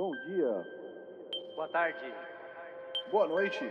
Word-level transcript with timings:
Bom 0.00 0.12
dia. 0.26 0.66
Boa 1.54 1.68
tarde. 1.68 1.98
Boa 3.10 3.28
noite. 3.28 3.70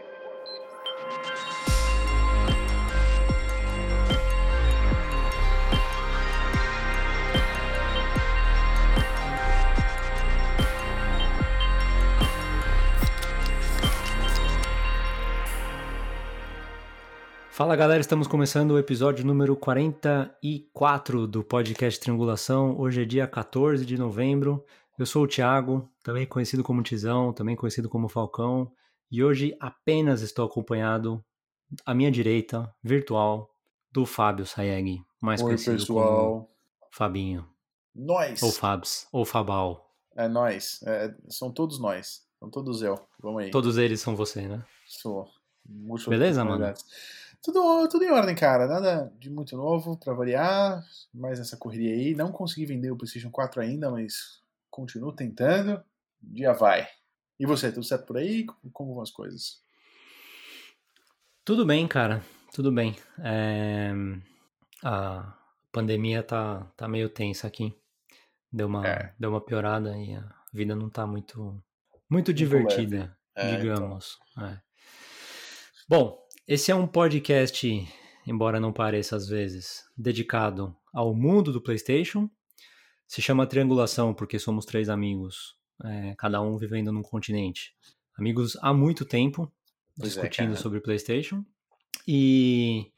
Fala 17.49 17.75
galera, 17.75 18.01
estamos 18.01 18.27
começando 18.27 18.69
o 18.69 18.77
episódio 18.77 19.25
número 19.25 19.55
44 19.55 21.25
do 21.25 21.43
podcast 21.43 21.99
Triangulação. 21.99 22.79
Hoje 22.79 23.01
é 23.01 23.05
dia 23.05 23.25
14 23.25 23.83
de 23.83 23.97
novembro. 23.97 24.63
Eu 24.99 25.05
sou 25.05 25.23
o 25.23 25.27
Thiago, 25.27 25.89
também 26.03 26.27
conhecido 26.27 26.61
como 26.61 26.83
Tizão, 26.83 27.31
também 27.31 27.55
conhecido 27.55 27.87
como 27.87 28.09
Falcão, 28.09 28.69
e 29.09 29.23
hoje 29.23 29.55
apenas 29.57 30.21
estou 30.21 30.45
acompanhado 30.45 31.23
à 31.85 31.93
minha 31.95 32.11
direita, 32.11 32.69
virtual, 32.83 33.49
do 33.93 34.05
Fábio 34.05 34.45
Sayeg, 34.45 35.01
mais 35.21 35.39
Oi, 35.39 35.47
conhecido 35.47 35.77
pessoal. 35.77 36.17
como 36.17 36.49
Fabinho, 36.91 37.47
Nós. 37.95 38.43
ou 38.43 38.51
Fabs, 38.51 39.07
ou 39.13 39.23
Fabal. 39.23 39.89
É 40.17 40.27
nós. 40.27 40.81
É, 40.83 41.15
são 41.29 41.49
todos 41.49 41.79
nós. 41.79 42.25
São 42.37 42.49
todos 42.49 42.81
eu. 42.81 42.99
Vamos 43.21 43.43
aí. 43.43 43.51
Todos 43.51 43.77
eles 43.77 44.01
são 44.01 44.17
você, 44.17 44.49
né? 44.49 44.65
Sou. 44.85 45.29
Múltiplas 45.65 46.19
Beleza, 46.19 46.43
mano? 46.43 46.73
Tudo, 47.41 47.87
tudo 47.87 48.03
em 48.03 48.11
ordem, 48.11 48.35
cara. 48.35 48.67
Nada 48.67 49.13
de 49.17 49.29
muito 49.29 49.55
novo 49.55 49.97
pra 49.97 50.13
variar. 50.13 50.83
Mais 51.13 51.39
essa 51.39 51.55
correria 51.55 51.93
aí. 51.93 52.15
Não 52.15 52.33
consegui 52.33 52.65
vender 52.65 52.91
o 52.91 52.97
PlayStation 52.97 53.31
4 53.31 53.61
ainda, 53.61 53.89
mas 53.89 54.41
continuo 54.69 55.13
tentando. 55.13 55.83
Um 56.23 56.33
dia 56.33 56.53
vai. 56.53 56.87
E 57.39 57.45
você, 57.45 57.71
tudo 57.71 57.83
certo 57.85 58.05
por 58.05 58.17
aí? 58.17 58.45
Como- 58.73 58.93
vão 58.93 59.01
as 59.03 59.11
coisas? 59.11 59.61
Tudo 61.45 61.65
bem, 61.65 61.87
cara. 61.87 62.23
Tudo 62.53 62.71
bem. 62.71 62.95
É, 63.23 63.91
A 64.83 65.37
pandemia 65.71 66.23
tá, 66.23 66.61
tá 66.77 66.87
meio 66.87 67.09
tensa 67.09 67.47
aqui. 67.47 67.75
Deu 68.51 68.67
uma, 68.67 68.87
É. 68.87 69.13
deu 69.19 69.29
uma 69.29 69.41
piorada 69.41 69.97
e 69.97 70.13
a 70.15 70.23
vida 70.53 70.75
não 70.75 70.89
tá 70.89 71.05
muito, 71.05 71.61
muito 72.09 72.33
divertida, 72.33 73.15
É, 73.35 73.57
digamos. 73.57 74.17
É. 74.41 74.57
Bom, 75.87 76.17
esse 76.47 76.71
é 76.71 76.75
um 76.75 76.87
podcast, 76.87 77.67
embora 78.25 78.59
não 78.59 78.71
pareça 78.73 79.15
às 79.15 79.27
vezes, 79.27 79.83
dedicado 79.97 80.75
ao 80.93 81.13
mundo 81.13 81.51
do 81.51 81.61
PlayStation. 81.61 82.29
Se 83.09 83.23
chama 83.23 83.47
Triangulação 83.47 84.13
porque 84.13 84.37
somos 84.37 84.65
três 84.65 84.87
amigos, 84.87 85.57
é, 85.83 86.13
cada 86.15 86.39
um 86.43 86.55
vivendo 86.57 86.91
num 86.91 87.01
continente. 87.01 87.75
Amigos 88.15 88.55
há 88.61 88.71
muito 88.71 89.03
tempo, 89.03 89.51
Pois 89.97 90.15
é, 90.15 90.21
discutindo 90.21 90.49
cara. 90.49 90.61
sobre 90.61 90.79
PlayStation. 90.79 91.43
E 92.07 92.91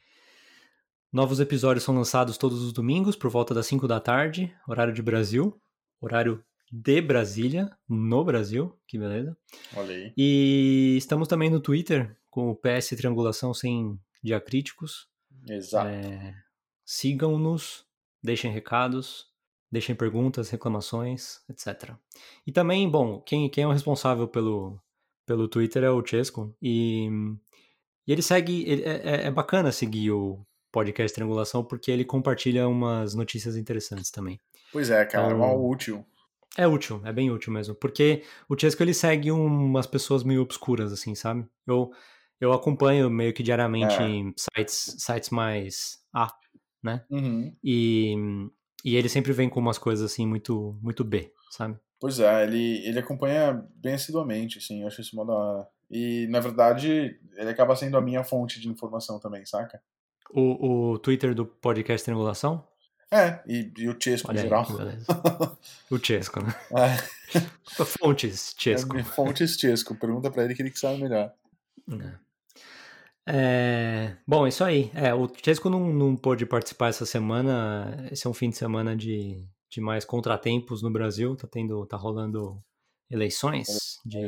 novos 1.13 1.39
episódios 1.39 1.85
são 1.85 1.95
lançados 1.95 2.37
todos 2.37 2.61
os 2.61 2.73
domingos 2.73 3.15
por 3.15 3.29
volta 3.29 3.53
das 3.53 3.65
5 3.67 3.87
da 3.87 4.01
tarde, 4.01 4.53
horário 4.67 4.93
de 4.93 5.01
Brasil, 5.01 5.57
horário 6.01 6.43
de 6.69 7.01
Brasília, 7.01 7.71
no 7.87 8.21
Brasil, 8.25 8.77
que 8.85 8.99
beleza. 8.99 9.37
Olha 9.77 9.95
aí. 9.95 10.13
E 10.17 10.95
estamos 10.97 11.29
também 11.29 11.49
no 11.49 11.61
Twitter 11.61 12.17
com 12.29 12.49
o 12.49 12.55
PS 12.55 12.89
Triangulação 12.97 13.53
sem 13.53 13.97
diacríticos. 14.21 15.07
Exato. 15.47 15.87
É, 15.87 16.35
Sigam-nos, 16.83 17.85
deixem 18.21 18.51
recados, 18.51 19.30
deixem 19.71 19.95
perguntas, 19.95 20.49
reclamações, 20.49 21.39
etc. 21.49 21.91
E 22.45 22.51
também, 22.51 22.89
bom, 22.89 23.21
quem, 23.21 23.49
quem 23.49 23.63
é 23.63 23.67
o 23.67 23.71
responsável 23.71 24.27
pelo, 24.27 24.79
pelo 25.25 25.47
Twitter 25.47 25.83
é 25.83 25.89
o 25.89 26.05
Chesco. 26.05 26.53
E, 26.61 27.07
e 28.07 28.11
ele 28.11 28.21
segue. 28.21 28.63
ele- 28.69 28.83
é, 28.83 29.01
é- 29.03 29.27
é 29.27 29.31
bacana 29.31 29.71
seguir 29.71 30.11
o 30.11 30.45
podcast 30.71 31.13
Triangulação 31.15 31.63
porque 31.63 31.91
ele 31.91 32.05
compartilha 32.05 32.67
umas 32.67 33.13
notícias 33.15 33.55
interessantes 33.57 34.09
também. 34.11 34.39
Pois 34.71 34.89
é, 34.89 35.05
cara. 35.05 35.27
Então- 35.27 35.39
Mal 35.39 35.63
útil. 35.63 36.05
É 36.57 36.67
útil, 36.67 37.01
é 37.05 37.13
bem 37.13 37.31
útil 37.31 37.53
mesmo. 37.53 37.73
Porque 37.73 38.23
o 38.49 38.59
Chesco 38.59 38.83
ele 38.83 38.93
segue 38.93 39.31
umas 39.31 39.87
pessoas 39.87 40.21
meio 40.21 40.41
obscuras, 40.41 40.91
assim, 40.91 41.15
sabe? 41.15 41.45
Eu, 41.65 41.91
eu 42.41 42.51
acompanho 42.51 43.09
meio 43.09 43.33
que 43.33 43.41
diariamente 43.41 43.95
É. 43.95 44.33
sites, 44.57 44.95
sites 44.99 45.29
mais 45.29 45.99
A, 46.13 46.27
né? 46.83 47.05
Uhum. 47.09 47.55
E, 47.63 48.15
e 48.83 48.95
ele 48.95 49.09
sempre 49.09 49.33
vem 49.33 49.49
com 49.49 49.59
umas 49.59 49.77
coisas 49.77 50.11
assim 50.11 50.25
muito, 50.25 50.77
muito 50.81 51.03
B, 51.03 51.31
sabe? 51.49 51.77
Pois 51.99 52.19
é, 52.19 52.43
ele, 52.43 52.85
ele 52.85 52.99
acompanha 52.99 53.63
bem 53.75 53.93
assiduamente, 53.93 54.57
assim, 54.57 54.81
eu 54.81 54.87
acho 54.87 55.01
isso 55.01 55.15
mó 55.15 55.23
da 55.23 55.33
hora. 55.33 55.67
E, 55.89 56.25
na 56.29 56.39
verdade, 56.39 57.19
ele 57.35 57.49
acaba 57.49 57.75
sendo 57.75 57.97
a 57.97 58.01
minha 58.01 58.23
fonte 58.23 58.59
de 58.59 58.69
informação 58.69 59.19
também, 59.19 59.45
saca? 59.45 59.81
O, 60.33 60.93
o 60.93 60.99
Twitter 60.99 61.35
do 61.35 61.45
podcast 61.45 62.05
Triangulação? 62.05 62.65
É, 63.11 63.41
e, 63.45 63.71
e 63.77 63.89
o 63.89 63.97
Chesco 64.01 64.31
em 64.31 64.37
geral. 64.37 64.65
O 65.91 65.97
Chesco, 65.97 66.41
né? 66.41 66.55
É, 66.71 67.43
Fontes, 67.83 68.55
Chesco. 68.57 68.97
é 68.97 69.03
fontes 69.03 69.57
Chesco, 69.59 69.93
pergunta 69.93 70.31
pra 70.31 70.45
ele 70.45 70.55
que 70.55 70.61
ele 70.61 70.71
que 70.71 70.79
sabe 70.79 71.01
melhor. 71.01 71.33
É, 71.91 72.13
bom, 74.27 74.47
isso 74.47 74.63
aí. 74.63 74.91
É, 74.93 75.13
o 75.13 75.27
Chesco 75.43 75.69
não, 75.69 75.93
não 75.93 76.15
pôde 76.15 76.45
participar 76.45 76.89
essa 76.89 77.05
semana. 77.05 78.07
Esse 78.11 78.27
é 78.27 78.29
um 78.29 78.33
fim 78.33 78.49
de 78.49 78.57
semana 78.57 78.95
de, 78.95 79.45
de 79.69 79.79
mais 79.81 80.05
contratempos 80.05 80.81
no 80.81 80.91
Brasil. 80.91 81.35
Tá 81.35 81.47
tendo, 81.47 81.85
tá 81.85 81.97
rolando 81.97 82.63
eleições 83.09 83.67
de, 84.05 84.19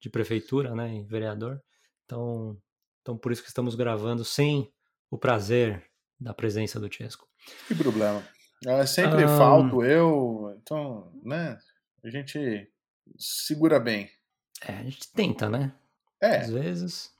de 0.00 0.10
prefeitura, 0.10 0.74
né, 0.74 0.94
e 0.96 1.02
vereador. 1.02 1.60
Então, 2.04 2.56
então 3.00 3.16
por 3.18 3.32
isso 3.32 3.42
que 3.42 3.48
estamos 3.48 3.74
gravando 3.74 4.24
sem 4.24 4.72
o 5.10 5.18
prazer 5.18 5.84
da 6.20 6.32
presença 6.32 6.78
do 6.78 6.92
Chesco. 6.92 7.26
Que 7.66 7.74
problema. 7.74 8.24
É, 8.64 8.86
sempre 8.86 9.24
Ahn. 9.24 9.36
falto 9.36 9.82
eu, 9.82 10.56
então, 10.62 11.12
né, 11.24 11.58
a 12.04 12.08
gente 12.08 12.70
segura 13.18 13.80
bem. 13.80 14.08
É, 14.60 14.74
a 14.74 14.82
gente 14.84 15.12
tenta, 15.12 15.50
né? 15.50 15.72
Às 16.22 16.48
É, 16.48 16.52
vezes. 16.52 17.11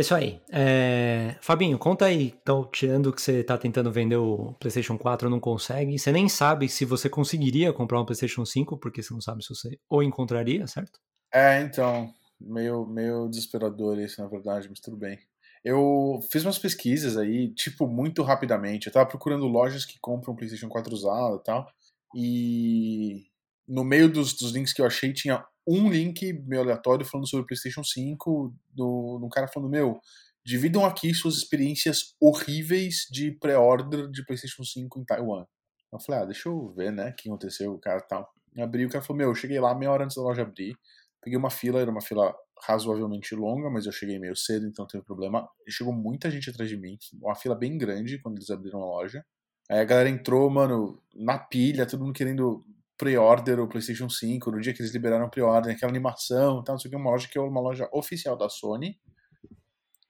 É 0.00 0.02
isso 0.02 0.14
aí. 0.14 0.40
É, 0.50 1.36
Fabinho, 1.42 1.78
conta 1.78 2.06
aí. 2.06 2.34
Então, 2.40 2.64
tirando 2.72 3.12
que 3.12 3.20
você 3.20 3.44
tá 3.44 3.58
tentando 3.58 3.92
vender 3.92 4.16
o 4.16 4.54
PlayStation 4.54 4.96
4 4.96 5.28
não 5.28 5.38
consegue, 5.38 5.98
você 5.98 6.10
nem 6.10 6.26
sabe 6.26 6.70
se 6.70 6.86
você 6.86 7.06
conseguiria 7.06 7.70
comprar 7.70 8.00
um 8.00 8.06
PlayStation 8.06 8.46
5, 8.46 8.78
porque 8.78 9.02
você 9.02 9.12
não 9.12 9.20
sabe 9.20 9.44
se 9.44 9.54
você 9.54 9.78
ou 9.90 10.02
encontraria, 10.02 10.66
certo? 10.66 10.98
é, 11.30 11.60
então, 11.60 12.10
meio, 12.40 12.86
meio 12.86 13.28
desesperador 13.28 13.98
isso, 13.98 14.22
na 14.22 14.26
verdade, 14.26 14.70
mas 14.70 14.80
tudo 14.80 14.96
bem. 14.96 15.18
Eu 15.62 16.18
fiz 16.32 16.46
umas 16.46 16.58
pesquisas 16.58 17.18
aí, 17.18 17.52
tipo, 17.52 17.86
muito 17.86 18.22
rapidamente. 18.22 18.86
Eu 18.86 18.92
tava 18.94 19.04
procurando 19.06 19.46
lojas 19.46 19.84
que 19.84 19.98
compram 20.00 20.34
PlayStation 20.34 20.70
4 20.70 20.94
usado 20.94 21.36
e 21.36 21.44
tal. 21.44 21.70
E 22.16 23.26
no 23.68 23.84
meio 23.84 24.10
dos, 24.10 24.32
dos 24.32 24.52
links 24.52 24.72
que 24.72 24.80
eu 24.80 24.86
achei, 24.86 25.12
tinha 25.12 25.44
um 25.70 25.88
link 25.88 26.32
meio 26.46 26.62
aleatório 26.62 27.06
falando 27.06 27.28
sobre 27.28 27.44
o 27.44 27.46
PlayStation 27.46 27.84
5, 27.84 28.54
do, 28.70 29.20
um 29.22 29.28
cara 29.28 29.46
falando: 29.46 29.70
Meu, 29.70 30.00
dividam 30.44 30.84
aqui 30.84 31.14
suas 31.14 31.36
experiências 31.36 32.14
horríveis 32.20 33.06
de 33.10 33.30
pré-order 33.32 34.10
de 34.10 34.24
PlayStation 34.24 34.64
5 34.64 35.00
em 35.00 35.04
Taiwan. 35.04 35.46
Eu 35.92 36.00
falei: 36.00 36.22
Ah, 36.22 36.24
deixa 36.24 36.48
eu 36.48 36.72
ver, 36.74 36.90
né, 36.92 37.10
o 37.10 37.14
que 37.14 37.28
aconteceu, 37.28 37.72
o 37.72 37.78
cara 37.78 38.00
tal. 38.00 38.28
Abri, 38.58 38.84
o 38.84 38.90
cara 38.90 39.04
falou: 39.04 39.18
Meu, 39.18 39.28
eu 39.28 39.34
cheguei 39.34 39.60
lá 39.60 39.74
meia 39.74 39.92
hora 39.92 40.04
antes 40.04 40.16
da 40.16 40.22
loja 40.22 40.42
abrir. 40.42 40.76
Peguei 41.22 41.38
uma 41.38 41.50
fila, 41.50 41.80
era 41.80 41.90
uma 41.90 42.00
fila 42.00 42.34
razoavelmente 42.66 43.34
longa, 43.34 43.70
mas 43.70 43.86
eu 43.86 43.92
cheguei 43.92 44.18
meio 44.18 44.34
cedo, 44.34 44.66
então 44.66 44.84
não 44.84 44.88
teve 44.88 45.04
problema. 45.04 45.48
E 45.66 45.70
chegou 45.70 45.92
muita 45.92 46.30
gente 46.30 46.50
atrás 46.50 46.68
de 46.68 46.76
mim, 46.76 46.98
uma 47.22 47.34
fila 47.34 47.54
bem 47.54 47.76
grande 47.78 48.18
quando 48.18 48.38
eles 48.38 48.50
abriram 48.50 48.82
a 48.82 48.86
loja. 48.86 49.24
Aí 49.70 49.78
a 49.78 49.84
galera 49.84 50.08
entrou, 50.08 50.50
mano, 50.50 51.00
na 51.14 51.38
pilha, 51.38 51.86
todo 51.86 52.02
mundo 52.02 52.14
querendo 52.14 52.64
pre-order 53.00 53.58
o 53.58 53.66
PlayStation 53.66 54.10
5, 54.10 54.50
no 54.50 54.60
dia 54.60 54.74
que 54.74 54.82
eles 54.82 54.92
liberaram 54.92 55.24
o 55.24 55.30
pre-order, 55.30 55.74
aquela 55.74 55.90
animação 55.90 56.60
e 56.60 56.64
tal, 56.64 56.74
não 56.74 56.78
sei 56.78 56.88
o 56.88 56.92
que, 56.92 56.96
uma 56.98 57.10
loja 57.10 57.26
que 57.26 57.38
é 57.38 57.40
uma 57.40 57.60
loja 57.60 57.88
oficial 57.94 58.36
da 58.36 58.50
Sony. 58.50 59.00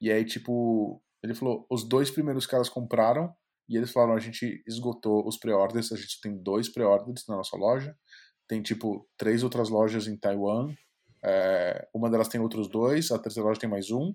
E 0.01 0.11
aí, 0.11 0.25
tipo, 0.25 1.01
ele 1.23 1.33
falou, 1.33 1.65
os 1.71 1.89
dois 1.89 2.11
primeiros 2.11 2.49
caras 2.49 2.69
compraram, 2.69 3.33
e 3.69 3.77
eles 3.77 3.93
falaram, 3.93 4.15
a 4.15 4.19
gente 4.19 4.61
esgotou 4.67 5.25
os 5.25 5.39
pre-orders, 5.39 5.93
a 5.93 5.97
gente 5.97 6.21
tem 6.21 6.37
dois 6.37 6.69
pre-orders 6.69 7.25
na 7.29 7.37
nossa 7.37 7.57
loja. 7.57 7.97
Tem, 8.49 8.61
tipo, 8.61 9.09
três 9.17 9.45
outras 9.45 9.69
lojas 9.69 10.09
em 10.09 10.17
Taiwan, 10.17 10.75
é, 11.25 11.87
uma 11.95 12.11
delas 12.11 12.27
tem 12.27 12.41
outros 12.41 12.69
dois, 12.69 13.13
a 13.13 13.21
terceira 13.21 13.49
loja 13.49 13.61
tem 13.61 13.71
mais 13.71 13.93
um. 13.93 14.13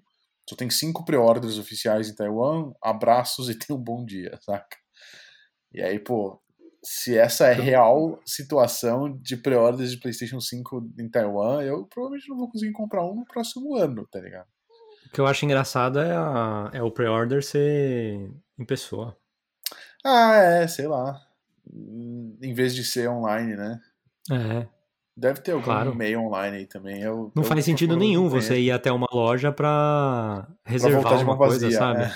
Só 0.49 0.55
tem 0.57 0.69
cinco 0.69 1.05
pre-orders 1.05 1.57
oficiais 1.57 2.09
em 2.09 2.15
Taiwan. 2.15 2.73
Abraços 2.83 3.47
e 3.47 3.55
tenha 3.57 3.79
um 3.79 3.81
bom 3.81 4.03
dia, 4.03 4.37
saca? 4.41 4.75
E 5.71 5.81
aí, 5.81 5.97
pô, 5.97 6.41
se 6.85 7.17
essa 7.17 7.47
é 7.47 7.51
a 7.53 7.61
real 7.61 8.19
situação 8.25 9.17
de 9.21 9.35
pre-orders 9.35 9.91
de 9.91 9.97
PlayStation 9.97 10.39
5 10.39 10.87
em 10.99 11.09
Taiwan, 11.09 11.61
eu 11.63 11.85
provavelmente 11.87 12.29
não 12.29 12.37
vou 12.37 12.49
conseguir 12.49 12.71
comprar 12.73 13.03
um 13.03 13.15
no 13.15 13.25
próximo 13.25 13.75
ano, 13.75 14.07
tá 14.11 14.19
ligado? 14.19 14.47
O 15.07 15.09
que 15.11 15.19
eu 15.19 15.25
acho 15.27 15.45
engraçado 15.45 15.99
é, 15.99 16.11
a- 16.15 16.69
é 16.73 16.81
o 16.83 16.91
pre-order 16.91 17.43
ser 17.43 18.29
em 18.59 18.65
pessoa. 18.65 19.17
Ah, 20.05 20.35
é, 20.35 20.67
sei 20.67 20.87
lá. 20.87 21.19
Em 21.73 22.53
vez 22.53 22.75
de 22.75 22.83
ser 22.83 23.09
online, 23.09 23.55
né? 23.55 23.79
É. 24.31 24.67
Deve 25.17 25.39
ter 25.41 25.51
algum 25.53 25.63
Claro. 25.63 25.93
e-mail 25.93 26.19
online 26.21 26.57
aí 26.57 26.65
também. 26.67 27.01
Eu, 27.01 27.31
Não 27.33 27.41
eu 27.43 27.47
faz 27.47 27.63
sentido 27.65 27.95
nenhum 27.95 28.27
você 28.29 28.59
ir 28.59 28.71
até 28.71 28.91
uma 28.91 29.07
loja 29.11 29.51
pra 29.51 30.45
Pra 30.63 30.71
reservar 30.71 31.17
de 31.17 31.23
uma 31.23 31.37
coisa, 31.37 31.65
vazia. 31.65 31.77
sabe? 31.79 32.03
É. 32.03 32.11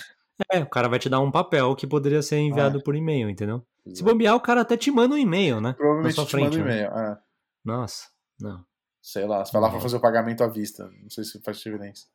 É, 0.52 0.60
o 0.60 0.70
cara 0.70 0.88
vai 0.88 1.00
te 1.00 1.10
dar 1.10 1.20
um 1.20 1.32
papel 1.32 1.76
que 1.76 1.86
poderia 1.86 2.22
ser 2.22 2.38
enviado 2.38 2.82
por 2.82 2.96
e-mail, 2.96 3.30
entendeu? 3.30 3.66
Se 3.84 3.92
Exato. 3.92 4.12
bombear, 4.12 4.36
o 4.36 4.40
cara 4.40 4.62
até 4.62 4.78
te 4.78 4.92
manda 4.92 5.16
um 5.16 5.18
e-mail, 5.18 5.60
né? 5.60 5.74
Provavelmente 5.74 6.14
te 6.14 6.18
manda 6.18 6.30
frente, 6.30 6.58
um 6.60 6.64
né? 6.64 6.84
e-mail. 6.84 6.92
é. 6.92 7.18
Nossa, 7.66 8.08
não. 8.40 8.64
Sei 9.02 9.26
lá, 9.26 9.44
você 9.44 9.52
vai 9.52 9.62
lá 9.62 9.70
pra 9.70 9.80
fazer 9.80 9.98
o 9.98 10.02
pagamento 10.02 10.44
à 10.44 10.48
vista. 10.48 10.90
Não 11.02 11.10
sei 11.10 11.24
se 11.24 11.42
faz 11.42 11.58
diferença. 11.58 12.06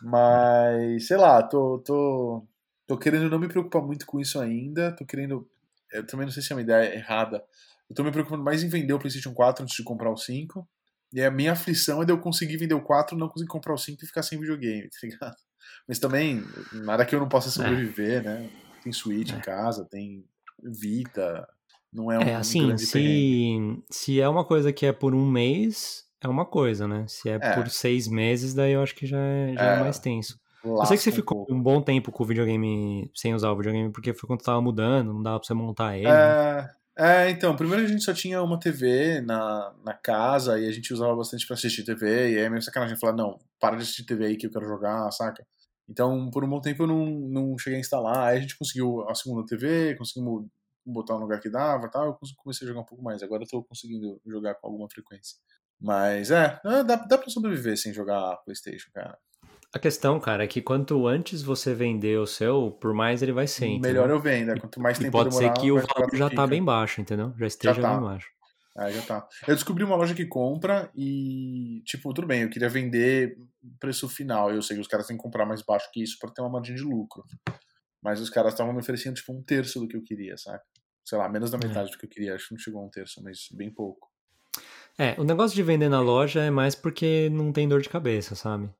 Mas, 0.00 1.06
sei 1.06 1.16
lá, 1.16 1.42
tô, 1.42 1.78
tô, 1.80 2.46
tô 2.86 2.96
querendo 2.96 3.28
não 3.28 3.38
me 3.38 3.48
preocupar 3.48 3.82
muito 3.82 4.06
com 4.06 4.20
isso 4.20 4.40
ainda. 4.40 4.92
Tô 4.92 5.04
querendo. 5.04 5.48
Eu 5.92 6.06
também 6.06 6.26
não 6.26 6.32
sei 6.32 6.42
se 6.42 6.52
é 6.52 6.56
uma 6.56 6.62
ideia 6.62 6.94
errada. 6.94 7.44
Eu 7.88 7.96
tô 7.96 8.04
me 8.04 8.12
preocupando 8.12 8.44
mais 8.44 8.62
em 8.62 8.68
vender 8.68 8.92
o 8.92 8.98
PlayStation 8.98 9.34
4 9.34 9.64
antes 9.64 9.76
de 9.76 9.82
comprar 9.82 10.10
o 10.10 10.16
5. 10.16 10.66
E 11.12 11.22
a 11.22 11.30
minha 11.30 11.52
aflição 11.52 12.02
é 12.02 12.04
de 12.04 12.12
eu 12.12 12.20
conseguir 12.20 12.58
vender 12.58 12.74
o 12.74 12.82
4, 12.82 13.16
não 13.16 13.28
conseguir 13.28 13.48
comprar 13.48 13.72
o 13.72 13.78
5 13.78 14.02
e 14.02 14.06
ficar 14.06 14.22
sem 14.22 14.38
videogame, 14.38 14.88
tá 14.90 14.98
ligado? 15.02 15.36
Mas 15.88 15.98
também, 15.98 16.44
nada 16.70 17.04
que 17.06 17.14
eu 17.14 17.20
não 17.20 17.28
possa 17.28 17.50
sobreviver, 17.50 18.22
né? 18.22 18.50
Tem 18.82 18.92
Switch 18.92 19.32
em 19.32 19.38
É. 19.38 19.40
casa, 19.40 19.84
tem 19.86 20.24
Vita. 20.62 21.48
Não 21.92 22.12
é 22.12 22.18
um 22.20 22.28
É, 22.28 22.34
assim, 22.34 22.76
perrengue. 22.76 22.86
se, 22.86 23.82
se 23.90 24.20
é 24.20 24.28
uma 24.28 24.44
coisa 24.44 24.72
que 24.72 24.84
é 24.84 24.92
por 24.92 25.14
um 25.14 25.26
mês, 25.30 26.04
é 26.20 26.28
uma 26.28 26.44
coisa, 26.44 26.86
né? 26.88 27.06
Se 27.06 27.28
é, 27.28 27.38
É. 27.40 27.54
por 27.54 27.68
seis 27.70 28.08
meses, 28.08 28.54
daí 28.54 28.72
eu 28.72 28.82
acho 28.82 28.94
que 28.94 29.06
já 29.06 29.18
é, 29.18 29.56
já 29.56 29.68
é 29.70 29.74
É. 29.74 29.76
mais 29.76 29.98
tenso. 29.98 30.38
Eu 30.80 30.86
sei 30.86 30.96
que 30.96 31.02
você 31.02 31.10
um 31.10 31.14
ficou 31.16 31.36
pouco. 31.36 31.48
um 31.48 31.62
bom 31.62 31.80
tempo 31.80 32.10
com 32.12 32.22
o 32.24 32.26
videogame, 32.26 33.10
sem 33.14 33.34
usar 33.34 33.50
o 33.52 33.56
videogame, 33.56 33.92
porque 33.92 34.12
foi 34.12 34.26
quando 34.26 34.42
tava 34.42 34.60
mudando, 34.60 35.12
não 35.12 35.22
dava 35.22 35.38
pra 35.38 35.46
você 35.46 35.54
montar 35.54 35.96
ele. 35.96 36.28
né? 36.28 36.36
É, 36.96 37.26
é, 37.26 37.30
então, 37.30 37.54
primeiro 37.56 37.84
a 37.84 37.86
gente 37.88 38.02
só 38.04 38.12
tinha 38.12 38.42
uma 38.42 38.58
TV 38.58 39.20
na, 39.20 39.74
na 39.84 39.94
casa 39.94 40.58
e 40.58 40.68
a 40.68 40.72
gente 40.72 40.92
usava 40.92 41.14
bastante 41.16 41.46
pra 41.46 41.54
assistir 41.54 41.84
TV, 41.84 42.32
e 42.32 42.38
aí 42.38 42.44
é 42.44 42.50
meio 42.50 42.62
sacanagem 42.62 42.96
falar, 42.98 43.14
não, 43.14 43.38
para 43.60 43.76
de 43.76 43.82
assistir 43.82 44.04
TV 44.04 44.26
aí 44.26 44.36
que 44.36 44.46
eu 44.46 44.50
quero 44.50 44.66
jogar, 44.66 45.10
saca? 45.12 45.46
Então, 45.88 46.30
por 46.30 46.44
um 46.44 46.48
bom 46.48 46.60
tempo 46.60 46.82
eu 46.82 46.86
não, 46.86 47.06
não 47.06 47.58
cheguei 47.58 47.78
a 47.78 47.80
instalar, 47.80 48.28
aí 48.28 48.38
a 48.38 48.40
gente 48.40 48.58
conseguiu 48.58 49.08
a 49.08 49.14
segunda 49.14 49.46
TV, 49.46 49.96
conseguimos 49.96 50.46
botar 50.84 51.14
no 51.14 51.20
lugar 51.20 51.40
que 51.40 51.50
dava 51.50 51.86
e 51.86 51.90
tal, 51.90 52.06
eu 52.06 52.18
comecei 52.36 52.66
a 52.66 52.68
jogar 52.68 52.80
um 52.80 52.84
pouco 52.84 53.02
mais, 53.02 53.22
agora 53.22 53.42
eu 53.42 53.48
tô 53.48 53.62
conseguindo 53.62 54.20
jogar 54.26 54.54
com 54.56 54.66
alguma 54.66 54.88
frequência. 54.88 55.36
Mas 55.80 56.30
é, 56.30 56.60
é, 56.64 56.84
dá, 56.84 56.96
dá 56.96 57.16
pra 57.16 57.30
sobreviver 57.30 57.76
sem 57.76 57.92
jogar 57.92 58.36
Playstation, 58.38 58.90
cara. 58.92 59.16
A 59.72 59.78
questão, 59.78 60.18
cara, 60.18 60.44
é 60.44 60.46
que 60.46 60.62
quanto 60.62 61.06
antes 61.06 61.42
você 61.42 61.74
vender 61.74 62.18
o 62.18 62.26
seu, 62.26 62.70
por 62.80 62.94
mais 62.94 63.22
ele 63.22 63.32
vai 63.32 63.46
ser, 63.46 63.66
entendeu? 63.66 63.92
Melhor 63.92 64.10
eu 64.10 64.20
vendo, 64.20 64.48
né? 64.48 64.56
quanto 64.58 64.80
mais 64.80 64.98
E 64.98 65.02
tempo 65.02 65.12
pode 65.12 65.34
ser 65.34 65.40
demorar, 65.40 65.60
que 65.60 65.70
o 65.70 65.74
valor 65.74 66.16
já 66.16 66.30
tá 66.30 66.46
bem 66.46 66.64
baixo, 66.64 67.00
entendeu? 67.00 67.34
Já 67.38 67.46
esteja 67.46 67.80
tá. 67.80 67.92
bem 67.92 68.00
baixo. 68.00 68.37
Ah, 68.76 68.90
já 68.90 69.02
tá. 69.02 69.28
Eu 69.46 69.54
descobri 69.54 69.82
uma 69.82 69.96
loja 69.96 70.14
que 70.14 70.24
compra 70.24 70.90
e, 70.94 71.82
tipo, 71.84 72.12
tudo 72.14 72.26
bem, 72.28 72.42
eu 72.42 72.50
queria 72.50 72.68
vender 72.68 73.36
preço 73.80 74.08
final. 74.08 74.52
Eu 74.52 74.62
sei 74.62 74.76
que 74.76 74.80
os 74.82 74.86
caras 74.88 75.06
têm 75.06 75.16
que 75.16 75.22
comprar 75.22 75.44
mais 75.44 75.62
baixo 75.62 75.90
que 75.92 76.02
isso 76.02 76.16
pra 76.18 76.30
ter 76.30 76.40
uma 76.42 76.50
margem 76.50 76.76
de 76.76 76.82
lucro. 76.82 77.24
Mas 78.00 78.20
os 78.20 78.30
caras 78.30 78.52
estavam 78.52 78.72
me 78.72 78.78
oferecendo, 78.78 79.16
tipo, 79.16 79.32
um 79.32 79.42
terço 79.42 79.80
do 79.80 79.88
que 79.88 79.96
eu 79.96 80.02
queria, 80.02 80.36
saca? 80.36 80.62
Sei 81.04 81.18
lá, 81.18 81.28
menos 81.28 81.50
da 81.50 81.58
É. 81.58 81.66
metade 81.66 81.90
do 81.90 81.98
que 81.98 82.06
eu 82.06 82.10
queria. 82.10 82.34
Acho 82.34 82.48
que 82.48 82.54
não 82.54 82.60
chegou 82.60 82.80
a 82.80 82.84
um 82.84 82.90
terço, 82.90 83.20
mas 83.22 83.48
bem 83.52 83.70
pouco. 83.70 84.08
É, 84.96 85.14
o 85.18 85.24
negócio 85.24 85.54
de 85.56 85.62
vender 85.62 85.88
na 85.88 86.00
loja 86.00 86.40
é 86.42 86.50
mais 86.50 86.74
porque 86.74 87.28
não 87.30 87.52
tem 87.52 87.68
dor 87.68 87.80
de 87.80 87.88
cabeça, 87.88 88.34
sabe? 88.34 88.70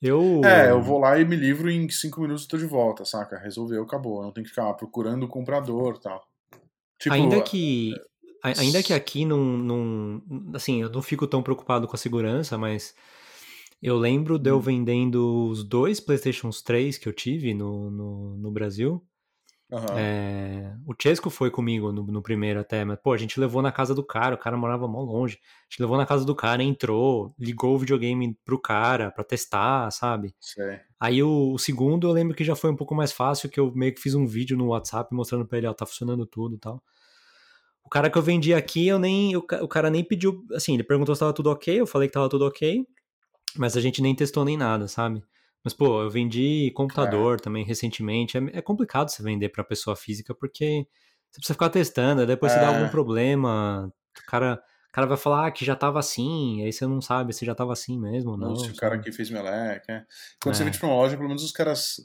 Eu. 0.00 0.40
É, 0.44 0.70
eu 0.70 0.80
vou 0.80 0.98
lá 0.98 1.18
e 1.18 1.24
me 1.24 1.34
livro 1.34 1.68
e 1.68 1.74
em 1.74 1.88
cinco 1.88 2.20
minutos 2.20 2.44
eu 2.44 2.50
tô 2.50 2.58
de 2.58 2.66
volta, 2.66 3.04
saca? 3.04 3.36
Resolveu, 3.38 3.82
acabou. 3.82 4.18
Eu 4.18 4.24
não 4.26 4.32
tenho 4.32 4.44
que 4.44 4.50
ficar 4.50 4.72
procurando 4.74 5.24
o 5.24 5.28
comprador 5.28 5.96
e 5.96 6.00
tal. 6.00 6.24
Tipo, 7.00 7.14
Ainda 7.14 7.40
que. 7.42 7.94
Ainda 8.42 8.82
que 8.82 8.92
aqui 8.92 9.24
não, 9.24 9.38
não. 9.58 10.22
Assim, 10.54 10.82
eu 10.82 10.90
não 10.90 11.02
fico 11.02 11.26
tão 11.26 11.42
preocupado 11.42 11.86
com 11.88 11.96
a 11.96 11.98
segurança, 11.98 12.56
mas. 12.58 12.94
Eu 13.82 13.96
lembro 13.98 14.38
de 14.38 14.50
eu 14.50 14.58
Hum. 14.58 14.60
vendendo 14.60 15.48
os 15.48 15.64
dois 15.64 16.00
PlayStations 16.00 16.62
3 16.62 16.98
que 16.98 17.08
eu 17.08 17.12
tive 17.12 17.54
no, 17.54 17.90
no, 17.90 18.36
no 18.38 18.50
Brasil. 18.52 19.04
aham. 19.72 19.94
É, 19.96 20.74
o 20.86 20.94
Chesco 21.00 21.30
foi 21.30 21.50
comigo 21.50 21.92
no, 21.92 22.04
no 22.06 22.22
primeiro 22.22 22.60
até, 22.60 22.84
mas 22.84 22.98
pô, 23.00 23.12
a 23.12 23.16
gente 23.16 23.40
levou 23.40 23.62
na 23.62 23.72
casa 23.72 23.94
do 23.94 24.04
cara, 24.04 24.34
o 24.34 24.38
cara 24.38 24.56
morava 24.56 24.86
mó 24.88 25.00
longe. 25.02 25.38
A 25.42 25.64
gente 25.70 25.80
levou 25.80 25.96
na 25.96 26.06
casa 26.06 26.24
do 26.24 26.34
cara, 26.34 26.62
entrou, 26.62 27.34
ligou 27.38 27.74
o 27.74 27.78
videogame 27.78 28.34
pro 28.44 28.60
cara 28.60 29.10
pra 29.10 29.24
testar, 29.24 29.90
sabe? 29.92 30.34
Sei. 30.40 30.80
Aí 31.00 31.22
o, 31.22 31.52
o 31.54 31.58
segundo 31.58 32.08
eu 32.08 32.12
lembro 32.12 32.34
que 32.36 32.44
já 32.44 32.56
foi 32.56 32.70
um 32.70 32.76
pouco 32.76 32.94
mais 32.94 33.12
fácil, 33.12 33.48
que 33.50 33.60
eu 33.60 33.72
meio 33.74 33.94
que 33.94 34.00
fiz 34.00 34.14
um 34.14 34.26
vídeo 34.26 34.56
no 34.58 34.68
WhatsApp 34.68 35.14
mostrando 35.14 35.46
pra 35.46 35.58
ele, 35.58 35.66
ó, 35.68 35.74
tá 35.74 35.86
funcionando 35.86 36.26
tudo 36.26 36.56
e 36.56 36.58
tal. 36.58 36.82
O 37.88 37.90
cara 37.90 38.10
que 38.10 38.18
eu 38.18 38.22
vendi 38.22 38.52
aqui, 38.52 38.86
eu 38.86 38.98
nem. 38.98 39.34
O, 39.34 39.40
ca- 39.40 39.64
o 39.64 39.66
cara 39.66 39.88
nem 39.88 40.04
pediu. 40.04 40.44
Assim, 40.52 40.74
ele 40.74 40.84
perguntou 40.84 41.14
se 41.14 41.20
tava 41.20 41.32
tudo 41.32 41.48
ok, 41.50 41.80
eu 41.80 41.86
falei 41.86 42.06
que 42.06 42.12
tava 42.12 42.28
tudo 42.28 42.44
ok, 42.46 42.84
mas 43.56 43.78
a 43.78 43.80
gente 43.80 44.02
nem 44.02 44.14
testou 44.14 44.44
nem 44.44 44.58
nada, 44.58 44.86
sabe? 44.86 45.22
Mas, 45.64 45.72
pô, 45.72 46.02
eu 46.02 46.10
vendi 46.10 46.70
computador 46.74 47.40
também 47.40 47.64
recentemente. 47.64 48.36
É, 48.36 48.58
é 48.58 48.60
complicado 48.60 49.08
você 49.08 49.22
vender 49.22 49.48
pra 49.48 49.64
pessoa 49.64 49.96
física, 49.96 50.34
porque 50.34 50.86
você 51.30 51.40
precisa 51.40 51.54
ficar 51.54 51.70
testando, 51.70 52.20
aí 52.20 52.26
depois 52.26 52.52
se 52.52 52.58
dá 52.58 52.66
É. 52.66 52.76
algum 52.76 52.90
problema, 52.90 53.90
o 54.22 54.30
cara, 54.30 54.62
o 54.90 54.92
cara 54.92 55.06
vai 55.06 55.16
falar 55.16 55.46
ah, 55.46 55.50
que 55.50 55.64
já 55.64 55.74
tava 55.74 55.98
assim, 55.98 56.62
aí 56.62 56.70
você 56.70 56.86
não 56.86 57.00
sabe 57.00 57.32
se 57.32 57.46
já 57.46 57.54
tava 57.54 57.72
assim 57.72 57.98
mesmo 57.98 58.32
ou 58.32 58.36
não. 58.36 58.50
Ou 58.50 58.56
se 58.56 58.70
o 58.70 58.76
cara 58.76 58.98
que 58.98 59.10
fez 59.10 59.30
meleque. 59.30 59.90
É. 59.90 60.04
Quando 60.42 60.54
você 60.54 60.62
É. 60.62 60.66
vende 60.66 60.78
pra 60.78 60.88
uma 60.88 60.96
loja, 60.96 61.16
pelo 61.16 61.28
menos 61.28 61.42
os 61.42 61.52
caras 61.52 61.96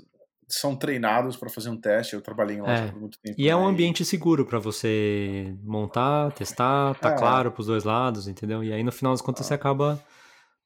são 0.59 0.75
treinados 0.75 1.35
pra 1.35 1.49
fazer 1.49 1.69
um 1.69 1.77
teste. 1.79 2.13
Eu 2.13 2.21
trabalhei 2.21 2.57
em 2.57 2.61
loja 2.61 2.83
É. 2.83 2.91
por 2.91 2.99
muito 2.99 3.19
tempo. 3.19 3.35
E 3.39 3.49
é 3.49 3.55
um 3.55 3.65
né? 3.65 3.71
ambiente 3.71 4.05
seguro 4.05 4.45
pra 4.45 4.59
você 4.59 5.55
montar, 5.63 6.31
testar, 6.33 6.95
tá 6.95 7.11
É. 7.11 7.17
claro 7.17 7.51
pros 7.51 7.67
dois 7.67 7.83
lados, 7.83 8.27
entendeu? 8.27 8.63
E 8.63 8.71
aí 8.71 8.83
no 8.83 8.91
final 8.91 9.13
das 9.13 9.21
contas 9.21 9.45
você 9.45 9.53
acaba 9.53 10.01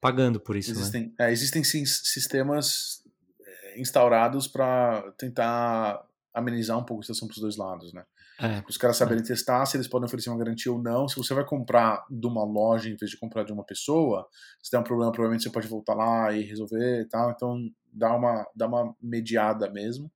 pagando 0.01 0.39
por 0.39 0.55
isso, 0.55 0.73
né? 0.73 0.79
Existem, 0.79 1.13
é, 1.19 1.31
existem 1.31 1.63
sim 1.63 1.85
sistemas 1.85 3.01
é, 3.45 3.79
instaurados 3.81 4.47
pra 4.47 5.01
tentar 5.17 6.03
amenizar 6.33 6.77
um 6.77 6.83
pouco 6.83 7.01
a 7.01 7.03
situação 7.03 7.27
pros 7.27 7.39
dois 7.41 7.57
lados, 7.57 7.93
né? 7.93 8.03
É, 8.39 8.61
Para 8.61 8.69
os 8.69 8.77
caras 8.77 8.97
saberem 8.97 9.23
testar 9.23 9.65
se 9.65 9.75
eles 9.77 9.87
podem 9.87 10.05
oferecer 10.05 10.29
uma 10.29 10.37
garantia 10.37 10.71
ou 10.71 10.79
não. 10.79 11.07
Se 11.07 11.15
você 11.15 11.33
vai 11.33 11.43
comprar 11.43 12.05
de 12.07 12.27
uma 12.27 12.43
loja 12.45 12.87
em 12.87 12.95
vez 12.95 13.09
de 13.09 13.17
comprar 13.17 13.43
de 13.43 13.51
uma 13.51 13.63
pessoa, 13.63 14.27
se 14.61 14.69
der 14.69 14.77
um 14.77 14.83
problema, 14.83 15.11
provavelmente 15.11 15.41
você 15.43 15.49
pode 15.49 15.67
voltar 15.67 15.95
lá 15.95 16.31
e 16.31 16.43
resolver 16.43 17.01
e 17.01 17.05
tal. 17.05 17.31
Então 17.31 17.57
dá 17.97 18.15
uma, 18.15 18.47
dá 18.55 18.67
uma 18.67 18.95
mediada 19.01 19.69
mesmo. 19.69 20.11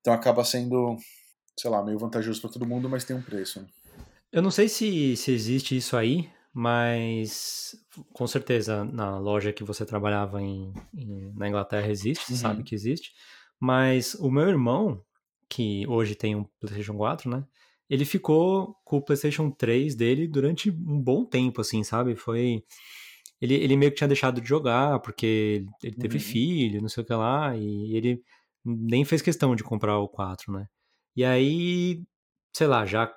Então 0.00 0.12
acaba 0.14 0.44
sendo, 0.44 0.96
sei 1.58 1.70
lá, 1.70 1.82
meio 1.84 1.98
vantajoso 1.98 2.40
para 2.40 2.50
todo 2.50 2.66
mundo, 2.66 2.88
mas 2.88 3.04
tem 3.04 3.14
um 3.16 3.22
preço. 3.22 3.60
né? 3.60 3.66
Eu 4.32 4.42
não 4.42 4.50
sei 4.50 4.68
se, 4.68 5.16
se 5.16 5.32
existe 5.32 5.76
isso 5.76 5.96
aí, 5.96 6.30
mas 6.52 7.74
com 8.12 8.26
certeza 8.26 8.84
na 8.84 9.18
loja 9.18 9.52
que 9.52 9.64
você 9.64 9.84
trabalhava 9.84 10.40
em, 10.40 10.72
em- 10.94 11.32
na 11.34 11.48
Inglaterra 11.48 11.88
existe, 11.90 12.24
você 12.26 12.32
Uhum. 12.32 12.38
sabe 12.38 12.62
que 12.62 12.74
existe. 12.74 13.12
Mas 13.58 14.14
o 14.14 14.30
meu 14.30 14.48
irmão, 14.48 15.04
que 15.48 15.86
hoje 15.88 16.14
tem 16.14 16.34
um 16.36 16.44
PlayStation 16.60 16.96
4, 16.96 17.28
né? 17.28 17.44
Ele 17.88 18.04
ficou 18.04 18.76
com 18.84 18.98
o 18.98 19.02
PlayStation 19.02 19.50
3 19.50 19.96
dele 19.96 20.28
durante 20.28 20.70
um 20.70 21.00
bom 21.02 21.24
tempo, 21.24 21.60
assim, 21.60 21.82
sabe? 21.82 22.14
Foi. 22.14 22.64
Ele, 23.40 23.54
ele 23.54 23.76
meio 23.76 23.90
que 23.90 23.96
tinha 23.98 24.08
deixado 24.08 24.40
de 24.40 24.48
jogar, 24.48 25.00
porque 25.00 25.64
ele 25.82 25.96
teve 25.96 26.16
Uhum. 26.18 26.20
filho, 26.20 26.82
não 26.82 26.88
sei 26.88 27.02
o 27.02 27.06
que 27.06 27.14
lá, 27.14 27.56
e 27.56 27.96
ele 27.96 28.22
nem 28.64 29.04
fez 29.04 29.22
questão 29.22 29.56
de 29.56 29.64
comprar 29.64 29.98
o 29.98 30.08
4, 30.08 30.52
né? 30.52 30.66
E 31.16 31.24
aí, 31.24 32.02
sei 32.54 32.66
lá, 32.66 32.84
já 32.84 33.10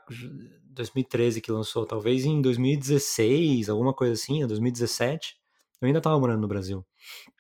2013 0.74 1.42
que 1.42 1.52
lançou, 1.52 1.86
talvez 1.86 2.26
em 2.26 2.42
2016, 2.42 3.70
alguma 3.70 3.94
coisa 3.94 4.14
assim, 4.14 4.42
ou 4.42 4.48
2017, 4.48 5.36
eu 5.82 5.88
ainda 5.88 6.02
tava 6.02 6.20
morando 6.20 6.42
no 6.42 6.48
Brasil. 6.48 6.86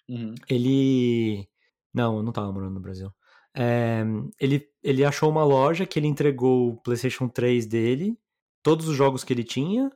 Uhum. 0.09 0.35
Ele. 0.49 1.47
Não, 1.93 2.17
eu 2.17 2.23
não 2.23 2.31
tava 2.31 2.51
morando 2.51 2.73
no 2.73 2.81
Brasil. 2.81 3.09
É, 3.55 4.03
ele, 4.39 4.67
ele 4.81 5.05
achou 5.05 5.29
uma 5.29 5.43
loja 5.43 5.85
que 5.85 5.99
ele 5.99 6.07
entregou 6.07 6.69
o 6.69 6.81
PlayStation 6.81 7.27
3 7.29 7.65
dele, 7.65 8.17
todos 8.63 8.87
os 8.87 8.95
jogos 8.95 9.23
que 9.23 9.31
ele 9.31 9.43
tinha, 9.43 9.91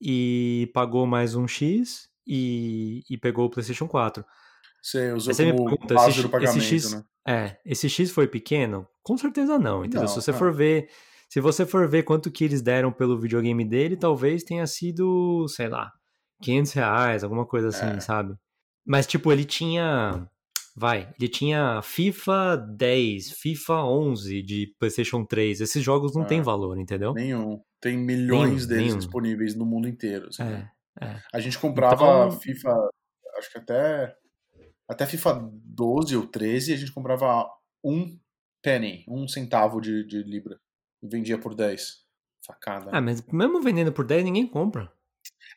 e 0.00 0.70
pagou 0.74 1.06
mais 1.06 1.34
um 1.34 1.46
X 1.46 2.10
e, 2.26 3.02
e 3.10 3.16
pegou 3.18 3.46
o 3.46 3.50
PlayStation 3.50 3.86
4. 3.88 4.24
Você 4.82 5.12
usou 5.12 5.32
você 5.34 5.52
como 5.52 5.64
pergunta, 5.70 5.94
base 5.94 6.10
esse, 6.10 6.18
do 6.18 6.22
X- 6.24 6.30
pagamento, 6.30 6.58
esse 6.58 6.66
X, 6.66 6.92
né? 6.92 7.04
é, 7.26 7.56
esse 7.64 7.88
X 7.88 8.10
foi 8.10 8.26
pequeno? 8.26 8.86
Com 9.02 9.16
certeza 9.16 9.58
não, 9.58 9.80
entendeu? 9.84 10.02
Não, 10.02 10.08
se 10.08 10.16
você 10.20 10.30
é. 10.30 10.34
for 10.34 10.52
ver, 10.52 10.88
se 11.28 11.40
você 11.40 11.64
for 11.64 11.88
ver 11.88 12.02
quanto 12.02 12.30
que 12.30 12.44
eles 12.44 12.60
deram 12.62 12.90
pelo 12.92 13.18
videogame 13.18 13.64
dele, 13.64 13.96
talvez 13.96 14.42
tenha 14.42 14.66
sido, 14.66 15.46
sei 15.48 15.68
lá, 15.68 15.90
500 16.42 16.72
reais, 16.72 17.22
alguma 17.24 17.46
coisa 17.46 17.68
assim, 17.68 17.96
É. 17.96 18.00
sabe? 18.00 18.34
Mas 18.84 19.06
tipo, 19.06 19.30
ele 19.30 19.44
tinha, 19.44 20.28
vai, 20.76 21.12
ele 21.16 21.28
tinha 21.28 21.80
FIFA 21.82 22.56
10, 22.76 23.30
FIFA 23.38 23.84
11 23.84 24.42
de 24.42 24.74
PlayStation 24.80 25.24
3. 25.24 25.60
Esses 25.60 25.82
jogos 25.84 26.12
não 26.16 26.22
É. 26.22 26.26
têm 26.26 26.42
valor, 26.42 26.76
entendeu? 26.76 27.12
Nenhum. 27.14 27.60
Tem 27.80 27.96
milhões 27.96 28.50
Nenhum, 28.50 28.66
deles 28.66 28.84
nenhum. 28.86 28.98
disponíveis 28.98 29.54
no 29.54 29.64
mundo 29.64 29.86
inteiro. 29.88 30.26
assim, 30.28 30.42
né? 30.42 30.68
É, 31.02 31.16
é. 31.16 31.22
A 31.32 31.40
gente 31.40 31.58
comprava 31.58 32.26
Então- 32.26 32.40
FIFA, 32.40 32.90
acho 33.38 33.50
que 33.52 33.58
até 33.58 34.16
até 34.88 35.06
FIFA 35.06 35.50
12 35.64 36.16
ou 36.16 36.26
13, 36.26 36.74
a 36.74 36.76
gente 36.76 36.92
comprava 36.92 37.48
um 37.82 38.18
penny, 38.62 39.04
um 39.08 39.26
centavo 39.26 39.80
de, 39.80 40.04
de 40.06 40.22
libra. 40.22 40.60
E 41.02 41.08
vendia 41.08 41.38
por 41.38 41.54
10. 41.54 42.02
Facada. 42.44 42.90
Ah, 42.92 43.00
mas 43.00 43.24
mesmo 43.32 43.62
vendendo 43.62 43.92
por 43.92 44.04
10, 44.04 44.24
ninguém 44.24 44.46
compra. 44.46 44.92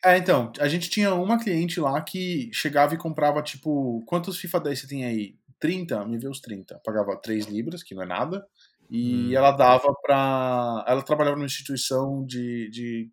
É, 0.04 0.16
então, 0.16 0.52
a 0.60 0.68
gente 0.68 0.88
tinha 0.88 1.14
uma 1.14 1.38
cliente 1.38 1.80
lá 1.80 2.00
que 2.00 2.50
chegava 2.52 2.94
e 2.94 2.98
comprava, 2.98 3.42
tipo, 3.42 4.04
quantos 4.06 4.38
FIFA 4.38 4.60
10 4.60 4.80
você 4.80 4.88
tem 4.88 5.04
aí? 5.04 5.36
30? 5.58 6.04
Me 6.04 6.18
vê 6.18 6.28
os 6.28 6.40
30. 6.40 6.80
Pagava 6.84 7.16
3 7.16 7.46
libras, 7.46 7.82
que 7.82 7.94
não 7.94 8.02
é 8.02 8.06
nada. 8.06 8.46
E 8.88 9.28
hum. 9.28 9.32
ela 9.32 9.50
dava 9.50 9.92
pra. 10.00 10.84
Ela 10.86 11.02
trabalhava 11.02 11.36
numa 11.36 11.46
instituição 11.46 12.24
de, 12.24 12.70
de, 12.70 13.10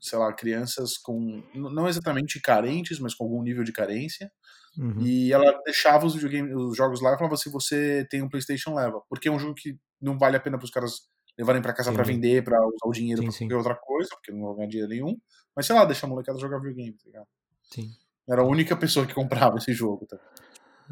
sei 0.00 0.18
lá, 0.18 0.32
crianças 0.32 0.96
com. 0.98 1.42
Não 1.54 1.88
exatamente 1.88 2.40
carentes, 2.40 2.98
mas 2.98 3.14
com 3.14 3.24
algum 3.24 3.42
nível 3.42 3.64
de 3.64 3.72
carência. 3.72 4.30
Uhum. 4.78 5.00
E 5.00 5.32
ela 5.32 5.60
deixava 5.64 6.06
os, 6.06 6.14
os 6.14 6.76
jogos 6.76 7.00
lá 7.00 7.14
e 7.14 7.18
falava: 7.18 7.36
se 7.36 7.50
você 7.50 8.06
tem 8.10 8.22
um 8.22 8.28
PlayStation, 8.28 8.74
leva. 8.74 9.00
Porque 9.08 9.28
é 9.28 9.32
um 9.32 9.38
jogo 9.38 9.54
que 9.54 9.78
não 10.00 10.18
vale 10.18 10.36
a 10.36 10.40
pena 10.40 10.58
para 10.58 10.64
os 10.64 10.70
caras 10.70 11.08
levarem 11.38 11.60
para 11.60 11.74
casa 11.74 11.92
para 11.92 12.02
vender, 12.02 12.42
para 12.42 12.58
usar 12.58 12.86
o 12.86 12.92
dinheiro 12.92 13.22
pra 13.22 13.32
qualquer 13.32 13.56
outra 13.56 13.74
coisa, 13.74 14.08
porque 14.10 14.32
não 14.32 14.40
vão 14.40 14.56
ganhar 14.56 14.68
dinheiro 14.68 14.90
nenhum. 14.90 15.16
Mas 15.54 15.66
sei 15.66 15.74
lá, 15.74 15.84
deixa 15.84 16.06
a 16.06 16.08
molecada 16.08 16.38
jogar 16.38 16.58
videogame, 16.58 16.96
tá 16.96 17.04
ligado? 17.06 17.26
Sim. 17.62 17.90
Era 18.28 18.42
a 18.42 18.46
única 18.46 18.76
pessoa 18.76 19.06
que 19.06 19.14
comprava 19.14 19.58
esse 19.58 19.72
jogo. 19.72 20.06
Tá? 20.06 20.18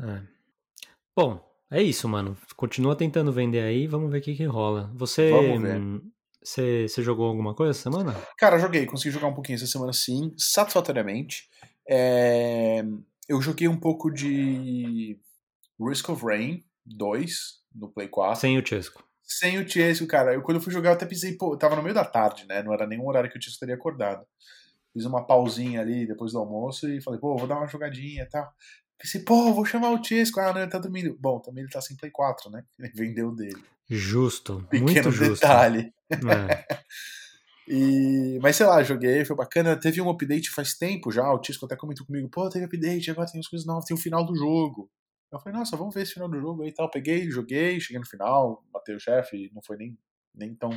É. 0.07 0.23
Bom, 1.17 1.41
é 1.71 1.83
isso, 1.83 2.09
mano. 2.09 2.37
Continua 2.57 2.95
tentando 2.95 3.33
vender 3.33 3.63
aí, 3.63 3.87
vamos 3.87 4.11
ver 4.11 4.19
o 4.19 4.23
que, 4.23 4.35
que 4.35 4.45
rola. 4.45 4.91
Você. 4.95 5.31
Vamos 5.31 5.63
ver. 5.63 5.81
Você, 6.45 6.87
jogou 6.99 7.27
alguma 7.27 7.55
coisa 7.55 7.71
essa 7.71 7.91
semana? 7.91 8.15
Cara, 8.37 8.59
joguei, 8.59 8.85
consegui 8.85 9.11
jogar 9.11 9.29
um 9.29 9.35
pouquinho 9.35 9.57
essa 9.57 9.67
semana 9.67 9.93
sim, 9.95 10.35
satisfatoriamente. 10.37 11.49
É... 11.89 12.85
Eu 13.27 13.41
joguei 13.41 13.67
um 13.67 13.81
pouco 13.81 14.11
de 14.11 15.19
Risk 15.81 16.09
of 16.11 16.23
Rain 16.23 16.63
2 16.85 17.63
no 17.75 17.89
Play 17.89 18.09
4. 18.09 18.41
Sem 18.41 18.59
o 18.59 18.67
Chesco. 18.67 19.03
Sem 19.23 19.59
o 19.59 19.67
Chesco, 19.67 20.07
cara. 20.07 20.35
Eu, 20.35 20.43
quando 20.43 20.59
eu 20.59 20.63
fui 20.63 20.73
jogar, 20.73 20.91
eu 20.91 20.95
até 20.95 21.07
pensei, 21.07 21.35
pô, 21.35 21.57
tava 21.57 21.77
no 21.77 21.83
meio 21.83 21.95
da 21.95 22.05
tarde, 22.05 22.47
né? 22.47 22.63
Não 22.63 22.75
era 22.75 22.87
nenhum 22.87 23.09
horário 23.09 23.31
que 23.31 23.39
o 23.39 23.43
Chesco 23.43 23.61
teria 23.61 23.75
acordado. 23.75 24.27
Fiz 24.93 25.07
uma 25.07 25.27
pausinha 25.27 25.81
ali 25.81 26.07
depois 26.07 26.33
do 26.33 26.39
almoço 26.39 26.89
e 26.89 27.01
falei, 27.01 27.19
pô, 27.19 27.37
vou 27.37 27.49
dar 27.49 27.57
uma 27.57 27.67
jogadinha 27.67 28.23
e 28.23 28.29
tal. 28.29 28.53
Pensei, 28.99 29.21
pô, 29.23 29.53
vou 29.53 29.65
chamar 29.65 29.91
o 29.91 30.03
Chesco. 30.03 30.41
Ah, 30.41 30.53
não, 30.53 30.63
ele 30.63 30.71
tá 30.71 30.79
dormindo. 30.79 31.17
Bom, 31.19 31.41
também 31.41 31.65
ele 31.65 31.73
tá 31.73 31.81
sem 31.81 31.97
Play 31.97 32.11
4, 32.11 32.51
né? 32.51 32.65
Ele 32.79 32.93
vendeu 32.95 33.35
dele. 33.35 33.63
Justo. 33.89 34.67
Pequeno 34.71 34.93
muito 34.93 35.11
justo. 35.11 35.35
detalhe. 35.35 35.93
É. 36.11 36.17
e, 37.69 38.39
mas 38.41 38.57
sei 38.57 38.67
lá, 38.67 38.83
joguei, 38.83 39.25
foi 39.25 39.37
bacana. 39.37 39.77
Teve 39.77 40.01
um 40.01 40.09
update 40.09 40.51
faz 40.51 40.75
tempo 40.75 41.11
já. 41.11 41.31
O 41.33 41.39
Tisco 41.39 41.67
até 41.67 41.77
comentou 41.77 42.07
comigo: 42.07 42.29
pô, 42.31 42.49
teve 42.49 42.65
update, 42.65 43.11
agora 43.11 43.31
tem 43.31 43.41
as 43.41 43.49
coisas 43.49 43.67
novas, 43.67 43.85
tem 43.85 43.97
o 43.97 44.01
final 44.01 44.25
do 44.25 44.35
jogo. 44.35 44.91
Eu 45.35 45.41
falei, 45.41 45.59
nossa, 45.59 45.77
vamos 45.77 45.93
ver 45.93 46.03
esse 46.03 46.13
final 46.13 46.29
do 46.29 46.41
jogo 46.41 46.63
aí 46.63 46.69
e 46.69 46.73
tal. 46.73 46.89
Peguei, 46.89 47.29
joguei, 47.29 47.81
cheguei 47.81 47.99
no 47.99 48.07
final, 48.07 48.65
matei 48.73 48.95
o 48.95 49.01
chefe, 49.01 49.51
não 49.53 49.61
foi 49.61 49.77
nem, 49.77 49.99
nem 50.33 50.55
tão 50.55 50.71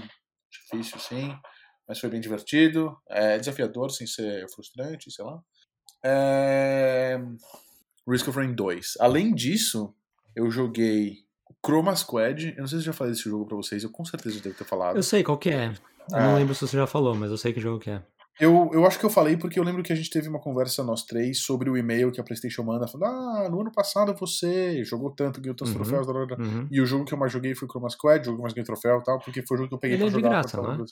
difícil 0.50 0.98
assim, 0.98 1.38
mas 1.88 2.00
foi 2.00 2.10
bem 2.10 2.20
divertido. 2.20 2.98
É 3.08 3.38
desafiador, 3.38 3.92
sem 3.92 4.08
ser 4.08 4.50
frustrante, 4.50 5.12
sei 5.12 5.24
lá. 5.24 5.40
É... 6.04 7.20
Risk 8.08 8.28
of 8.28 8.38
Rain 8.38 8.54
2. 8.54 8.94
Além 9.00 9.34
disso, 9.34 9.94
eu 10.36 10.50
joguei 10.50 11.18
Chroma 11.66 11.96
Squad. 11.96 12.54
Eu 12.56 12.62
não 12.62 12.68
sei 12.68 12.80
se 12.80 12.84
eu 12.84 12.92
já 12.92 12.94
falei 12.94 13.14
desse 13.14 13.30
jogo 13.30 13.46
pra 13.46 13.58
vocês, 13.58 13.84
eu 13.84 13.92
com 13.92 14.06
certeza 14.06 14.40
devo 14.40 14.56
ter 14.56 14.64
falado. 14.64 14.96
Eu 14.96 15.04
sei 15.04 15.24
qual 15.24 15.38
que 15.38 15.50
é. 15.50 15.68
Eu 16.12 16.20
não 16.20 16.32
é. 16.32 16.36
lembro 16.36 16.56
se 16.56 16.66
você 16.66 16.78
já 16.78 16.88
falou, 16.88 17.14
mas 17.16 17.32
eu 17.32 17.38
sei 17.38 17.52
que 17.52 17.60
jogo 17.60 17.80
que 17.80 17.90
é. 17.90 18.02
Eu, 18.40 18.70
eu 18.72 18.86
acho 18.86 19.00
que 19.00 19.06
eu 19.06 19.10
falei 19.10 19.36
porque 19.36 19.60
eu 19.60 19.64
lembro 19.64 19.82
que 19.82 19.92
a 19.92 19.96
gente 19.96 20.12
teve 20.12 20.30
uma 20.30 20.40
conversa, 20.40 20.84
nós 20.84 21.04
três, 21.04 21.40
sobre 21.40 21.72
o 21.72 21.76
e-mail 21.76 22.12
que 22.12 22.22
a 22.22 22.24
PlayStation 22.24 22.62
manda, 22.64 22.88
falando: 22.88 23.12
Ah, 23.12 23.50
no 23.50 23.62
ano 23.62 23.72
passado 23.72 24.14
você 24.14 24.84
jogou 24.84 25.10
tanto, 25.10 25.42
ganhou 25.42 25.56
tantos 25.56 25.74
uhum, 25.74 25.82
troféus, 25.82 26.06
blá, 26.06 26.14
blá, 26.14 26.38
blá. 26.38 26.46
Uhum. 26.46 26.68
e 26.70 26.80
o 26.80 26.86
jogo 26.86 27.04
que 27.04 27.14
eu 27.14 27.18
mais 27.18 27.32
joguei 27.32 27.56
foi 27.56 27.68
Chroma 27.68 27.90
Squad, 27.90 28.24
jogo 28.24 28.38
que 28.38 28.44
mais 28.44 28.54
ganhei 28.54 28.66
troféu 28.66 29.00
e 29.00 29.04
tal, 29.04 29.20
porque 29.20 29.44
foi 29.46 29.56
o 29.56 29.58
jogo 29.58 29.70
que 29.70 29.76
eu 29.76 29.80
peguei 29.80 29.98
Ele 29.98 30.04
pra 30.04 30.08
é 30.08 30.12
jogar. 30.12 30.42
De 30.46 30.52
graça, 30.52 30.62
não, 30.62 30.74
é? 30.74 30.88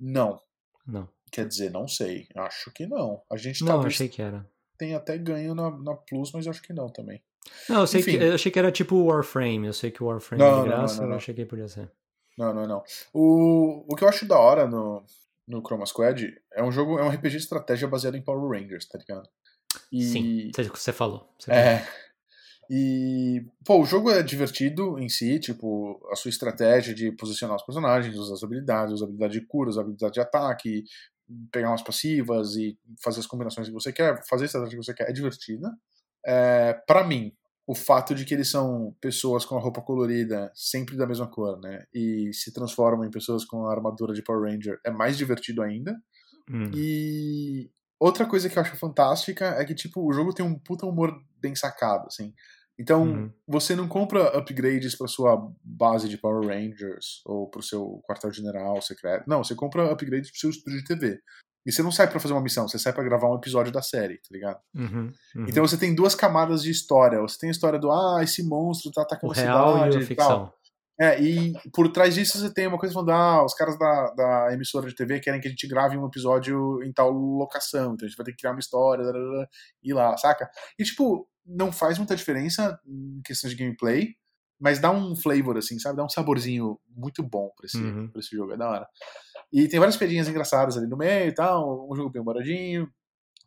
não. 0.00 0.40
Não. 0.86 1.08
Quer 1.30 1.46
dizer, 1.46 1.70
não 1.70 1.86
sei. 1.86 2.26
Acho 2.34 2.72
que 2.72 2.86
não. 2.86 3.20
A 3.30 3.36
gente 3.36 3.60
Não, 3.60 3.68
talvez 3.68 3.94
achei 3.94 4.08
que 4.08 4.22
era. 4.22 4.48
Tem 4.78 4.94
até 4.94 5.18
ganho 5.18 5.54
na, 5.54 5.70
na 5.70 5.94
Plus, 5.94 6.32
mas 6.32 6.46
acho 6.46 6.62
que 6.62 6.72
não 6.72 6.88
também. 6.88 7.20
Não, 7.68 7.80
eu, 7.80 7.86
sei 7.86 8.02
que, 8.02 8.14
eu 8.14 8.34
achei 8.34 8.52
que 8.52 8.58
era 8.58 8.70
tipo 8.70 9.04
Warframe. 9.04 9.66
Eu 9.66 9.72
sei 9.72 9.90
que 9.90 10.02
o 10.02 10.06
Warframe 10.06 10.42
não, 10.42 10.60
é 10.60 10.62
de 10.62 10.68
graça, 10.68 10.94
não, 10.94 11.00
não, 11.00 11.06
não, 11.06 11.14
eu 11.14 11.16
achei 11.18 11.34
que 11.34 11.44
podia 11.44 11.68
ser. 11.68 11.90
Não, 12.36 12.54
não, 12.54 12.66
não. 12.66 12.84
O, 13.12 13.84
o 13.92 13.96
que 13.96 14.04
eu 14.04 14.08
acho 14.08 14.26
da 14.26 14.38
hora 14.38 14.66
no, 14.66 15.04
no 15.46 15.60
Chroma 15.60 15.86
Squad 15.86 16.32
é 16.52 16.62
um 16.62 16.70
jogo, 16.70 16.98
é 16.98 17.02
um 17.02 17.08
RPG 17.08 17.30
de 17.30 17.36
estratégia 17.38 17.88
baseado 17.88 18.16
em 18.16 18.22
Power 18.22 18.48
Rangers, 18.48 18.86
tá 18.86 18.98
ligado? 18.98 19.28
E... 19.90 20.02
Sim, 20.04 20.50
você 20.72 20.92
falou. 20.92 21.28
Você 21.38 21.50
é. 21.50 21.78
Falou. 21.78 21.98
E, 22.70 23.46
pô, 23.64 23.80
o 23.80 23.86
jogo 23.86 24.10
é 24.10 24.22
divertido 24.22 24.98
em 24.98 25.08
si, 25.08 25.40
tipo, 25.40 26.06
a 26.12 26.16
sua 26.16 26.28
estratégia 26.28 26.94
de 26.94 27.10
posicionar 27.12 27.56
os 27.56 27.62
personagens, 27.62 28.14
usar 28.14 28.34
as 28.34 28.44
habilidades, 28.44 28.92
usar 28.92 29.06
habilidade 29.06 29.40
de 29.40 29.46
cura, 29.46 29.70
usar 29.70 29.80
habilidade 29.80 30.12
de 30.12 30.20
ataque, 30.20 30.84
pegar 31.52 31.70
umas 31.70 31.82
passivas 31.82 32.56
e 32.56 32.78
fazer 33.02 33.20
as 33.20 33.26
combinações 33.26 33.68
que 33.68 33.74
você 33.74 33.92
quer, 33.92 34.22
fazer 34.28 34.44
a 34.44 34.46
estratégia 34.46 34.78
que 34.78 34.84
você 34.84 34.94
quer, 34.94 35.08
é 35.08 35.12
divertida. 35.12 35.70
É, 36.26 36.74
para 36.86 37.06
mim, 37.06 37.32
o 37.66 37.74
fato 37.74 38.14
de 38.14 38.24
que 38.24 38.32
eles 38.32 38.50
são 38.50 38.96
pessoas 39.00 39.44
com 39.44 39.56
a 39.56 39.60
roupa 39.60 39.82
colorida, 39.82 40.50
sempre 40.54 40.96
da 40.96 41.06
mesma 41.06 41.26
cor, 41.26 41.60
né? 41.60 41.84
E 41.92 42.32
se 42.32 42.52
transformam 42.52 43.04
em 43.04 43.10
pessoas 43.10 43.44
com 43.44 43.66
a 43.66 43.70
armadura 43.70 44.14
de 44.14 44.22
Power 44.22 44.50
Ranger 44.50 44.80
é 44.84 44.90
mais 44.90 45.18
divertido 45.18 45.62
ainda. 45.62 45.94
Hum. 46.50 46.70
E 46.74 47.70
outra 48.00 48.24
coisa 48.24 48.48
que 48.48 48.58
eu 48.58 48.62
acho 48.62 48.74
fantástica 48.76 49.48
é 49.58 49.64
que, 49.66 49.74
tipo, 49.74 50.00
o 50.00 50.12
jogo 50.14 50.32
tem 50.32 50.44
um 50.44 50.58
puta 50.58 50.86
humor 50.86 51.14
bem 51.38 51.54
sacado, 51.54 52.06
assim. 52.06 52.32
Então, 52.78 53.02
uhum. 53.02 53.32
você 53.46 53.74
não 53.74 53.88
compra 53.88 54.38
upgrades 54.38 54.94
para 54.94 55.08
sua 55.08 55.50
base 55.64 56.08
de 56.08 56.16
Power 56.16 56.48
Rangers 56.48 57.22
ou 57.26 57.50
para 57.50 57.58
o 57.58 57.62
seu 57.62 58.00
quartel-general 58.08 58.80
secreto. 58.80 59.24
Não, 59.26 59.42
você 59.42 59.54
compra 59.54 59.90
upgrades 59.90 60.30
para 60.30 60.38
seu 60.38 60.50
estúdio 60.50 60.78
de 60.78 60.84
TV. 60.84 61.20
E 61.66 61.72
você 61.72 61.82
não 61.82 61.90
sai 61.90 62.08
para 62.08 62.20
fazer 62.20 62.32
uma 62.32 62.40
missão, 62.40 62.68
você 62.68 62.78
sai 62.78 62.92
para 62.92 63.02
gravar 63.02 63.28
um 63.30 63.36
episódio 63.36 63.72
da 63.72 63.82
série, 63.82 64.16
tá 64.18 64.28
ligado? 64.30 64.58
Uhum, 64.74 65.12
uhum. 65.34 65.46
Então 65.48 65.66
você 65.66 65.76
tem 65.76 65.94
duas 65.94 66.14
camadas 66.14 66.62
de 66.62 66.70
história. 66.70 67.20
Você 67.20 67.36
tem 67.38 67.48
a 67.48 67.52
história 67.52 67.78
do, 67.78 67.90
ah, 67.90 68.20
esse 68.22 68.42
monstro 68.42 68.92
tá 68.92 69.02
atacando 69.02 69.32
o 69.32 69.32
a 69.32 69.34
cidade 69.34 69.98
e, 69.98 70.02
ficção. 70.02 70.28
tal. 70.28 70.58
É, 71.00 71.20
e 71.20 71.52
por 71.72 71.92
trás 71.92 72.14
disso 72.14 72.38
você 72.38 72.52
tem 72.52 72.66
uma 72.66 72.78
coisa 72.78 72.92
falando, 72.92 73.10
ah, 73.10 73.44
os 73.44 73.54
caras 73.54 73.78
da, 73.78 74.10
da 74.14 74.52
emissora 74.52 74.88
de 74.88 74.94
TV 74.94 75.20
querem 75.20 75.40
que 75.40 75.46
a 75.46 75.50
gente 75.50 75.68
grave 75.68 75.96
um 75.96 76.06
episódio 76.06 76.82
em 76.82 76.92
tal 76.92 77.10
locação, 77.10 77.94
então 77.94 78.04
a 78.04 78.08
gente 78.08 78.16
vai 78.16 78.24
ter 78.24 78.32
que 78.32 78.38
criar 78.38 78.50
uma 78.50 78.58
história, 78.58 79.04
e 79.82 79.92
lá, 79.92 80.16
saca? 80.16 80.50
E 80.76 80.82
tipo, 80.82 81.28
não 81.48 81.72
faz 81.72 81.98
muita 81.98 82.14
diferença 82.14 82.78
em 82.86 83.22
questão 83.24 83.48
de 83.48 83.56
gameplay, 83.56 84.14
mas 84.60 84.78
dá 84.78 84.90
um 84.90 85.16
flavor, 85.16 85.56
assim, 85.56 85.78
sabe? 85.78 85.96
Dá 85.96 86.04
um 86.04 86.08
saborzinho 86.08 86.78
muito 86.88 87.22
bom 87.22 87.50
pra 87.56 87.66
esse, 87.66 87.78
uhum. 87.78 88.08
pra 88.08 88.20
esse 88.20 88.36
jogo, 88.36 88.52
é 88.52 88.56
da 88.56 88.68
hora. 88.68 88.88
E 89.52 89.66
tem 89.68 89.78
várias 89.78 89.96
piadinhas 89.96 90.28
engraçadas 90.28 90.76
ali 90.76 90.86
no 90.86 90.96
meio 90.96 91.28
e 91.28 91.34
tal, 91.34 91.90
um 91.90 91.96
jogo 91.96 92.10
bem 92.10 92.22
moradinho. 92.22 92.90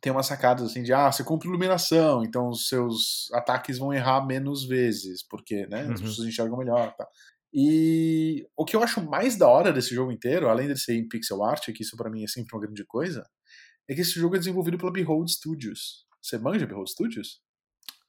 Tem 0.00 0.10
umas 0.10 0.26
sacadas 0.26 0.68
assim 0.68 0.82
de, 0.82 0.92
ah, 0.92 1.12
você 1.12 1.22
compra 1.22 1.46
iluminação, 1.46 2.24
então 2.24 2.48
os 2.48 2.66
seus 2.66 3.30
ataques 3.32 3.78
vão 3.78 3.92
errar 3.92 4.26
menos 4.26 4.64
vezes, 4.66 5.22
porque, 5.28 5.66
né, 5.68 5.84
uhum. 5.84 5.92
as 5.92 6.00
pessoas 6.00 6.26
enxergam 6.26 6.58
melhor 6.58 6.92
tá? 6.96 7.06
E 7.54 8.48
o 8.56 8.64
que 8.64 8.74
eu 8.74 8.82
acho 8.82 9.04
mais 9.04 9.36
da 9.36 9.46
hora 9.46 9.72
desse 9.72 9.94
jogo 9.94 10.10
inteiro, 10.10 10.48
além 10.48 10.68
de 10.68 10.80
ser 10.80 10.94
em 10.94 11.06
pixel 11.06 11.44
art, 11.44 11.70
que 11.72 11.82
isso 11.82 11.96
para 11.96 12.10
mim 12.10 12.24
é 12.24 12.26
sempre 12.26 12.54
uma 12.54 12.62
grande 12.62 12.84
coisa, 12.84 13.28
é 13.88 13.94
que 13.94 14.00
esse 14.00 14.14
jogo 14.18 14.36
é 14.36 14.38
desenvolvido 14.38 14.78
pela 14.78 14.90
Behold 14.90 15.28
Studios. 15.28 16.06
Você 16.20 16.38
manja 16.38 16.66
Behold 16.66 16.88
Studios? 16.88 17.42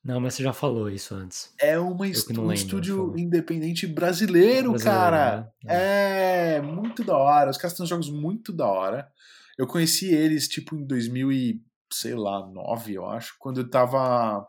Não, 0.04 0.20
mas 0.20 0.34
você 0.34 0.44
já 0.44 0.52
falou 0.52 0.90
isso 0.90 1.16
antes. 1.16 1.54
É 1.58 1.80
uma 1.80 2.06
um 2.06 2.52
estúdio 2.52 3.18
independente 3.18 3.88
brasileiro, 3.88 4.72
brasileiro 4.72 5.00
cara. 5.00 5.54
Né? 5.64 5.74
É. 5.74 6.56
é, 6.58 6.62
muito 6.62 7.06
da 7.06 7.16
hora. 7.16 7.50
Os 7.50 7.58
caras 7.58 7.78
têm 7.78 7.86
jogos 7.86 8.10
muito 8.10 8.52
da 8.52 8.68
hora. 8.68 9.10
Eu 9.58 9.66
conheci 9.66 10.14
eles, 10.14 10.50
tipo, 10.50 10.76
em 10.76 10.86
2000 10.86 11.32
e, 11.32 11.62
sei 11.92 12.16
lá, 12.16 12.46
9, 12.46 12.94
eu 12.94 13.06
acho, 13.06 13.36
quando 13.40 13.62
eu 13.62 13.70
tava 13.70 14.46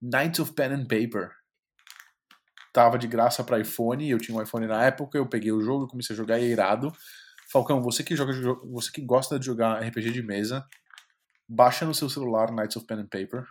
Knights 0.00 0.40
of 0.40 0.54
Pen 0.54 0.72
and 0.72 0.86
Paper. 0.86 1.30
Tava 2.72 2.96
de 2.96 3.06
graça 3.06 3.44
para 3.44 3.60
iPhone, 3.60 4.08
eu 4.08 4.18
tinha 4.18 4.38
um 4.38 4.42
iPhone 4.42 4.66
na 4.66 4.84
época, 4.86 5.18
eu 5.18 5.26
peguei 5.26 5.52
o 5.52 5.60
jogo, 5.60 5.88
comecei 5.88 6.14
a 6.14 6.16
jogar 6.16 6.38
e 6.38 6.44
é 6.44 6.48
irado. 6.48 6.90
Falcão, 7.52 7.82
você 7.82 8.02
que 8.02 8.16
joga, 8.16 8.32
você 8.64 8.90
que 8.92 9.02
gosta 9.02 9.38
de 9.38 9.44
jogar 9.44 9.82
RPG 9.82 10.12
de 10.12 10.22
mesa, 10.22 10.64
baixa 11.46 11.84
no 11.84 11.92
seu 11.92 12.08
celular 12.08 12.50
Knights 12.52 12.76
of 12.76 12.86
Pen 12.86 13.00
and 13.00 13.08
Paper 13.08 13.44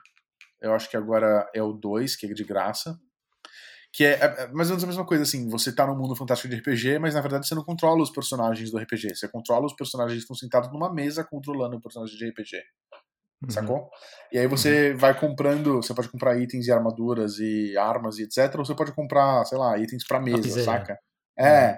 eu 0.61 0.73
acho 0.73 0.89
que 0.89 0.97
agora 0.97 1.49
é 1.53 1.61
o 1.61 1.73
2, 1.73 2.15
que 2.15 2.25
é 2.25 2.33
de 2.33 2.43
graça. 2.43 2.99
Que 3.91 4.05
é, 4.05 4.13
é, 4.13 4.47
mais 4.49 4.69
ou 4.69 4.73
menos 4.73 4.83
a 4.83 4.87
mesma 4.87 5.05
coisa, 5.05 5.23
assim, 5.23 5.49
você 5.49 5.73
tá 5.73 5.87
no 5.87 5.95
mundo 5.95 6.15
fantástico 6.15 6.47
de 6.47 6.59
RPG, 6.59 6.99
mas 6.99 7.15
na 7.15 7.21
verdade 7.21 7.47
você 7.47 7.55
não 7.55 7.63
controla 7.63 8.03
os 8.03 8.11
personagens 8.11 8.69
do 8.69 8.77
RPG, 8.77 9.15
você 9.15 9.27
controla 9.27 9.65
os 9.65 9.73
personagens 9.73 10.19
que 10.19 10.23
estão 10.23 10.35
sentados 10.35 10.71
numa 10.71 10.93
mesa 10.93 11.23
controlando 11.23 11.77
o 11.77 11.81
personagem 11.81 12.15
de 12.15 12.29
RPG. 12.29 12.57
Uhum. 13.41 13.49
Sacou? 13.49 13.89
E 14.31 14.37
aí 14.37 14.45
você 14.45 14.91
uhum. 14.91 14.97
vai 14.97 15.17
comprando, 15.17 15.77
você 15.77 15.93
pode 15.93 16.09
comprar 16.09 16.37
itens 16.37 16.67
e 16.67 16.71
armaduras 16.71 17.39
e 17.39 17.75
armas 17.77 18.19
e 18.19 18.23
etc, 18.23 18.53
ou 18.57 18.65
você 18.65 18.75
pode 18.75 18.93
comprar, 18.93 19.43
sei 19.45 19.57
lá, 19.57 19.77
itens 19.79 20.05
pra 20.05 20.19
mesa, 20.19 20.63
saca? 20.63 20.99
É. 21.37 21.71
Uhum. 21.71 21.77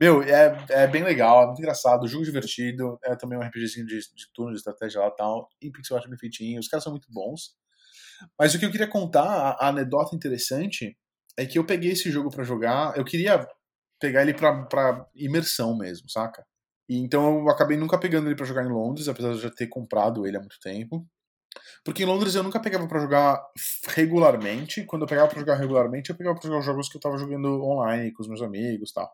Meu, 0.00 0.22
é, 0.22 0.66
é 0.70 0.86
bem 0.88 1.04
legal, 1.04 1.44
é 1.44 1.46
muito 1.46 1.60
engraçado, 1.60 2.08
jogo 2.08 2.24
divertido, 2.24 2.98
é 3.04 3.14
também 3.14 3.38
um 3.38 3.42
RPGzinho 3.42 3.86
de, 3.86 4.00
de 4.00 4.32
turno, 4.34 4.50
de 4.50 4.58
estratégia 4.58 5.00
lá 5.00 5.06
e 5.06 5.14
tal, 5.14 5.48
em 5.62 5.70
pixel 5.70 5.96
art 5.96 6.08
bem 6.08 6.18
feitinho, 6.18 6.58
os 6.58 6.66
caras 6.66 6.82
são 6.82 6.92
muito 6.92 7.06
bons. 7.08 7.54
Mas 8.38 8.54
o 8.54 8.58
que 8.58 8.64
eu 8.64 8.70
queria 8.70 8.88
contar, 8.88 9.56
a, 9.58 9.68
anedota 9.68 10.14
interessante, 10.14 10.96
é 11.36 11.46
que 11.46 11.58
eu 11.58 11.64
peguei 11.64 11.92
esse 11.92 12.10
jogo 12.10 12.30
para 12.30 12.44
jogar, 12.44 12.96
eu 12.96 13.04
queria 13.04 13.46
pegar 14.00 14.22
ele 14.22 14.34
pra, 14.34 14.64
pra 14.64 15.06
imersão 15.14 15.76
mesmo, 15.76 16.08
saca? 16.10 16.44
E, 16.88 16.98
então 16.98 17.40
eu 17.40 17.50
acabei 17.50 17.76
nunca 17.76 17.98
pegando 17.98 18.28
ele 18.28 18.36
para 18.36 18.46
jogar 18.46 18.64
em 18.64 18.72
Londres, 18.72 19.08
apesar 19.08 19.30
de 19.30 19.36
eu 19.36 19.42
já 19.42 19.50
ter 19.50 19.66
comprado 19.68 20.26
ele 20.26 20.36
há 20.36 20.40
muito 20.40 20.58
tempo. 20.60 21.06
Porque 21.84 22.02
em 22.02 22.06
Londres 22.06 22.34
eu 22.34 22.42
nunca 22.42 22.60
pegava 22.60 22.86
para 22.86 23.00
jogar 23.00 23.42
regularmente. 23.88 24.84
Quando 24.84 25.02
eu 25.02 25.08
pegava 25.08 25.28
para 25.28 25.40
jogar 25.40 25.56
regularmente, 25.56 26.10
eu 26.10 26.16
pegava 26.16 26.38
para 26.38 26.46
jogar 26.46 26.60
os 26.60 26.64
jogos 26.64 26.88
que 26.88 26.96
eu 26.96 27.00
tava 27.00 27.18
jogando 27.18 27.62
online 27.62 28.12
com 28.12 28.22
os 28.22 28.28
meus 28.28 28.42
amigos 28.42 28.90
e 28.90 28.94
tal. 28.94 29.10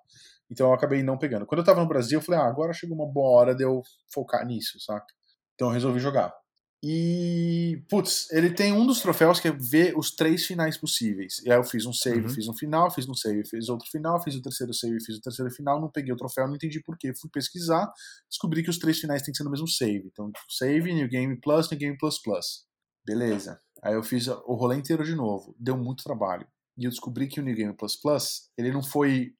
Então 0.51 0.69
eu 0.69 0.73
acabei 0.73 1.03
não 1.03 1.19
pegando. 1.19 1.47
Quando 1.47 1.61
eu 1.61 1.65
tava 1.65 1.81
no 1.81 1.89
Brasil, 1.89 2.19
eu 2.19 2.23
falei, 2.23 2.41
ah, 2.41 2.47
agora 2.47 2.73
chegou 2.73 2.97
uma 2.97 3.07
boa 3.07 3.31
hora 3.39 3.55
de 3.55 3.65
eu 3.65 3.83
focar 4.13 4.47
nisso, 4.47 4.79
saca? 4.81 5.07
Então 5.55 5.69
eu 5.69 5.75
resolvi 5.75 6.01
jogar. 6.01 6.33
E, 6.83 7.83
putz, 7.89 8.31
ele 8.31 8.51
tem 8.51 8.73
um 8.73 8.87
dos 8.87 9.01
troféus 9.01 9.41
que 9.41 9.49
é 9.49 9.53
ver 9.53 9.99
os 9.99 10.13
três 10.13 10.47
finais 10.47 10.77
possíveis. 10.77 11.41
E 11.45 11.51
aí 11.51 11.59
eu 11.59 11.65
fiz 11.65 11.85
um 11.87 11.93
save, 11.93 12.21
uhum. 12.21 12.29
fiz 12.29 12.49
um 12.49 12.55
final, 12.55 12.91
fiz 12.91 13.09
um 13.09 13.15
save, 13.15 13.45
fiz 13.45 13.69
outro 13.69 13.89
final, 13.91 14.23
fiz 14.23 14.37
o 14.37 14.43
terceiro 14.43 14.73
save, 14.73 15.05
fiz 15.05 15.17
o 15.17 15.21
terceiro 15.21 15.51
final, 15.51 15.81
não 15.81 15.91
peguei 15.91 16.13
o 16.13 16.17
troféu, 16.17 16.47
não 16.47 16.55
entendi 16.55 16.81
porquê. 16.81 17.13
Fui 17.15 17.29
pesquisar, 17.31 17.93
descobri 18.31 18.63
que 18.63 18.71
os 18.71 18.79
três 18.79 19.01
finais 19.01 19.23
têm 19.23 19.33
que 19.33 19.39
ser 19.39 19.45
no 19.45 19.51
mesmo 19.51 19.67
save. 19.67 20.05
Então, 20.07 20.31
save, 20.49 20.93
New 20.93 21.09
Game 21.09 21.41
Plus, 21.41 21.69
New 21.69 21.81
Game 21.81 21.99
Plus 21.99 22.23
Plus. 22.23 22.65
Beleza. 23.05 23.61
Aí 23.83 23.95
eu 23.95 24.03
fiz 24.03 24.29
o 24.29 24.55
rolê 24.55 24.77
inteiro 24.77 25.05
de 25.05 25.17
novo. 25.17 25.57
Deu 25.59 25.77
muito 25.77 26.05
trabalho. 26.05 26.47
E 26.77 26.85
eu 26.85 26.91
descobri 26.91 27.27
que 27.27 27.41
o 27.41 27.43
New 27.43 27.57
Game 27.57 27.75
Plus 27.75 27.97
Plus, 27.97 28.51
ele 28.57 28.71
não 28.71 28.85
foi 28.85 29.33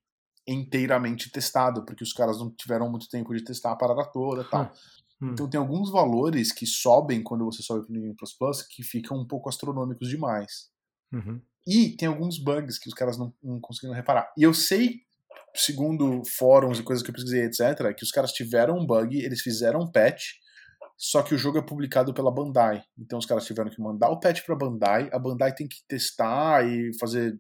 inteiramente 0.49 1.31
testado, 1.31 1.85
porque 1.85 2.03
os 2.03 2.13
caras 2.13 2.39
não 2.39 2.51
tiveram 2.51 2.91
muito 2.91 3.09
tempo 3.09 3.35
de 3.35 3.45
testar 3.45 3.73
a 3.73 3.77
parada 3.77 4.05
toda 4.11 4.43
e 4.43 4.51
tal. 4.51 4.65
Hum. 4.65 4.71
Hum. 5.21 5.31
Então 5.33 5.49
tem 5.49 5.59
alguns 5.59 5.91
valores 5.91 6.53
que 6.53 6.67
sobem 6.67 7.23
quando 7.23 7.45
você 7.45 7.63
sobe 7.63 7.87
para 7.87 7.93
o 7.93 8.01
New 8.01 8.15
Plus 8.17 8.33
Plus 8.37 8.63
que 8.63 8.83
ficam 8.83 9.19
um 9.19 9.27
pouco 9.27 9.49
astronômicos 9.49 10.09
demais. 10.09 10.71
Uhum. 11.13 11.41
E 11.67 11.97
tem 11.97 12.09
alguns 12.09 12.39
bugs 12.39 12.79
que 12.79 12.89
os 12.89 12.95
caras 12.95 13.19
não, 13.19 13.35
não 13.43 13.61
conseguiram 13.61 13.95
reparar. 13.95 14.33
E 14.37 14.43
eu 14.43 14.55
sei, 14.55 15.01
segundo 15.55 16.23
fóruns 16.25 16.79
e 16.79 16.83
coisas 16.83 17.03
que 17.03 17.11
eu 17.11 17.15
pesquisei, 17.15 17.45
etc., 17.45 17.95
que 17.95 18.05
os 18.05 18.11
caras 18.11 18.33
tiveram 18.33 18.79
um 18.79 18.87
bug, 18.87 19.19
eles 19.19 19.41
fizeram 19.43 19.81
um 19.81 19.91
patch, 19.91 20.25
só 20.97 21.23
que 21.23 21.35
o 21.35 21.39
jogo 21.39 21.59
é 21.59 21.63
publicado 21.63 22.15
pela 22.15 22.33
Bandai. 22.33 22.83
Então 22.99 23.19
os 23.19 23.27
caras 23.27 23.45
tiveram 23.45 23.71
que 23.71 23.81
mandar 23.81 24.09
o 24.11 24.21
patch 24.21 24.45
para 24.47 24.57
Bandai, 24.57 25.11
a 25.13 25.19
Bandai 25.19 25.55
tem 25.55 25.69
que 25.69 25.79
testar 25.87 26.67
e 26.67 26.97
fazer 26.99 27.39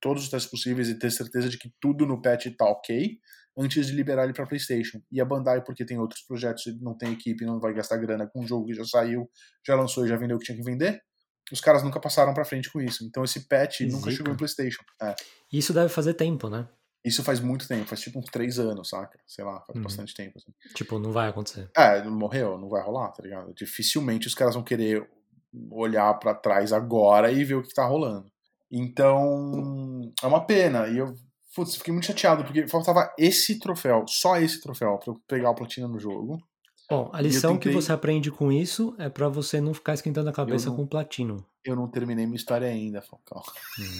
todos 0.00 0.24
os 0.24 0.28
testes 0.28 0.50
possíveis 0.50 0.88
e 0.88 0.98
ter 0.98 1.10
certeza 1.10 1.48
de 1.48 1.58
que 1.58 1.72
tudo 1.80 2.06
no 2.06 2.22
patch 2.22 2.46
tá 2.56 2.66
ok 2.66 3.18
antes 3.58 3.86
de 3.86 3.92
liberar 3.92 4.24
ele 4.24 4.32
para 4.32 4.46
PlayStation. 4.46 5.00
E 5.10 5.20
a 5.20 5.24
Bandai, 5.24 5.62
porque 5.62 5.84
tem 5.84 5.98
outros 5.98 6.22
projetos, 6.22 6.64
não 6.80 6.96
tem 6.96 7.12
equipe, 7.12 7.44
não 7.44 7.58
vai 7.58 7.74
gastar 7.74 7.96
grana 7.96 8.26
com 8.26 8.42
um 8.42 8.46
jogo 8.46 8.66
que 8.66 8.74
já 8.74 8.84
saiu, 8.84 9.28
já 9.66 9.74
lançou 9.74 10.06
e 10.06 10.08
já 10.08 10.16
vendeu 10.16 10.36
o 10.36 10.38
que 10.38 10.46
tinha 10.46 10.56
que 10.56 10.64
vender. 10.64 11.02
Os 11.50 11.60
caras 11.60 11.82
nunca 11.82 11.98
passaram 11.98 12.32
para 12.32 12.44
frente 12.44 12.70
com 12.70 12.80
isso. 12.80 13.04
Então 13.04 13.24
esse 13.24 13.48
patch 13.48 13.78
Zica. 13.78 13.92
nunca 13.92 14.10
chegou 14.10 14.32
em 14.32 14.36
PlayStation. 14.36 14.82
É. 15.02 15.14
Isso 15.52 15.72
deve 15.72 15.88
fazer 15.88 16.14
tempo, 16.14 16.48
né? 16.48 16.68
Isso 17.04 17.22
faz 17.24 17.40
muito 17.40 17.66
tempo, 17.66 17.86
faz 17.86 18.00
tipo 18.00 18.18
uns 18.18 18.26
três 18.26 18.58
anos, 18.58 18.90
saca? 18.90 19.18
Sei 19.26 19.44
lá, 19.44 19.60
faz 19.60 19.76
uhum. 19.76 19.82
bastante 19.82 20.14
tempo. 20.14 20.36
Assim. 20.36 20.52
Tipo, 20.74 20.98
não 20.98 21.10
vai 21.10 21.28
acontecer. 21.28 21.70
É, 21.76 22.02
morreu, 22.04 22.58
não 22.58 22.68
vai 22.68 22.82
rolar, 22.82 23.10
tá 23.12 23.22
ligado? 23.22 23.52
Dificilmente 23.54 24.26
os 24.26 24.34
caras 24.34 24.54
vão 24.54 24.62
querer 24.62 25.08
olhar 25.70 26.12
para 26.14 26.34
trás 26.34 26.72
agora 26.72 27.32
e 27.32 27.44
ver 27.44 27.54
o 27.54 27.62
que 27.62 27.72
tá 27.72 27.84
rolando. 27.86 28.30
Então, 28.70 30.12
é 30.22 30.26
uma 30.26 30.44
pena. 30.44 30.86
E 30.88 30.98
eu 30.98 31.14
Putz, 31.58 31.74
fiquei 31.74 31.92
muito 31.92 32.06
chateado, 32.06 32.44
porque 32.44 32.68
faltava 32.68 33.12
esse 33.18 33.58
troféu, 33.58 34.04
só 34.06 34.36
esse 34.36 34.60
troféu, 34.60 34.96
pra 34.96 35.12
eu 35.12 35.20
pegar 35.26 35.50
o 35.50 35.56
platina 35.56 35.88
no 35.88 35.98
jogo. 35.98 36.40
Bom, 36.88 37.10
a 37.12 37.20
lição 37.20 37.54
tentei... 37.54 37.72
que 37.72 37.82
você 37.82 37.92
aprende 37.92 38.30
com 38.30 38.52
isso 38.52 38.94
é 38.96 39.08
para 39.08 39.28
você 39.28 39.60
não 39.60 39.74
ficar 39.74 39.94
esquentando 39.94 40.30
a 40.30 40.32
cabeça 40.32 40.68
não, 40.68 40.76
com 40.76 40.86
platino. 40.86 41.44
Eu 41.64 41.74
não 41.74 41.88
terminei 41.88 42.26
minha 42.26 42.36
história 42.36 42.68
ainda, 42.68 43.02
Falcão. 43.02 43.42
Hum. 43.76 43.98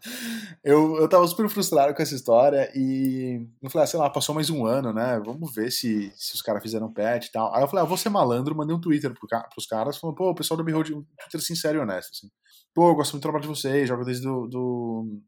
eu, 0.64 0.96
eu 0.96 1.06
tava 1.10 1.28
super 1.28 1.46
frustrado 1.50 1.94
com 1.94 2.00
essa 2.00 2.14
história 2.14 2.72
e 2.74 3.46
eu 3.62 3.68
falei, 3.68 3.84
ah, 3.84 3.86
sei 3.86 4.00
lá, 4.00 4.08
passou 4.08 4.34
mais 4.34 4.48
um 4.48 4.64
ano, 4.64 4.94
né? 4.94 5.20
Vamos 5.22 5.54
ver 5.54 5.70
se, 5.70 6.10
se 6.16 6.34
os 6.36 6.40
caras 6.40 6.62
fizeram 6.62 6.90
patch 6.90 7.26
e 7.26 7.32
tal. 7.32 7.54
Aí 7.54 7.62
eu 7.62 7.68
falei, 7.68 7.84
ah, 7.84 7.86
vou 7.86 7.98
ser 7.98 8.08
malandro, 8.08 8.56
mandei 8.56 8.74
um 8.74 8.80
Twitter 8.80 9.12
pro, 9.12 9.28
pros 9.28 9.66
caras, 9.66 9.98
falando, 9.98 10.16
pô, 10.16 10.30
o 10.30 10.34
pessoal 10.34 10.56
do 10.56 10.64
Behold, 10.64 10.88
um 10.88 11.04
Twitter 11.20 11.42
sincero 11.42 11.76
e 11.76 11.82
honesto, 11.82 12.12
assim. 12.14 12.30
Pô, 12.74 12.88
eu 12.88 12.94
gosto 12.94 13.12
muito 13.12 13.20
do 13.20 13.24
trabalho 13.24 13.42
de 13.42 13.48
vocês, 13.48 13.86
jogo 13.86 14.06
desde 14.06 14.24
do, 14.24 14.46
do 14.46 15.20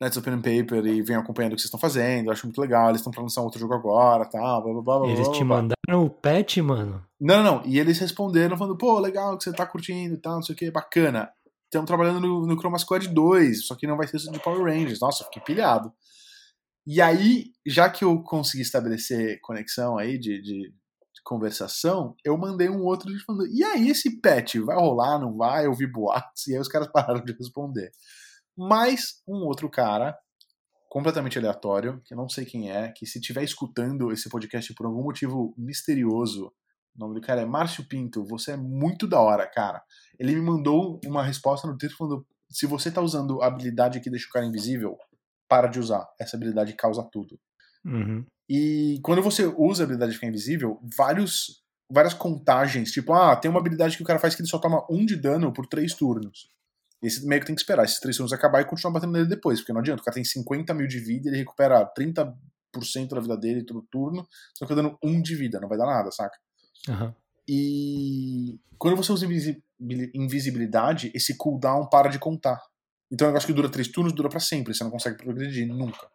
Let's 0.00 0.16
Open 0.16 0.34
and 0.34 0.42
Paper 0.42 0.86
e 0.86 1.02
venho 1.02 1.18
acompanhando 1.18 1.52
o 1.52 1.56
que 1.56 1.62
vocês 1.62 1.66
estão 1.66 1.80
fazendo, 1.80 2.30
acho 2.30 2.46
muito 2.46 2.60
legal, 2.60 2.88
eles 2.88 3.00
estão 3.00 3.10
pra 3.10 3.20
lançar 3.20 3.42
outro 3.42 3.58
jogo 3.58 3.74
agora, 3.74 4.24
tal, 4.24 4.62
blá, 4.62 4.72
blá, 4.80 4.98
blá, 5.00 5.08
Eles 5.08 5.28
te 5.28 5.42
mandaram 5.42 6.04
o 6.04 6.08
patch, 6.08 6.58
mano? 6.58 7.04
Não, 7.20 7.42
não, 7.42 7.56
não, 7.56 7.66
e 7.66 7.80
eles 7.80 7.98
responderam 7.98 8.56
falando, 8.56 8.78
pô, 8.78 9.00
legal 9.00 9.36
que 9.36 9.42
você 9.42 9.52
tá 9.52 9.66
curtindo 9.66 10.14
e 10.14 10.18
tal, 10.18 10.36
não 10.36 10.42
sei 10.42 10.54
o 10.54 10.58
que, 10.58 10.70
bacana. 10.70 11.28
Estamos 11.64 11.88
trabalhando 11.88 12.20
no, 12.20 12.46
no 12.46 12.56
Chroma 12.56 12.78
Squad 12.78 13.08
2, 13.08 13.66
só 13.66 13.74
que 13.74 13.86
não 13.88 13.96
vai 13.96 14.06
ser 14.06 14.18
de 14.18 14.38
Power 14.38 14.62
Rangers. 14.62 15.00
Nossa, 15.00 15.24
fiquei 15.24 15.42
pilhado. 15.42 15.92
E 16.86 17.02
aí, 17.02 17.46
já 17.66 17.90
que 17.90 18.04
eu 18.04 18.22
consegui 18.22 18.62
estabelecer 18.62 19.40
conexão 19.42 19.98
aí 19.98 20.16
de, 20.16 20.40
de, 20.40 20.70
de 20.70 21.22
conversação, 21.24 22.14
eu 22.24 22.38
mandei 22.38 22.70
um 22.70 22.82
outro 22.84 23.10
falando, 23.26 23.46
e 23.48 23.62
aí 23.64 23.90
esse 23.90 24.20
patch 24.20 24.56
vai 24.64 24.76
rolar, 24.76 25.18
não 25.18 25.36
vai? 25.36 25.66
Eu 25.66 25.74
vi 25.74 25.86
boatos, 25.86 26.46
e 26.46 26.54
aí 26.54 26.60
os 26.60 26.68
caras 26.68 26.88
pararam 26.92 27.22
de 27.22 27.32
responder 27.32 27.90
mais 28.58 29.22
um 29.26 29.44
outro 29.44 29.70
cara, 29.70 30.18
completamente 30.90 31.38
aleatório, 31.38 32.02
que 32.04 32.12
eu 32.12 32.18
não 32.18 32.28
sei 32.28 32.44
quem 32.44 32.72
é, 32.72 32.90
que 32.90 33.06
se 33.06 33.20
estiver 33.20 33.44
escutando 33.44 34.10
esse 34.10 34.28
podcast 34.28 34.74
por 34.74 34.86
algum 34.86 35.04
motivo 35.04 35.54
misterioso, 35.56 36.52
o 36.96 36.98
nome 36.98 37.14
do 37.14 37.24
cara 37.24 37.42
é 37.42 37.46
Márcio 37.46 37.86
Pinto, 37.86 38.24
você 38.24 38.52
é 38.52 38.56
muito 38.56 39.06
da 39.06 39.20
hora, 39.20 39.46
cara. 39.46 39.80
Ele 40.18 40.34
me 40.34 40.40
mandou 40.40 41.00
uma 41.06 41.22
resposta 41.22 41.68
no 41.68 41.78
Twitter 41.78 41.96
falando: 41.96 42.26
se 42.50 42.66
você 42.66 42.90
tá 42.90 43.00
usando 43.00 43.40
a 43.40 43.46
habilidade 43.46 44.00
que 44.00 44.10
deixa 44.10 44.26
o 44.26 44.32
cara 44.32 44.44
invisível, 44.44 44.96
para 45.48 45.68
de 45.68 45.78
usar. 45.78 46.04
Essa 46.20 46.36
habilidade 46.36 46.74
causa 46.74 47.08
tudo. 47.12 47.38
Uhum. 47.84 48.24
E 48.48 48.98
quando 49.04 49.22
você 49.22 49.46
usa 49.46 49.82
a 49.82 49.84
habilidade 49.84 50.10
de 50.10 50.16
ficar 50.16 50.28
invisível, 50.28 50.80
vários, 50.96 51.62
várias 51.88 52.14
contagens, 52.14 52.90
tipo, 52.90 53.12
ah, 53.12 53.36
tem 53.36 53.48
uma 53.48 53.60
habilidade 53.60 53.96
que 53.96 54.02
o 54.02 54.06
cara 54.06 54.18
faz 54.18 54.34
que 54.34 54.42
ele 54.42 54.48
só 54.48 54.58
toma 54.58 54.84
um 54.90 55.06
de 55.06 55.14
dano 55.14 55.52
por 55.52 55.66
três 55.66 55.94
turnos. 55.94 56.48
Esse 57.02 57.24
meio 57.26 57.40
que 57.40 57.46
tem 57.46 57.54
que 57.54 57.60
esperar 57.60 57.84
esses 57.84 58.00
três 58.00 58.16
segundos 58.16 58.32
acabar 58.32 58.60
e 58.60 58.64
continuar 58.64 58.94
batendo 58.94 59.12
nele 59.12 59.28
depois, 59.28 59.60
porque 59.60 59.72
não 59.72 59.80
adianta. 59.80 60.02
O 60.02 60.04
cara 60.04 60.14
tem 60.14 60.24
50 60.24 60.74
mil 60.74 60.86
de 60.86 60.98
vida, 60.98 61.28
ele 61.28 61.36
recupera 61.36 61.88
30% 61.96 62.34
da 63.10 63.20
vida 63.20 63.36
dele 63.36 63.64
todo 63.64 63.86
turno, 63.90 64.26
só 64.54 64.66
que 64.66 64.74
dando 64.74 64.98
um 65.02 65.22
de 65.22 65.34
vida, 65.34 65.60
não 65.60 65.68
vai 65.68 65.78
dar 65.78 65.86
nada, 65.86 66.10
saca? 66.10 66.36
Uhum. 66.88 67.14
E 67.48 68.58
quando 68.76 68.96
você 68.96 69.12
usa 69.12 69.26
invisibilidade, 70.14 71.10
esse 71.14 71.36
cooldown 71.36 71.88
para 71.88 72.08
de 72.08 72.18
contar. 72.18 72.60
Então 73.10 73.26
é 73.26 73.30
um 73.30 73.32
negócio 73.32 73.46
que 73.46 73.54
dura 73.54 73.70
três 73.70 73.88
turnos, 73.88 74.12
dura 74.12 74.28
para 74.28 74.40
sempre, 74.40 74.74
você 74.74 74.84
não 74.84 74.90
consegue 74.90 75.16
progredir 75.16 75.66
nunca. 75.66 76.08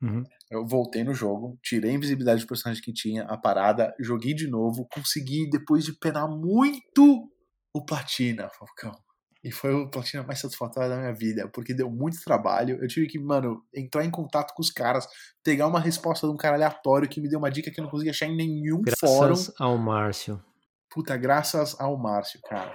Uhum. 0.00 0.22
Eu 0.50 0.66
voltei 0.66 1.02
no 1.02 1.14
jogo, 1.14 1.58
tirei 1.62 1.90
a 1.90 1.94
invisibilidade 1.94 2.42
do 2.42 2.46
personagem 2.46 2.82
que 2.82 2.92
tinha, 2.92 3.24
a 3.24 3.36
parada, 3.36 3.94
joguei 3.98 4.34
de 4.34 4.46
novo, 4.46 4.86
consegui, 4.92 5.48
depois 5.50 5.84
de 5.84 5.92
penar 5.98 6.28
muito, 6.28 7.28
o 7.74 7.84
Platina, 7.84 8.48
Falcão. 8.50 9.05
E 9.46 9.52
foi 9.52 9.72
o 9.72 9.88
platina 9.88 10.24
mais 10.24 10.40
satisfatória 10.40 10.88
da 10.88 10.96
minha 10.96 11.12
vida, 11.12 11.48
porque 11.54 11.72
deu 11.72 11.88
muito 11.88 12.20
trabalho. 12.24 12.82
Eu 12.82 12.88
tive 12.88 13.06
que, 13.06 13.16
mano, 13.16 13.62
entrar 13.72 14.04
em 14.04 14.10
contato 14.10 14.52
com 14.52 14.60
os 14.60 14.72
caras, 14.72 15.06
pegar 15.44 15.68
uma 15.68 15.78
resposta 15.78 16.26
de 16.26 16.32
um 16.32 16.36
cara 16.36 16.56
aleatório 16.56 17.08
que 17.08 17.20
me 17.20 17.28
deu 17.28 17.38
uma 17.38 17.48
dica 17.48 17.70
que 17.70 17.78
eu 17.78 17.84
não 17.84 17.90
conseguia 17.90 18.10
achar 18.10 18.26
em 18.26 18.34
nenhum 18.34 18.82
graças 18.82 19.08
fórum. 19.08 19.28
Graças 19.28 19.54
ao 19.60 19.78
Márcio. 19.78 20.42
Puta, 20.90 21.16
graças 21.16 21.80
ao 21.80 21.96
Márcio, 21.96 22.40
cara. 22.42 22.74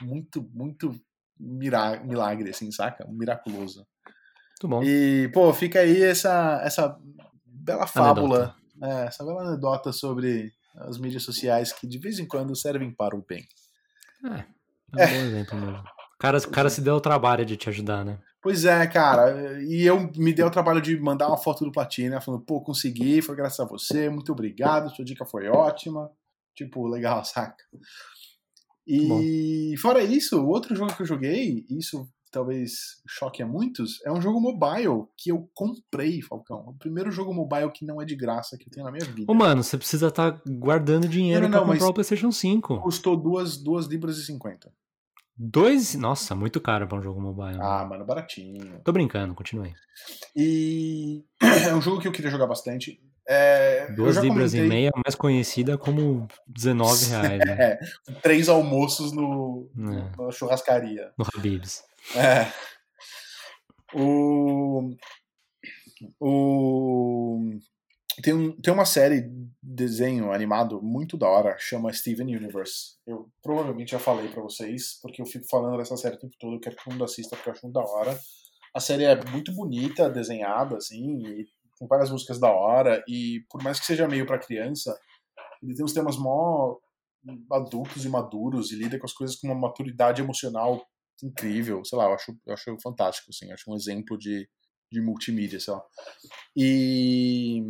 Muito, 0.00 0.42
muito 0.52 0.92
milagre, 1.38 2.50
assim, 2.50 2.72
saca? 2.72 3.06
Miraculoso. 3.08 3.86
Muito 4.60 4.68
bom. 4.68 4.82
E, 4.82 5.30
pô, 5.32 5.54
fica 5.54 5.78
aí 5.78 6.02
essa, 6.02 6.60
essa 6.64 6.98
bela 7.46 7.86
fábula, 7.86 8.56
é, 8.82 9.06
essa 9.06 9.24
bela 9.24 9.42
anedota 9.42 9.92
sobre 9.92 10.52
as 10.74 10.98
mídias 10.98 11.22
sociais 11.22 11.72
que 11.72 11.86
de 11.86 11.98
vez 11.98 12.18
em 12.18 12.26
quando 12.26 12.56
servem 12.56 12.92
para 12.92 13.14
o 13.14 13.24
bem. 13.24 13.46
É, 14.26 14.57
é 14.96 14.96
um 14.96 15.00
é. 15.00 15.06
bom 15.06 15.26
exemplo 15.26 15.58
mesmo. 15.58 15.78
O 15.78 16.18
cara, 16.18 16.38
o 16.38 16.50
cara 16.50 16.70
se 16.70 16.80
deu 16.80 16.94
o 16.96 17.00
trabalho 17.00 17.44
de 17.44 17.56
te 17.56 17.68
ajudar, 17.68 18.04
né? 18.04 18.18
Pois 18.42 18.64
é, 18.64 18.86
cara. 18.86 19.60
E 19.62 19.84
eu 19.84 20.10
me 20.16 20.32
dei 20.32 20.44
o 20.44 20.50
trabalho 20.50 20.80
de 20.80 20.98
mandar 20.98 21.28
uma 21.28 21.36
foto 21.36 21.64
do 21.64 21.72
Platina, 21.72 22.20
falando, 22.20 22.44
pô, 22.44 22.60
consegui, 22.60 23.20
foi 23.22 23.36
graças 23.36 23.60
a 23.60 23.64
você, 23.64 24.08
muito 24.08 24.32
obrigado, 24.32 24.94
sua 24.94 25.04
dica 25.04 25.24
foi 25.24 25.48
ótima. 25.48 26.10
Tipo, 26.54 26.86
legal, 26.86 27.22
saca? 27.26 27.64
E 28.86 29.06
Bom. 29.06 29.80
fora 29.80 30.02
isso, 30.02 30.40
o 30.40 30.48
outro 30.48 30.74
jogo 30.74 30.94
que 30.96 31.02
eu 31.02 31.06
joguei, 31.06 31.66
isso 31.68 32.08
talvez 32.30 33.00
choque 33.06 33.42
a 33.42 33.46
muitos, 33.46 34.04
é 34.04 34.12
um 34.12 34.20
jogo 34.20 34.40
mobile 34.40 35.06
que 35.16 35.30
eu 35.30 35.48
comprei, 35.54 36.20
Falcão. 36.22 36.64
O 36.68 36.74
primeiro 36.74 37.10
jogo 37.10 37.34
mobile 37.34 37.70
que 37.70 37.84
não 37.84 38.00
é 38.00 38.04
de 38.04 38.16
graça 38.16 38.56
que 38.56 38.66
eu 38.66 38.70
tenho 38.70 38.86
na 38.86 38.92
minha 38.92 39.04
vida. 39.04 39.30
Ô, 39.30 39.34
mano, 39.34 39.62
você 39.62 39.76
precisa 39.76 40.08
estar 40.08 40.32
tá 40.32 40.42
guardando 40.46 41.08
dinheiro 41.08 41.42
não, 41.42 41.50
não, 41.50 41.58
pra 41.64 41.72
comprar 41.72 41.88
o 41.88 41.94
PlayStation 41.94 42.30
5. 42.30 42.80
Custou 42.80 43.16
duas, 43.16 43.56
duas 43.56 43.86
libras 43.86 44.18
e 44.18 44.24
50. 44.24 44.70
Dois? 45.40 45.94
Nossa, 45.94 46.34
muito 46.34 46.60
caro 46.60 46.88
pra 46.88 46.98
um 46.98 47.02
jogo 47.02 47.20
mobile. 47.20 47.58
Ah, 47.60 47.86
mano, 47.88 48.04
baratinho. 48.04 48.80
Tô 48.82 48.90
brincando, 48.90 49.34
continue. 49.34 49.72
E 50.34 51.24
é 51.68 51.72
um 51.72 51.80
jogo 51.80 52.00
que 52.00 52.08
eu 52.08 52.12
queria 52.12 52.30
jogar 52.30 52.48
bastante. 52.48 53.00
É, 53.30 53.92
Duas 53.92 54.16
libras 54.16 54.52
comentei... 54.52 54.64
e 54.64 54.68
meia, 54.68 54.90
mais 55.04 55.14
conhecida 55.14 55.76
como 55.76 56.26
19 56.46 57.04
reais. 57.06 57.38
Né? 57.38 57.78
É, 58.08 58.12
três 58.22 58.48
almoços 58.48 59.12
no, 59.12 59.70
é. 59.76 60.22
na 60.22 60.30
churrascaria. 60.32 61.12
No 61.18 61.26
Habibs. 61.34 61.82
É. 62.16 62.52
O. 63.94 64.90
O. 66.20 67.58
tem, 68.22 68.34
um, 68.34 68.52
tem 68.52 68.72
uma 68.72 68.84
série 68.84 69.22
de 69.22 69.48
desenho 69.62 70.32
animado 70.32 70.82
muito 70.82 71.16
da 71.16 71.28
hora, 71.28 71.56
chama 71.58 71.92
Steven 71.92 72.36
Universe. 72.36 72.96
Eu 73.06 73.30
provavelmente 73.42 73.92
já 73.92 73.98
falei 73.98 74.28
para 74.28 74.42
vocês, 74.42 74.98
porque 75.00 75.22
eu 75.22 75.26
fico 75.26 75.46
falando 75.48 75.78
dessa 75.78 75.96
série 75.96 76.16
o 76.16 76.18
tempo 76.18 76.36
todo, 76.38 76.56
eu 76.56 76.60
quero 76.60 76.76
que 76.76 76.84
todo 76.84 76.92
mundo 76.92 77.04
assista 77.04 77.36
porque 77.36 77.48
eu 77.48 77.52
acho 77.52 77.64
muito 77.64 77.74
da 77.74 77.84
hora. 77.84 78.18
A 78.74 78.80
série 78.80 79.04
é 79.04 79.24
muito 79.30 79.52
bonita, 79.52 80.10
desenhada, 80.10 80.76
assim, 80.76 81.26
e 81.26 81.46
tem 81.78 81.88
várias 81.88 82.10
músicas 82.10 82.38
da 82.38 82.50
hora, 82.50 83.02
e 83.08 83.44
por 83.50 83.62
mais 83.62 83.80
que 83.80 83.86
seja 83.86 84.08
meio 84.08 84.26
para 84.26 84.38
criança, 84.38 84.96
ele 85.62 85.74
tem 85.74 85.84
uns 85.84 85.92
temas 85.92 86.16
mó 86.16 86.76
adultos 87.52 88.04
e 88.04 88.08
maduros, 88.08 88.70
e 88.70 88.76
lida 88.76 88.98
com 88.98 89.06
as 89.06 89.12
coisas 89.12 89.36
com 89.36 89.48
uma 89.48 89.56
maturidade 89.56 90.20
emocional 90.20 90.84
incrível, 91.22 91.84
sei 91.84 91.98
lá, 91.98 92.04
eu 92.04 92.14
acho, 92.14 92.38
eu 92.46 92.54
acho 92.54 92.76
fantástico, 92.82 93.30
assim, 93.30 93.50
acho 93.52 93.70
um 93.70 93.76
exemplo 93.76 94.16
de, 94.16 94.48
de 94.90 95.00
multimídia, 95.00 95.60
sei 95.60 95.72
lá. 95.72 95.82
E 96.56 97.62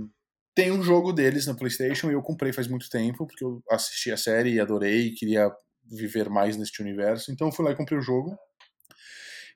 tem 0.55 0.73
um 0.73 0.83
jogo 0.83 1.13
deles 1.13 1.47
na 1.47 1.55
PlayStation 1.55 2.11
e 2.11 2.15
eu 2.15 2.23
comprei 2.23 2.53
faz 2.53 2.67
muito 2.67 2.91
tempo, 2.91 3.27
porque 3.27 3.45
eu 3.45 3.63
assisti 3.71 4.11
a 4.11 4.17
série 4.17 4.55
e 4.55 4.61
adorei, 4.61 5.13
queria 5.13 5.51
viver 5.85 6.29
mais 6.29 6.57
neste 6.57 6.83
universo. 6.83 7.31
Então 7.31 7.49
eu 7.49 7.53
fui 7.53 7.65
lá 7.65 7.71
e 7.71 7.77
comprei 7.77 7.99
o 7.99 8.03
jogo. 8.03 8.37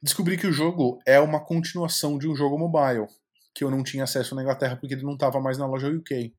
Descobri 0.03 0.37
que 0.37 0.47
o 0.47 0.53
jogo 0.53 0.99
é 1.07 1.21
uma 1.21 1.45
continuação 1.45 2.19
de 2.19 2.29
um 2.29 2.35
jogo 2.35 2.59
mobile, 2.59 3.07
que 3.55 3.63
eu 3.63 3.71
não 3.71 3.83
tinha 3.83 4.05
acesso 4.05 4.35
na 4.35 4.43
Inglaterra 4.43 4.77
porque 4.77 4.95
ele 4.95 5.05
não 5.05 5.15
estava 5.15 5.41
mais 5.41 5.59
na 5.59 5.67
loja 5.67 5.89
UK. 5.89 6.35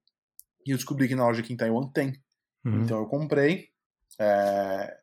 E 0.66 0.72
eu 0.72 0.78
descobri 0.78 1.08
que 1.08 1.16
na 1.16 1.26
loja 1.26 1.42
aqui 1.42 1.54
em 1.54 1.58
Taiwan 1.58 1.90
tem. 1.92 2.14
Uhum. 2.66 2.84
Então 2.84 3.00
eu 3.00 3.06
comprei. 3.06 3.70
É... 4.20 4.98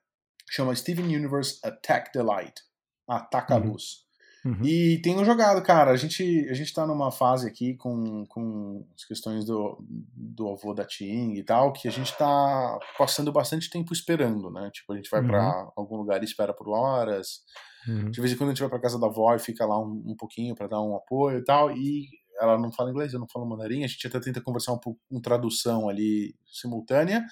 Chama 0.51 0.75
Steven 0.75 1.07
Universe 1.15 1.61
Attack 1.63 2.13
the 2.13 2.23
Light. 2.23 2.61
Ataca 3.09 3.55
uhum. 3.55 3.61
a 3.61 3.65
luz. 3.67 4.11
Uhum. 4.45 4.65
E 4.65 5.01
tenho 5.01 5.25
jogado, 5.25 5.63
cara. 5.63 5.93
A 5.93 5.97
gente, 5.97 6.49
a 6.51 6.55
gente 6.55 6.75
tá 6.75 6.85
numa 6.85 7.13
fase 7.13 7.47
aqui 7.47 7.77
com, 7.77 8.27
com 8.27 8.85
as 8.97 9.05
questões 9.05 9.45
do, 9.45 9.79
do 9.89 10.49
avô 10.49 10.75
da 10.75 10.85
Ting 10.85 11.35
e 11.35 11.45
tal, 11.45 11.73
que 11.73 11.87
a 11.87 11.91
gente 11.91 12.17
tá 12.17 12.79
passando 12.99 13.31
bastante 13.31 13.71
tempo 13.71 13.93
esperando, 13.93 14.51
né? 14.51 14.71
Tipo, 14.73 14.93
a 14.93 14.97
gente 14.97 15.11
vai 15.11 15.21
uhum. 15.21 15.29
para 15.29 15.73
algum 15.77 15.97
lugar 15.97 16.21
e 16.21 16.25
espera 16.25 16.53
por 16.53 16.69
horas. 16.69 17.43
Uhum. 17.87 18.11
De 18.11 18.21
vez 18.21 18.33
em 18.33 18.37
quando 18.37 18.51
a 18.51 18.53
gente 18.53 18.61
vai 18.61 18.71
pra 18.71 18.81
casa 18.81 18.99
da 18.99 19.07
avó 19.07 19.33
e 19.35 19.39
fica 19.39 19.65
lá 19.65 19.79
um, 19.79 20.03
um 20.05 20.17
pouquinho 20.17 20.57
para 20.57 20.67
dar 20.67 20.83
um 20.83 20.97
apoio 20.97 21.39
e 21.39 21.45
tal. 21.45 21.71
E 21.71 22.09
ela 22.41 22.59
não 22.59 22.73
fala 22.73 22.91
inglês, 22.91 23.13
eu 23.13 23.21
não 23.21 23.29
falo 23.29 23.47
mandarim. 23.47 23.85
A 23.85 23.87
gente 23.87 24.05
até 24.05 24.19
tenta 24.19 24.41
conversar 24.41 24.73
um 24.73 24.79
pouco 24.79 24.99
com 25.09 25.21
tradução 25.21 25.89
ali 25.89 26.35
simultânea 26.51 27.25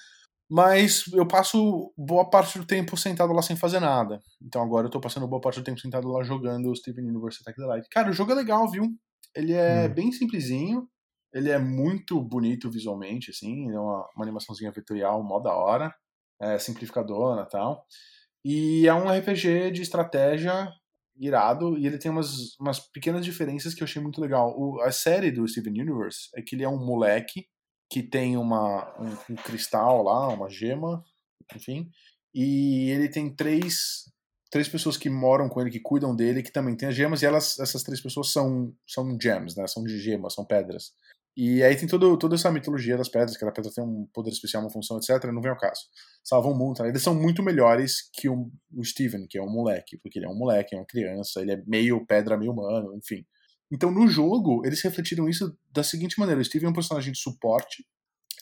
mas 0.49 1.03
eu 1.13 1.27
passo 1.27 1.93
boa 1.95 2.27
parte 2.27 2.57
do 2.57 2.65
tempo 2.65 2.97
sentado 2.97 3.31
lá 3.31 3.41
sem 3.41 3.55
fazer 3.55 3.79
nada. 3.79 4.19
Então 4.41 4.63
agora 4.63 4.87
eu 4.87 4.91
tô 4.91 4.99
passando 4.99 5.27
boa 5.27 5.39
parte 5.39 5.59
do 5.59 5.63
tempo 5.63 5.79
sentado 5.79 6.07
lá 6.07 6.23
jogando 6.23 6.71
o 6.71 6.75
Steven 6.75 7.05
Universe 7.05 7.39
Attack 7.41 7.59
the 7.59 7.65
Light. 7.65 7.87
Cara, 7.89 8.09
o 8.09 8.13
jogo 8.13 8.31
é 8.31 8.35
legal, 8.35 8.69
viu? 8.69 8.87
Ele 9.35 9.53
é 9.53 9.87
hum. 9.87 9.93
bem 9.93 10.11
simplesinho, 10.11 10.87
ele 11.31 11.51
é 11.51 11.59
muito 11.59 12.19
bonito 12.19 12.71
visualmente, 12.71 13.29
assim, 13.29 13.69
é 13.69 13.79
uma, 13.79 14.09
uma 14.15 14.25
animaçãozinha 14.25 14.71
vetorial 14.71 15.23
mó 15.23 15.39
da 15.39 15.53
hora, 15.53 15.93
é 16.41 16.57
simplificadona 16.57 17.43
e 17.43 17.49
tal. 17.49 17.85
E 18.43 18.87
é 18.87 18.93
um 18.93 19.09
RPG 19.09 19.71
de 19.71 19.81
estratégia 19.83 20.67
irado, 21.15 21.77
e 21.77 21.85
ele 21.85 21.99
tem 21.99 22.09
umas, 22.09 22.57
umas 22.59 22.79
pequenas 22.79 23.23
diferenças 23.23 23.73
que 23.73 23.83
eu 23.83 23.85
achei 23.85 24.01
muito 24.01 24.21
legal. 24.21 24.55
O, 24.57 24.81
a 24.81 24.91
série 24.91 25.31
do 25.31 25.47
Steven 25.47 25.81
Universe 25.81 26.29
é 26.35 26.41
que 26.41 26.55
ele 26.55 26.63
é 26.63 26.69
um 26.69 26.83
moleque 26.83 27.45
que 27.89 28.03
tem 28.03 28.37
uma, 28.37 28.95
um, 28.99 29.33
um, 29.33 29.35
cristal 29.35 30.03
lá, 30.03 30.27
uma 30.27 30.49
gema, 30.49 31.03
enfim, 31.55 31.89
e 32.33 32.91
ele 32.91 33.09
tem 33.09 33.33
três, 33.33 34.03
três 34.51 34.67
pessoas 34.69 34.97
que 34.97 35.09
moram 35.09 35.49
com 35.49 35.59
ele, 35.59 35.71
que 35.71 35.79
cuidam 35.79 36.15
dele, 36.15 36.43
que 36.43 36.51
também 36.51 36.75
têm 36.75 36.89
as 36.89 36.95
gemas, 36.95 37.21
e 37.21 37.25
elas, 37.25 37.59
essas 37.59 37.81
três 37.81 37.99
pessoas 37.99 38.31
são, 38.31 38.73
são 38.87 39.17
gems, 39.19 39.55
né? 39.55 39.65
São 39.67 39.83
de 39.83 39.99
gemas, 39.99 40.35
são 40.35 40.45
pedras. 40.45 40.93
E 41.41 41.63
aí 41.63 41.75
tem 41.75 41.87
todo, 41.87 42.17
toda 42.17 42.35
essa 42.35 42.51
mitologia 42.51 42.97
das 42.97 43.07
pedras, 43.07 43.37
que 43.37 43.45
a 43.45 43.51
pedra 43.51 43.71
tem 43.73 43.83
um 43.83 44.05
poder 44.13 44.29
especial, 44.29 44.61
uma 44.61 44.69
função, 44.69 44.97
etc. 44.97 45.23
Não 45.31 45.41
vem 45.41 45.51
ao 45.51 45.57
caso. 45.57 45.81
Salvam 46.23 46.53
muito. 46.53 46.83
Né? 46.83 46.89
Eles 46.89 47.01
são 47.01 47.15
muito 47.15 47.41
melhores 47.41 48.09
que 48.13 48.27
o, 48.27 48.51
o 48.75 48.83
Steven, 48.83 49.25
que 49.25 49.37
é 49.37 49.41
um 49.41 49.49
moleque, 49.49 49.97
porque 49.99 50.19
ele 50.19 50.25
é 50.25 50.29
um 50.29 50.35
moleque, 50.35 50.75
é 50.75 50.77
uma 50.77 50.85
criança, 50.85 51.41
ele 51.41 51.53
é 51.53 51.63
meio 51.65 52.05
pedra, 52.05 52.37
meio 52.37 52.51
humano, 52.51 52.93
enfim. 52.95 53.25
Então, 53.71 53.91
no 53.91 54.07
jogo, 54.07 54.65
eles 54.65 54.81
refletiram 54.81 55.29
isso 55.29 55.55
da 55.71 55.83
seguinte 55.83 56.19
maneira: 56.19 56.41
o 56.41 56.43
Steve 56.43 56.65
é 56.65 56.69
um 56.69 56.73
personagem 56.73 57.11
de 57.13 57.19
suporte, 57.19 57.85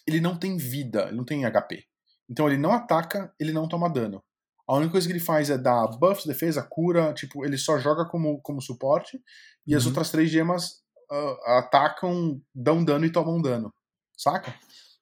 ele 0.06 0.22
não 0.22 0.38
tem 0.38 0.58
vida, 0.58 1.08
ele 1.08 1.18
não 1.18 1.26
tem 1.26 1.44
HP. 1.46 1.84
Então, 2.30 2.48
ele 2.48 2.58
não 2.58 2.72
ataca, 2.72 3.34
ele 3.40 3.52
não 3.52 3.68
toma 3.68 3.90
dano. 3.90 4.24
A 4.68 4.76
única 4.76 4.92
coisa 4.92 5.08
que 5.08 5.14
ele 5.14 5.20
faz 5.20 5.50
é 5.50 5.58
dar 5.58 5.88
buffs, 5.88 6.26
defesa, 6.26 6.62
cura, 6.62 7.14
tipo, 7.14 7.46
ele 7.46 7.58
só 7.58 7.80
joga 7.80 8.06
como, 8.06 8.42
como 8.42 8.62
suporte, 8.62 9.22
e 9.66 9.72
uhum. 9.72 9.78
as 9.78 9.86
outras 9.86 10.10
três 10.10 10.30
gemas 10.30 10.82
uh, 11.12 11.52
atacam, 11.58 12.42
dão 12.54 12.84
dano 12.84 13.06
e 13.06 13.12
tomam 13.12 13.42
dano. 13.42 13.74
Saca? 14.18 14.54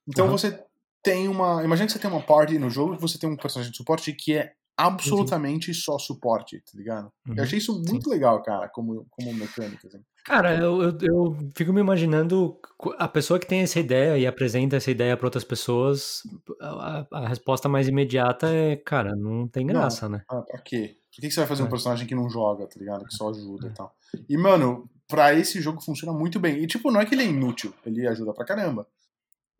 Então 0.06 0.26
uhum. 0.26 0.32
você 0.32 0.62
tem 1.02 1.28
uma. 1.28 1.64
Imagina 1.64 1.86
que 1.86 1.92
você 1.92 1.98
tem 1.98 2.10
uma 2.10 2.22
party 2.22 2.58
no 2.58 2.70
jogo 2.70 2.94
que 2.94 3.02
você 3.02 3.18
tem 3.18 3.28
um 3.28 3.36
personagem 3.36 3.72
de 3.72 3.76
suporte 3.76 4.12
que 4.12 4.34
é 4.34 4.52
absolutamente 4.76 5.72
só 5.72 5.98
suporte, 5.98 6.58
tá 6.58 6.72
ligado? 6.74 7.10
Uhum. 7.26 7.34
Eu 7.36 7.42
achei 7.42 7.58
isso 7.58 7.72
muito 7.72 8.04
Sim. 8.04 8.10
legal, 8.10 8.42
cara, 8.42 8.68
como, 8.68 9.06
como 9.10 9.32
mecânica. 9.32 9.88
Assim. 9.88 10.02
Cara, 10.24 10.54
eu, 10.56 10.82
eu, 10.82 10.98
eu, 11.00 11.50
fico 11.56 11.72
me 11.72 11.80
imaginando 11.80 12.58
a 12.98 13.08
pessoa 13.08 13.38
que 13.38 13.46
tem 13.46 13.60
essa 13.60 13.80
ideia 13.80 14.18
e 14.18 14.26
apresenta 14.26 14.76
essa 14.76 14.90
ideia 14.90 15.16
para 15.16 15.26
outras 15.26 15.44
pessoas, 15.44 16.22
a, 16.60 17.06
a, 17.10 17.28
resposta 17.28 17.68
mais 17.68 17.88
imediata 17.88 18.48
é, 18.48 18.76
cara, 18.76 19.14
não 19.16 19.48
tem 19.48 19.66
graça, 19.66 20.08
não. 20.08 20.18
né? 20.18 20.24
Ah, 20.28 20.42
pra 20.42 20.58
quê? 20.60 20.96
Por 21.14 21.22
que 21.22 21.30
você 21.30 21.40
vai 21.40 21.48
fazer 21.48 21.62
é. 21.62 21.64
um 21.64 21.70
personagem 21.70 22.06
que 22.06 22.14
não 22.14 22.28
joga, 22.28 22.66
tá 22.66 22.78
ligado? 22.78 23.06
Que 23.06 23.14
só 23.14 23.30
ajuda 23.30 23.68
é. 23.68 23.70
e 23.70 23.74
tal. 23.74 23.94
E, 24.28 24.36
mano, 24.36 24.90
pra 25.08 25.32
esse 25.32 25.60
jogo 25.62 25.80
funciona 25.80 26.12
muito 26.12 26.38
bem. 26.38 26.62
E, 26.62 26.66
tipo, 26.66 26.90
não 26.90 27.00
é 27.00 27.06
que 27.06 27.14
ele 27.14 27.22
é 27.22 27.26
inútil, 27.26 27.72
ele 27.86 28.06
ajuda 28.06 28.34
pra 28.34 28.44
caramba. 28.44 28.86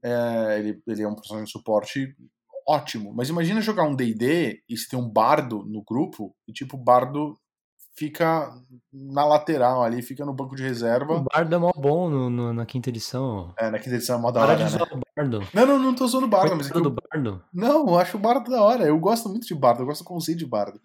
É, 0.03 0.59
ele, 0.59 0.83
ele 0.87 1.03
é 1.03 1.09
um 1.09 1.15
personagem 1.15 1.47
de 1.47 1.53
suporte 1.53 2.15
ótimo. 2.67 3.13
Mas 3.15 3.29
imagina 3.29 3.61
jogar 3.61 3.85
um 3.85 3.95
D&D 3.95 4.63
e 4.69 4.77
se 4.77 4.89
tem 4.89 4.99
um 4.99 5.09
bardo 5.09 5.65
no 5.67 5.83
grupo 5.83 6.35
e 6.49 6.53
tipo 6.53 6.77
o 6.77 6.83
bardo 6.83 7.35
fica 7.99 8.53
na 8.93 9.25
lateral 9.25 9.83
ali, 9.83 10.03
fica 10.03 10.25
no 10.25 10.35
banco 10.35 10.55
de 10.55 10.63
reserva. 10.63 11.15
O 11.15 11.25
bardo 11.25 11.55
é 11.55 11.59
mó 11.59 11.73
bom 11.75 12.11
no, 12.11 12.29
no, 12.29 12.53
na 12.53 12.67
quinta 12.67 12.91
edição. 12.91 13.55
É, 13.59 13.71
na 13.71 13.79
quinta 13.79 13.97
edição 13.97 14.19
é 14.19 14.21
mó 14.21 14.31
da 14.31 14.43
hora, 14.43 14.57
de 14.57 14.77
né? 14.77 14.83
o 14.83 15.01
bardo. 15.17 15.49
Não, 15.55 15.67
não, 15.67 15.79
não 15.79 15.95
tô 15.95 16.05
usando 16.05 16.29
bardo. 16.29 16.55
Mas 16.57 16.71
é 16.71 16.75
do 16.75 16.91
bardo? 16.91 17.43
Não, 17.53 17.89
eu 17.89 17.99
acho 17.99 18.17
o 18.17 18.21
bardo 18.21 18.51
da 18.51 18.63
hora. 18.63 18.85
Eu 18.85 18.99
gosto 18.99 19.29
muito 19.29 19.47
de 19.47 19.55
bardo, 19.55 19.83
eu 19.83 19.87
gosto 19.87 20.05
do 20.05 20.09
conceito 20.09 20.39
de 20.39 20.47
bardo. 20.47 20.79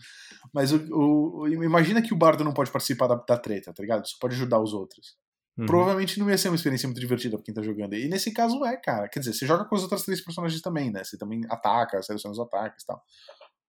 Mas 0.53 0.71
o, 0.71 0.79
o, 0.91 1.47
imagina 1.47 2.01
que 2.01 2.13
o 2.13 2.17
bardo 2.17 2.43
não 2.43 2.53
pode 2.53 2.71
participar 2.71 3.07
da, 3.07 3.15
da 3.15 3.37
treta, 3.37 3.73
tá 3.73 3.81
ligado? 3.81 4.07
Só 4.07 4.15
pode 4.19 4.35
ajudar 4.35 4.59
os 4.59 4.73
outros. 4.73 5.17
Uhum. 5.61 5.67
Provavelmente 5.67 6.19
não 6.19 6.27
ia 6.27 6.37
ser 6.37 6.49
uma 6.49 6.55
experiência 6.55 6.87
muito 6.87 6.99
divertida 6.99 7.37
pra 7.37 7.45
quem 7.45 7.53
tá 7.53 7.61
jogando. 7.61 7.93
E 7.93 8.07
nesse 8.09 8.31
caso 8.33 8.65
é, 8.65 8.75
cara. 8.77 9.07
Quer 9.07 9.19
dizer, 9.19 9.33
você 9.33 9.45
joga 9.45 9.65
com 9.65 9.75
as 9.75 9.83
outras 9.83 10.03
três 10.03 10.19
personagens 10.19 10.59
também, 10.59 10.91
né? 10.91 11.03
Você 11.03 11.17
também 11.17 11.41
ataca, 11.49 12.01
seleciona 12.01 12.33
os 12.33 12.39
ataques 12.39 12.83
e 12.83 12.87
tal. 12.87 13.03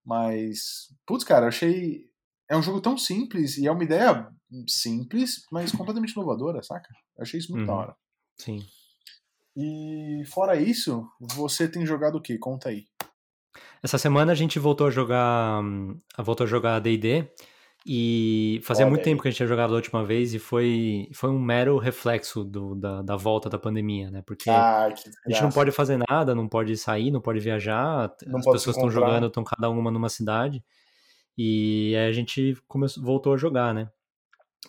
Mas, 0.05 0.89
putz, 1.07 1.23
cara, 1.23 1.45
eu 1.45 1.49
achei. 1.49 2.11
É 2.49 2.57
um 2.57 2.63
jogo 2.63 2.81
tão 2.81 2.97
simples 2.97 3.59
e 3.59 3.67
é 3.67 3.71
uma 3.71 3.85
ideia 3.85 4.29
simples, 4.69 5.47
mas 5.51 5.71
completamente 5.73 6.13
inovadora, 6.13 6.63
saca? 6.63 6.89
Eu 7.17 7.23
achei 7.23 7.39
isso 7.39 7.53
muito 7.53 7.63
uhum. 7.63 7.67
da 7.67 7.75
hora. 7.75 7.97
Sim. 8.39 8.65
E 9.55 10.23
fora 10.27 10.57
isso, 10.57 11.07
você 11.21 11.69
tem 11.69 11.85
jogado 11.85 12.17
o 12.17 12.23
que? 12.23 12.39
Conta 12.39 12.71
aí. 12.71 12.87
Essa 13.83 13.99
semana 13.99 14.33
a 14.33 14.35
gente 14.35 14.59
voltou 14.59 14.87
a 14.87 14.91
jogar. 14.91 15.63
Hum, 15.63 16.01
voltou 16.19 16.45
a 16.45 16.49
jogar 16.49 16.81
D&D. 16.81 17.29
E 17.85 18.61
fazia 18.63 18.87
muito 18.87 19.03
tempo 19.03 19.21
que 19.21 19.29
a 19.29 19.31
gente 19.31 19.39
tinha 19.39 19.49
jogado 19.49 19.73
a 19.73 19.77
última 19.77 20.05
vez 20.05 20.33
e 20.33 20.39
foi, 20.39 21.09
foi 21.13 21.31
um 21.31 21.41
mero 21.41 21.79
reflexo 21.79 22.45
do, 22.45 22.77
da, 22.77 23.03
da 23.03 23.17
volta 23.17 23.51
da 23.51 23.59
pandemia, 23.59 24.09
né? 24.09 24.23
Porque 24.25 24.49
ah, 24.49 24.87
a 24.87 25.31
gente 25.31 25.43
não 25.43 25.51
pode 25.51 25.73
fazer 25.73 25.99
nada, 26.09 26.35
não 26.35 26.49
pode 26.49 26.77
sair, 26.77 27.11
não 27.11 27.21
pode 27.21 27.41
viajar, 27.41 28.15
não 28.25 28.39
as 28.39 28.45
pessoas 28.45 28.77
estão 28.77 28.91
jogando, 28.91 29.27
estão 29.27 29.43
cada 29.43 29.69
uma 29.69 29.91
numa 29.91 30.09
cidade. 30.09 30.63
E 31.37 31.95
aí 31.97 32.09
a 32.09 32.13
gente 32.13 32.57
começou, 32.69 33.03
voltou 33.03 33.35
a 33.35 33.37
jogar, 33.37 33.75
né? 33.75 33.89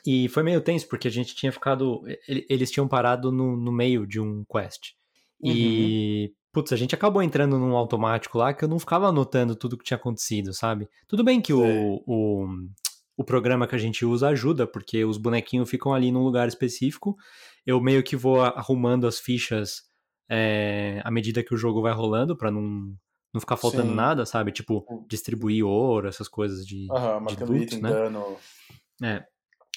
E 0.06 0.28
foi 0.30 0.42
meio 0.42 0.62
tenso, 0.62 0.88
porque 0.88 1.08
a 1.08 1.12
gente 1.12 1.36
tinha 1.36 1.52
ficado. 1.52 2.02
Eles 2.28 2.72
tinham 2.72 2.88
parado 2.88 3.32
no, 3.32 3.56
no 3.56 3.72
meio 3.72 4.08
de 4.08 4.20
um 4.20 4.44
quest. 4.46 4.94
Uhum. 5.42 5.52
E. 5.52 6.34
Putz, 6.52 6.72
a 6.72 6.76
gente 6.76 6.94
acabou 6.94 7.24
entrando 7.24 7.58
num 7.58 7.76
automático 7.76 8.38
lá 8.38 8.54
que 8.54 8.64
eu 8.64 8.70
não 8.70 8.78
ficava 8.78 9.08
anotando 9.08 9.56
tudo 9.56 9.76
que 9.76 9.84
tinha 9.84 9.98
acontecido, 9.98 10.54
sabe? 10.54 10.88
Tudo 11.08 11.24
bem 11.24 11.42
que 11.42 11.52
o, 11.52 12.04
o, 12.06 12.48
o 13.16 13.24
programa 13.24 13.68
que 13.68 13.76
a 13.76 13.80
gente 13.80 14.06
usa 14.06 14.30
ajuda, 14.30 14.66
porque 14.66 15.06
os 15.06 15.18
bonequinhos 15.18 15.70
ficam 15.70 15.94
ali 15.94 16.12
num 16.12 16.24
lugar 16.24 16.48
específico. 16.48 17.16
Eu 17.66 17.80
meio 17.80 18.04
que 18.04 18.16
vou 18.16 18.42
arrumando 18.42 19.08
as 19.08 19.20
fichas 19.20 19.84
é, 20.30 21.02
à 21.04 21.12
medida 21.12 21.44
que 21.44 21.54
o 21.54 21.58
jogo 21.58 21.82
vai 21.82 21.94
rolando, 21.94 22.36
para 22.36 22.50
não, 22.50 22.96
não 23.34 23.40
ficar 23.40 23.58
faltando 23.58 23.90
Sim. 23.90 23.96
nada, 23.96 24.26
sabe? 24.26 24.52
Tipo, 24.52 25.06
distribuir 25.08 25.66
ouro, 25.66 26.08
essas 26.08 26.28
coisas 26.28 26.66
de, 26.66 26.88
uhum, 26.92 27.26
de 27.26 27.44
loot, 27.44 27.82
né? 27.82 27.90
Dano. 27.90 28.38
É. 29.02 29.26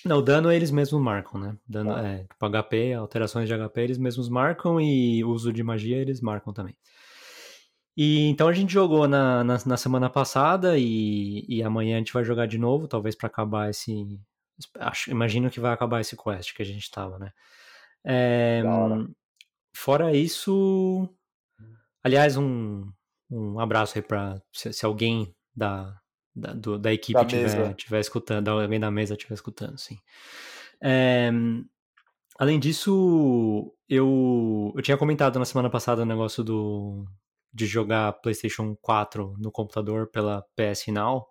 Não, 0.04 0.18
o 0.18 0.22
dano 0.22 0.52
eles 0.52 0.70
mesmos 0.70 1.02
marcam, 1.02 1.40
né? 1.40 1.56
Dano, 1.66 1.92
ah. 1.92 2.06
é, 2.06 2.18
tipo, 2.18 2.48
HP, 2.48 2.92
alterações 2.94 3.48
de 3.48 3.54
HP 3.54 3.80
eles 3.80 3.98
mesmos 3.98 4.28
marcam 4.28 4.80
e 4.80 5.24
uso 5.24 5.52
de 5.52 5.62
magia 5.62 5.96
eles 5.96 6.20
marcam 6.20 6.52
também. 6.52 6.76
E 7.96 8.26
então 8.28 8.46
a 8.46 8.52
gente 8.52 8.72
jogou 8.72 9.08
na, 9.08 9.42
na, 9.42 9.56
na, 9.64 9.76
semana 9.76 10.10
passada 10.10 10.76
e, 10.78 11.46
e 11.48 11.62
amanhã 11.62 11.96
a 11.96 11.98
gente 11.98 12.12
vai 12.12 12.22
jogar 12.22 12.46
de 12.46 12.58
novo, 12.58 12.86
talvez 12.86 13.14
para 13.14 13.26
acabar 13.26 13.70
esse. 13.70 14.20
Acho, 14.78 15.10
imagino 15.10 15.50
que 15.50 15.60
vai 15.60 15.72
acabar 15.72 16.00
esse 16.00 16.14
quest 16.16 16.54
que 16.54 16.62
a 16.62 16.64
gente 16.64 16.90
tava, 16.90 17.18
né? 17.18 17.32
É, 18.04 18.62
fora 19.74 20.14
isso. 20.14 21.08
Aliás, 22.04 22.36
um, 22.36 22.86
um 23.30 23.58
abraço 23.58 23.96
aí 23.96 24.02
pra. 24.02 24.40
Se, 24.52 24.74
se 24.74 24.84
alguém 24.84 25.34
da, 25.54 25.98
da, 26.34 26.52
do, 26.52 26.78
da 26.78 26.92
equipe 26.92 27.18
Da 27.18 27.24
tiver, 27.24 27.74
tiver 27.74 28.00
escutando, 28.00 28.48
alguém 28.48 28.78
da 28.78 28.90
mesa 28.90 29.14
estiver 29.14 29.34
escutando, 29.34 29.78
sim. 29.78 29.98
É, 30.82 31.30
além 32.38 32.60
disso, 32.60 33.74
eu, 33.88 34.72
eu 34.76 34.82
tinha 34.82 34.98
comentado 34.98 35.38
na 35.38 35.46
semana 35.46 35.70
passada 35.70 36.02
o 36.02 36.06
negócio 36.06 36.44
do, 36.44 37.06
de 37.56 37.66
jogar 37.66 38.12
PlayStation 38.20 38.76
4 38.82 39.34
no 39.38 39.50
computador 39.50 40.10
pela 40.10 40.44
PS 40.54 40.88
Now. 40.88 41.26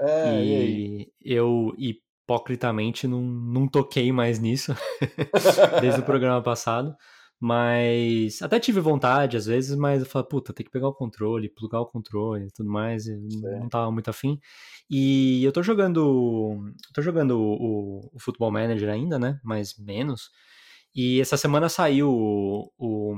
É, 0.00 0.42
e? 0.42 1.12
E 1.20 1.32
eu 1.32 1.74
hipocritamente 1.76 3.08
não, 3.08 3.20
não 3.20 3.66
toquei 3.66 4.12
mais 4.12 4.38
nisso 4.38 4.72
desde 5.82 6.00
o 6.00 6.04
programa 6.04 6.40
passado. 6.40 6.94
Mas 7.40 8.40
até 8.40 8.60
tive 8.60 8.80
vontade 8.80 9.36
às 9.36 9.46
vezes, 9.46 9.76
mas 9.76 10.00
eu 10.00 10.06
falei, 10.06 10.28
puta, 10.28 10.52
tem 10.52 10.64
que 10.64 10.70
pegar 10.70 10.88
o 10.88 10.94
controle, 10.94 11.52
plugar 11.52 11.80
o 11.80 11.86
controle 11.86 12.46
e 12.46 12.52
tudo 12.52 12.70
mais. 12.70 13.06
e. 13.06 13.18
Não 13.58 13.68
tava 13.68 13.90
muito 13.90 14.08
afim. 14.08 14.38
E 14.88 15.44
eu 15.44 15.52
tô 15.52 15.62
jogando. 15.62 16.72
Tô 16.94 17.02
jogando 17.02 17.38
o, 17.38 18.10
o 18.14 18.20
Football 18.20 18.52
Manager 18.52 18.88
ainda, 18.88 19.18
né? 19.18 19.40
Mas 19.42 19.76
menos. 19.76 20.30
E 20.94 21.20
essa 21.20 21.36
semana 21.36 21.68
saiu 21.68 22.08
o, 22.08 22.70
o, 22.78 23.16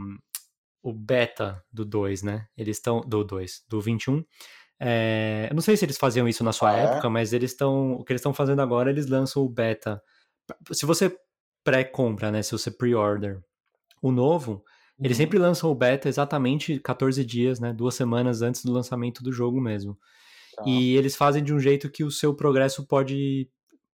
o 0.89 0.93
beta 0.93 1.61
do 1.73 1.85
2, 1.85 2.23
né? 2.23 2.47
Eles 2.57 2.77
estão. 2.77 3.01
Do 3.01 3.25
2, 3.25 3.65
do 3.69 3.81
21. 3.81 4.25
É, 4.79 5.49
eu 5.51 5.55
não 5.55 5.63
sei 5.63 5.77
se 5.77 5.85
eles 5.85 5.97
faziam 5.97 6.29
isso 6.29 6.45
na 6.45 6.53
sua 6.53 6.71
Ah, 6.71 6.77
é? 6.77 6.85
época, 6.85 7.11
mas 7.11 7.33
eles 7.33 7.51
estão. 7.51 7.95
O 7.95 8.05
que 8.05 8.13
eles 8.13 8.21
estão 8.21 8.33
fazendo 8.35 8.61
agora, 8.63 8.89
eles 8.91 9.07
lançam 9.07 9.43
o 9.43 9.49
beta. 9.49 10.01
Se 10.73 10.87
você 10.87 11.17
pré-compra, 11.65 12.31
né? 12.31 12.43
Se 12.43 12.53
você 12.53 12.71
pre-order 12.71 13.41
o 14.01 14.13
novo, 14.13 14.63
eles 15.01 15.17
Uhum. 15.17 15.25
sempre 15.25 15.39
lançam 15.39 15.71
o 15.71 15.75
beta 15.75 16.09
exatamente 16.09 16.79
14 16.79 17.25
dias, 17.25 17.59
né? 17.59 17.73
Duas 17.73 17.95
semanas 17.97 18.43
antes 18.43 18.65
do 18.65 18.73
lançamento 18.73 19.23
do 19.25 19.33
jogo 19.33 19.61
mesmo. 19.61 19.99
Tá. 20.55 20.63
E 20.67 20.97
eles 20.97 21.17
fazem 21.17 21.43
de 21.43 21.53
um 21.53 21.59
jeito 21.59 21.91
que 21.91 22.05
o 22.05 22.11
seu 22.11 22.33
progresso 22.35 22.87
pode, 22.87 23.51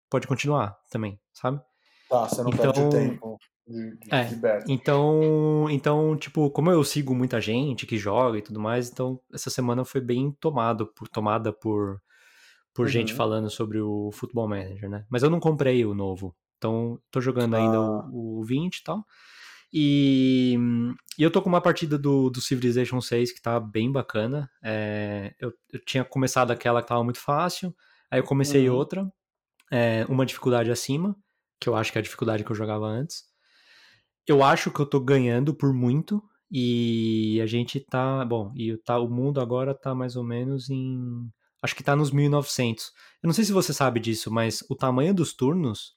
pode 0.10 0.28
continuar 0.28 0.78
também, 0.90 1.18
sabe? 1.32 1.62
Tá, 2.10 2.28
você 2.28 2.44
não 2.44 2.52
perde 2.52 2.80
Então- 2.82 2.90
tempo 2.90 3.38
de, 3.68 3.98
de, 3.98 4.14
É, 4.14 4.24
de 4.26 4.36
beta. 4.36 4.66
Então, 4.68 5.68
então, 5.70 6.16
tipo, 6.18 6.50
como 6.52 6.72
eu 6.72 6.84
sigo 6.84 7.14
muita 7.16 7.40
gente 7.42 7.86
que 7.86 7.98
joga 7.98 8.38
e 8.38 8.42
tudo 8.42 8.60
mais, 8.60 8.90
então 8.90 9.20
essa 9.34 9.50
semana 9.50 9.86
foi 9.86 10.02
bem 10.02 10.32
tomado 10.40 10.88
por, 10.88 11.08
tomada 11.08 11.54
por, 11.54 12.02
por 12.74 12.88
gente 12.88 13.12
Uhum. 13.12 13.18
falando 13.18 13.50
sobre 13.50 13.80
o 13.82 14.12
Football 14.14 14.48
Manager, 14.50 14.90
né? 14.90 15.06
Mas 15.10 15.24
eu 15.24 15.30
não 15.30 15.40
comprei 15.40 15.86
o 15.86 15.94
novo. 15.94 16.36
Então, 16.58 17.00
tô 17.10 17.20
jogando 17.22 17.56
ainda 17.56 17.78
Ah. 17.78 18.06
o, 18.12 18.40
o 18.42 18.44
20 18.44 18.78
e 18.78 18.84
tal. 18.84 19.04
E, 19.74 20.58
e 21.18 21.24
eu 21.24 21.32
tô 21.32 21.42
com 21.42 21.50
uma 21.50 21.62
partida 21.62 21.98
do, 21.98 22.30
do 22.30 22.42
Civilization 22.42 23.00
6 23.00 23.32
que 23.32 23.42
tá 23.42 23.60
bem 23.60 23.92
bacana. 23.92 24.50
É, 24.64 25.34
eu, 25.40 25.54
eu 25.72 25.80
tinha 25.86 26.04
começado 26.04 26.52
aquela 26.52 26.82
que 26.82 26.88
tava 26.90 27.04
muito 27.04 27.20
fácil, 27.20 27.74
aí 28.10 28.20
eu 28.20 28.24
comecei 28.24 28.70
Uhum. 28.70 28.76
outra, 28.76 29.12
é, 29.72 30.06
uma 30.10 30.26
dificuldade 30.26 30.72
acima, 30.72 31.16
que 31.60 31.70
eu 31.70 31.76
acho 31.76 31.92
que 31.92 31.98
é 31.98 32.02
a 32.02 32.04
dificuldade 32.04 32.44
que 32.44 32.52
eu 32.52 32.56
jogava 32.56 32.86
antes. 32.86 33.24
Eu 34.28 34.44
acho 34.44 34.72
que 34.72 34.80
eu 34.80 34.86
tô 34.86 35.00
ganhando 35.00 35.54
por 35.54 35.74
muito, 35.74 36.22
e 36.52 37.40
a 37.42 37.46
gente 37.46 37.80
tá. 37.80 38.24
Bom, 38.26 38.52
e 38.56 38.76
tá, 38.78 39.00
o 39.00 39.10
mundo 39.10 39.40
agora 39.40 39.74
tá 39.74 39.96
mais 39.96 40.16
ou 40.16 40.24
menos 40.24 40.70
em. 40.70 41.30
Acho 41.62 41.76
que 41.76 41.84
tá 41.84 41.96
nos 41.96 42.12
1900. 42.12 42.92
Eu 43.22 43.28
não 43.28 43.34
sei 43.34 43.46
se 43.46 43.54
você 43.54 43.72
sabe 43.74 44.00
disso, 44.00 44.32
mas 44.32 44.64
o 44.70 44.76
tamanho 44.76 45.14
dos 45.14 45.34
turnos 45.34 45.96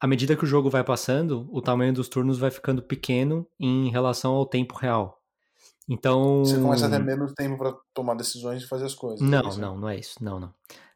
à 0.00 0.06
medida 0.06 0.36
que 0.36 0.44
o 0.44 0.46
jogo 0.46 0.70
vai 0.70 0.84
passando, 0.84 1.48
o 1.52 1.60
tamanho 1.60 1.92
dos 1.92 2.08
turnos 2.08 2.38
vai 2.38 2.50
ficando 2.50 2.82
pequeno 2.82 3.46
em 3.58 3.90
relação 3.90 4.32
ao 4.34 4.46
tempo 4.46 4.76
real. 4.76 5.18
Então. 5.88 6.44
Você 6.44 6.60
começa 6.60 6.86
a 6.86 6.90
ter 6.90 6.98
menos 6.98 7.32
tempo 7.32 7.56
pra 7.58 7.74
tomar 7.94 8.14
decisões 8.14 8.62
e 8.62 8.68
fazer 8.68 8.84
as 8.84 8.94
coisas. 8.94 9.20
é 9.20 9.24
Não, 9.24 9.42
não, 9.56 9.78
não 9.78 9.88
é 9.88 9.98
isso. 9.98 10.22
Não, 10.22 10.38
não. 10.38 10.54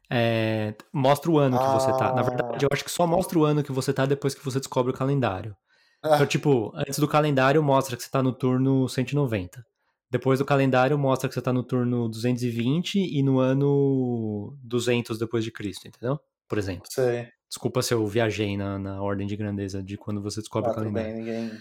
É, 0.09 0.75
mostra 0.93 1.31
o 1.31 1.39
ano 1.39 1.57
que 1.57 1.67
você 1.69 1.91
tá. 1.97 2.13
Na 2.13 2.21
Ah. 2.21 2.23
verdade, 2.23 2.63
eu 2.65 2.69
acho 2.71 2.83
que 2.83 2.91
só 2.91 3.07
mostra 3.07 3.37
o 3.39 3.43
ano 3.43 3.63
que 3.63 3.71
você 3.71 3.91
tá 3.91 4.05
depois 4.05 4.35
que 4.35 4.45
você 4.45 4.59
descobre 4.59 4.91
o 4.91 4.95
calendário. 4.95 5.55
Ah, 6.03 6.15
Então, 6.15 6.27
tipo, 6.27 6.71
antes 6.75 6.99
do 6.99 7.07
calendário 7.07 7.63
mostra 7.63 7.95
que 7.97 8.03
você 8.03 8.09
tá 8.09 8.21
no 8.21 8.33
turno 8.33 8.87
190. 8.89 9.65
Depois 10.11 10.37
do 10.39 10.45
calendário 10.45 10.97
mostra 10.97 11.27
que 11.27 11.33
você 11.33 11.41
tá 11.41 11.51
no 11.53 11.63
turno 11.63 12.07
220 12.09 12.99
e 12.99 13.23
no 13.23 13.39
ano 13.39 14.55
200 14.61 15.17
depois 15.17 15.43
de 15.43 15.51
Cristo, 15.51 15.87
entendeu? 15.87 16.19
Por 16.47 16.57
exemplo. 16.57 16.83
sei. 16.89 17.29
Desculpa 17.49 17.81
se 17.81 17.93
eu 17.93 18.05
viajei 18.07 18.57
na, 18.57 18.77
na 18.79 19.01
ordem 19.01 19.25
de 19.27 19.35
grandeza 19.35 19.81
de 19.81 19.95
quando 19.97 20.21
você 20.21 20.39
descobre 20.41 20.69
Ah, 20.69 20.73
o 20.73 20.75
calendário. 20.75 21.13
bem, 21.13 21.23
ninguém. 21.23 21.51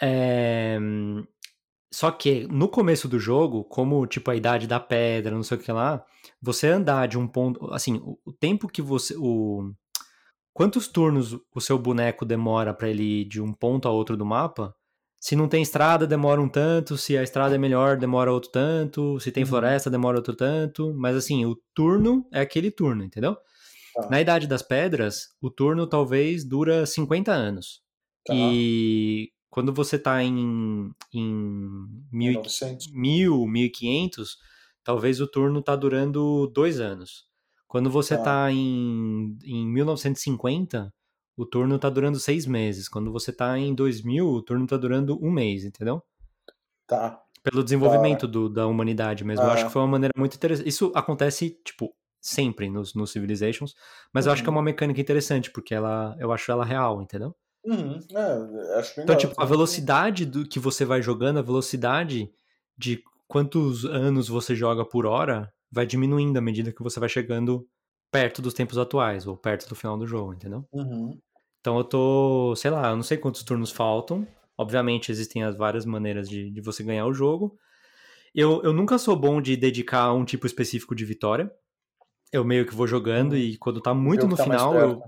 É, 0.00 0.78
Só 1.92 2.10
que 2.10 2.46
no 2.48 2.68
começo 2.68 3.06
do 3.08 3.18
jogo, 3.18 3.64
como 3.64 4.06
tipo 4.06 4.30
a 4.30 4.36
idade 4.36 4.66
da 4.66 4.80
pedra, 4.80 5.34
não 5.34 5.42
sei 5.42 5.58
o 5.58 5.60
que 5.60 5.70
lá, 5.70 6.04
você 6.40 6.68
andar 6.68 7.06
de 7.06 7.18
um 7.18 7.28
ponto, 7.28 7.70
assim, 7.72 7.96
o, 8.02 8.18
o 8.24 8.32
tempo 8.32 8.66
que 8.68 8.80
você, 8.80 9.14
o 9.18 9.70
quantos 10.52 10.88
turnos 10.88 11.36
o 11.54 11.60
seu 11.60 11.78
boneco 11.78 12.24
demora 12.24 12.74
pra 12.74 12.88
ele 12.88 13.22
ir 13.22 13.24
de 13.24 13.40
um 13.40 13.52
ponto 13.52 13.88
a 13.88 13.90
outro 13.90 14.16
do 14.16 14.24
mapa? 14.24 14.74
Se 15.20 15.36
não 15.36 15.48
tem 15.48 15.62
estrada, 15.62 16.06
demora 16.06 16.40
um 16.40 16.48
tanto, 16.48 16.98
se 16.98 17.16
a 17.16 17.22
estrada 17.22 17.54
é 17.54 17.58
melhor, 17.58 17.96
demora 17.96 18.32
outro 18.32 18.50
tanto, 18.50 19.20
se 19.20 19.30
tem 19.30 19.44
Uhum. 19.44 19.48
floresta, 19.50 19.88
demora 19.88 20.16
outro 20.16 20.34
tanto, 20.34 20.92
mas 20.94 21.16
assim, 21.16 21.44
o 21.46 21.56
turno 21.72 22.26
é 22.32 22.40
aquele 22.40 22.70
turno, 22.72 23.04
entendeu? 23.04 23.36
Tá. 23.94 24.08
Na 24.10 24.20
idade 24.20 24.46
das 24.46 24.62
pedras, 24.62 25.28
o 25.40 25.50
turno 25.50 25.86
talvez 25.86 26.44
dura 26.44 26.84
50 26.86 27.30
anos. 27.32 27.82
Tá. 28.24 28.34
E 28.34 29.30
quando 29.48 29.72
você 29.72 29.98
tá 29.98 30.22
em, 30.24 30.90
em 31.12 31.32
mil, 32.10 32.32
1900. 32.42 32.90
1000, 32.92 33.46
1500, 33.46 34.38
talvez 34.82 35.20
o 35.20 35.26
turno 35.26 35.62
tá 35.62 35.76
durando 35.76 36.46
dois 36.48 36.80
anos. 36.80 37.26
Quando 37.72 37.88
você 37.88 38.18
Tá. 38.18 38.22
tá 38.24 38.52
em, 38.52 39.34
em 39.46 39.66
1950, 39.66 40.92
o 41.34 41.46
turno 41.46 41.78
tá 41.78 41.88
durando 41.88 42.20
seis 42.20 42.44
meses. 42.46 42.86
Quando 42.86 43.10
você 43.10 43.32
tá 43.32 43.58
em 43.58 43.74
2000, 43.74 44.28
o 44.28 44.42
turno 44.42 44.66
tá 44.66 44.76
durando 44.76 45.18
um 45.24 45.30
mês, 45.30 45.64
entendeu? 45.64 46.02
Tá. 46.86 47.18
Pelo 47.42 47.64
desenvolvimento 47.64 48.28
do, 48.28 48.50
da 48.50 48.66
humanidade 48.66 49.24
mesmo. 49.24 49.46
Eu 49.46 49.50
Ah. 49.50 49.54
acho 49.54 49.64
que 49.64 49.72
foi 49.72 49.80
uma 49.80 49.88
maneira 49.88 50.12
muito 50.14 50.36
interessante. 50.36 50.68
Isso 50.68 50.92
acontece, 50.94 51.58
tipo, 51.64 51.94
sempre 52.20 52.68
nos, 52.68 52.94
nos 52.94 53.10
Civilizations, 53.10 53.74
mas 54.12 54.26
eu 54.26 54.32
acho 54.34 54.42
que 54.42 54.48
é 54.48 54.52
Uhum. 54.52 54.58
uma 54.58 54.62
mecânica 54.62 55.00
interessante, 55.00 55.50
porque 55.50 55.74
ela, 55.74 56.14
eu 56.18 56.30
acho 56.30 56.52
ela 56.52 56.66
real, 56.66 57.00
entendeu? 57.00 57.34
Uhum. 57.64 57.98
É, 58.10 58.78
acho 58.80 59.00
legal. 59.00 59.04
Então, 59.04 59.16
tipo, 59.16 59.34
a 59.40 59.46
velocidade 59.46 60.26
do 60.26 60.46
que 60.46 60.58
você 60.58 60.84
vai 60.84 61.00
jogando, 61.00 61.38
a 61.38 61.42
velocidade 61.42 62.30
de 62.76 63.02
quantos 63.26 63.86
anos 63.86 64.28
você 64.28 64.54
joga 64.54 64.84
por 64.84 65.06
hora 65.06 65.50
vai 65.72 65.86
diminuindo 65.86 66.36
à 66.36 66.40
medida 66.40 66.72
que 66.72 66.82
você 66.82 67.00
vai 67.00 67.08
chegando 67.08 67.66
perto 68.10 68.42
dos 68.42 68.52
tempos 68.52 68.76
atuais, 68.76 69.26
ou 69.26 69.36
perto 69.36 69.68
do 69.68 69.74
final 69.74 69.96
do 69.96 70.06
jogo, 70.06 70.34
entendeu? 70.34 70.68
Uhum. 70.70 71.18
Então 71.60 71.78
eu 71.78 71.84
tô, 71.84 72.54
sei 72.56 72.70
lá, 72.70 72.90
eu 72.90 72.96
não 72.96 73.02
sei 73.02 73.16
quantos 73.16 73.42
turnos 73.42 73.70
faltam. 73.70 74.26
Obviamente 74.58 75.10
existem 75.10 75.42
as 75.42 75.56
várias 75.56 75.86
maneiras 75.86 76.28
de, 76.28 76.50
de 76.50 76.60
você 76.60 76.82
ganhar 76.82 77.06
o 77.06 77.14
jogo. 77.14 77.56
Eu, 78.34 78.62
eu 78.62 78.72
nunca 78.72 78.98
sou 78.98 79.16
bom 79.16 79.40
de 79.40 79.56
dedicar 79.56 80.02
a 80.02 80.12
um 80.12 80.24
tipo 80.24 80.46
específico 80.46 80.94
de 80.94 81.04
vitória. 81.04 81.50
Eu 82.30 82.44
meio 82.44 82.66
que 82.66 82.74
vou 82.74 82.86
jogando 82.86 83.32
Uhum. 83.32 83.38
e 83.38 83.56
quando 83.56 83.80
tá 83.80 83.94
muito 83.94 84.26
no 84.26 84.36
tá 84.36 84.44
final, 84.44 84.74
eu, 84.74 85.02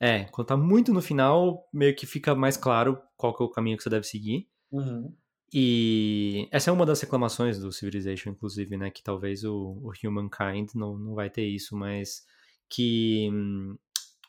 é, 0.00 0.24
quando 0.24 0.46
tá 0.46 0.56
muito 0.56 0.92
no 0.92 1.02
final, 1.02 1.68
meio 1.72 1.94
que 1.94 2.06
fica 2.06 2.34
mais 2.34 2.56
claro 2.56 3.00
qual 3.16 3.34
que 3.36 3.42
é 3.42 3.46
o 3.46 3.50
caminho 3.50 3.76
que 3.76 3.82
você 3.82 3.90
deve 3.90 4.06
seguir. 4.06 4.48
Uhum. 4.70 5.14
E 5.52 6.48
essa 6.50 6.70
é 6.70 6.72
uma 6.72 6.84
das 6.84 7.00
reclamações 7.00 7.58
do 7.58 7.70
Civilization, 7.72 8.30
inclusive, 8.30 8.76
né? 8.76 8.90
Que 8.90 9.02
talvez 9.02 9.44
o, 9.44 9.80
o 9.82 9.92
Humankind 10.02 10.70
não, 10.74 10.98
não 10.98 11.14
vai 11.14 11.30
ter 11.30 11.44
isso, 11.46 11.76
mas 11.76 12.26
que, 12.68 13.30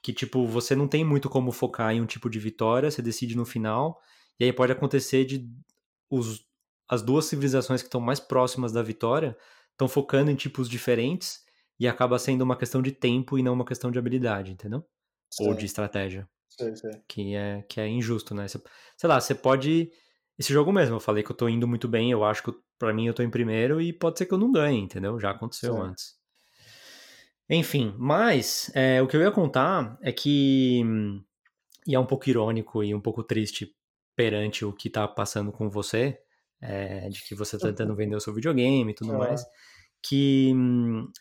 que, 0.04 0.14
tipo, 0.14 0.46
você 0.46 0.76
não 0.76 0.88
tem 0.88 1.04
muito 1.04 1.30
como 1.30 1.52
focar 1.52 1.94
em 1.94 2.02
um 2.02 2.06
tipo 2.06 2.30
de 2.30 2.40
vitória, 2.40 2.92
você 2.92 3.02
decide 3.02 3.36
no 3.36 3.46
final, 3.46 4.00
e 4.40 4.46
aí 4.46 4.54
pode 4.54 4.72
acontecer 4.72 5.26
de 5.26 5.50
os, 6.10 6.46
as 6.88 7.02
duas 7.02 7.26
civilizações 7.26 7.82
que 7.82 7.88
estão 7.88 8.00
mais 8.00 8.20
próximas 8.20 8.72
da 8.72 8.84
vitória 8.84 9.36
estão 9.72 9.88
focando 9.88 10.32
em 10.32 10.36
tipos 10.36 10.70
diferentes, 10.70 11.46
e 11.80 11.88
acaba 11.88 12.18
sendo 12.18 12.42
uma 12.42 12.58
questão 12.58 12.82
de 12.82 12.92
tempo 12.92 13.38
e 13.38 13.44
não 13.44 13.54
uma 13.54 13.66
questão 13.66 13.92
de 13.92 14.00
habilidade, 14.00 14.52
entendeu? 14.52 14.84
Ou 15.40 15.48
Sei, 15.48 15.56
de 15.56 15.66
estratégia 15.66 16.28
sei, 16.50 16.76
sei. 16.76 17.02
que 17.08 17.36
é, 17.36 17.62
que 17.64 17.80
é 17.80 17.88
injusto, 17.88 18.34
né? 18.34 18.48
Sei 18.48 18.60
lá, 19.04 19.20
você 19.20 19.36
pode. 19.36 19.92
Esse 20.40 20.54
jogo 20.54 20.72
mesmo, 20.72 20.96
eu 20.96 21.00
falei 21.00 21.24
que 21.24 21.32
eu 21.32 21.36
tô 21.36 21.50
indo 21.50 21.68
muito 21.68 21.88
bem, 21.88 22.12
eu 22.12 22.24
acho 22.24 22.44
que 22.44 22.54
pra 22.78 22.94
mim 22.94 23.08
eu 23.08 23.14
tô 23.14 23.24
em 23.24 23.30
primeiro 23.30 23.82
e 23.82 23.92
pode 23.92 24.20
ser 24.20 24.26
que 24.28 24.34
eu 24.34 24.38
não 24.38 24.52
ganhe, 24.52 24.80
entendeu? 24.80 25.20
Já 25.20 25.32
aconteceu 25.32 25.74
Certo. 25.74 25.82
antes. 25.82 26.18
Enfim, 27.50 27.96
mas 27.98 28.70
é, 28.76 29.02
o 29.02 29.08
que 29.08 29.16
eu 29.16 29.22
ia 29.22 29.32
contar 29.32 29.98
é 30.02 30.12
que. 30.12 30.82
E 31.88 31.96
é 31.96 32.00
um 32.00 32.06
pouco 32.06 32.30
irônico 32.30 32.84
e 32.84 32.94
um 32.94 33.02
pouco 33.02 33.24
triste 33.24 33.74
perante 34.16 34.66
o 34.66 34.74
que 34.74 34.90
tá 34.90 35.08
passando 35.08 35.52
com 35.52 35.70
você, 35.70 36.20
é, 36.62 37.08
de 37.10 37.24
que 37.24 37.36
você 37.36 37.58
tá 37.58 37.68
tentando 37.70 37.96
vender 37.96 38.16
o 38.16 38.20
seu 38.20 38.34
videogame 38.34 38.92
e 38.92 38.96
tudo 38.96 39.14
É. 39.14 39.18
mais, 39.18 39.44
que 40.04 40.54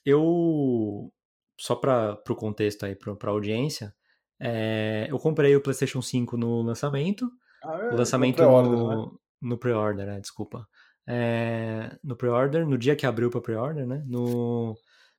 eu. 0.05 1.12
Só 1.59 1.74
para 1.76 2.20
o 2.29 2.35
contexto 2.37 2.85
aí, 2.85 2.94
pra, 2.96 3.14
pra 3.16 3.31
audiência, 3.31 3.94
é, 4.40 5.07
eu 5.11 5.18
comprei 5.18 5.55
o 5.57 5.62
PlayStation 5.62 6.02
5 6.02 6.37
no 6.37 6.62
lançamento. 6.62 7.31
Ah, 7.66 7.79
é, 7.83 7.94
O 7.94 7.96
lançamento 7.96 8.37
pré-order, 8.37 8.70
no... 8.72 9.20
né? 9.42 9.57
Pre-order, 9.57 10.09
é, 10.09 10.20
desculpa. 10.20 10.66
É, 11.07 11.96
no 12.02 12.16
pre-order, 12.16 12.66
no 12.66 12.76
dia 12.76 12.96
que 12.96 13.07
abriu 13.07 13.31
para 13.31 13.40
pre-order, 13.40 13.87
né? 13.87 14.02
No, 14.07 14.70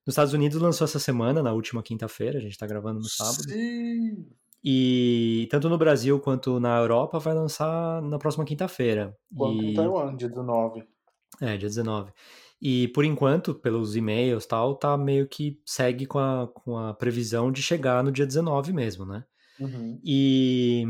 nos 0.06 0.14
Estados 0.14 0.34
Unidos 0.34 0.60
lançou 0.62 0.86
essa 0.86 1.00
semana, 1.00 1.42
na 1.42 1.54
última 1.54 1.82
quinta-feira, 1.84 2.38
a 2.38 2.42
gente 2.42 2.58
tá 2.58 2.68
gravando 2.68 3.00
no 3.00 3.06
sábado. 3.10 3.44
Sim. 3.44 4.26
E 4.64 5.48
tanto 5.52 5.70
no 5.70 5.78
Brasil 5.78 6.20
quanto 6.20 6.60
na 6.60 6.78
Europa 6.78 7.20
vai 7.20 7.34
lançar 7.34 8.02
na 8.02 8.18
próxima 8.18 8.44
quinta-feira. 8.44 9.16
Quanto 9.36 9.64
E- 9.64 9.72
em 9.72 9.74
Taiwan, 9.74 10.16
dia 10.16 10.28
19. 10.28 10.84
É, 11.40 11.56
dia 11.58 11.70
19. 11.70 12.12
E 12.62 12.88
por 12.90 13.06
enquanto, 13.06 13.54
pelos 13.54 13.96
e-mails 13.96 14.44
e 14.44 14.48
tal, 14.48 14.76
tá 14.76 14.98
meio 14.98 15.28
que 15.28 15.62
segue 15.64 16.06
com 16.06 16.18
a, 16.20 16.48
com 16.48 16.78
a 16.78 16.94
previsão 16.94 17.52
de 17.52 17.62
chegar 17.62 18.04
no 18.04 18.12
dia 18.12 18.26
19 18.26 18.74
mesmo, 18.74 19.06
né? 19.06 19.24
Uhum. 19.60 20.00
E, 20.04 20.84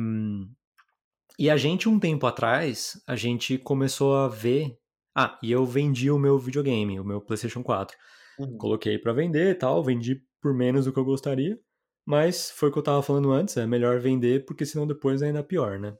e 1.38 1.50
a 1.50 1.58
gente, 1.58 1.88
um 1.90 2.00
tempo 2.00 2.26
atrás, 2.28 3.02
a 3.08 3.16
gente 3.16 3.58
começou 3.58 4.16
a 4.16 4.28
ver. 4.28 4.78
Ah, 5.16 5.38
e 5.42 5.52
eu 5.52 5.66
vendi 5.66 6.12
o 6.12 6.20
meu 6.20 6.38
videogame, 6.38 7.00
o 7.00 7.04
meu 7.04 7.20
PlayStation 7.22 7.64
4. 7.64 7.98
Uhum. 8.40 8.58
Coloquei 8.58 8.98
pra 9.00 9.14
vender 9.14 9.52
e 9.52 9.56
tal, 9.56 9.84
vendi 9.84 10.22
por 10.42 10.54
menos 10.54 10.86
do 10.86 10.94
que 10.94 11.00
eu 11.00 11.06
gostaria. 11.06 11.60
Mas 12.06 12.52
foi 12.52 12.70
o 12.70 12.72
que 12.72 12.78
eu 12.80 12.84
tava 12.84 13.02
falando 13.02 13.32
antes, 13.32 13.58
é 13.58 13.66
melhor 13.66 14.00
vender, 14.00 14.46
porque 14.46 14.66
senão 14.66 14.86
depois 14.88 15.22
ainda 15.22 15.40
é 15.40 15.44
pior, 15.44 15.80
né? 15.80 15.96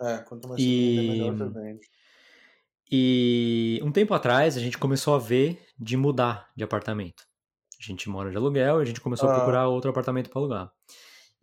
É, 0.00 0.18
quanto 0.18 0.48
mais 0.48 0.60
E- 0.60 0.64
você 0.64 1.00
vende, 1.00 1.08
melhor 1.18 1.36
você 1.36 1.60
vende. 1.60 1.86
E 2.90 3.80
um 3.82 3.92
tempo 3.92 4.12
atrás 4.14 4.56
a 4.56 4.60
gente 4.60 4.76
começou 4.78 5.14
a 5.14 5.18
ver 5.18 5.60
de 5.78 5.96
mudar 5.96 6.50
de 6.56 6.62
apartamento. 6.64 7.22
A 7.80 7.84
gente 7.84 8.08
mora 8.08 8.30
de 8.30 8.36
aluguel 8.36 8.78
e 8.80 8.82
a 8.82 8.84
gente 8.84 9.00
começou 9.00 9.28
a 9.28 9.32
Ah. 9.32 9.36
procurar 9.36 9.68
outro 9.68 9.90
apartamento 9.90 10.28
para 10.30 10.40
alugar. 10.40 10.72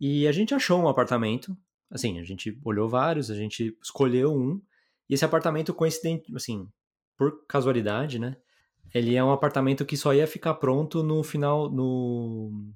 E 0.00 0.26
a 0.26 0.32
gente 0.32 0.54
achou 0.54 0.80
um 0.80 0.88
apartamento, 0.88 1.56
assim, 1.90 2.18
a 2.18 2.24
gente 2.24 2.58
olhou 2.64 2.88
vários, 2.88 3.30
a 3.30 3.34
gente 3.34 3.76
escolheu 3.82 4.32
um, 4.34 4.60
e 5.08 5.14
esse 5.14 5.24
apartamento 5.24 5.74
coincidente, 5.74 6.34
assim, 6.34 6.68
por 7.16 7.44
casualidade, 7.46 8.18
né? 8.18 8.36
Ele 8.94 9.14
é 9.14 9.22
um 9.22 9.30
apartamento 9.32 9.84
que 9.84 9.96
só 9.96 10.12
ia 10.14 10.26
ficar 10.26 10.54
pronto 10.54 11.02
no 11.02 11.22
final, 11.22 11.70
no, 11.70 12.72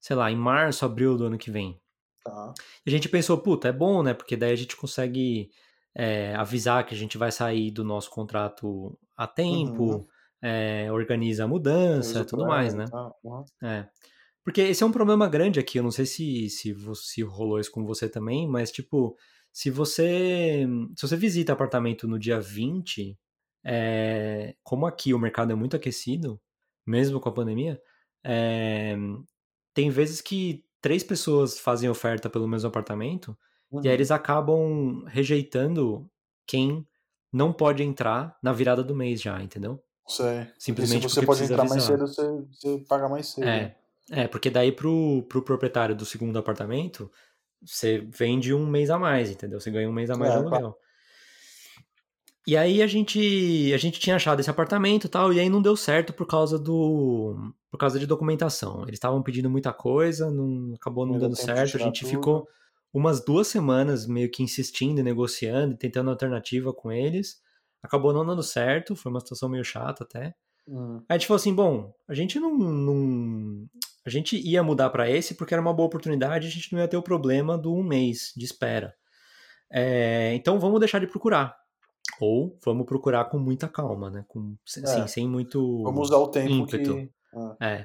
sei 0.00 0.16
lá, 0.16 0.30
em 0.30 0.36
março, 0.36 0.84
abril 0.84 1.16
do 1.16 1.26
ano 1.26 1.38
que 1.38 1.50
vem. 1.50 1.80
Tá. 2.24 2.54
E 2.84 2.90
a 2.90 2.92
gente 2.92 3.08
pensou, 3.08 3.38
puta, 3.38 3.68
é 3.68 3.72
bom, 3.72 4.02
né? 4.02 4.14
Porque 4.14 4.36
daí 4.36 4.52
a 4.52 4.56
gente 4.56 4.76
consegue 4.76 5.50
é, 5.94 6.34
avisar 6.34 6.84
que 6.86 6.94
a 6.94 6.98
gente 6.98 7.18
vai 7.18 7.30
sair 7.30 7.70
do 7.70 7.84
nosso 7.84 8.10
contrato 8.10 8.98
a 9.16 9.26
tempo, 9.26 9.84
Uhum. 9.84 10.06
é, 10.42 10.90
organiza 10.90 11.44
a 11.44 11.48
mudança 11.48 12.20
e 12.20 12.24
tudo 12.24 12.46
mais, 12.46 12.74
né? 12.74 12.86
Tá. 12.90 13.12
Uhum. 13.22 13.44
É. 13.62 13.88
Porque 14.44 14.60
esse 14.60 14.82
é 14.82 14.86
um 14.86 14.92
problema 14.92 15.26
grande 15.26 15.58
aqui, 15.58 15.78
eu 15.78 15.82
não 15.82 15.90
sei 15.90 16.04
se, 16.04 16.50
se, 16.50 16.76
se 16.94 17.22
rolou 17.22 17.58
isso 17.58 17.72
com 17.72 17.84
você 17.84 18.08
também, 18.08 18.46
mas 18.46 18.70
tipo, 18.70 19.16
se 19.50 19.70
você 19.70 20.66
se 20.94 21.08
você 21.08 21.16
visita 21.16 21.52
apartamento 21.52 22.06
no 22.06 22.18
dia 22.18 22.38
20, 22.38 23.18
é, 23.64 24.54
como 24.62 24.86
aqui 24.86 25.14
o 25.14 25.18
mercado 25.18 25.52
é 25.52 25.54
muito 25.54 25.74
aquecido, 25.76 26.38
mesmo 26.86 27.18
com 27.18 27.28
a 27.28 27.32
pandemia, 27.32 27.80
é, 28.22 28.94
tem 29.72 29.88
vezes 29.88 30.20
que 30.20 30.64
três 30.80 31.02
pessoas 31.02 31.58
fazem 31.58 31.88
oferta 31.88 32.28
pelo 32.28 32.46
mesmo 32.46 32.68
apartamento 32.68 33.36
e 33.72 33.76
aí 33.78 33.86
Uhum. 33.86 33.92
eles 33.92 34.10
acabam 34.10 35.04
rejeitando 35.06 36.08
quem 36.46 36.86
não 37.32 37.52
pode 37.52 37.82
entrar 37.82 38.38
na 38.42 38.52
virada 38.52 38.84
do 38.84 38.94
mês 38.94 39.20
já, 39.20 39.42
entendeu? 39.42 39.82
Sei. 40.06 40.46
Simplesmente 40.58 41.02
Porque 41.02 41.14
se 41.14 41.20
você 41.20 41.26
pode 41.26 41.44
entrar 41.44 41.64
mais 41.64 41.82
cedo, 41.82 42.06
você, 42.06 42.22
você 42.52 42.78
paga 42.86 43.08
mais 43.08 43.26
cedo. 43.26 43.46
né? 43.46 43.74
É, 44.10 44.28
porque 44.28 44.50
daí 44.50 44.70
pro, 44.70 45.24
pro 45.28 45.42
proprietário 45.42 45.94
do 45.94 46.04
segundo 46.04 46.38
apartamento, 46.38 47.10
você 47.64 48.06
vende 48.10 48.52
um 48.52 48.66
mês 48.66 48.90
a 48.90 48.98
mais, 48.98 49.30
entendeu? 49.30 49.60
Você 49.60 49.70
ganha 49.70 49.88
um 49.88 49.92
mês 49.92 50.10
a 50.10 50.16
mais 50.16 50.32
É, 50.32 50.38
de 50.38 50.42
aluguel. 50.42 50.76
E 52.46 52.56
aí 52.56 52.82
a 52.82 52.86
gente, 52.86 53.72
a 53.72 53.78
gente 53.78 53.98
tinha 53.98 54.16
achado 54.16 54.38
esse 54.40 54.50
apartamento 54.50 55.06
e 55.06 55.08
tal, 55.08 55.32
e 55.32 55.40
aí 55.40 55.48
não 55.48 55.62
deu 55.62 55.74
certo 55.76 56.12
por 56.12 56.26
causa 56.26 56.58
do 56.58 57.54
por 57.70 57.78
causa 57.78 57.98
de 57.98 58.06
documentação. 58.06 58.82
Eles 58.82 58.94
estavam 58.94 59.22
pedindo 59.22 59.48
muita 59.48 59.72
coisa, 59.72 60.30
não 60.30 60.74
acabou 60.74 61.06
não 61.06 61.18
dando 61.18 61.34
certo. 61.34 61.76
A 61.76 61.80
gente 61.80 62.00
tudo. 62.00 62.10
ficou 62.10 62.48
umas 62.92 63.24
duas 63.24 63.48
semanas 63.48 64.06
meio 64.06 64.30
que 64.30 64.42
insistindo, 64.42 65.02
negociando, 65.02 65.74
e 65.74 65.76
tentando 65.76 66.10
alternativa 66.10 66.72
com 66.72 66.92
eles. 66.92 67.40
Acabou 67.82 68.12
não 68.12 68.24
dando 68.24 68.42
certo, 68.42 68.94
foi 68.94 69.10
uma 69.10 69.20
situação 69.20 69.48
meio 69.48 69.64
chata 69.64 70.04
até. 70.04 70.34
Hum. 70.68 70.96
Aí 71.08 71.14
a 71.16 71.18
gente 71.18 71.26
falou 71.26 71.36
assim, 71.40 71.54
bom, 71.54 71.92
a 72.08 72.14
gente 72.14 72.38
não, 72.40 72.56
não- 72.56 73.66
a 74.06 74.10
gente 74.10 74.36
ia 74.36 74.62
mudar 74.62 74.90
para 74.90 75.08
esse 75.10 75.34
porque 75.34 75.54
era 75.54 75.60
uma 75.60 75.72
boa 75.74 75.86
oportunidade, 75.86 76.46
a 76.46 76.50
gente 76.50 76.72
não 76.72 76.80
ia 76.80 76.88
ter 76.88 76.96
o 76.96 77.02
problema 77.02 77.56
do 77.58 77.74
um 77.74 77.82
mês 77.82 78.32
de 78.36 78.44
espera. 78.44 78.94
É, 79.72 80.34
então 80.34 80.58
vamos 80.60 80.78
deixar 80.80 80.98
de 81.00 81.06
procurar. 81.06 81.56
Ou 82.20 82.58
vamos 82.64 82.86
procurar 82.86 83.24
com 83.26 83.38
muita 83.38 83.66
calma, 83.66 84.10
né? 84.10 84.24
Com, 84.28 84.54
assim, 84.66 84.82
É. 85.02 85.06
sem 85.06 85.28
muito 85.28 85.82
Vamos 85.82 86.08
usar 86.08 86.18
o 86.18 86.28
tempo 86.28 86.50
ímpeto. 86.52 86.94
que. 86.94 87.10
Ah, 87.34 87.56
É. 87.60 87.84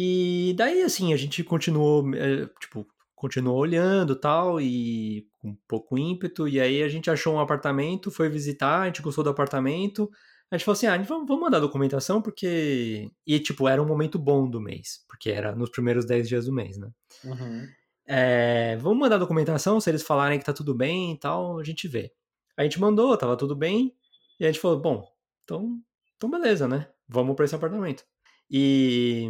E 0.00 0.54
daí, 0.56 0.82
assim, 0.82 1.12
a 1.12 1.16
gente 1.16 1.42
continuou, 1.42 2.04
é, 2.14 2.46
tipo, 2.60 2.86
continuou 3.16 3.58
olhando 3.58 4.14
tal, 4.14 4.60
e 4.60 5.26
com 5.40 5.56
pouco 5.66 5.98
ímpeto, 5.98 6.46
e 6.46 6.60
aí 6.60 6.82
a 6.84 6.88
gente 6.88 7.10
achou 7.10 7.34
um 7.34 7.40
apartamento, 7.40 8.08
foi 8.10 8.28
visitar, 8.28 8.82
a 8.82 8.86
gente 8.86 9.02
gostou 9.02 9.24
do 9.24 9.30
apartamento, 9.30 10.08
a 10.50 10.56
gente 10.56 10.64
falou 10.64 10.76
assim, 10.76 10.86
ah, 10.86 10.96
vamos, 10.98 11.28
vamos 11.28 11.42
mandar 11.42 11.60
documentação, 11.60 12.22
porque... 12.22 13.10
E, 13.26 13.38
tipo, 13.38 13.68
era 13.68 13.82
um 13.82 13.86
momento 13.86 14.18
bom 14.18 14.48
do 14.48 14.60
mês, 14.60 15.04
porque 15.08 15.30
era 15.30 15.54
nos 15.54 15.70
primeiros 15.70 16.06
10 16.06 16.28
dias 16.28 16.46
do 16.46 16.52
mês, 16.52 16.78
né? 16.78 16.90
uhum. 17.24 17.68
É, 18.10 18.76
vamos 18.78 18.98
mandar 18.98 19.18
documentação, 19.18 19.78
se 19.78 19.90
eles 19.90 20.02
falarem 20.02 20.38
que 20.38 20.44
tá 20.44 20.54
tudo 20.54 20.74
bem 20.74 21.12
e 21.12 21.18
tal, 21.18 21.58
a 21.58 21.64
gente 21.64 21.86
vê. 21.86 22.10
A 22.56 22.62
gente 22.62 22.80
mandou, 22.80 23.14
tava 23.18 23.36
tudo 23.36 23.54
bem, 23.54 23.94
e 24.40 24.46
a 24.46 24.50
gente 24.50 24.60
falou, 24.60 24.80
bom, 24.80 25.06
então, 25.44 25.78
então 26.16 26.30
beleza, 26.30 26.66
né? 26.66 26.88
Vamos 27.06 27.36
pra 27.36 27.44
esse 27.44 27.54
apartamento. 27.54 28.04
E, 28.50 29.28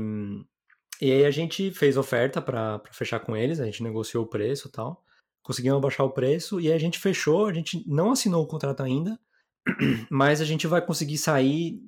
e 1.00 1.11
aí 1.11 1.24
a 1.24 1.31
gente 1.33 1.72
fez 1.72 1.96
oferta 1.96 2.40
pra 2.40 2.78
pra 2.78 2.92
fechar 2.92 3.18
com 3.18 3.37
eles, 3.37 3.59
a 3.59 3.64
gente 3.64 3.83
negociou 3.83 4.24
o 4.24 4.28
preço 4.28 4.68
e 4.68 4.70
tal, 4.70 5.04
conseguimos 5.42 5.81
baixar 5.81 6.04
o 6.04 6.11
preço, 6.11 6.61
e 6.61 6.68
aí 6.68 6.74
a 6.74 6.78
gente 6.78 7.00
fechou, 7.00 7.46
a 7.46 7.52
gente 7.52 7.83
não 7.85 8.12
assinou 8.12 8.44
o 8.44 8.46
contrato 8.46 8.85
ainda, 8.85 9.18
mas 10.11 10.40
a 10.40 10.44
gente 10.44 10.66
vai 10.66 10.85
conseguir 10.85 11.18
sair 11.18 11.81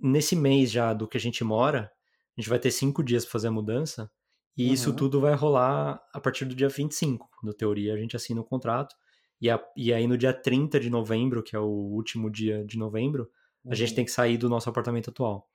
nesse 0.00 0.36
mês 0.36 0.70
já 0.70 0.92
do 0.94 1.08
que 1.08 1.16
a 1.16 1.20
gente 1.20 1.42
mora, 1.44 1.90
a 2.36 2.40
gente 2.40 2.48
vai 2.50 2.58
ter 2.58 2.70
cinco 2.70 3.02
dias 3.02 3.24
pra 3.24 3.32
fazer 3.32 3.48
a 3.48 3.52
mudança, 3.52 4.10
e 4.56 4.72
isso 4.72 4.90
Uhum. 4.90 4.96
tudo 4.96 5.20
vai 5.20 5.34
rolar 5.34 6.00
a 6.12 6.20
partir 6.20 6.44
do 6.44 6.54
dia 6.54 6.68
25. 6.68 7.28
No 7.42 7.52
teoria, 7.54 7.94
a 7.94 7.96
gente 7.98 8.16
assina 8.16 8.40
o 8.40 8.44
contrato. 8.44 8.94
E, 9.40 9.48
a- 9.50 9.62
e 9.76 9.92
aí, 9.92 10.06
no 10.06 10.18
dia 10.18 10.32
30 10.32 10.80
de 10.80 10.90
novembro, 10.90 11.42
que 11.42 11.54
é 11.54 11.58
o 11.60 11.66
último 11.68 12.28
dia 12.30 12.64
de 12.64 12.76
novembro, 12.78 13.28
a 13.70 13.74
gente 13.74 13.90
Uhum. 13.90 13.94
tem 13.96 14.04
que 14.04 14.10
sair 14.10 14.36
do 14.36 14.48
nosso 14.48 14.68
apartamento 14.68 15.10
atual. 15.10 15.48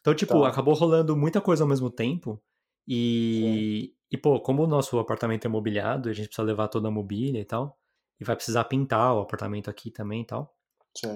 Então, 0.00 0.14
tipo, 0.14 0.42
Tá. 0.42 0.48
acabou 0.48 0.74
rolando 0.74 1.16
muita 1.16 1.40
coisa 1.40 1.64
ao 1.64 1.68
mesmo 1.68 1.90
tempo. 1.90 2.42
E, 2.86 3.94
e, 4.10 4.16
pô, 4.18 4.40
como 4.40 4.62
o 4.64 4.66
nosso 4.66 4.98
apartamento 4.98 5.44
é 5.46 5.48
mobiliado, 5.48 6.08
a 6.08 6.12
gente 6.12 6.26
precisa 6.26 6.44
levar 6.46 6.68
toda 6.68 6.88
a 6.88 6.90
mobília 6.90 7.40
e 7.40 7.44
tal. 7.44 7.78
E 8.20 8.24
vai 8.24 8.36
precisar 8.36 8.64
pintar 8.64 9.14
o 9.14 9.20
apartamento 9.20 9.68
aqui 9.70 9.90
também 9.90 10.22
e 10.22 10.26
tal. 10.26 10.53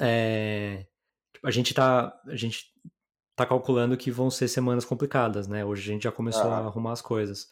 É, 0.01 0.87
tipo, 1.33 1.47
a 1.47 1.51
gente 1.51 1.73
tá. 1.75 2.13
A 2.27 2.37
gente 2.37 2.67
tá 3.37 3.47
calculando 3.47 3.97
que 3.97 4.11
vão 4.11 4.31
ser 4.31 4.49
semanas 4.49 4.85
complicadas, 4.85 5.47
né? 5.47 5.65
Hoje 5.65 5.89
a 5.89 5.93
gente 5.95 6.03
já 6.03 6.11
começou 6.13 6.51
Ah. 6.51 6.57
a 6.57 6.67
arrumar 6.67 6.93
as 6.93 7.01
coisas. 7.01 7.49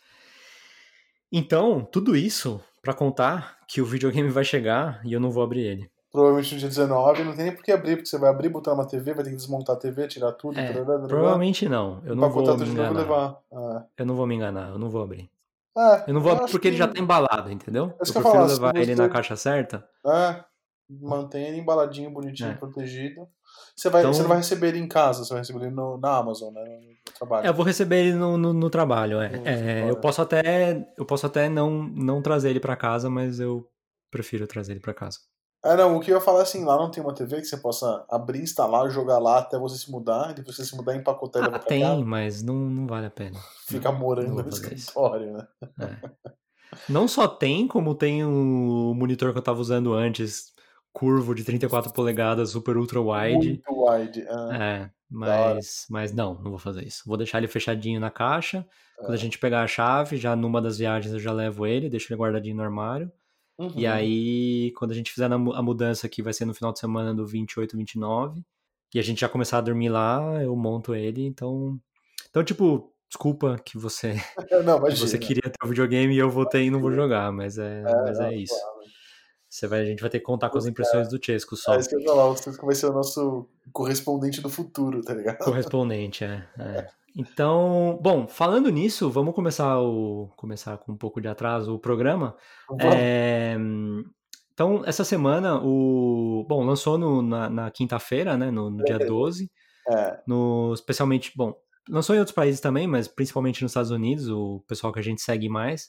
Então, 1.33 1.85
tudo 1.85 2.17
isso 2.17 2.61
pra 2.83 2.95
contar 2.95 3.59
que 3.69 3.81
o 3.81 3.85
videogame 3.87 4.29
vai 4.29 4.45
chegar 4.45 5.01
e 5.05 5.13
eu 5.13 5.21
não 5.21 5.31
vou 5.31 5.43
abrir 5.43 5.61
ele. 5.63 5.91
Provavelmente 6.11 6.55
no 6.55 6.61
dia 6.61 6.69
19 6.69 7.25
não 7.25 7.35
tem 7.35 7.45
nem 7.47 7.55
por 7.55 7.63
que 7.63 7.71
abrir, 7.73 7.97
porque 7.97 8.09
você 8.09 8.19
vai 8.19 8.31
abrir, 8.31 8.49
botar 8.49 8.73
uma 8.73 8.87
TV, 8.87 9.13
vai 9.13 9.23
ter 9.25 9.31
que 9.31 9.37
desmontar 9.37 9.77
a 9.77 9.79
TV, 9.79 10.09
tirar 10.09 10.33
tudo, 10.33 10.59
É, 10.59 10.73
tarará, 10.73 11.07
Provavelmente 11.07 11.69
não. 11.69 12.01
Eu 12.07 12.17
não 12.17 12.31
vou 12.31 12.57
me 12.57 12.65
enganar. 12.69 13.39
Ah. 13.53 13.85
Eu 13.99 14.07
não 14.07 14.15
vou 14.15 14.27
me 14.27 14.35
enganar, 14.35 14.71
eu 14.71 14.79
não 14.79 14.89
vou 14.89 15.03
abrir. 15.03 15.31
É, 15.77 16.05
Eu 16.11 16.15
não 16.15 16.21
vou 16.23 16.33
abrir 16.33 16.45
acho 16.45 16.53
porque 16.53 16.69
ele 16.69 16.77
já 16.77 16.89
que- 16.89 16.95
tá 16.95 17.01
embalado, 17.01 17.53
entendeu? 17.53 17.85
É 17.85 17.87
Eu 17.87 17.91
que 17.91 18.01
eu 18.01 18.13
prefiro 18.15 18.23
falar, 18.33 18.47
levar 18.47 18.77
ele 18.77 18.95
na 18.95 19.09
caixa 19.11 19.37
certa. 19.37 19.87
É, 20.07 20.43
mantenha 20.89 21.49
ele 21.49 21.59
embaladinho, 21.59 22.11
bonitinho, 22.11 22.51
É. 22.51 22.55
protegido. 22.55 23.27
Você, 23.75 23.89
vai, 23.91 24.03
Então- 24.03 24.13
você 24.15 24.23
não 24.23 24.29
vai 24.29 24.39
receber 24.39 24.69
ele 24.69 24.79
em 24.79 24.89
casa, 24.89 25.25
você 25.25 25.31
vai 25.33 25.41
receber 25.43 25.67
ele 25.67 25.75
no, 25.75 25.99
na 25.99 26.17
Amazon, 26.17 26.53
né? 26.55 26.63
No 26.65 27.13
trabalho. 27.19 27.47
É, 27.47 27.49
eu 27.51 27.55
vou 27.55 27.65
receber 27.65 28.07
ele 28.07 28.15
no, 28.15 28.37
no, 28.39 28.53
no 28.53 28.71
trabalho, 28.71 29.21
é. 29.21 29.31
É, 29.45 29.91
eu 29.91 29.97
posso 29.97 30.23
até, 30.23 30.87
eu 30.97 31.05
posso 31.05 31.27
até 31.27 31.49
não, 31.49 31.83
não 31.83 32.23
trazer 32.23 32.51
ele 32.51 32.61
pra 32.61 32.77
casa, 32.77 33.09
mas 33.11 33.41
eu 33.41 33.69
prefiro 34.11 34.47
trazer 34.47 34.73
ele 34.73 34.81
pra 34.81 34.95
casa. 34.95 35.19
É, 35.65 35.75
não, 35.77 35.97
o 35.97 36.01
que 36.01 36.13
eu 36.13 36.15
ia 36.17 36.21
falar 36.21 36.41
é 36.41 36.43
assim, 36.43 36.65
lá 36.65 36.77
não 36.77 36.91
tem 36.91 37.03
uma 37.03 37.13
TV 37.15 37.39
que 37.39 37.45
você 37.47 37.57
possa 37.57 38.05
abrir, 38.09 38.41
instalar, 38.43 38.89
jogar 38.89 39.19
lá 39.19 39.39
até 39.39 39.59
você 39.59 39.77
se 39.77 39.91
mudar, 39.91 40.31
e 40.31 40.35
depois 40.35 40.55
você 40.57 40.65
se 40.65 40.77
mudar, 40.77 40.95
empacotar 40.95 41.43
e 41.43 41.47
Ah, 41.47 41.51
pra 41.51 41.59
tem, 41.59 42.05
mas 42.05 42.41
não, 42.43 42.55
não 42.55 42.87
vale 42.87 43.07
a 43.07 43.11
pena. 43.11 43.37
Fica 43.67 43.91
morando 43.91 44.43
no 44.43 44.49
escritório, 44.49 45.33
né? 45.33 45.47
É. 45.81 46.31
Não 46.89 47.09
só 47.09 47.27
tem, 47.27 47.67
como 47.67 47.95
tem 47.97 48.25
o 48.25 48.93
monitor 48.95 49.33
que 49.33 49.39
eu 49.39 49.43
tava 49.43 49.61
usando 49.61 49.93
antes, 49.93 50.53
curvo 50.97 51.35
de 51.35 51.45
34 51.45 51.93
polegadas, 51.93 52.51
super 52.51 52.79
ultra 52.79 52.99
wide. 52.99 53.49
Muito 53.49 53.87
wide. 53.87 54.27
ah. 54.31 54.57
É, 54.59 54.91
mas, 55.11 55.87
mas 55.91 56.11
não, 56.11 56.35
não 56.37 56.51
vou 56.51 56.59
fazer 56.59 56.87
isso. 56.87 57.03
Vou 57.07 57.19
deixar 57.19 57.37
ele 57.37 57.49
fechadinho 57.49 58.01
na 58.01 58.11
caixa. 58.11 58.67
Quando 58.97 59.11
a 59.11 59.15
É. 59.15 59.19
gente 59.19 59.39
pegar 59.39 59.63
a 59.63 59.67
chave, 59.67 60.17
já 60.17 60.35
numa 60.35 60.61
das 60.61 60.79
viagens 60.79 61.13
eu 61.13 61.21
já 61.21 61.33
levo 61.33 61.67
ele, 61.67 61.91
deixo 61.91 62.11
ele 62.11 62.19
guardadinho 62.19 62.57
no 62.57 62.63
armário. 62.63 63.13
Uhum. 63.59 63.73
E 63.77 63.87
aí, 63.87 64.73
quando 64.79 64.93
a 64.93 64.95
gente 64.95 65.13
fizer 65.13 65.31
a 65.31 65.39
mudança 65.63 66.07
aqui, 66.07 66.23
vai 66.23 66.33
ser 66.33 66.47
no 66.47 66.55
final 66.55 66.73
de 66.73 66.79
semana 66.79 67.15
do 67.15 67.27
28, 67.27 67.77
29. 67.77 68.43
E 68.95 68.99
a 68.99 69.03
gente 69.03 69.21
já 69.21 69.29
começar 69.29 69.59
a 69.59 69.61
dormir 69.61 69.91
lá, 69.91 70.43
eu 70.43 70.57
monto 70.57 70.95
ele. 70.95 71.27
Então, 71.27 71.79
então 72.31 72.43
tipo, 72.43 72.91
desculpa 73.07 73.59
que 73.63 73.77
você, 73.77 74.15
não, 74.65 74.81
que 74.89 74.97
você 74.97 75.19
queria 75.19 75.43
ter 75.43 75.63
o 75.63 75.67
um 75.67 75.69
videogame 75.69 76.15
e 76.15 76.19
eu 76.19 76.31
voltei 76.31 76.67
e 76.67 76.71
não 76.71 76.81
vou 76.81 76.91
jogar, 76.93 77.31
mas 77.33 77.59
é, 77.59 77.83
é, 77.83 78.03
mas 78.03 78.19
é 78.19 78.35
isso. 78.35 78.55
Claro. 78.59 78.76
Você 79.57 79.67
vai, 79.67 79.81
a 79.81 79.85
gente 79.87 80.01
vai 80.01 80.11
ter 80.11 80.19
que 80.19 80.25
contar 80.27 80.51
com 80.51 80.59
as 80.59 80.67
impressões 80.67 81.09
do 81.09 81.19
Chesco 81.19 81.57
só. 81.57 81.75
É 81.75 81.79
isso 81.79 81.89
que 81.89 81.95
eu 81.95 82.01
ia 82.01 82.07
falar, 82.09 82.27
o 82.27 82.37
Chesco 82.37 82.67
vai 82.67 82.75
ser 82.75 82.87
o 82.89 82.93
nosso 82.93 83.49
correspondente 83.73 84.43
do 84.43 84.51
futuro, 84.51 85.01
tá 85.01 85.15
ligado? 85.15 85.39
Correspondente, 85.39 86.25
é. 86.25 86.47
é. 86.59 86.87
Então, 87.17 87.99
bom, 88.03 88.29
falando 88.29 88.69
nisso, 88.69 89.11
vamos 89.11 89.35
começar 89.35 89.81
o 89.81 90.29
começar 90.37 90.77
com 90.77 90.93
um 90.93 90.97
pouco 90.97 91.23
de 91.23 91.29
atraso 91.29 91.75
o 91.75 91.79
programa. 91.79 92.37
É, 92.79 93.57
então, 94.53 94.83
essa 94.85 95.05
semana, 95.05 95.59
o 95.65 96.45
bom, 96.47 96.63
lançou 96.63 96.99
no, 96.99 97.23
na, 97.23 97.49
na 97.49 97.71
quinta-feira, 97.71 98.37
né, 98.37 98.51
no, 98.51 98.69
no 98.69 98.85
dia 98.85 98.99
12. 98.99 99.51
É. 99.89 100.21
No, 100.27 100.75
especialmente, 100.75 101.33
bom, 101.35 101.55
lançou 101.89 102.15
em 102.15 102.19
outros 102.19 102.35
países 102.35 102.61
também, 102.61 102.87
mas 102.87 103.09
principalmente 103.09 103.63
nos 103.63 103.71
Estados 103.71 103.91
Unidos, 103.91 104.29
o 104.29 104.63
pessoal 104.69 104.93
que 104.93 105.01
a 105.01 105.03
gente 105.03 105.23
segue 105.23 105.49
mais. 105.49 105.89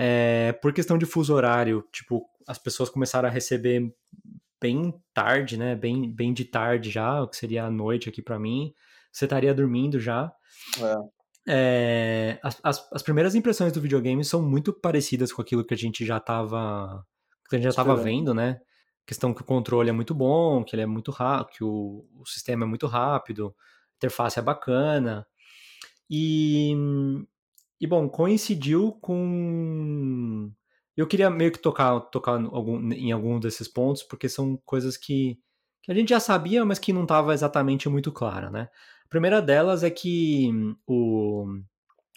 É, 0.00 0.52
por 0.62 0.72
questão 0.72 0.96
de 0.96 1.04
fuso 1.04 1.34
horário, 1.34 1.84
tipo, 1.92 2.24
as 2.46 2.56
pessoas 2.56 2.88
começaram 2.88 3.28
a 3.28 3.32
receber 3.32 3.92
bem 4.60 4.94
tarde, 5.12 5.56
né? 5.56 5.74
Bem, 5.74 6.10
bem 6.10 6.32
de 6.32 6.44
tarde 6.44 6.90
já, 6.90 7.20
o 7.20 7.28
que 7.28 7.36
seria 7.36 7.64
a 7.64 7.70
noite 7.70 8.08
aqui 8.08 8.22
para 8.22 8.38
mim. 8.38 8.72
Você 9.10 9.24
estaria 9.24 9.52
dormindo 9.52 9.98
já. 9.98 10.32
É. 10.80 11.18
É, 11.50 12.38
as, 12.42 12.60
as, 12.62 12.88
as, 12.92 13.02
primeiras 13.02 13.34
impressões 13.34 13.72
do 13.72 13.80
videogame 13.80 14.22
são 14.22 14.42
muito 14.42 14.70
parecidas 14.70 15.32
com 15.32 15.40
aquilo 15.40 15.64
que 15.64 15.72
a 15.72 15.78
gente 15.78 16.04
já 16.04 16.18
estava 16.18 17.02
que 17.48 17.56
a 17.56 17.58
gente 17.58 17.64
já 17.64 17.70
estava 17.70 17.96
vendo, 17.96 18.34
né? 18.34 18.60
questão 19.08 19.32
que 19.32 19.40
o 19.40 19.44
controle 19.44 19.88
é 19.88 19.92
muito 19.92 20.14
bom, 20.14 20.62
que 20.62 20.76
ele 20.76 20.82
é 20.82 20.86
muito 20.86 21.10
rápido, 21.10 21.56
que 21.56 21.64
o, 21.64 22.06
o 22.14 22.26
sistema 22.26 22.66
é 22.66 22.68
muito 22.68 22.86
rápido, 22.86 23.56
a 23.56 23.96
interface 23.96 24.38
é 24.38 24.42
bacana. 24.42 25.26
E, 26.10 26.74
e 27.80 27.86
bom, 27.86 28.08
coincidiu 28.08 28.92
com 29.00 30.50
eu 30.98 31.06
queria 31.06 31.30
meio 31.30 31.52
que 31.52 31.60
tocar, 31.60 32.00
tocar 32.00 32.40
em 32.40 33.12
algum 33.12 33.38
desses 33.38 33.68
pontos, 33.68 34.02
porque 34.02 34.28
são 34.28 34.56
coisas 34.66 34.96
que, 34.96 35.38
que 35.80 35.92
a 35.92 35.94
gente 35.94 36.08
já 36.08 36.18
sabia, 36.18 36.64
mas 36.64 36.80
que 36.80 36.92
não 36.92 37.04
estava 37.04 37.32
exatamente 37.32 37.88
muito 37.88 38.10
clara, 38.10 38.50
né? 38.50 38.68
A 39.04 39.08
primeira 39.08 39.40
delas 39.40 39.84
é 39.84 39.90
que 39.90 40.50
o, 40.84 41.46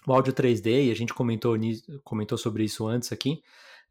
o 0.07 0.11
áudio 0.11 0.33
3D, 0.33 0.87
e 0.87 0.91
a 0.91 0.95
gente 0.95 1.13
comentou, 1.13 1.55
comentou 2.03 2.39
sobre 2.39 2.63
isso 2.63 2.87
antes 2.87 3.11
aqui, 3.11 3.43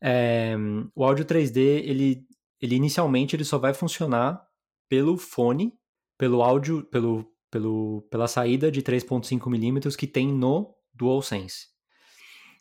é, 0.02 0.56
o 0.92 1.04
áudio 1.04 1.24
3D, 1.24 1.56
ele, 1.56 2.26
ele 2.60 2.74
inicialmente 2.74 3.36
ele 3.36 3.44
só 3.44 3.58
vai 3.58 3.72
funcionar 3.72 4.44
pelo 4.88 5.16
fone, 5.16 5.72
pelo 6.18 6.42
áudio, 6.42 6.82
pelo, 6.86 7.32
pelo, 7.48 8.02
pela 8.10 8.26
saída 8.26 8.72
de 8.72 8.82
3.5mm 8.82 9.96
que 9.96 10.08
tem 10.08 10.32
no 10.32 10.74
DualSense. 11.00 11.68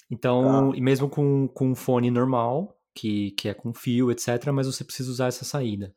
Então, 0.09 0.71
tá. 0.71 0.77
e 0.77 0.81
mesmo 0.81 1.09
com, 1.09 1.47
com 1.47 1.69
um 1.69 1.75
fone 1.75 2.09
normal, 2.09 2.79
que, 2.93 3.31
que 3.31 3.47
é 3.47 3.53
com 3.53 3.73
fio, 3.73 4.11
etc., 4.11 4.47
mas 4.51 4.65
você 4.65 4.83
precisa 4.83 5.11
usar 5.11 5.27
essa 5.27 5.45
saída. 5.45 5.93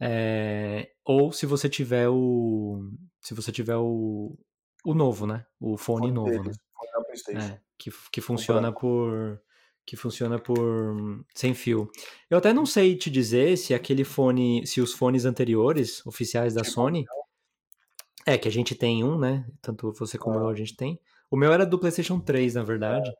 É, 0.00 0.90
ou 1.04 1.32
se 1.32 1.46
você 1.46 1.68
tiver 1.68 2.08
o. 2.08 2.90
Se 3.20 3.34
você 3.34 3.52
tiver 3.52 3.76
o. 3.76 4.36
O 4.84 4.92
novo, 4.92 5.26
né? 5.26 5.46
O 5.58 5.78
fone, 5.78 6.08
fone 6.08 6.12
novo, 6.12 6.30
deles, 6.30 6.58
né? 7.32 7.54
É, 7.54 7.60
que, 7.78 7.90
que 8.12 8.20
funciona 8.20 8.72
por. 8.72 9.40
Que 9.86 9.96
funciona 9.96 10.38
por 10.38 11.24
sem 11.34 11.54
fio. 11.54 11.90
Eu 12.28 12.38
até 12.38 12.52
não 12.52 12.66
sei 12.66 12.96
te 12.96 13.10
dizer 13.10 13.56
se 13.56 13.72
aquele 13.72 14.02
fone. 14.02 14.66
Se 14.66 14.80
os 14.80 14.92
fones 14.92 15.24
anteriores, 15.24 16.04
oficiais 16.06 16.54
da 16.54 16.62
tipo, 16.62 16.74
Sony. 16.74 17.04
É, 18.26 18.38
que 18.38 18.48
a 18.48 18.50
gente 18.50 18.74
tem 18.74 19.04
um, 19.04 19.18
né? 19.18 19.46
Tanto 19.60 19.92
você 19.92 20.18
como 20.18 20.38
eu 20.38 20.48
a 20.48 20.54
gente 20.54 20.74
tem. 20.76 20.98
O 21.34 21.36
meu 21.36 21.52
era 21.52 21.66
do 21.66 21.80
PlayStation 21.80 22.20
3, 22.20 22.54
na 22.54 22.62
verdade. 22.62 23.10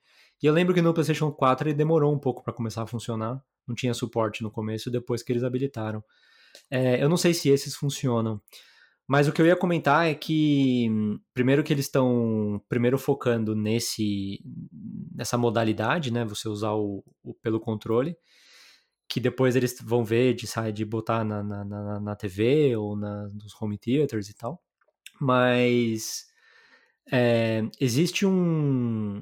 E 0.41 0.47
eu 0.47 0.53
lembro 0.53 0.73
que 0.73 0.81
no 0.81 0.95
PlayStation 0.95 1.33
4 1.33 1.69
ele 1.69 1.75
demorou 1.75 2.15
um 2.15 2.19
pouco 2.19 2.45
para 2.45 2.53
começar 2.53 2.85
a 2.85 2.87
funcionar. 2.87 3.43
Não 3.67 3.75
tinha 3.75 3.93
suporte 3.93 4.41
no 4.41 4.53
começo, 4.53 4.89
depois 4.89 5.21
que 5.21 5.33
eles 5.33 5.43
habilitaram. 5.43 6.01
É, 6.71 7.03
eu 7.03 7.09
não 7.09 7.17
sei 7.17 7.35
se 7.35 7.49
esses 7.49 7.75
funcionam. 7.75 8.41
Mas 9.05 9.27
o 9.27 9.33
que 9.33 9.43
eu 9.43 9.47
ia 9.47 9.57
comentar 9.57 10.07
é 10.07 10.15
que, 10.15 10.89
primeiro 11.35 11.65
que 11.65 11.73
eles 11.73 11.87
estão 11.87 12.63
primeiro 12.69 12.97
focando 12.99 13.53
nesse 13.53 14.41
nessa 15.13 15.37
modalidade, 15.37 16.13
né? 16.13 16.25
Você 16.25 16.49
usar 16.49 16.75
o, 16.75 17.03
o, 17.21 17.35
pelo 17.35 17.59
controle, 17.59 18.17
que 19.09 19.19
depois 19.19 19.57
eles 19.57 19.77
vão 19.83 20.05
ver 20.05 20.35
de 20.35 20.47
de 20.73 20.85
botar 20.85 21.25
na, 21.25 21.43
na, 21.43 21.65
na, 21.65 22.01
na 22.01 22.15
TV 22.15 22.77
ou 22.77 22.97
na, 22.97 23.29
nos 23.31 23.61
home 23.61 23.77
theaters 23.77 24.29
e 24.29 24.35
tal. 24.37 24.63
Mas 25.21 26.33
é, 27.11 27.63
existe 27.81 28.25
um, 28.27 29.21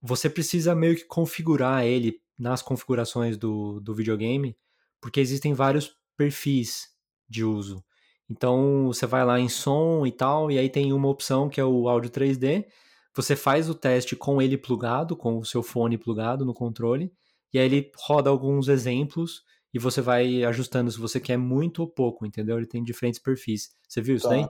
você 0.00 0.28
precisa 0.28 0.74
meio 0.74 0.96
que 0.96 1.04
configurar 1.04 1.84
ele 1.84 2.20
nas 2.38 2.60
configurações 2.60 3.36
do, 3.36 3.80
do 3.80 3.94
videogame, 3.94 4.56
porque 5.00 5.20
existem 5.20 5.54
vários 5.54 5.96
perfis 6.16 6.88
de 7.28 7.44
uso. 7.44 7.84
Então 8.28 8.86
você 8.86 9.06
vai 9.06 9.24
lá 9.24 9.38
em 9.38 9.48
som 9.48 10.06
e 10.06 10.12
tal, 10.12 10.50
e 10.50 10.58
aí 10.58 10.68
tem 10.68 10.92
uma 10.92 11.08
opção 11.08 11.48
que 11.48 11.60
é 11.60 11.64
o 11.64 11.88
áudio 11.88 12.10
3D. 12.10 12.66
Você 13.14 13.36
faz 13.36 13.68
o 13.68 13.74
teste 13.74 14.16
com 14.16 14.40
ele 14.40 14.56
plugado, 14.56 15.16
com 15.16 15.38
o 15.38 15.44
seu 15.44 15.62
fone 15.62 15.98
plugado 15.98 16.44
no 16.44 16.54
controle, 16.54 17.12
e 17.52 17.58
aí 17.58 17.66
ele 17.66 17.92
roda 17.96 18.30
alguns 18.30 18.68
exemplos 18.68 19.42
e 19.72 19.78
você 19.78 20.00
vai 20.00 20.44
ajustando 20.44 20.90
se 20.90 20.98
você 20.98 21.20
quer 21.20 21.36
muito 21.36 21.80
ou 21.80 21.88
pouco, 21.88 22.26
entendeu? 22.26 22.56
Ele 22.56 22.66
tem 22.66 22.82
diferentes 22.82 23.20
perfis. 23.20 23.70
Você 23.88 24.00
viu 24.00 24.16
isso 24.16 24.28
tá. 24.28 24.34
daí? 24.34 24.46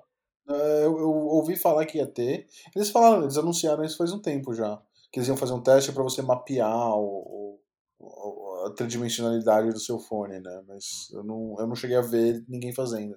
É, 0.49 0.85
eu, 0.85 0.99
eu, 0.99 1.11
ouvi 1.11 1.57
falar 1.57 1.87
que 1.87 1.99
ia 1.99 2.07
ter. 2.07 2.47
Eles 2.75 2.91
falaram, 2.91 3.23
eles 3.23 3.37
anunciaram 3.37 3.85
isso 3.85 3.97
faz 3.97 4.13
um 4.13 4.21
tempo 4.21 4.53
já 4.55 4.81
que 5.13 5.19
eles 5.19 5.29
iam 5.29 5.37
fazer 5.37 5.53
um 5.53 5.63
teste 5.63 5.93
para 5.93 6.03
você 6.03 6.23
mapear 6.23 6.97
o, 6.97 7.59
o, 8.01 8.65
a 8.67 8.71
tridimensionalidade 8.71 9.71
do 9.71 9.79
seu 9.79 9.99
fone, 9.99 10.41
né? 10.41 10.63
Mas 10.67 11.11
eu 11.13 11.23
não, 11.23 11.55
eu 11.59 11.67
não 11.67 11.75
cheguei 11.75 11.97
a 11.97 12.01
ver 12.01 12.43
ninguém 12.49 12.73
fazendo. 12.73 13.15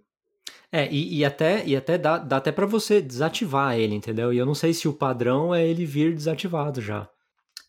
É, 0.69 0.91
e, 0.91 1.19
e 1.19 1.25
até, 1.25 1.65
e 1.65 1.73
até 1.73 1.97
dá, 1.97 2.17
dá 2.17 2.37
até 2.37 2.51
para 2.51 2.65
você 2.65 3.01
desativar 3.01 3.79
ele, 3.79 3.95
entendeu? 3.95 4.33
E 4.33 4.37
eu 4.37 4.45
não 4.45 4.53
sei 4.53 4.73
se 4.73 4.89
o 4.89 4.93
padrão 4.93 5.55
é 5.55 5.65
ele 5.65 5.85
vir 5.85 6.13
desativado 6.13 6.81
já. 6.81 7.09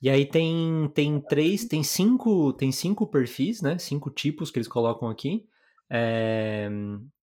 E 0.02 0.10
aí 0.10 0.26
tem, 0.26 0.90
tem 0.92 1.20
três, 1.20 1.64
tem 1.64 1.84
cinco, 1.84 2.52
tem 2.52 2.72
cinco 2.72 3.06
perfis, 3.06 3.62
né? 3.62 3.78
Cinco 3.78 4.10
tipos 4.10 4.50
que 4.50 4.58
eles 4.58 4.68
colocam 4.68 5.08
aqui. 5.08 5.46
É, 5.88 6.68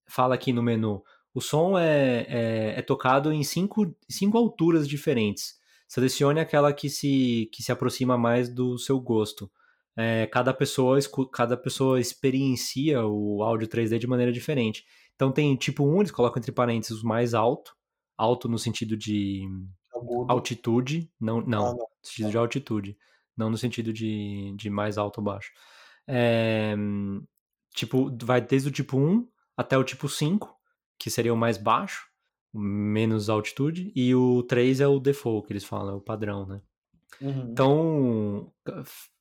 fala 0.07 0.35
aqui 0.35 0.53
no 0.53 0.63
menu. 0.63 1.03
O 1.33 1.41
som 1.41 1.77
é, 1.77 2.25
é, 2.29 2.73
é, 2.77 2.81
tocado 2.81 3.31
em 3.33 3.43
cinco, 3.43 3.95
cinco 4.09 4.37
alturas 4.37 4.87
diferentes 4.87 5.55
selecione 5.87 6.39
aquela 6.39 6.73
que 6.73 6.89
se, 6.89 7.49
que 7.51 7.61
se 7.61 7.71
aproxima 7.71 8.17
mais 8.17 8.49
do 8.49 8.79
seu 8.79 8.99
gosto. 8.99 9.51
É, 9.95 10.25
cada, 10.25 10.51
pessoa, 10.51 10.97
cada 11.31 11.55
pessoa 11.55 11.99
experiencia 11.99 13.05
o 13.05 13.43
áudio 13.43 13.67
3D 13.67 13.99
de 13.99 14.07
maneira 14.07 14.31
diferente. 14.31 14.83
Então 15.15 15.31
tem 15.31 15.55
tipo 15.55 15.85
1, 15.85 15.99
eles 15.99 16.11
colocam 16.11 16.39
entre 16.39 16.51
parênteses 16.51 17.03
o 17.03 17.07
mais 17.07 17.35
alto, 17.35 17.75
alto 18.17 18.49
no 18.49 18.57
sentido 18.57 18.97
de 18.97 19.47
Agudo. 19.93 20.31
altitude, 20.31 21.11
não, 21.21 21.41
não, 21.41 21.67
ah, 21.67 21.71
não, 21.73 21.77
no 21.77 21.87
sentido 22.01 22.31
de 22.31 22.37
altitude, 22.37 22.97
não 23.37 23.49
no 23.51 23.57
sentido 23.57 23.93
de, 23.93 24.51
de 24.57 24.69
mais 24.71 24.97
alto 24.97 25.19
ou 25.19 25.23
baixo. 25.23 25.51
É, 26.07 26.75
tipo, 27.75 28.11
vai 28.23 28.41
desde 28.41 28.69
o 28.69 28.71
tipo 28.71 28.97
1 28.97 29.27
até 29.55 29.77
o 29.77 29.83
tipo 29.83 30.09
5, 30.09 30.59
que 31.03 31.09
seria 31.09 31.33
o 31.33 31.37
mais 31.37 31.57
baixo, 31.57 32.07
menos 32.53 33.29
altitude, 33.29 33.91
e 33.93 34.15
o 34.15 34.41
3 34.43 34.79
é 34.79 34.87
o 34.87 35.01
default, 35.01 35.45
que 35.45 35.51
eles 35.51 35.65
falam, 35.65 35.95
é 35.95 35.97
o 35.97 36.01
padrão, 36.01 36.45
né? 36.45 36.61
Uhum. 37.19 37.49
Então, 37.51 38.53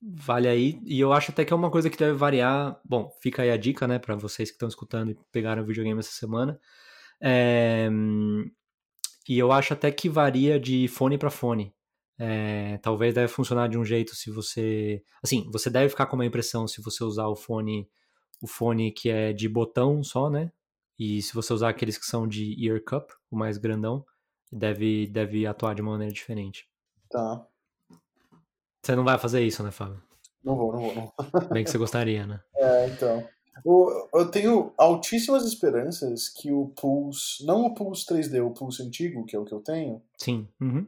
vale 0.00 0.46
aí, 0.46 0.80
e 0.84 1.00
eu 1.00 1.12
acho 1.12 1.32
até 1.32 1.44
que 1.44 1.52
é 1.52 1.56
uma 1.56 1.72
coisa 1.72 1.90
que 1.90 1.98
deve 1.98 2.12
variar. 2.12 2.80
Bom, 2.84 3.10
fica 3.20 3.42
aí 3.42 3.50
a 3.50 3.56
dica, 3.56 3.88
né, 3.88 3.98
para 3.98 4.14
vocês 4.14 4.48
que 4.48 4.54
estão 4.54 4.68
escutando 4.68 5.10
e 5.10 5.18
pegaram 5.32 5.64
o 5.64 5.66
videogame 5.66 5.98
essa 5.98 6.12
semana. 6.12 6.56
É, 7.20 7.90
e 9.28 9.36
eu 9.36 9.50
acho 9.50 9.72
até 9.72 9.90
que 9.90 10.08
varia 10.08 10.60
de 10.60 10.86
fone 10.86 11.18
para 11.18 11.30
fone. 11.30 11.74
É, 12.16 12.78
talvez 12.78 13.12
deve 13.12 13.26
funcionar 13.26 13.68
de 13.68 13.76
um 13.76 13.84
jeito 13.84 14.14
se 14.14 14.30
você. 14.30 15.02
Assim, 15.20 15.50
você 15.50 15.68
deve 15.68 15.88
ficar 15.88 16.06
com 16.06 16.14
uma 16.14 16.26
impressão 16.26 16.68
se 16.68 16.80
você 16.80 17.02
usar 17.02 17.26
o 17.26 17.34
fone, 17.34 17.88
o 18.40 18.46
fone 18.46 18.92
que 18.92 19.10
é 19.10 19.32
de 19.32 19.48
botão 19.48 20.04
só, 20.04 20.30
né? 20.30 20.52
E 20.98 21.22
se 21.22 21.34
você 21.34 21.52
usar 21.52 21.70
aqueles 21.70 21.98
que 21.98 22.06
são 22.06 22.26
de 22.26 22.54
ear 22.64 22.82
cup, 22.84 23.10
o 23.30 23.36
mais 23.36 23.58
grandão, 23.58 24.04
deve, 24.50 25.06
deve 25.06 25.46
atuar 25.46 25.74
de 25.74 25.82
uma 25.82 25.92
maneira 25.92 26.12
diferente. 26.12 26.68
Tá. 27.10 27.46
Você 28.82 28.96
não 28.96 29.04
vai 29.04 29.18
fazer 29.18 29.42
isso, 29.42 29.62
né, 29.62 29.70
Fábio? 29.70 30.02
Não 30.44 30.56
vou, 30.56 30.72
não 30.72 30.80
vou. 30.80 30.94
Não. 30.94 31.48
Bem 31.50 31.64
que 31.64 31.70
você 31.70 31.78
gostaria, 31.78 32.26
né? 32.26 32.40
É, 32.56 32.88
então. 32.88 33.26
Eu 33.64 34.30
tenho 34.30 34.72
altíssimas 34.78 35.44
esperanças 35.44 36.28
que 36.28 36.50
o 36.50 36.68
Pulse, 36.68 37.44
não 37.44 37.66
o 37.66 37.74
Pulse 37.74 38.06
3D, 38.06 38.44
o 38.44 38.50
Pulse 38.50 38.82
antigo, 38.82 39.26
que 39.26 39.36
é 39.36 39.38
o 39.38 39.44
que 39.44 39.52
eu 39.52 39.60
tenho, 39.60 40.02
sim, 40.16 40.48
uhum. 40.60 40.86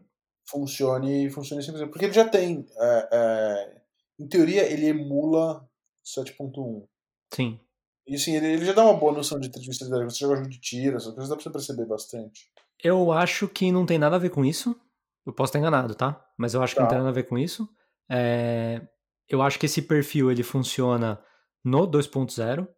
funcione, 0.48 1.28
funcione 1.30 1.62
100%. 1.62 1.90
Porque 1.90 2.06
ele 2.06 2.14
já 2.14 2.26
tem, 2.26 2.66
é, 2.76 3.08
é, 3.12 3.82
em 4.18 4.26
teoria, 4.26 4.62
ele 4.70 4.86
emula 4.86 5.68
7.1. 6.04 6.86
Sim. 7.32 7.60
E 8.06 8.14
assim, 8.16 8.36
ele, 8.36 8.46
ele 8.54 8.64
já 8.64 8.72
dá 8.72 8.84
uma 8.84 8.94
boa 8.98 9.12
noção 9.12 9.38
de 9.40 9.50
tridimensionalidade. 9.50 10.12
Você 10.12 10.24
joga 10.24 10.36
jogo 10.36 10.48
de 10.48 10.60
tiro, 10.60 10.96
essas 10.96 11.12
coisas 11.14 11.28
dá 11.28 11.36
pra 11.36 11.42
você 11.42 11.50
perceber 11.50 11.86
bastante. 11.86 12.50
Eu 12.82 13.10
acho 13.12 13.48
que 13.48 13.72
não 13.72 13.86
tem 13.86 13.98
nada 13.98 14.16
a 14.16 14.18
ver 14.18 14.30
com 14.30 14.44
isso. 14.44 14.76
Eu 15.26 15.32
posso 15.32 15.48
estar 15.50 15.58
enganado, 15.58 15.94
tá? 15.94 16.22
Mas 16.36 16.52
eu 16.52 16.62
acho 16.62 16.74
que 16.74 16.80
não 16.80 16.86
Tá. 16.86 16.90
tem 16.90 16.98
nada 16.98 17.10
a 17.10 17.14
ver 17.14 17.24
com 17.24 17.38
isso. 17.38 17.66
É, 18.10 18.82
Eu 19.30 19.40
acho 19.40 19.58
que 19.58 19.64
esse 19.64 19.80
perfil 19.80 20.30
ele 20.30 20.42
funciona 20.42 21.18
no 21.64 21.86
2.0. 21.86 22.68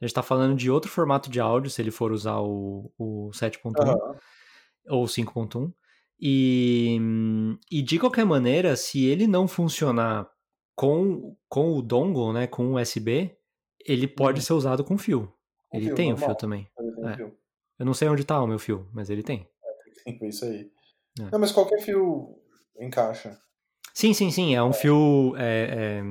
A 0.00 0.04
gente 0.04 0.14
tá 0.14 0.22
falando 0.22 0.54
de 0.56 0.70
outro 0.70 0.88
formato 0.90 1.28
de 1.28 1.40
áudio, 1.40 1.68
se 1.70 1.82
ele 1.82 1.90
for 1.90 2.12
usar 2.12 2.38
o, 2.38 2.92
o 2.96 3.30
7.1 3.32 3.72
Aham. 3.80 3.96
ou 4.88 5.04
5.1. 5.06 5.72
E, 6.20 6.98
e 7.70 7.82
de 7.82 7.98
qualquer 7.98 8.24
maneira, 8.24 8.76
se 8.76 9.04
ele 9.04 9.26
não 9.26 9.48
funcionar 9.48 10.28
com, 10.76 11.36
com 11.48 11.72
o 11.74 11.82
dongle, 11.82 12.32
né, 12.32 12.46
com 12.46 12.68
o 12.72 12.80
USB, 12.80 13.32
ele 13.86 14.06
pode 14.08 14.38
Uhum. 14.40 14.44
ser 14.44 14.52
usado 14.54 14.84
com 14.84 14.96
fio. 14.98 15.32
Com 15.68 15.76
Ele 15.78 15.86
fio, 15.86 15.94
tem 15.94 16.06
o 16.08 16.10
normal. 16.10 16.28
fio 16.30 16.36
também. 16.38 16.68
Tem 16.76 17.08
É. 17.10 17.16
fio. 17.16 17.36
Eu 17.78 17.86
não 17.86 17.94
sei 17.94 18.08
onde 18.08 18.24
tá 18.24 18.40
o 18.42 18.46
meu 18.46 18.58
fio, 18.58 18.88
mas 18.92 19.10
ele 19.10 19.22
tem. 19.22 19.48
Tem 20.04 20.14
que 20.14 20.20
ver 20.20 20.28
isso 20.28 20.44
aí. 20.44 20.70
É. 21.20 21.30
Não, 21.30 21.38
mas 21.38 21.52
qualquer 21.52 21.80
fio 21.80 22.38
encaixa. 22.78 23.38
Sim, 23.92 24.12
sim, 24.14 24.30
sim. 24.30 24.54
É 24.54 24.62
um 24.62 24.72
fio 24.72 25.34
é, 25.36 25.98
é, 26.00 26.02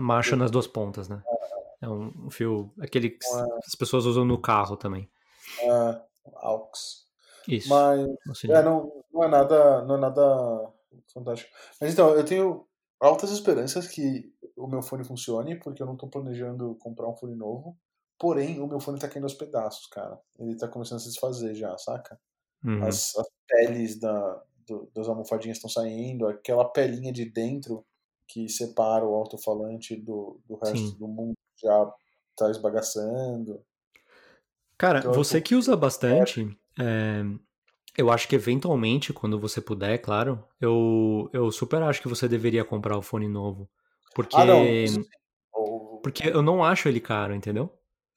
macho 0.00 0.34
nas 0.36 0.50
duas 0.50 0.66
pontas, 0.66 1.08
né? 1.08 1.22
É 1.80 1.88
um, 1.88 2.12
um 2.26 2.30
fio. 2.30 2.72
aquele 2.80 3.10
que 3.10 3.26
as 3.66 3.74
pessoas 3.78 4.04
usam 4.06 4.24
no 4.24 4.38
carro 4.40 4.76
também. 4.76 5.08
É, 5.60 6.00
aux. 6.36 7.06
Isso. 7.46 7.68
Mas 7.68 8.44
é, 8.44 8.62
não, 8.62 9.04
não 9.12 9.24
é 9.24 9.28
nada, 9.28 9.84
não 9.84 9.94
é 9.96 9.98
nada 9.98 10.72
fantástico. 11.12 11.50
Mas 11.80 11.92
então, 11.92 12.10
eu 12.14 12.24
tenho 12.24 12.66
altas 13.00 13.30
esperanças 13.30 13.86
que 13.86 14.32
o 14.58 14.66
meu 14.66 14.82
fone 14.82 15.04
funcione, 15.04 15.56
porque 15.58 15.82
eu 15.82 15.86
não 15.86 15.96
tô 15.96 16.08
planejando 16.08 16.74
comprar 16.76 17.08
um 17.08 17.16
fone 17.16 17.34
novo. 17.34 17.76
Porém, 18.18 18.60
o 18.60 18.66
meu 18.66 18.80
fone 18.80 18.98
tá 18.98 19.08
caindo 19.08 19.24
aos 19.24 19.34
pedaços, 19.34 19.86
cara. 19.86 20.18
Ele 20.38 20.56
tá 20.56 20.68
começando 20.68 20.96
a 20.98 21.00
se 21.00 21.08
desfazer 21.08 21.54
já, 21.54 21.76
saca? 21.78 22.18
Uhum. 22.64 22.82
As, 22.84 23.16
as 23.16 23.26
peles 23.46 23.98
da, 24.00 24.42
do- 24.66 24.90
das 24.94 25.08
almofadinhas 25.08 25.58
estão 25.58 25.70
saindo, 25.70 26.26
aquela 26.26 26.64
pelinha 26.68 27.12
de 27.12 27.24
dentro 27.30 27.84
que 28.26 28.48
separa 28.48 29.04
o 29.06 29.14
alto-falante 29.14 29.96
do, 29.96 30.40
do 30.46 30.56
resto 30.56 30.76
Sim. 30.76 30.98
do 30.98 31.08
mundo 31.08 31.34
já 31.62 31.92
tá 32.36 32.50
esbagaçando. 32.50 33.62
Cara, 34.76 35.00
Então, 35.00 35.12
você 35.12 35.40
tô- 35.40 35.44
que 35.48 35.54
usa 35.54 35.76
bastante, 35.76 36.56
é, 36.78 37.22
eu 37.96 38.10
acho 38.10 38.28
que 38.28 38.34
eventualmente, 38.36 39.12
quando 39.12 39.38
você 39.40 39.60
puder, 39.60 39.98
claro, 39.98 40.44
eu, 40.60 41.28
eu 41.32 41.50
super 41.50 41.82
acho 41.82 42.00
que 42.00 42.08
você 42.08 42.28
deveria 42.28 42.64
comprar 42.64 42.96
o 42.96 43.02
fone 43.02 43.28
novo. 43.28 43.68
Porque, 44.14 44.36
Ah, 44.36 44.44
não. 44.44 44.64
O- 45.54 46.00
porque 46.02 46.28
eu 46.28 46.42
não 46.42 46.62
acho 46.62 46.88
ele 46.88 47.00
caro, 47.00 47.34
entendeu? 47.34 47.72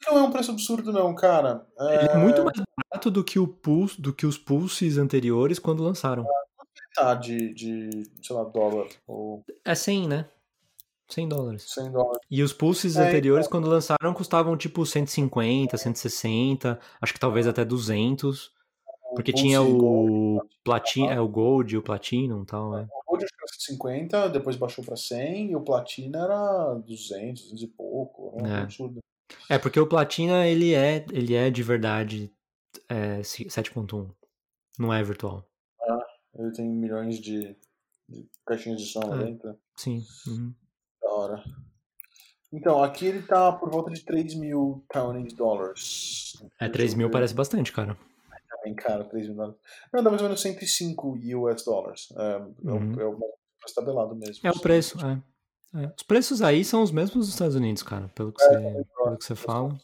Não 0.07 0.17
é 0.17 0.21
um 0.23 0.31
preço 0.31 0.51
absurdo, 0.51 0.91
não, 0.91 1.13
cara. 1.13 1.65
Ele 1.91 2.07
é 2.11 2.17
muito 2.17 2.43
mais 2.43 2.57
barato 2.77 3.11
do 3.11 3.23
que, 3.23 3.37
o 3.37 3.47
Pulse, 3.47 4.01
do 4.01 4.13
que 4.13 4.25
os 4.25 4.37
Pulses 4.37 4.97
anteriores 4.97 5.59
quando 5.59 5.83
lançaram. 5.83 6.25
tá 6.95 7.13
de, 7.15 7.53
de, 7.53 7.89
sei 8.21 8.35
lá, 8.35 8.43
dólar 8.43 8.87
ou 9.07 9.43
É 9.63 9.75
100, 9.75 10.07
né? 10.07 10.27
100 11.07 11.27
dólares. 11.27 11.65
100 11.73 11.91
dólares. 11.91 12.19
E 12.29 12.41
os 12.41 12.53
Pulses 12.53 12.97
É, 12.97 13.03
anteriores, 13.07 13.47
quando 13.47 13.67
lançaram, 13.67 14.13
custavam 14.13 14.55
tipo 14.57 14.85
150, 14.85 15.77
160, 15.77 16.79
acho 17.01 17.13
que 17.13 17.19
talvez 17.19 17.45
até 17.47 17.63
200. 17.65 18.51
Porque 19.13 19.31
Pulse 19.31 19.45
tinha 19.45 19.61
o 19.61 20.41
Platin, 20.63 21.07
é, 21.07 21.19
o 21.19 21.27
Gold 21.27 21.75
e 21.75 21.77
o 21.77 21.81
Platinum 21.81 22.43
e 22.43 22.45
tal, 22.45 22.71
né? 22.71 22.87
O 23.41 23.77
Gold 23.77 23.95
acho 23.97 24.07
que 24.07 24.15
era 24.15 24.27
150, 24.27 24.29
depois 24.29 24.55
baixou 24.55 24.83
pra 24.83 24.95
100 24.95 25.51
e 25.51 25.55
o 25.55 25.61
Platina 25.61 26.19
era 26.23 26.73
200, 26.75 27.43
200 27.43 27.63
e 27.63 27.67
pouco. 27.67 28.33
Era 28.37 28.43
um 28.47 28.55
É. 28.55 28.61
absurdo. 28.61 28.99
É, 29.49 29.57
porque 29.57 29.79
o 29.79 29.87
Platina, 29.87 30.45
ele 30.47 30.73
é, 30.73 31.05
ele 31.11 31.33
é 31.33 31.49
de 31.49 31.63
verdade 31.63 32.31
é, 32.89 33.21
7.1. 33.21 34.09
Não 34.77 34.93
é 34.93 35.01
virtual. 35.03 35.45
Ele 36.33 36.51
tem 36.51 36.65
milhões 36.65 37.19
de, 37.19 37.55
de 38.07 38.25
caixinhas 38.45 38.81
de 38.81 38.87
som 38.87 39.01
É. 39.15 39.25
dentro. 39.25 39.57
Sim. 39.75 40.01
uhum. 40.27 40.53
Da 41.01 41.09
hora. 41.11 41.43
Então, 42.53 42.81
aqui 42.83 43.05
ele 43.05 43.21
tá 43.21 43.51
por 43.51 43.69
volta 43.69 43.91
de 43.91 44.01
3 44.03 44.35
mil 44.35 44.83
Taiwanese 44.91 45.35
dollars. 45.35 46.41
É, 46.59 46.67
3 46.69 46.93
mil 46.93 47.09
parece 47.09 47.33
bastante, 47.33 47.71
cara. 47.71 47.97
Tá 48.61 48.65
bem 48.65 48.75
caro, 48.75 49.05
3 49.05 49.27
mil 49.27 49.35
dólares. 49.35 49.57
Não, 49.91 50.03
dá 50.03 50.09
mais 50.11 50.21
ou 50.21 50.27
menos 50.27 50.41
105 50.41 51.17
US 51.35 51.63
dollars. 51.65 52.09
É, 52.15 52.31
é, 52.33 52.37
Uhum. 52.71 52.95
o, 52.95 53.01
é 53.01 53.05
o 53.05 53.17
preço 53.59 53.75
tabelado 53.75 54.15
mesmo. 54.15 54.47
É 54.47 54.51
o 54.51 54.59
preço, 54.59 54.97
é. 55.05 55.21
É. 55.83 55.93
Os 55.97 56.03
preços 56.03 56.41
aí 56.41 56.63
são 56.65 56.83
os 56.83 56.91
mesmos 56.91 57.15
dos 57.15 57.29
Estados 57.29 57.55
Unidos, 57.55 57.81
cara, 57.81 58.09
pelo 58.13 58.31
que 58.33 58.43
você, 58.43 58.49
pelo 59.03 59.17
que 59.17 59.23
você 59.25 59.35
fala. 59.35 59.75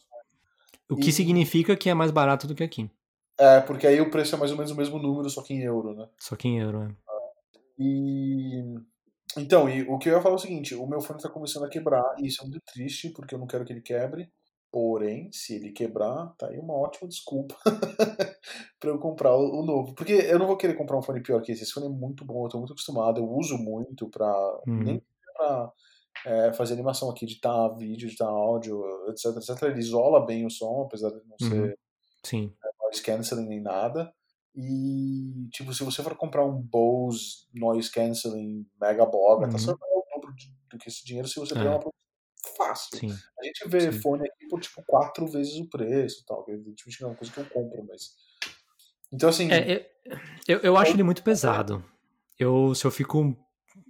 O 0.88 0.96
que 0.96 1.08
E- 1.08 1.12
significa 1.12 1.76
que 1.76 1.88
é 1.88 1.94
mais 1.94 2.10
barato 2.10 2.46
do 2.46 2.54
que 2.54 2.62
aqui. 2.62 2.90
É, 3.38 3.60
porque 3.60 3.86
aí 3.86 4.00
o 4.00 4.10
preço 4.10 4.34
é 4.34 4.38
mais 4.38 4.50
ou 4.50 4.56
menos 4.56 4.70
o 4.72 4.76
mesmo 4.76 4.98
número, 4.98 5.28
só 5.30 5.42
que 5.42 5.54
em 5.54 5.62
euro, 5.62 5.94
né? 5.94 6.08
Só 6.18 6.36
que 6.36 6.46
em 6.48 6.58
euro, 6.60 6.82
é. 6.82 6.94
E. 7.78 8.62
Então, 9.36 9.68
e 9.68 9.82
o 9.82 9.98
que 9.98 10.08
eu 10.08 10.14
ia 10.16 10.20
falar 10.22 10.34
é 10.34 10.36
o 10.36 10.40
seguinte: 10.40 10.74
o 10.74 10.86
meu 10.86 11.00
fone 11.00 11.20
tá 11.22 11.28
começando 11.28 11.64
a 11.64 11.68
quebrar, 11.68 12.04
e 12.18 12.26
isso 12.26 12.42
é 12.42 12.46
muito 12.48 12.60
triste, 12.72 13.10
porque 13.10 13.34
eu 13.34 13.38
não 13.38 13.46
quero 13.46 13.64
que 13.64 13.72
ele 13.72 13.80
quebre. 13.80 14.30
Porém, 14.70 15.30
se 15.32 15.54
ele 15.54 15.72
quebrar, 15.72 16.34
tá 16.36 16.48
aí 16.48 16.58
uma 16.58 16.74
ótima 16.74 17.08
desculpa 17.08 17.56
pra 18.78 18.90
eu 18.90 18.98
comprar 18.98 19.34
o, 19.34 19.60
o 19.60 19.64
novo. 19.64 19.94
Porque 19.94 20.12
eu 20.12 20.38
não 20.38 20.46
vou 20.46 20.58
querer 20.58 20.74
comprar 20.74 20.98
um 20.98 21.02
fone 21.02 21.22
pior 21.22 21.40
que 21.40 21.52
esse. 21.52 21.62
Esse 21.62 21.72
fone 21.72 21.86
é 21.86 21.88
muito 21.88 22.24
bom, 22.24 22.44
eu 22.44 22.50
tô 22.50 22.58
muito 22.58 22.72
acostumado, 22.72 23.18
eu 23.18 23.28
uso 23.30 23.56
muito 23.56 24.08
pra. 24.10 24.30
Uhum. 24.66 24.82
Nem 24.82 25.02
pra 25.34 25.72
é, 26.26 26.52
fazer 26.52 26.74
animação 26.74 27.08
aqui, 27.10 27.24
editar 27.24 27.68
vídeo, 27.76 28.08
editar 28.08 28.26
áudio, 28.28 28.82
etc, 29.08 29.36
etc. 29.36 29.62
Ele 29.68 29.78
isola 29.80 30.26
bem 30.26 30.44
o 30.44 30.50
som, 30.50 30.82
apesar 30.82 31.10
de 31.10 31.16
não 31.26 31.36
Uhum. 31.40 31.48
ser 31.48 31.78
Sim. 32.24 32.52
noise 32.82 33.02
cancelling 33.02 33.46
nem 33.48 33.60
nada. 33.60 34.12
E, 34.54 35.48
tipo, 35.52 35.72
se 35.72 35.84
você 35.84 36.02
for 36.02 36.16
comprar 36.16 36.44
um 36.44 36.60
Bose 36.60 37.46
noise 37.54 37.90
cancelling 37.90 38.66
mega 38.80 39.06
boga, 39.06 39.46
Uhum. 39.46 39.52
tá 39.52 39.58
só 39.58 39.72
o 39.72 39.76
dobro 39.76 40.34
do 40.70 40.78
que 40.78 40.88
esse 40.88 41.04
dinheiro 41.04 41.28
se 41.28 41.38
você 41.38 41.54
É. 41.54 41.58
pegar 41.58 41.70
uma 41.70 41.80
fácil. 42.58 42.98
Sim. 42.98 43.16
A 43.40 43.44
gente 43.44 43.66
vê 43.68 43.90
Sim. 43.92 44.00
fone 44.00 44.28
aqui 44.28 44.46
por, 44.48 44.60
tipo, 44.60 44.82
quatro 44.86 45.26
vezes 45.26 45.54
o 45.58 45.66
preço 45.68 46.24
tal. 46.26 46.44
Tipo, 46.44 46.90
não 47.00 47.08
é 47.08 47.12
uma 47.12 47.16
coisa 47.16 47.32
que 47.32 47.40
eu 47.40 47.46
compro, 47.46 47.86
mas... 47.88 48.10
Então, 49.12 49.28
assim... 49.30 49.50
É, 49.50 49.72
é- 49.72 49.90
eu, 50.46 50.58
eu 50.60 50.76
acho 50.76 50.92
ele 50.92 51.02
muito 51.02 51.22
pesado. 51.22 51.84
Eu, 52.38 52.74
se 52.74 52.84
eu 52.86 52.90
fico, 52.90 53.36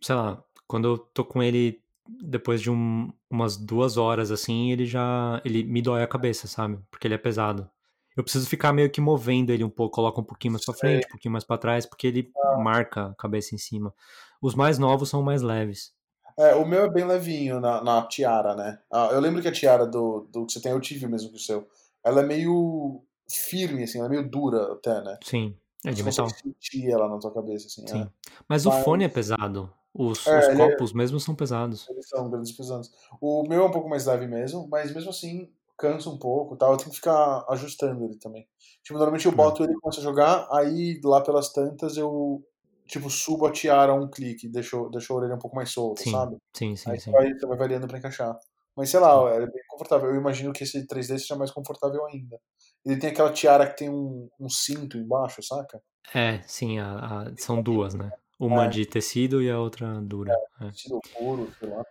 sei 0.03 0.15
lá, 0.15 0.43
quando 0.67 0.87
eu 0.89 0.99
tô 0.99 1.25
com 1.25 1.43
ele 1.43 1.83
depois 2.09 2.61
de 2.61 2.71
um- 2.71 3.13
umas 3.31 3.57
duas 3.57 3.97
horas 3.97 4.31
assim, 4.31 4.73
ele 4.73 4.87
já. 4.87 5.41
Ele 5.45 5.63
me 5.63 5.83
dói 5.83 6.03
a 6.03 6.07
cabeça, 6.09 6.47
sabe? 6.47 6.79
Porque 6.91 7.07
ele 7.07 7.15
é 7.15 7.19
pesado. 7.19 7.71
Eu 8.17 8.25
preciso 8.25 8.49
ficar 8.49 8.73
meio 8.73 8.91
que 8.91 9.01
movendo 9.01 9.51
ele 9.51 9.63
um 9.63 9.71
pouco, 9.71 9.95
coloca 9.95 10.21
um 10.21 10.25
pouquinho 10.25 10.53
mais 10.53 10.65
pra 10.65 10.75
frente, 10.75 11.07
um 11.07 11.11
pouquinho 11.11 11.31
mais 11.33 11.45
pra 11.45 11.57
trás, 11.59 11.87
porque 11.87 12.07
ele 12.07 12.33
marca 12.59 13.07
a 13.07 13.15
cabeça 13.15 13.55
em 13.55 13.59
cima. 13.59 13.95
Os 14.43 14.57
mais 14.57 14.77
novos 14.79 15.09
são 15.09 15.23
mais 15.23 15.41
leves. 15.41 15.93
É, 16.39 16.55
o 16.55 16.65
meu 16.65 16.85
é 16.85 16.91
bem 16.91 17.05
levinho 17.05 17.61
na, 17.61 17.83
na 17.83 18.03
tiara, 18.07 18.55
né? 18.55 18.79
Ah, 18.91 19.09
eu 19.13 19.21
lembro 19.21 19.43
que 19.43 19.49
a 19.49 19.53
tiara 19.53 19.87
do, 19.87 20.29
do 20.31 20.47
que 20.47 20.53
você 20.53 20.61
tem, 20.61 20.73
eu 20.73 20.81
tive 20.81 21.07
mesmo 21.09 21.31
que 21.31 21.37
o 21.37 21.41
seu. 21.41 21.67
Ela 22.05 22.21
é 22.21 22.25
meio 22.27 23.03
firme, 23.29 23.83
assim, 23.83 23.99
ela 23.99 24.07
é 24.07 24.11
meio 24.11 24.29
dura 24.31 24.73
até, 24.73 25.03
né? 25.03 25.19
Sim, 25.25 25.57
é 25.85 25.91
de 25.91 26.03
você 26.03 26.21
metal. 26.23 26.27
consegue 26.27 26.55
sentir 26.63 26.91
ela 26.91 27.09
na 27.09 27.19
tua 27.19 27.33
cabeça, 27.35 27.67
assim. 27.67 27.87
Sim. 27.87 28.03
é. 28.03 28.09
Mas 28.49 28.65
o 28.67 28.71
Mas- 28.71 28.85
fone 28.85 29.05
é 29.05 29.09
pesado. 29.09 29.69
Os, 29.93 30.25
É, 30.29 30.39
os 30.39 30.45
é- 30.49 30.57
copos 30.57 30.93
mesmo 30.93 31.19
são 31.19 31.35
pesados. 31.35 31.89
Eles 31.89 32.09
são 32.09 32.31
grandes 32.31 32.53
pesados. 32.53 32.93
O 33.21 33.43
meu 33.49 33.63
é 33.65 33.67
um 33.67 33.71
pouco 33.73 33.89
mais 33.89 34.07
leve 34.07 34.27
mesmo, 34.29 34.69
mas 34.71 34.95
mesmo 34.95 35.11
assim 35.11 35.51
cansa 35.77 36.09
um 36.09 36.19
pouco 36.19 36.57
tal. 36.57 36.71
Eu 36.73 36.77
tenho 36.77 36.91
que 36.91 36.97
ficar 36.97 37.45
ajustando 37.49 38.05
ele 38.05 38.17
também. 38.17 38.47
Tipo, 38.85 38.95
normalmente 38.99 39.27
eu 39.27 39.33
Hum. 39.33 39.37
boto 39.37 39.65
ele 39.65 39.73
e 39.73 39.77
começo 39.81 39.99
a 39.99 40.03
jogar, 40.03 40.47
aí 40.53 41.01
lá 41.03 41.21
pelas 41.21 41.53
tantas 41.53 41.97
eu, 41.97 42.45
tipo, 42.89 43.09
subo 43.11 43.47
a 43.47 43.53
tiara 43.53 43.95
um 43.95 44.09
clique, 44.11 44.49
deixo, 44.49 44.89
deixo 44.91 45.13
a 45.13 45.17
orelha 45.17 45.35
um 45.35 45.39
pouco 45.39 45.55
mais 45.57 45.71
solta, 45.71 46.03
Sim, 46.03 46.11
sabe? 46.11 46.37
sim, 46.57 46.75
sim, 46.77 46.91
aí 46.91 47.01
sim. 47.01 47.11
Vai, 47.13 47.33
você 47.33 47.47
vai 47.47 47.57
variando 47.57 47.87
pra 47.87 47.99
encaixar. 47.99 48.37
Mas 48.77 48.91
sei 48.91 49.01
lá, 49.01 49.31
é 49.35 49.41
bem 49.47 49.63
confortável. 49.69 50.09
Eu 50.11 50.17
imagino 50.17 50.53
que 50.53 50.65
esse 50.65 50.87
3D 50.87 51.19
seja 51.19 51.37
mais 51.37 51.51
confortável 51.51 52.05
ainda. 52.07 52.41
Ele 52.85 52.99
tem 52.99 53.11
aquela 53.11 53.33
tiara 53.33 53.69
que 53.69 53.77
tem 53.77 53.91
um, 53.91 54.29
um 54.41 54.49
cinto 54.49 54.97
embaixo, 54.97 55.43
saca? 55.43 55.81
É, 56.15 56.41
sim, 56.47 56.79
a- 56.79 57.23
a- 57.29 57.37
são 57.37 57.61
duas, 57.63 57.95
né? 57.95 58.11
Uma 58.39 58.65
É. 58.65 58.69
de 58.69 58.87
tecido 58.87 59.43
e 59.43 59.51
a 59.51 59.59
outra 59.59 60.01
dura. 60.01 60.33
é. 60.61 60.71
Tecido 60.71 61.01
puro, 61.13 61.53
sei 61.59 61.69
lá. 61.69 61.85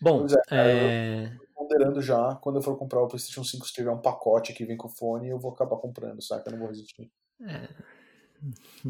Bom, 0.00 0.18
Pois 0.18 0.32
é, 0.32 0.42
cara, 0.48 0.68
é, 0.68 1.32
ponderando 1.54 2.02
já, 2.02 2.34
quando 2.42 2.56
eu 2.56 2.62
for 2.62 2.76
comprar 2.76 3.00
o 3.02 3.06
PlayStation 3.06 3.44
5, 3.44 3.64
se 3.66 3.72
tiver 3.72 3.90
um 3.92 4.00
pacote 4.02 4.52
que 4.52 4.64
vem 4.64 4.76
com 4.76 4.88
fone, 4.88 5.28
eu 5.28 5.38
vou 5.38 5.52
acabar 5.52 5.76
comprando, 5.76 6.20
saca? 6.20 6.48
Eu 6.48 6.52
não 6.52 6.58
vou 6.58 6.68
resistir. 6.68 7.10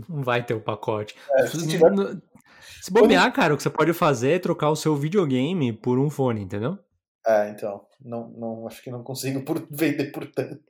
Não 0.09 0.23
vai 0.23 0.45
ter 0.45 0.55
o 0.55 0.61
pacote. 0.61 1.15
É, 1.37 1.47
se 1.47 1.67
tiver- 1.69 1.91
No- 1.91 2.21
Se 2.81 2.91
bobear, 2.93 3.33
cara, 3.33 3.55
o 3.55 3.57
que 3.57 3.63
você 3.63 3.71
pode 3.71 3.93
fazer 3.93 4.33
é 4.33 4.39
trocar 4.39 4.71
o 4.71 4.77
seu 4.77 4.95
videogame 4.97 5.73
por 5.73 5.99
um 5.99 6.09
fone, 6.11 6.43
entendeu? 6.43 6.79
É, 7.27 7.51
então, 7.51 7.87
não, 8.01 8.29
não, 8.31 8.67
acho 8.67 8.83
que 8.83 8.91
não 8.91 9.03
consigo 9.03 9.43
por- 9.45 9.67
vender 9.71 10.11
por 10.13 10.27
tanto. 10.27 10.61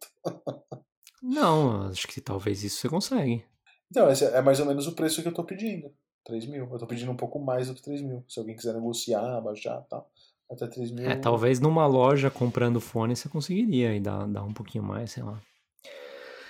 Não, 1.22 1.89
acho 1.89 2.07
que 2.09 2.20
talvez 2.20 2.62
isso 2.62 2.78
você 2.78 2.89
consegue. 2.89 3.45
Então, 3.91 4.11
esse 4.11 4.24
é 4.24 4.41
mais 4.43 4.59
ou 4.61 4.66
menos 4.66 4.87
o 4.87 4.93
preço 4.95 5.22
que 5.22 5.28
eu 5.28 5.33
tô 5.35 5.45
pedindo. 5.45 5.91
3 6.24 6.47
mil. 6.47 6.68
Eu 6.70 6.78
tô 6.78 6.87
pedindo 6.87 7.11
um 7.11 7.16
pouco 7.16 7.39
mais 7.39 7.68
do 7.68 7.74
que 7.74 7.83
3 7.83 8.01
mil. 8.03 8.24
Se 8.28 8.39
alguém 8.39 8.55
quiser 8.57 8.74
negociar, 8.74 9.41
baixar 9.41 9.83
e 9.85 9.89
tal. 9.89 10.11
Até 10.51 10.66
3 10.66 10.91
mil. 10.91 11.09
É, 11.09 11.16
talvez 11.16 11.59
numa 11.61 11.87
loja 11.87 12.30
comprando 12.30 12.80
fone 12.80 13.16
você 13.16 13.28
conseguiria 13.28 13.95
e 13.95 14.01
dar, 14.01 14.26
dar 14.28 14.43
um 14.45 14.53
pouquinho 14.53 14.85
mais, 14.85 15.11
sei 15.12 15.22
lá. 15.22 15.41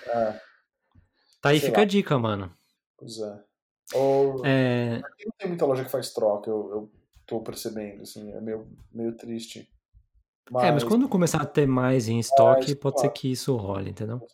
É, 0.07 0.39
Tá 1.43 1.49
aí, 1.49 1.59
Sei 1.59 1.67
fica 1.67 1.81
lá. 1.81 1.83
a 1.83 1.87
dica, 1.87 2.17
mano. 2.17 2.49
pois 2.97 3.19
é. 3.19 3.43
Ou, 3.95 4.45
É, 4.45 5.01
Aqui 5.03 5.25
não 5.25 5.33
tem 5.37 5.49
muita 5.49 5.65
loja 5.65 5.83
que 5.83 5.91
faz 5.91 6.13
troca, 6.13 6.49
eu, 6.49 6.69
eu 6.71 6.91
tô 7.25 7.41
percebendo, 7.41 8.03
assim, 8.03 8.31
é 8.31 8.39
meio, 8.39 8.65
meio 8.93 9.13
triste. 9.17 9.69
é, 10.61 10.71
mas 10.71 10.85
quando 10.85 11.09
começar 11.09 11.41
a 11.41 11.45
ter 11.45 11.67
mais 11.67 12.07
em 12.07 12.17
estoque, 12.17 12.67
isso, 12.67 12.77
pode 12.77 12.95
ser 12.95 13.07
claro. 13.07 13.19
que 13.19 13.29
isso 13.29 13.57
role, 13.57 13.89
entendeu? 13.89 14.25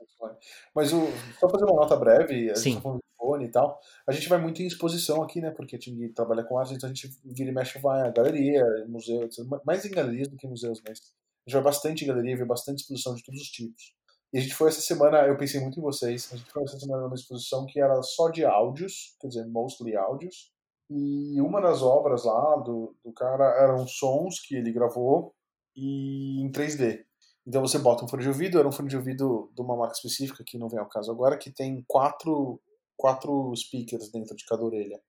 Mas 0.75 0.93
o, 0.93 1.07
só 1.39 1.49
fazer 1.49 1.65
uma 1.65 1.77
nota 1.77 1.95
breve, 1.95 2.51
a 2.51 2.53
gente 2.53 2.59
Sim. 2.59 2.75
tá 2.75 2.81
falando 2.81 2.99
de 2.99 3.17
fone 3.17 3.45
e 3.45 3.51
tal. 3.51 3.81
A 4.05 4.11
gente 4.11 4.29
vai 4.29 4.39
muito 4.39 4.61
em 4.61 4.67
exposição 4.67 5.23
aqui, 5.23 5.41
né? 5.41 5.49
Porque 5.49 5.75
a 5.75 5.79
gente 5.79 6.09
trabalha 6.09 6.43
com 6.43 6.59
arte, 6.59 6.75
então 6.75 6.87
a 6.87 6.93
gente 6.93 7.09
vira 7.25 7.49
e 7.49 7.53
mexe 7.53 7.79
vai 7.79 8.01
a 8.01 8.11
galeria, 8.11 8.63
museu, 8.87 9.23
etc. 9.23 9.43
mais 9.65 9.83
em 9.83 9.89
galerias 9.89 10.27
do 10.27 10.37
que 10.37 10.45
em 10.45 10.49
museus, 10.51 10.79
mas 10.87 10.99
a 10.99 11.49
gente 11.49 11.53
vai 11.53 11.63
bastante 11.63 12.03
em 12.03 12.07
galeria, 12.07 12.37
vê 12.37 12.45
bastante 12.45 12.81
exposição 12.81 13.15
de 13.15 13.23
todos 13.23 13.41
os 13.41 13.47
tipos. 13.47 13.97
E 14.31 14.37
a 14.37 14.41
gente 14.41 14.53
foi 14.53 14.69
essa 14.69 14.81
semana, 14.81 15.19
eu 15.27 15.37
pensei 15.37 15.59
muito 15.59 15.79
em 15.79 15.83
vocês, 15.83 16.29
a 16.31 16.35
gente 16.35 16.51
foi 16.51 16.63
essa 16.63 16.79
semana 16.79 17.03
numa 17.03 17.15
exposição 17.15 17.65
que 17.65 17.79
era 17.79 18.01
só 18.03 18.29
de 18.29 18.45
áudios, 18.45 19.15
quer 19.19 19.27
dizer, 19.27 19.47
mostly 19.47 19.95
áudios. 19.95 20.51
E 20.89 21.39
uma 21.41 21.61
das 21.61 21.81
obras 21.81 22.23
lá 22.23 22.55
do, 22.57 22.95
do 23.03 23.13
cara 23.13 23.45
eram 23.61 23.87
sons 23.87 24.39
que 24.39 24.55
ele 24.55 24.71
gravou 24.71 25.33
e 25.75 26.41
em 26.41 26.51
3D. 26.51 27.05
Então 27.45 27.61
você 27.61 27.79
bota 27.79 28.05
um 28.05 28.07
fone 28.07 28.23
de 28.23 28.29
ouvido, 28.29 28.59
era 28.59 28.67
um 28.67 28.71
fone 28.71 28.89
de 28.89 28.97
ouvido 28.97 29.51
de 29.55 29.61
uma 29.61 29.75
marca 29.75 29.95
específica, 29.95 30.43
que 30.45 30.57
não 30.57 30.69
vem 30.69 30.79
ao 30.79 30.87
caso 30.87 31.11
agora, 31.11 31.37
que 31.37 31.51
tem 31.51 31.83
quatro, 31.87 32.61
quatro 32.97 33.51
speakers 33.55 34.11
dentro 34.11 34.35
de 34.35 34.45
cada 34.45 34.63
orelha. 34.63 34.99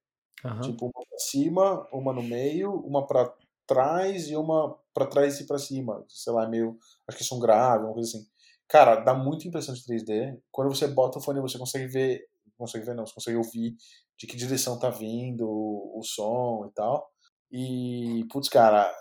Aham. 0.45 0.61
Tipo, 0.63 0.87
uma 0.87 1.07
pra 1.07 1.19
cima, 1.19 1.87
uma 1.93 2.13
no 2.13 2.23
meio, 2.23 2.75
uma 2.81 3.07
pra 3.07 3.35
trás 3.67 4.29
e 4.29 4.37
uma 4.37 4.77
pra 4.95 5.07
trás 5.07 5.39
e 5.41 5.47
pra 5.47 5.59
cima. 5.59 6.05
Sei 6.09 6.33
lá, 6.33 6.49
meio. 6.49 6.79
Acho 7.07 7.19
que 7.19 7.25
são 7.25 7.39
grave, 7.39 7.85
uma 7.85 7.93
coisa 7.95 8.09
assim. 8.09 8.27
Cara, 8.71 8.97
dá 9.01 9.13
muita 9.13 9.49
impressão 9.49 9.75
de 9.75 9.85
3D. 9.85 10.39
Quando 10.51 10.73
você 10.73 10.87
bota 10.87 11.19
o 11.19 11.23
fone, 11.23 11.41
você 11.41 11.59
consegue 11.59 11.89
ver. 11.89 12.25
Consegue 12.57 12.87
ver, 12.87 12.95
não, 12.95 13.05
você 13.05 13.15
consegue 13.15 13.37
ouvir 13.37 13.75
de 14.17 14.27
que 14.27 14.37
direção 14.37 14.79
tá 14.79 14.91
vindo 14.91 15.45
o, 15.49 16.01
som 16.05 16.67
e 16.71 16.73
tal. 16.73 17.11
E, 17.51 18.25
putz, 18.31 18.49
cara, 18.49 18.87
é, 18.87 18.95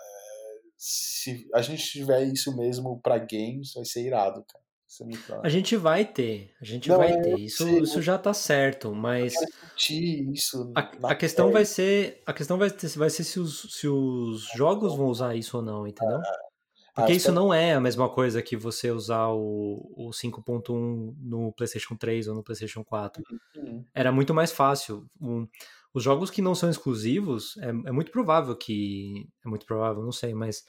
se 0.76 1.46
a 1.54 1.62
gente 1.62 1.84
tiver 1.84 2.24
isso 2.24 2.56
mesmo 2.56 3.00
pra 3.00 3.18
games, 3.18 3.72
vai 3.74 3.84
ser 3.84 4.04
irado, 4.04 4.44
cara. 4.48 4.64
Ser. 4.88 5.06
A 5.44 5.48
gente 5.48 5.76
vai 5.76 6.04
ter, 6.04 6.52
a 6.60 6.64
gente 6.64 6.88
Não, 6.88 6.96
vai 6.96 7.12
eu 7.12 7.22
ter. 7.22 7.38
Isso, 7.38 7.62
sei, 7.62 7.78
isso 7.80 8.02
já 8.02 8.18
tá 8.18 8.34
certo, 8.34 8.92
mas 8.92 9.34
isso. 9.34 10.72
a, 10.74 11.10
a 11.10 11.14
questão 11.14 11.52
vai 11.52 11.64
ser, 11.64 12.20
a 12.26 12.32
questão 12.32 12.58
vai, 12.58 12.70
ter- 12.72 12.88
vai 12.98 13.08
ser 13.08 13.22
se 13.22 13.38
os, 13.38 13.72
se 13.78 13.86
os 13.86 14.48
jogos 14.52 14.96
vão 14.96 15.06
usar 15.06 15.36
isso 15.36 15.58
ou 15.58 15.62
não, 15.62 15.86
entendeu? 15.86 16.20
Porque 16.94 17.12
Ah, 17.12 17.14
isso 17.14 17.32
não 17.32 17.52
é 17.54 17.74
a 17.74 17.80
mesma 17.80 18.08
coisa 18.08 18.42
que 18.42 18.56
você 18.56 18.90
usar 18.90 19.28
o, 19.28 19.92
o 19.96 20.10
5.1 20.12 21.14
no 21.20 21.52
PlayStation 21.52 21.96
3 21.96 22.28
ou 22.28 22.34
no 22.34 22.42
PlayStation 22.42 22.82
4. 22.84 23.22
Hum, 23.56 23.84
Era 23.94 24.10
muito 24.12 24.34
mais 24.34 24.50
fácil. 24.52 25.06
Um- 25.20 25.46
os 25.92 26.02
jogos 26.04 26.30
que 26.30 26.40
não 26.42 26.54
são 26.54 26.70
exclusivos, 26.70 27.56
é, 27.58 27.68
é 27.68 27.92
muito 27.92 28.10
provável 28.12 28.54
que. 28.56 29.28
É 29.44 29.48
muito 29.48 29.66
provável, 29.66 30.02
não 30.02 30.12
sei, 30.12 30.34
mas. 30.34 30.64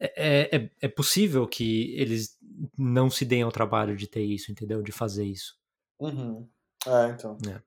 É, 0.00 0.56
é, 0.56 0.70
é 0.82 0.88
possível 0.88 1.46
que 1.46 1.92
eles 1.96 2.38
não 2.78 3.10
se 3.10 3.24
deem 3.24 3.42
ao 3.42 3.50
trabalho 3.50 3.96
de 3.96 4.06
ter 4.06 4.22
isso, 4.22 4.52
entendeu? 4.52 4.80
De 4.82 4.92
fazer 4.92 5.24
isso. 5.24 5.56
Uhum. 5.98 6.48
É, 6.86 7.08
então. 7.10 7.36
É. 7.48 7.60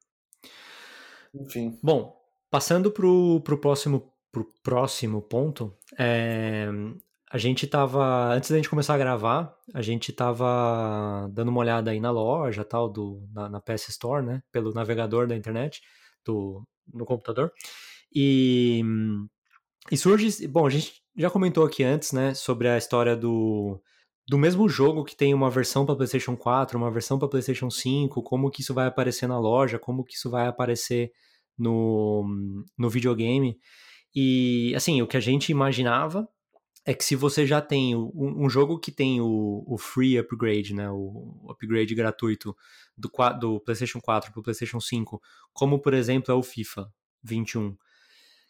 Enfim. 1.34 1.78
Bom, 1.82 2.18
passando 2.50 2.92
pro, 2.92 3.42
pro, 3.42 3.58
próximo, 3.58 4.14
pro 4.32 4.46
próximo 4.64 5.22
ponto, 5.22 5.76
é, 5.98 6.68
a 7.32 7.38
gente 7.38 7.66
tava. 7.66 8.34
Antes 8.34 8.52
da 8.52 8.58
gente 8.58 8.70
começar 8.70 8.94
a 8.94 8.98
gravar, 8.98 9.56
a 9.74 9.82
gente 9.82 10.12
tava 10.12 11.30
dando 11.32 11.48
uma 11.48 11.62
olhada 11.62 11.90
aí 11.90 12.00
na 12.00 12.12
loja 12.12 12.66
tal, 12.66 12.90
do, 12.90 13.26
na, 13.32 13.48
na 13.48 13.62
PS 13.62 13.88
Store, 13.90 14.26
né? 14.26 14.44
Pelo 14.52 14.74
navegador 14.74 15.26
da 15.28 15.36
internet, 15.36 15.82
do, 16.26 16.62
no 16.94 17.06
computador. 17.06 17.54
E, 18.14 18.84
e 19.90 19.96
surge. 19.96 20.46
Bom, 20.46 20.68
a 20.68 20.70
gente 20.70 21.02
já 21.16 21.30
comentou 21.30 21.66
aqui 21.66 21.84
antes, 21.84 22.12
né? 22.12 22.34
Sobre 22.34 22.68
a 22.68 22.78
história 22.78 23.16
do. 23.16 23.82
Do 24.28 24.38
mesmo 24.38 24.68
jogo 24.70 25.04
que 25.04 25.16
tem 25.16 25.34
uma 25.34 25.50
versão 25.50 25.86
para 25.86 25.96
PlayStation 25.96 26.36
4, 26.36 26.78
uma 26.78 26.92
versão 26.92 27.18
para 27.18 27.28
PlayStation 27.28 27.70
5, 27.70 28.22
como 28.24 28.52
que 28.52 28.62
isso 28.62 28.74
vai 28.74 28.88
aparecer 28.88 29.28
na 29.28 29.40
loja, 29.40 29.80
como 29.80 30.04
que 30.04 30.14
isso 30.16 30.30
vai 30.30 30.48
aparecer 30.48 31.12
no, 31.58 32.26
no 32.78 32.90
videogame. 32.90 33.58
E, 34.14 34.74
assim, 34.76 35.02
o 35.02 35.08
que 35.08 35.18
a 35.18 35.22
gente 35.22 35.52
imaginava 35.52 36.28
é 36.86 36.94
que 36.94 37.06
se 37.06 37.16
você 37.16 37.46
já 37.46 37.62
tem 37.62 37.96
o- 37.96 38.12
um, 38.16 38.50
jogo 38.50 38.80
que 38.80 38.92
tem 38.92 39.22
o, 39.22 39.64
o 39.68 39.78
free 39.78 40.18
upgrade, 40.18 40.74
né, 40.74 40.90
o 40.90 41.48
upgrade 41.50 41.94
gratuito 41.94 42.56
do, 42.98 43.10
do 43.40 43.60
PlayStation 43.60 44.00
4 44.02 44.32
para 44.32 44.40
o 44.40 44.44
PlayStation 44.44 44.80
5, 44.80 45.22
como 45.54 45.80
por 45.80 45.94
exemplo 45.94 46.32
é 46.32 46.36
o 46.36 46.42
FIFA 46.42 46.92
21, 47.24 47.78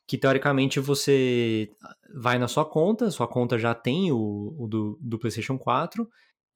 que 0.08 0.18
teoricamente 0.18 0.80
você 0.80 1.70
vai 2.16 2.38
na 2.40 2.48
sua 2.48 2.66
conta, 2.66 3.12
sua 3.12 3.28
conta 3.28 3.60
já 3.60 3.74
tem 3.76 4.12
o, 4.12 4.56
o 4.58 4.68
do, 4.68 4.98
do 5.02 5.20
PlayStation 5.20 5.58
4, 5.58 6.10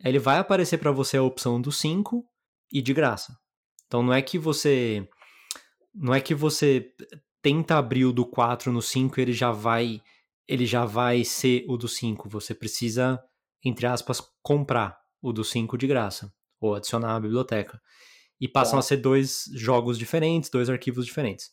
aí 0.03 0.11
ele 0.11 0.19
vai 0.19 0.38
aparecer 0.38 0.78
para 0.78 0.91
você 0.91 1.17
a 1.17 1.23
opção 1.23 1.61
do 1.61 1.71
5 1.71 2.26
e 2.71 2.82
de 2.82 2.93
graça. 2.93 3.38
Então 3.88 4.01
não 4.01 4.13
é 4.13 4.21
que 4.21 4.39
você 4.39 5.07
não 5.93 6.13
é 6.13 6.19
que 6.19 6.36
você 6.36 6.93
tenta 7.41 7.78
abrir 7.78 8.05
o 8.05 8.11
do 8.13 8.26
4 8.26 8.71
no 8.71 8.82
5 8.82 9.19
e 9.19 9.21
ele 9.21 9.34
já 9.34 9.51
vai 9.51 10.01
ele 10.48 10.66
já 10.66 10.86
vai 10.86 11.24
ser 11.24 11.66
o 11.68 11.78
do 11.78 11.88
5. 11.88 12.30
Você 12.30 12.54
precisa, 12.54 13.20
entre 13.64 13.86
aspas, 13.88 14.22
comprar 14.41 14.98
o 15.22 15.32
do 15.34 15.43
5 15.43 15.78
de 15.78 15.88
graça 15.88 16.32
ou 16.60 16.76
adicionar 16.76 17.16
à 17.16 17.20
biblioteca. 17.20 17.82
E 18.39 18.48
passam 18.48 18.74
Tá. 18.74 18.80
a 18.80 18.82
ser 18.82 18.98
dois 18.98 19.46
jogos 19.54 19.98
diferentes, 19.98 20.50
dois 20.50 20.70
arquivos 20.70 21.06
diferentes. 21.06 21.50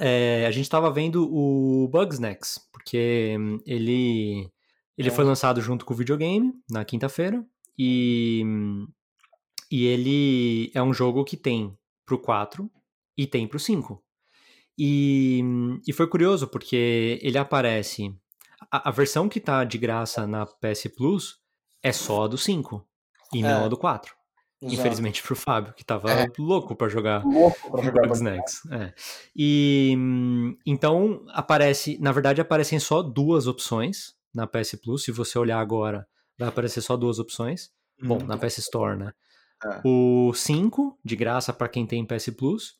É, 0.00 0.44
a 0.46 0.50
gente 0.50 0.64
estava 0.64 0.90
vendo 0.92 1.24
o 1.32 1.88
Bugsnax, 1.88 2.58
porque 2.72 3.36
hum, 3.38 3.58
ele, 3.66 4.48
ele 4.96 5.08
É. 5.08 5.10
foi 5.10 5.24
lançado 5.24 5.60
junto 5.60 5.84
com 5.84 5.94
o 5.94 5.96
videogame 5.96 6.52
na 6.70 6.84
quinta-feira 6.84 7.44
e, 7.76 8.42
e 9.70 9.86
ele 9.86 10.70
é 10.74 10.82
um 10.82 10.92
jogo 10.94 11.24
que 11.24 11.36
tem 11.36 11.76
pro 12.06 12.18
4 12.18 12.70
e 13.16 13.26
tem 13.26 13.46
pro 13.46 13.58
5. 13.58 14.02
E, 14.78 15.40
hum, 15.44 15.80
e 15.86 15.92
foi 15.92 16.06
curioso 16.06 16.46
porque 16.46 17.18
ele 17.22 17.36
aparece. 17.38 18.14
A, 18.70 18.88
a 18.88 18.92
versão 18.92 19.28
que 19.28 19.40
tá 19.40 19.64
de 19.64 19.76
graça 19.78 20.26
na 20.26 20.46
PS 20.46 20.88
Plus 20.96 21.38
é 21.82 21.92
só 21.92 22.24
a 22.24 22.28
do 22.28 22.38
5 22.38 22.86
e 23.34 23.42
não 23.42 23.62
É. 23.62 23.64
a 23.64 23.68
do 23.68 23.76
4. 23.76 24.14
Exato. 24.60 24.74
Infelizmente 24.74 25.22
pro 25.22 25.36
Fábio, 25.36 25.72
que 25.74 25.84
tava 25.84 26.10
É. 26.12 26.26
louco 26.38 26.74
pra 26.74 26.88
jogar 26.88 27.24
Louco 27.24 27.70
pra 27.70 27.82
jogar 27.82 28.02
Bugsnax. 28.08 28.66
É. 28.70 28.92
E 29.34 29.94
hum, 29.96 30.56
então 30.66 31.24
aparece, 31.28 31.96
na 32.00 32.10
verdade 32.12 32.40
aparecem 32.40 32.78
só 32.80 33.02
duas 33.02 33.46
opções 33.46 34.14
na 34.34 34.46
PS 34.46 34.76
Plus. 34.82 35.04
Se 35.04 35.12
você 35.12 35.38
olhar 35.38 35.58
agora, 35.60 36.06
vai 36.38 36.48
aparecer 36.48 36.80
só 36.82 36.96
duas 36.96 37.18
opções. 37.18 37.70
Bom, 38.02 38.18
Hum. 38.22 38.26
na 38.26 38.36
PS 38.36 38.58
Store, 38.58 38.96
né? 38.96 39.12
É. 39.64 39.80
O 39.84 40.32
5, 40.34 40.96
de 41.04 41.16
graça 41.16 41.52
pra 41.52 41.68
quem 41.68 41.84
tem 41.86 42.04
PS 42.04 42.30
Plus, 42.30 42.74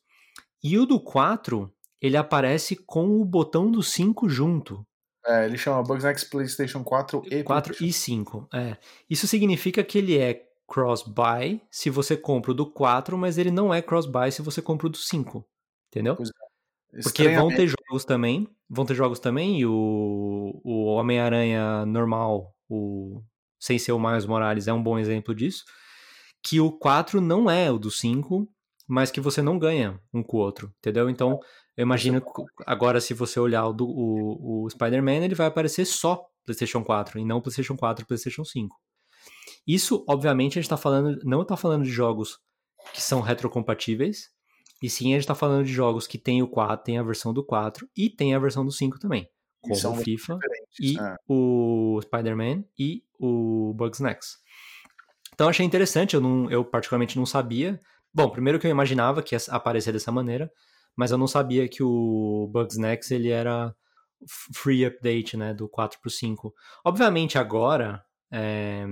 e 0.63 0.77
o 0.77 0.85
do 0.85 0.99
4, 0.99 1.69
ele 2.01 2.17
aparece 2.17 2.75
com 2.75 3.19
o 3.19 3.25
botão 3.25 3.69
do 3.69 3.83
5 3.83 4.29
junto. 4.29 4.85
É, 5.25 5.45
ele 5.45 5.57
chama 5.57 5.83
Bugsnax 5.83 6.23
PlayStation 6.23 6.83
4 6.83 7.23
e 7.29 7.43
4 7.43 7.75
e 7.83 7.91
5. 7.91 8.47
É. 8.53 8.77
Isso 9.09 9.27
significa 9.27 9.83
que 9.83 9.97
ele 9.97 10.17
é 10.17 10.45
cross-buy 10.67 11.61
se 11.69 11.89
você 11.89 12.15
compra 12.15 12.51
o 12.51 12.53
do 12.53 12.65
4, 12.65 13.17
mas 13.17 13.37
ele 13.37 13.51
não 13.51 13.73
é 13.73 13.81
cross-buy 13.81 14.31
se 14.31 14.41
você 14.41 14.61
compra 14.61 14.87
o 14.87 14.89
do 14.89 14.97
5. 14.97 15.45
Entendeu? 15.89 16.15
Pois 16.15 16.29
Porque 17.03 17.27
vão 17.29 17.49
ter 17.49 17.67
jogos 17.67 18.05
também. 18.05 18.47
Vão 18.69 18.85
ter 18.85 18.95
jogos 18.95 19.19
também. 19.19 19.59
E 19.59 19.65
o, 19.65 20.61
o 20.63 20.85
Homem-Aranha 20.85 21.85
normal, 21.85 22.55
o 22.69 23.21
sem 23.59 23.77
ser 23.77 23.91
o 23.91 23.99
Miles 23.99 24.25
Morales, 24.25 24.67
é 24.67 24.73
um 24.73 24.81
bom 24.81 24.97
exemplo 24.97 25.35
disso. 25.35 25.65
Que 26.41 26.61
o 26.61 26.71
4 26.71 27.19
não 27.19 27.51
é 27.51 27.69
o 27.69 27.77
do 27.77 27.91
5, 27.91 28.47
mas 28.87 29.11
que 29.11 29.19
você 29.19 29.41
não 29.41 29.59
ganha 29.59 29.99
um 30.13 30.23
com 30.23 30.37
o 30.37 30.39
outro. 30.39 30.73
Entendeu? 30.77 31.09
Então, 31.09 31.39
eu 31.79 31.83
imagino 31.83 32.19
que 32.19 32.27
agora, 32.67 32.99
se 32.99 33.13
você 33.13 33.39
olhar 33.39 33.65
o, 33.65 33.73
o, 33.79 34.65
o 34.65 34.69
Spider-Man, 34.69 35.23
ele 35.23 35.33
vai 35.33 35.47
aparecer 35.47 35.85
só 35.85 36.25
PlayStation 36.45 36.83
4 36.83 37.17
e 37.17 37.23
não 37.23 37.39
PlayStation 37.39 37.77
4 37.77 38.03
e 38.03 38.05
PlayStation 38.05 38.43
5. 38.43 38.75
Isso, 39.65 40.03
obviamente, 40.05 40.59
a 40.59 40.61
gente 40.61 40.69
tá 40.69 40.75
falando, 40.75 41.17
não 41.23 41.41
está 41.41 41.55
falando 41.55 41.85
de 41.85 41.89
jogos 41.89 42.37
que 42.93 43.01
são 43.01 43.21
retrocompatíveis, 43.21 44.23
e 44.83 44.89
sim 44.89 45.13
a 45.13 45.17
gente 45.17 45.27
tá 45.27 45.33
falando 45.33 45.63
de 45.65 45.71
jogos 45.71 46.05
que 46.05 46.17
tem 46.17 46.43
o 46.43 46.49
4, 46.49 46.83
tem 46.83 46.97
a 46.97 47.03
versão 47.03 47.33
do 47.33 47.45
4 47.45 47.87
e 47.95 48.09
tem 48.09 48.35
a 48.35 48.39
versão 48.39 48.65
do 48.65 48.73
5 48.73 48.99
também. 48.99 49.29
Como 49.61 49.73
o 49.73 49.95
FIFA 50.03 50.37
e 50.81 50.99
É. 50.99 51.15
o 51.29 52.01
Spider-Man 52.03 52.65
e 52.77 53.03
o 53.17 53.73
Bugsnax. 53.73 54.35
Então 55.33 55.47
achei 55.47 55.65
interessante, 55.65 56.13
eu, 56.13 56.19
não, 56.19 56.51
eu 56.51 56.65
particularmente 56.65 57.15
não 57.17 57.25
sabia. 57.25 57.79
Bom, 58.13 58.29
primeiro 58.29 58.59
que 58.59 58.67
eu 58.67 58.71
imaginava 58.71 59.23
que 59.23 59.33
ia 59.33 59.39
aparecer 59.47 59.93
dessa 59.93 60.11
maneira, 60.11 60.51
mas 60.95 61.11
eu 61.11 61.17
não 61.17 61.27
sabia 61.27 61.67
que 61.67 61.83
o 61.83 62.49
Bugsnax 62.51 63.11
ele 63.11 63.29
era 63.29 63.73
free 64.53 64.85
update, 64.85 65.37
né, 65.37 65.53
do 65.53 65.67
4 65.69 65.99
pro 66.01 66.09
5. 66.09 66.53
Obviamente 66.85 67.37
agora 67.37 68.03
é, 68.31 68.85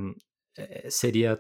seria 0.89 1.39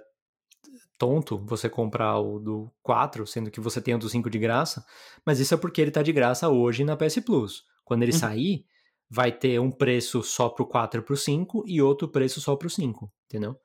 tonto 0.97 1.37
você 1.45 1.69
comprar 1.69 2.19
o 2.19 2.39
do 2.39 2.71
4, 2.81 3.25
sendo 3.27 3.51
que 3.51 3.59
você 3.59 3.81
tem 3.81 3.95
o 3.95 3.99
do 3.99 4.09
5 4.09 4.29
de 4.29 4.39
graça, 4.39 4.85
mas 5.25 5.39
isso 5.39 5.53
é 5.53 5.57
porque 5.57 5.81
ele 5.81 5.91
tá 5.91 6.01
de 6.01 6.11
graça 6.11 6.49
hoje 6.49 6.83
na 6.83 6.97
PS 6.97 7.19
Plus. 7.19 7.63
Quando 7.85 8.03
ele 8.03 8.11
uhum. 8.11 8.19
sair, 8.19 8.65
vai 9.09 9.31
ter 9.31 9.59
um 9.59 9.71
preço 9.71 10.21
só 10.23 10.49
pro 10.49 10.65
4 10.65 10.99
e 10.99 11.03
pro 11.03 11.15
5 11.15 11.63
e 11.65 11.81
outro 11.81 12.07
preço 12.07 12.41
só 12.41 12.55
pro 12.55 12.69
5, 12.69 13.11
entendeu? 13.25 13.57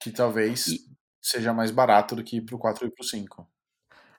Que 0.00 0.10
talvez 0.10 0.68
e... 0.68 0.80
seja 1.20 1.52
mais 1.52 1.70
barato 1.70 2.16
do 2.16 2.24
que 2.24 2.40
pro 2.40 2.58
4 2.58 2.86
e 2.86 2.90
pro 2.90 3.04
5. 3.04 3.46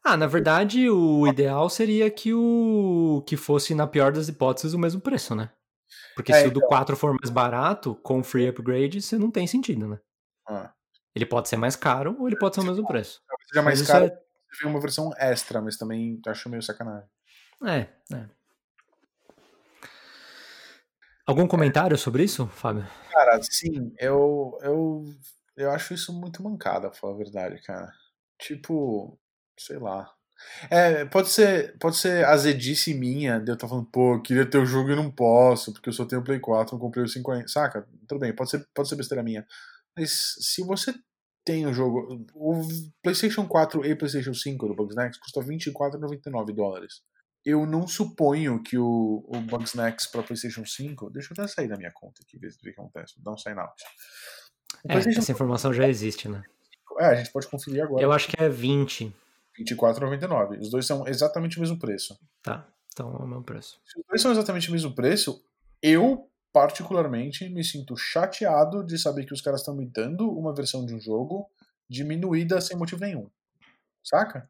Ah, 0.09 0.15
na 0.15 0.25
verdade, 0.25 0.89
o 0.89 1.27
ideal 1.27 1.69
seria 1.69 2.09
que 2.09 2.33
o 2.33 3.21
que 3.27 3.35
fosse, 3.35 3.75
na 3.75 3.85
pior 3.85 4.13
das 4.13 4.29
hipóteses, 4.29 4.73
o 4.73 4.79
mesmo 4.79 5.01
preço, 5.01 5.35
né? 5.35 5.49
Porque 6.15 6.31
é, 6.31 6.35
se 6.35 6.47
então... 6.47 6.51
o 6.51 6.61
do 6.61 6.67
4 6.67 6.95
for 6.95 7.13
mais 7.13 7.29
barato, 7.29 7.93
com 7.95 8.23
free 8.23 8.47
upgrade, 8.47 9.01
você 9.01 9.17
não 9.17 9.29
tem 9.29 9.45
sentido, 9.45 9.85
né? 9.85 9.99
Ah. 10.47 10.71
Ele 11.13 11.25
pode 11.25 11.49
ser 11.49 11.57
mais 11.57 11.75
caro 11.75 12.15
ou 12.17 12.25
ele 12.25 12.37
pode 12.37 12.55
ser 12.55 12.61
o 12.61 12.63
mesmo 12.63 12.87
preço. 12.87 13.21
Seja 13.49 13.61
mais 13.61 13.81
caro, 13.81 14.05
é... 14.05 14.17
você 14.49 14.65
uma 14.65 14.79
versão 14.79 15.11
extra, 15.17 15.61
mas 15.61 15.75
também 15.75 16.21
acho 16.25 16.47
meio 16.47 16.63
sacanagem. 16.63 17.09
É, 17.65 17.89
é. 18.15 18.29
Algum 21.25 21.45
comentário 21.45 21.97
sobre 21.97 22.23
isso, 22.23 22.47
Fábio? 22.47 22.87
Cara, 23.11 23.41
sim, 23.43 23.93
eu, 23.99 24.57
eu, 24.61 25.03
eu 25.57 25.69
acho 25.71 25.93
isso 25.93 26.13
muito 26.13 26.41
mancada, 26.41 26.89
pra 26.89 26.97
falar 26.97 27.13
a 27.13 27.17
verdade, 27.17 27.61
cara. 27.61 27.91
Tipo, 28.39 29.19
sei 29.57 29.77
lá. 29.77 30.09
É, 30.69 31.03
pode 31.05 31.29
ser, 31.29 31.75
pode 31.79 31.97
ser 31.97 32.23
azedice 32.25 32.93
minha, 32.93 33.39
de 33.39 33.49
eu 33.49 33.55
estar 33.55 33.67
falando, 33.67 33.87
pô, 33.87 34.21
queria 34.21 34.45
ter 34.45 34.59
o 34.59 34.65
jogo 34.65 34.91
e 34.91 34.95
não 34.95 35.09
posso, 35.09 35.73
porque 35.73 35.89
eu 35.89 35.93
só 35.93 36.05
tenho 36.05 36.21
o 36.21 36.23
Play 36.23 36.39
4, 36.39 36.75
não 36.75 36.79
comprei 36.79 37.03
o 37.03 37.07
50. 37.07 37.47
Saca? 37.47 37.87
Tudo 38.07 38.19
bem, 38.19 38.33
pode 38.35 38.51
ser, 38.51 38.67
pode 38.73 38.87
ser 38.87 38.95
besteira 38.95 39.23
minha. 39.23 39.45
Mas 39.97 40.35
se 40.39 40.63
você 40.63 40.93
tem 41.47 41.65
o 41.65 41.73
jogo. 41.73 42.25
O 42.35 42.61
PlayStation 43.01 43.47
4 43.47 43.85
e 43.85 43.95
PlayStation 43.95 44.33
5 44.33 44.67
do 44.67 44.75
Bugsnax 44.75 45.17
custa 45.17 45.39
24,99 45.39 46.53
dólares. 46.53 47.01
Eu 47.45 47.65
não 47.65 47.87
suponho 47.87 48.61
que 48.61 48.77
o, 48.77 49.23
o 49.25 49.39
Bugsnax 49.39 50.07
para 50.07 50.23
PlayStation 50.23 50.65
5. 50.65 51.09
Deixa 51.09 51.29
eu 51.31 51.41
até 51.41 51.47
sair 51.47 51.69
da 51.69 51.77
minha 51.77 51.91
conta 51.93 52.21
aqui, 52.21 52.37
ver, 52.37 52.49
ver 52.49 52.71
o 52.71 52.73
que 52.73 52.81
acontece. 52.81 53.13
Dá 53.19 53.31
um 53.31 53.37
sign 53.37 53.57
out. 53.57 53.81
É, 54.89 54.97
essa 54.97 55.31
informação 55.31 55.73
já 55.73 55.87
existe, 55.87 56.27
né? 56.27 56.43
É, 56.99 57.05
a 57.05 57.15
gente 57.15 57.31
pode 57.31 57.47
conferir 57.47 57.81
agora. 57.81 58.03
Eu 58.03 58.11
acho 58.11 58.27
que 58.27 58.43
é 58.43 58.49
20. 58.49 59.15
24,99. 59.59 60.59
Os 60.59 60.69
dois 60.69 60.85
são 60.85 61.07
exatamente 61.07 61.57
o 61.57 61.61
mesmo 61.61 61.77
preço. 61.77 62.17
Tá, 62.41 62.67
então 62.91 63.11
é 63.19 63.23
o 63.23 63.27
mesmo 63.27 63.43
preço. 63.43 63.79
Se 63.85 63.99
os 63.99 64.05
dois 64.07 64.21
são 64.21 64.31
exatamente 64.31 64.69
o 64.69 64.71
mesmo 64.71 64.93
preço, 64.93 65.43
eu 65.81 66.29
particularmente 66.51 67.47
me 67.49 67.63
sinto 67.63 67.95
chateado 67.95 68.83
de 68.83 68.97
saber 68.97 69.25
que 69.25 69.33
os 69.33 69.41
caras 69.41 69.61
estão 69.61 69.75
me 69.75 69.85
dando 69.85 70.29
uma 70.29 70.53
versão 70.53 70.85
de 70.85 70.95
um 70.95 70.99
jogo 70.99 71.49
diminuída 71.89 72.59
sem 72.59 72.75
motivo 72.75 73.01
nenhum. 73.01 73.29
Saca? 74.03 74.49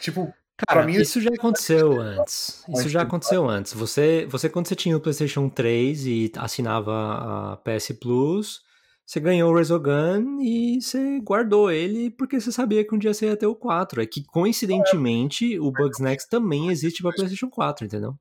Tipo, 0.00 0.32
Cara, 0.66 0.84
mim, 0.84 0.94
isso 0.94 1.20
já 1.20 1.30
aconteceu 1.30 2.00
antes. 2.00 2.64
Isso 2.68 2.88
já 2.88 3.02
aconteceu 3.02 3.48
antes. 3.48 3.72
Você, 3.72 4.26
você 4.30 4.48
quando 4.48 4.68
você 4.68 4.76
tinha 4.76 4.96
o 4.96 5.00
PlayStation 5.00 5.48
3 5.48 6.06
e 6.06 6.32
assinava 6.36 7.52
a 7.52 7.56
PS 7.58 7.92
Plus, 8.00 8.62
você 9.06 9.20
ganhou 9.20 9.52
o 9.52 9.56
Resogun 9.56 10.40
e 10.40 10.80
você 10.80 11.20
guardou 11.20 11.70
ele 11.70 12.10
porque 12.10 12.40
você 12.40 12.50
sabia 12.50 12.84
que 12.86 12.94
um 12.94 12.98
dia 12.98 13.12
você 13.12 13.26
ia 13.26 13.36
ter 13.36 13.46
o 13.46 13.54
4. 13.54 14.02
É 14.02 14.06
que 14.06 14.24
coincidentemente 14.24 15.58
o 15.58 15.70
Bugsnax 15.70 16.26
também 16.26 16.70
existe 16.70 17.02
para 17.02 17.12
PlayStation 17.12 17.50
4, 17.50 17.86
entendeu? 17.86 18.16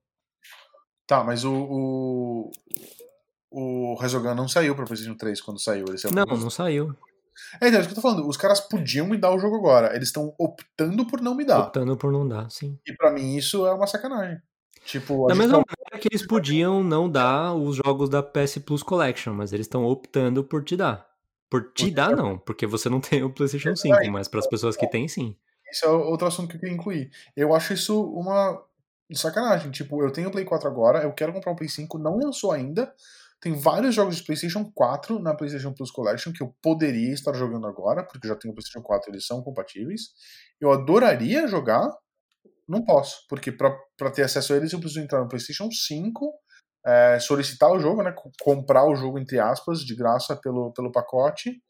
Tá, 1.07 1.23
mas 1.23 1.43
o. 1.45 2.51
O, 3.51 3.93
o 3.93 3.95
Resogun 3.95 4.33
não 4.33 4.47
saiu 4.47 4.75
pra 4.75 4.85
PlayStation 4.85 5.17
3 5.17 5.41
quando 5.41 5.59
saiu. 5.59 5.85
Ele 5.87 5.97
saiu 5.97 6.13
não, 6.13 6.25
não 6.25 6.49
saiu. 6.49 6.95
É, 7.59 7.67
então, 7.67 7.79
é 7.79 7.81
isso 7.81 7.89
que 7.89 7.91
eu 7.91 7.95
tô 7.95 8.01
falando. 8.01 8.27
Os 8.27 8.37
caras 8.37 8.59
podiam 8.59 9.07
me 9.07 9.17
dar 9.17 9.33
o 9.33 9.39
jogo 9.39 9.55
agora. 9.55 9.95
Eles 9.95 10.09
estão 10.09 10.33
optando 10.37 11.05
por 11.05 11.21
não 11.21 11.35
me 11.35 11.45
dar. 11.45 11.59
Optando 11.59 11.97
por 11.97 12.11
não 12.11 12.27
dar, 12.27 12.49
sim. 12.49 12.77
E 12.85 12.93
para 12.93 13.11
mim 13.11 13.35
isso 13.35 13.65
é 13.65 13.73
uma 13.73 13.87
sacanagem. 13.87 14.41
Tipo, 14.85 15.27
da 15.27 15.35
mesma 15.35 15.63
maneira 15.65 15.99
que 15.99 16.07
eles 16.11 16.25
podiam 16.25 16.83
não 16.83 17.09
dar 17.09 17.53
os 17.53 17.75
jogos 17.75 18.09
da 18.09 18.23
PS 18.23 18.57
Plus 18.59 18.83
Collection, 18.83 19.33
mas 19.33 19.53
eles 19.53 19.65
estão 19.65 19.85
optando 19.85 20.43
por 20.43 20.63
te 20.63 20.75
dar. 20.75 21.07
Por 21.49 21.71
te 21.73 21.91
dar, 21.91 22.15
não, 22.15 22.37
porque 22.37 22.65
você 22.65 22.89
não 22.89 23.01
tem 23.01 23.23
o 23.23 23.29
PlayStation 23.29 23.75
5, 23.75 24.09
mas 24.09 24.27
para 24.27 24.39
as 24.39 24.47
pessoas 24.47 24.77
que 24.77 24.89
têm, 24.89 25.07
sim. 25.07 25.35
Isso 25.71 25.85
é 25.85 25.89
outro 25.89 26.27
assunto 26.27 26.49
que 26.49 26.55
eu 26.55 26.59
queria 26.59 26.75
incluir. 26.75 27.09
Eu 27.35 27.53
acho 27.53 27.73
isso 27.73 28.01
uma 28.03 28.61
sacanagem. 29.13 29.71
Tipo, 29.71 30.03
eu 30.03 30.11
tenho 30.11 30.29
o 30.29 30.31
Play 30.31 30.45
4 30.45 30.67
agora, 30.67 31.03
eu 31.03 31.13
quero 31.13 31.33
comprar 31.33 31.51
um 31.51 31.55
Play 31.55 31.69
5, 31.69 31.97
não 31.97 32.17
lançou 32.17 32.51
ainda. 32.51 32.93
Tem 33.39 33.53
vários 33.53 33.95
jogos 33.95 34.17
de 34.17 34.23
PlayStation 34.23 34.71
4 34.73 35.19
na 35.19 35.33
PlayStation 35.33 35.73
Plus 35.73 35.89
Collection 35.89 36.31
que 36.31 36.43
eu 36.43 36.55
poderia 36.61 37.11
estar 37.11 37.33
jogando 37.33 37.65
agora, 37.65 38.03
porque 38.03 38.27
já 38.27 38.35
tenho 38.35 38.51
o 38.51 38.55
PlayStation 38.55 38.83
4 38.83 39.11
eles 39.11 39.25
são 39.25 39.41
compatíveis. 39.41 40.11
Eu 40.59 40.71
adoraria 40.71 41.47
jogar, 41.47 41.89
não 42.67 42.83
posso, 42.83 43.25
porque 43.27 43.51
para 43.51 44.11
ter 44.13 44.23
acesso 44.23 44.53
a 44.53 44.57
eles 44.57 44.71
eu 44.71 44.79
preciso 44.79 45.01
entrar 45.01 45.21
no 45.21 45.27
PlayStation 45.27 45.69
5, 45.69 46.33
é, 46.85 47.19
solicitar 47.19 47.71
o 47.71 47.79
jogo, 47.79 48.01
né, 48.01 48.13
comprar 48.41 48.85
o 48.85 48.95
jogo 48.95 49.19
entre 49.19 49.39
aspas 49.39 49.79
de 49.79 49.95
graça 49.95 50.35
pelo, 50.35 50.71
pelo 50.73 50.91
pacote 50.91 51.61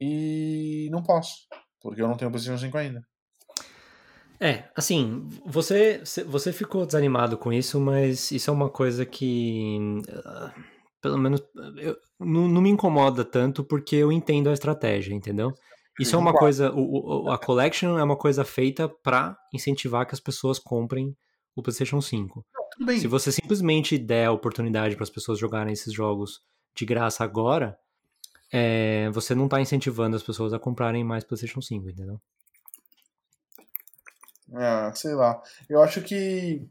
e 0.00 0.88
não 0.90 1.02
posso, 1.02 1.32
porque 1.80 2.00
eu 2.02 2.08
não 2.08 2.16
tenho 2.16 2.28
o 2.28 2.32
PlayStation 2.32 2.60
5 2.60 2.76
ainda. 2.76 3.02
É, 4.38 4.64
assim, 4.76 5.26
você, 5.46 6.02
você 6.26 6.52
ficou 6.52 6.84
desanimado 6.84 7.38
com 7.38 7.52
isso, 7.52 7.80
mas 7.80 8.30
isso 8.30 8.50
é 8.50 8.52
uma 8.52 8.68
coisa 8.68 9.06
que, 9.06 9.78
uh, 10.08 10.62
pelo 11.00 11.16
menos, 11.16 11.42
eu, 11.78 11.96
não, 12.20 12.46
não, 12.46 12.60
me 12.60 12.68
incomoda 12.68 13.24
tanto 13.24 13.64
porque 13.64 13.96
eu 13.96 14.12
entendo 14.12 14.50
a 14.50 14.52
estratégia, 14.52 15.14
entendeu? 15.14 15.54
Isso 15.98 16.14
é 16.14 16.18
uma 16.18 16.32
coisa, 16.32 16.70
o, 16.72 17.24
o, 17.24 17.30
a 17.30 17.38
Collection 17.38 17.98
é 17.98 18.02
uma 18.02 18.16
coisa 18.16 18.44
feita 18.44 18.88
para 18.88 19.36
incentivar 19.52 20.06
que 20.06 20.14
as 20.14 20.20
pessoas 20.20 20.58
comprem 20.58 21.16
o 21.54 21.62
PlayStation 21.62 22.00
5. 22.00 22.44
Não, 22.78 22.98
Se 22.98 23.06
você 23.06 23.32
simplesmente 23.32 23.96
der 23.96 24.26
a 24.26 24.32
oportunidade 24.32 24.94
para 24.94 25.04
as 25.04 25.10
pessoas 25.10 25.38
jogarem 25.38 25.72
esses 25.72 25.92
jogos 25.92 26.42
de 26.74 26.84
graça 26.84 27.24
agora, 27.24 27.78
é, 28.52 29.08
você 29.10 29.34
não 29.34 29.46
está 29.46 29.60
incentivando 29.60 30.16
as 30.16 30.22
pessoas 30.22 30.52
a 30.52 30.58
comprarem 30.58 31.02
mais 31.02 31.24
PlayStation 31.24 31.62
5, 31.62 31.88
entendeu? 31.88 32.20
Ah, 34.54 34.92
sei 34.94 35.14
lá. 35.14 35.42
Eu 35.68 35.82
acho 35.82 36.02
que. 36.02 36.68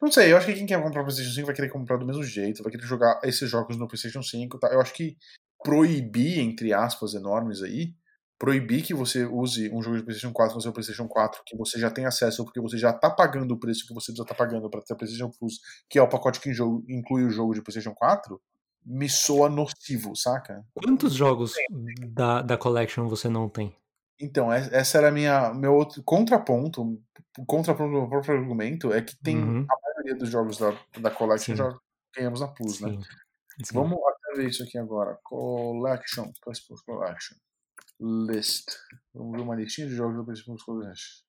Não 0.00 0.10
sei, 0.10 0.32
eu 0.32 0.36
acho 0.36 0.46
que 0.46 0.54
quem 0.54 0.66
quer 0.66 0.80
comprar 0.80 1.02
o 1.02 1.04
PlayStation 1.04 1.34
5 1.34 1.46
vai 1.46 1.54
querer 1.54 1.68
comprar 1.68 1.96
do 1.96 2.06
mesmo 2.06 2.22
jeito, 2.22 2.62
vai 2.62 2.70
querer 2.70 2.86
jogar 2.86 3.20
esses 3.24 3.50
jogos 3.50 3.76
no 3.76 3.88
PlayStation 3.88 4.22
5. 4.22 4.58
Tá? 4.58 4.68
Eu 4.68 4.80
acho 4.80 4.94
que 4.94 5.16
proibir, 5.62 6.38
entre 6.38 6.72
aspas 6.72 7.14
enormes 7.14 7.62
aí, 7.62 7.94
proibir 8.38 8.82
que 8.82 8.94
você 8.94 9.24
use 9.24 9.70
um 9.72 9.82
jogo 9.82 9.96
de 9.96 10.02
PlayStation 10.02 10.32
4 10.32 10.54
no 10.54 10.60
seu 10.60 10.72
PlayStation 10.72 11.08
4, 11.08 11.42
que 11.44 11.56
você 11.56 11.78
já 11.78 11.90
tem 11.90 12.04
acesso, 12.04 12.44
porque 12.44 12.60
você 12.60 12.76
já 12.76 12.92
tá 12.92 13.10
pagando 13.10 13.54
o 13.54 13.58
preço 13.58 13.86
que 13.86 13.94
você 13.94 14.12
precisa 14.12 14.22
estar 14.22 14.34
tá 14.34 14.38
pagando 14.38 14.68
para 14.68 14.82
ter 14.82 14.92
a 14.92 14.96
PlayStation 14.96 15.30
Plus, 15.30 15.60
que 15.88 15.98
é 15.98 16.02
o 16.02 16.08
pacote 16.08 16.40
que 16.40 16.50
inclui 16.88 17.24
o 17.24 17.30
jogo 17.30 17.54
de 17.54 17.62
PlayStation 17.62 17.94
4, 17.94 18.40
me 18.84 19.08
soa 19.08 19.48
nocivo, 19.48 20.14
saca? 20.14 20.64
Quantos 20.74 21.12
jogos 21.14 21.54
da, 22.08 22.42
da 22.42 22.56
Collection 22.56 23.08
você 23.08 23.28
não 23.28 23.48
tem? 23.48 23.74
Então, 24.20 24.50
essa 24.52 24.98
era 24.98 25.10
minha 25.10 25.52
meu 25.52 25.74
outro 25.74 26.02
contraponto, 26.02 26.98
contraponto 27.46 27.92
do 27.92 28.00
meu 28.00 28.08
próprio 28.08 28.38
argumento 28.38 28.92
é 28.92 29.02
que 29.02 29.14
tem 29.16 29.36
uhum. 29.36 29.66
a 29.68 29.76
maioria 29.82 30.16
dos 30.16 30.30
jogos 30.30 30.58
da, 30.58 30.72
da 31.00 31.10
Collection 31.10 31.54
Sim. 31.54 31.56
já 31.56 31.78
ganhamos 32.16 32.40
na 32.40 32.48
Plus, 32.48 32.80
né? 32.80 32.90
Sim. 32.90 33.02
Sim. 33.64 33.74
Vamos 33.74 33.98
ver 34.36 34.48
isso 34.48 34.62
aqui 34.62 34.78
agora. 34.78 35.18
Collection, 35.22 36.30
PS 36.44 36.60
Plus 36.60 36.80
Collection. 36.82 37.36
List. 38.00 38.72
Vamos 39.14 39.32
ver 39.32 39.42
uma 39.42 39.54
listinha 39.54 39.86
de 39.86 39.94
jogos 39.94 40.16
do 40.16 40.24
Plus 40.24 40.62
Collection. 40.62 41.24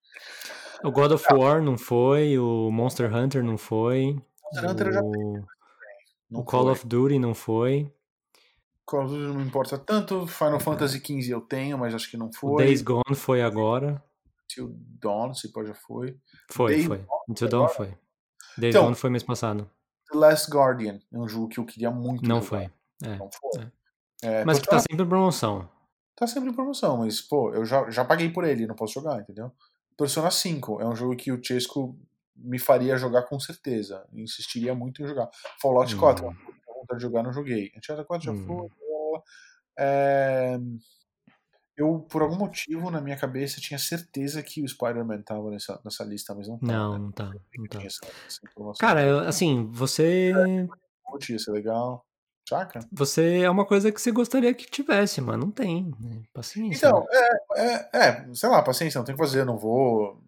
O 0.84 0.92
God 0.92 1.12
of 1.12 1.26
War 1.34 1.62
não 1.62 1.78
foi, 1.78 2.38
o 2.38 2.70
Monster 2.72 3.14
Hunter 3.14 3.44
não 3.44 3.58
foi. 3.58 4.22
Monster 4.44 4.72
Hunter 4.72 4.88
o... 4.88 4.92
já 4.92 5.02
o 6.32 6.44
Call 6.44 6.64
foi. 6.64 6.72
of 6.72 6.88
Duty 6.88 7.20
não 7.20 7.34
foi. 7.34 7.92
Call 8.86 9.06
of 9.06 9.14
Duty 9.14 9.34
não 9.34 9.42
importa 9.42 9.78
tanto. 9.78 10.28
Final 10.28 10.60
Fantasy 10.60 11.00
XV 11.00 11.30
eu 11.34 11.42
tenho, 11.42 11.78
mas 11.78 11.94
acho 11.96 12.10
que 12.10 12.18
não 12.18 12.32
foi. 12.32 12.52
O 12.52 12.58
Days 12.58 12.82
Gone 12.82 13.16
foi 13.16 13.42
agora. 13.42 14.04
Till 14.48 14.74
Dawn, 15.02 15.34
se 15.34 15.52
pode 15.52 15.70
já 15.70 15.76
foi. 15.76 16.18
Foi, 16.52 16.74
Days 16.74 16.86
foi. 16.86 17.06
Until 17.28 17.50
Dawn 17.50 17.68
foi. 17.68 17.88
Days 18.58 18.76
então, 18.76 18.86
Gone 18.86 18.96
foi 18.96 19.10
mês 19.10 19.24
passado. 19.24 19.70
The 20.12 20.18
Last 20.18 20.50
Guardian 20.52 21.00
é 21.12 21.18
um 21.18 21.28
jogo 21.28 21.50
que 21.50 21.60
eu 21.60 21.66
queria 21.66 21.92
muito 21.92 22.28
Não 22.28 22.42
jogar. 22.42 22.48
foi. 22.48 22.72
É, 23.04 23.18
não 23.18 23.30
foi. 23.32 23.62
É. 23.62 23.72
É, 24.24 24.46
mas 24.46 24.60
que 24.60 24.68
tá 24.68 24.80
sempre 24.80 25.04
em 25.04 25.08
promoção. 25.08 25.70
Tá 26.18 26.26
sempre 26.26 26.50
em 26.50 26.54
promoção, 26.54 26.98
mas, 26.98 27.22
pô, 27.22 27.54
eu 27.54 27.64
já, 27.64 27.88
já 27.92 28.04
paguei 28.04 28.32
por 28.32 28.44
ele, 28.44 28.66
não 28.66 28.74
posso 28.74 28.96
jogar, 28.96 29.22
entendeu? 29.22 29.52
Persona 29.96 30.32
5 30.32 30.82
é 30.82 30.88
um 30.88 30.96
jogo 30.96 31.16
que 31.16 31.32
o 31.32 31.40
Chesco 31.42 31.96
me 32.36 32.58
faria 32.58 32.98
jogar 32.98 33.22
com 33.22 33.40
certeza. 33.40 34.04
Insistiria 34.12 34.74
muito 34.74 35.04
em 35.04 35.08
jogar. 35.08 35.30
Fallout 35.62 35.94
hum. 35.94 36.00
4, 36.00 36.26
vontade 36.26 36.98
de 36.98 37.02
jogar, 37.04 37.22
não 37.22 37.32
joguei. 37.32 37.72
Uncharted 37.78 38.08
4 38.08 38.26
já 38.26 38.32
hum. 38.32 38.46
foi. 38.48 39.22
É... 39.78 40.58
Eu, 41.76 42.00
por 42.10 42.24
algum 42.24 42.36
motivo, 42.36 42.90
na 42.90 43.00
minha 43.00 43.16
cabeça, 43.16 43.62
tinha 43.62 43.78
certeza 43.78 44.42
que 44.42 44.64
o 44.64 44.68
Spider-Man 44.68 45.22
tava 45.22 45.52
nessa, 45.52 45.80
nessa 45.86 46.04
lista, 46.04 46.34
mas 46.34 46.48
não 46.48 46.58
tá. 46.58 46.66
Não, 46.66 46.94
né? 46.94 46.98
não 46.98 47.12
tá. 47.12 47.32
Não 47.56 47.68
tá. 47.68 47.84
Essa, 47.84 48.00
essa 48.26 48.42
Cara, 48.80 49.06
eu, 49.06 49.20
assim, 49.20 49.70
você. 49.72 50.32
Ia 51.30 51.38
ser 51.38 51.52
legal. 51.52 52.07
Saca? 52.48 52.80
Você 52.92 53.40
é 53.42 53.50
uma 53.50 53.66
coisa 53.66 53.92
que 53.92 54.00
você 54.00 54.10
gostaria 54.10 54.54
que 54.54 54.66
tivesse, 54.66 55.20
mas 55.20 55.38
não 55.38 55.52
tem. 55.52 55.94
Né? 56.00 56.24
Paciência. 56.34 56.88
Então, 56.88 57.06
é, 57.12 57.58
é, 57.58 57.90
é, 57.94 58.34
sei 58.34 58.48
lá, 58.48 58.64
paciência, 58.64 58.98
não 59.00 59.06
tem 59.06 59.16
que 59.16 59.22
fazer, 59.22 59.44
não 59.44 59.58
vou 59.58 60.24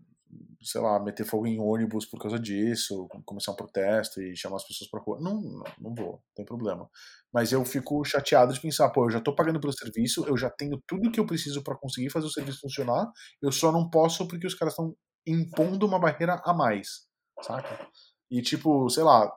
sei 0.61 0.81
lá, 0.81 0.99
meter 0.99 1.25
fogo 1.25 1.47
em 1.47 1.59
ônibus 1.59 2.05
por 2.05 2.19
causa 2.19 2.37
disso, 2.37 3.07
começar 3.25 3.53
um 3.53 3.55
protesto 3.55 4.21
e 4.21 4.35
chamar 4.35 4.57
as 4.57 4.67
pessoas 4.67 4.89
pra 4.89 4.99
rua. 4.99 5.17
Não, 5.21 5.41
não, 5.41 5.63
não 5.79 5.95
vou, 5.95 6.11
não 6.11 6.21
tem 6.35 6.45
problema. 6.45 6.89
Mas 7.31 7.51
eu 7.51 7.63
fico 7.63 8.03
chateado 8.03 8.53
de 8.53 8.59
pensar, 8.59 8.89
pô, 8.89 9.05
eu 9.05 9.11
já 9.11 9.21
tô 9.21 9.33
pagando 9.33 9.59
pelo 9.59 9.71
serviço, 9.71 10.25
eu 10.27 10.35
já 10.35 10.49
tenho 10.49 10.81
tudo 10.85 11.11
que 11.11 11.19
eu 11.19 11.25
preciso 11.25 11.63
para 11.63 11.77
conseguir 11.77 12.09
fazer 12.09 12.27
o 12.27 12.31
serviço 12.31 12.59
funcionar, 12.59 13.09
eu 13.41 13.51
só 13.51 13.71
não 13.71 13.89
posso 13.89 14.27
porque 14.27 14.47
os 14.47 14.55
caras 14.55 14.73
estão 14.73 14.93
impondo 15.25 15.85
uma 15.85 15.99
barreira 15.99 16.41
a 16.43 16.53
mais, 16.53 17.07
saca? 17.41 17.87
E 18.29 18.41
tipo, 18.41 18.89
sei 18.89 19.03
lá, 19.03 19.31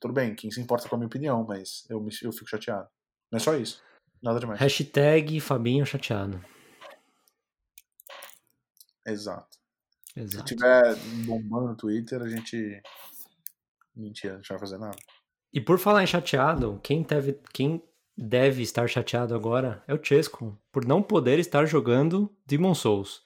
tudo 0.00 0.12
bem, 0.14 0.34
quem 0.34 0.50
se 0.50 0.60
importa 0.60 0.88
com 0.88 0.94
a 0.94 0.98
minha 0.98 1.06
opinião, 1.06 1.44
mas 1.46 1.84
eu, 1.88 2.00
me, 2.00 2.10
eu 2.22 2.32
fico 2.32 2.48
chateado. 2.48 2.88
Não 3.30 3.36
é 3.36 3.40
só 3.40 3.56
isso. 3.56 3.82
Nada 4.22 4.40
demais. 4.40 4.58
Hashtag 4.60 5.40
Fabinho 5.40 5.84
chateado. 5.84 6.42
Exato. 9.06 9.58
Exato. 10.16 10.48
Se 10.48 10.54
tiver 10.54 10.96
bombando 11.26 11.68
no 11.68 11.76
Twitter, 11.76 12.22
a 12.22 12.28
gente. 12.28 12.82
Mentira, 13.94 14.34
a 14.34 14.36
gente 14.36 14.50
não 14.50 14.58
vai 14.58 14.66
fazer 14.66 14.78
nada. 14.78 14.96
E 15.52 15.60
por 15.60 15.78
falar 15.78 16.02
em 16.02 16.06
chateado, 16.06 16.80
quem 16.82 17.02
deve, 17.02 17.38
quem 17.52 17.82
deve 18.16 18.62
estar 18.62 18.88
chateado 18.88 19.34
agora 19.34 19.84
é 19.86 19.94
o 19.94 20.02
Chesco, 20.02 20.58
por 20.72 20.84
não 20.84 21.02
poder 21.02 21.38
estar 21.38 21.66
jogando 21.66 22.34
Demon 22.46 22.74
Souls. 22.74 23.22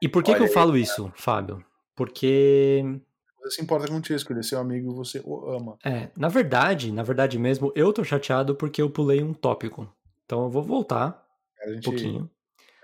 E 0.00 0.08
por 0.08 0.22
que, 0.22 0.34
que 0.34 0.42
eu 0.42 0.48
falo 0.48 0.76
isso, 0.76 1.12
Fábio? 1.16 1.64
Porque. 1.94 3.00
Você 3.48 3.56
se 3.56 3.62
importa 3.62 3.88
com 3.88 3.98
o 3.98 4.04
Chesco, 4.04 4.32
ele 4.32 4.40
é 4.40 4.42
seu 4.42 4.60
amigo 4.60 4.92
e 4.92 4.94
você 4.94 5.22
o 5.24 5.50
ama. 5.50 5.78
É, 5.84 6.10
na 6.16 6.28
verdade, 6.28 6.92
na 6.92 7.02
verdade 7.02 7.38
mesmo, 7.38 7.72
eu 7.74 7.92
tô 7.92 8.04
chateado 8.04 8.54
porque 8.54 8.82
eu 8.82 8.90
pulei 8.90 9.22
um 9.22 9.32
tópico. 9.32 9.90
Então 10.24 10.44
eu 10.44 10.50
vou 10.50 10.62
voltar 10.62 11.24
gente, 11.66 11.78
um 11.78 11.92
pouquinho. 11.92 12.30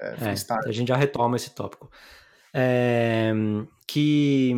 É, 0.01 0.07
é, 0.09 0.69
a 0.69 0.73
gente 0.73 0.89
já 0.89 0.97
retoma 0.97 1.37
esse 1.37 1.51
tópico. 1.51 1.91
É, 2.53 3.33
que 3.87 4.53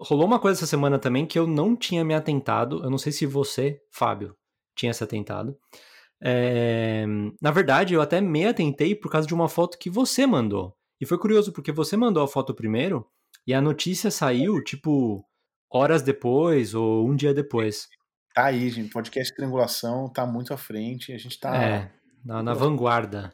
rolou 0.00 0.26
uma 0.26 0.40
coisa 0.40 0.58
essa 0.58 0.66
semana 0.66 0.98
também 0.98 1.24
que 1.24 1.38
eu 1.38 1.46
não 1.46 1.76
tinha 1.76 2.04
me 2.04 2.14
atentado. 2.14 2.82
Eu 2.82 2.90
não 2.90 2.98
sei 2.98 3.12
se 3.12 3.26
você, 3.26 3.80
Fábio, 3.92 4.36
tinha 4.74 4.92
se 4.92 5.04
atentado. 5.04 5.56
É, 6.22 7.06
na 7.40 7.52
verdade, 7.52 7.94
eu 7.94 8.02
até 8.02 8.20
me 8.20 8.44
atentei 8.44 8.94
por 8.94 9.10
causa 9.10 9.26
de 9.26 9.34
uma 9.34 9.48
foto 9.48 9.78
que 9.78 9.88
você 9.88 10.26
mandou. 10.26 10.76
E 11.00 11.06
foi 11.06 11.16
curioso, 11.16 11.52
porque 11.52 11.70
você 11.70 11.96
mandou 11.96 12.22
a 12.22 12.28
foto 12.28 12.52
primeiro 12.52 13.06
e 13.46 13.54
a 13.54 13.60
notícia 13.60 14.10
saiu, 14.10 14.62
tipo, 14.62 15.24
horas 15.70 16.02
depois 16.02 16.74
ou 16.74 17.08
um 17.08 17.14
dia 17.14 17.32
depois. 17.32 17.88
Tá 18.34 18.46
aí, 18.46 18.68
gente. 18.70 18.90
Podcast 18.90 19.34
Triangulação 19.34 20.08
tá 20.08 20.24
muito 20.26 20.54
à 20.54 20.56
frente. 20.56 21.12
A 21.12 21.18
gente 21.18 21.38
tá. 21.38 21.56
É, 21.56 21.92
na, 22.24 22.42
na 22.42 22.54
vanguarda. 22.54 23.32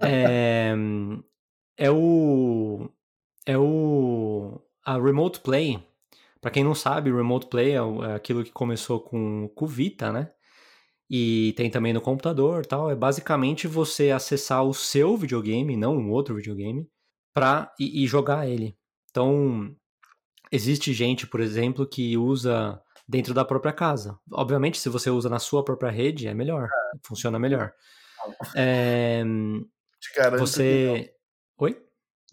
É, 0.00 0.72
é 1.76 1.90
o 1.90 2.88
é 3.44 3.56
o 3.56 4.60
a 4.84 4.98
Remote 4.98 5.40
Play. 5.40 5.82
Para 6.40 6.50
quem 6.50 6.62
não 6.62 6.74
sabe, 6.74 7.12
Remote 7.12 7.48
Play 7.48 7.72
é, 7.72 8.10
é 8.10 8.14
aquilo 8.14 8.44
que 8.44 8.52
começou 8.52 9.00
com 9.00 9.50
o 9.54 9.66
Vita, 9.66 10.12
né? 10.12 10.30
E 11.08 11.54
tem 11.56 11.70
também 11.70 11.92
no 11.92 12.00
computador, 12.00 12.66
tal. 12.66 12.90
É 12.90 12.94
basicamente 12.94 13.66
você 13.66 14.10
acessar 14.10 14.64
o 14.64 14.74
seu 14.74 15.16
videogame, 15.16 15.76
não 15.76 15.96
um 15.96 16.10
outro 16.10 16.34
videogame, 16.34 16.88
para 17.32 17.72
e, 17.78 18.04
e 18.04 18.06
jogar 18.06 18.48
ele. 18.48 18.76
Então, 19.16 19.74
existe 20.52 20.92
gente, 20.92 21.26
por 21.26 21.40
exemplo, 21.40 21.88
que 21.88 22.18
usa 22.18 22.78
dentro 23.08 23.32
da 23.32 23.46
própria 23.46 23.72
casa. 23.72 24.18
Obviamente, 24.30 24.78
se 24.78 24.90
você 24.90 25.08
usa 25.08 25.30
na 25.30 25.38
sua 25.38 25.64
própria 25.64 25.90
rede, 25.90 26.28
é 26.28 26.34
melhor, 26.34 26.68
funciona 27.02 27.38
melhor. 27.38 27.72
É, 28.54 29.24
você 30.38 31.14
Oi? 31.56 31.82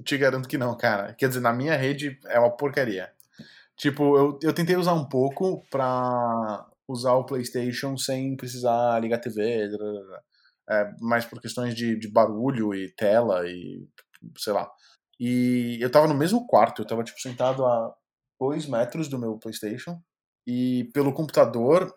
Te 0.04 0.18
garanto 0.18 0.50
que 0.50 0.58
não, 0.58 0.76
cara. 0.76 1.14
Quer 1.14 1.30
dizer, 1.30 1.40
na 1.40 1.54
minha 1.54 1.78
rede 1.78 2.20
é 2.26 2.38
uma 2.38 2.52
porcaria. 2.52 3.10
Tipo, 3.78 4.18
eu, 4.18 4.40
eu 4.44 4.52
tentei 4.52 4.76
usar 4.76 4.94
um 4.94 5.08
pouco 5.08 5.66
pra 5.72 6.68
usar 6.86 7.14
o 7.14 7.26
PlayStation 7.26 7.96
sem 7.96 8.36
precisar 8.36 9.00
ligar 9.00 9.16
a 9.16 9.22
TV, 9.22 9.70
é, 10.70 10.92
mas 11.00 11.24
por 11.24 11.40
questões 11.40 11.76
de, 11.76 11.98
de 11.98 12.10
barulho 12.10 12.76
e 12.76 12.90
tela 12.90 13.48
e 13.48 13.88
sei 14.38 14.52
lá. 14.52 14.70
E 15.20 15.78
eu 15.82 15.91
tava 15.91 16.07
no 16.07 16.14
mesmo 16.14 16.45
quarto, 16.47 16.82
eu 16.82 16.86
tava 16.86 17.03
tipo 17.03 17.20
sentado 17.20 17.66
a 17.66 17.93
dois 18.39 18.66
metros 18.66 19.07
do 19.07 19.20
meu 19.20 19.38
PlayStation 19.38 20.01
e 20.45 20.89
pelo 20.93 21.14
computador, 21.14 21.93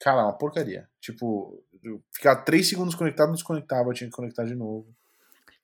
cara, 0.00 0.24
uma 0.24 0.36
porcaria. 0.36 0.88
Tipo, 1.00 1.62
ficar 2.12 2.36
três 2.36 2.68
segundos 2.68 2.94
conectado, 2.94 3.32
desconectava, 3.32 3.90
eu 3.90 3.94
tinha 3.94 4.10
que 4.10 4.16
conectar 4.16 4.44
de 4.44 4.54
novo. 4.54 4.86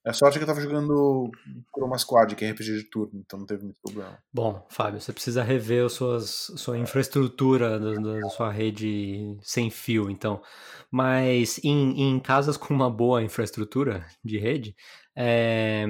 É 0.02 0.14
sorte 0.14 0.38
que 0.38 0.44
eu 0.44 0.46
tava 0.46 0.62
jogando 0.62 1.30
Chroma 1.74 1.98
Squad, 1.98 2.34
que 2.34 2.44
é 2.44 2.50
RPG 2.50 2.78
de 2.78 2.84
turno, 2.84 3.20
então 3.20 3.38
não 3.38 3.44
teve 3.44 3.64
muito 3.64 3.78
problema. 3.82 4.18
Bom, 4.32 4.66
Fábio, 4.70 4.98
você 4.98 5.12
precisa 5.12 5.42
rever 5.42 5.90
suas, 5.90 6.50
sua 6.56 6.78
infraestrutura 6.78 7.78
da, 7.78 7.94
da 7.94 8.28
sua 8.30 8.50
rede 8.50 9.36
sem 9.42 9.68
fio, 9.70 10.08
então. 10.08 10.40
Mas 10.90 11.62
em, 11.62 12.00
em 12.00 12.18
casas 12.18 12.56
com 12.56 12.72
uma 12.72 12.90
boa 12.90 13.22
infraestrutura 13.22 14.06
de 14.24 14.38
rede, 14.38 14.74
é, 15.14 15.84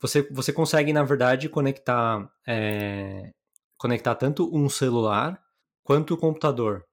você, 0.00 0.22
você 0.30 0.52
consegue, 0.52 0.92
na 0.92 1.02
verdade, 1.02 1.48
conectar, 1.48 2.28
é, 2.46 3.30
conectar 3.76 4.14
tanto 4.14 4.50
um 4.54 4.68
celular 4.68 5.40
quanto 5.82 6.14
o 6.14 6.18
computador 6.18 6.84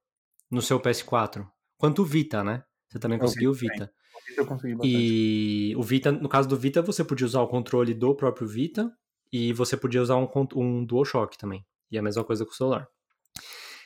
no 0.50 0.62
seu 0.62 0.80
PS4, 0.80 1.46
quanto 1.76 2.02
o 2.02 2.04
Vita, 2.04 2.42
né? 2.44 2.64
Você 2.88 2.98
também 2.98 3.18
conseguiu 3.18 3.50
o 3.50 3.54
Vita 3.54 3.90
eu 4.36 4.46
consegui 4.46 4.74
bastante. 4.74 4.96
E 4.96 5.74
o 5.76 5.82
Vita, 5.82 6.12
no 6.12 6.28
caso 6.28 6.48
do 6.48 6.56
Vita, 6.56 6.82
você 6.82 7.04
podia 7.04 7.26
usar 7.26 7.40
o 7.42 7.48
controle 7.48 7.94
do 7.94 8.14
próprio 8.14 8.46
Vita 8.46 8.90
e 9.32 9.52
você 9.52 9.76
podia 9.76 10.02
usar 10.02 10.16
um, 10.16 10.28
um 10.56 10.84
DualShock 10.84 11.36
também. 11.38 11.64
E 11.90 11.96
é 11.96 12.00
a 12.00 12.02
mesma 12.02 12.24
coisa 12.24 12.44
com 12.44 12.50
o 12.50 12.54
celular. 12.54 12.86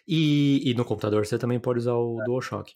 E, 0.07 0.71
e 0.71 0.75
no 0.75 0.85
computador 0.85 1.25
você 1.25 1.39
também 1.39 1.61
pode 1.61 1.81
usar 1.81 1.95
o 1.95 2.21
é. 2.21 2.25
DualShock. 2.25 2.73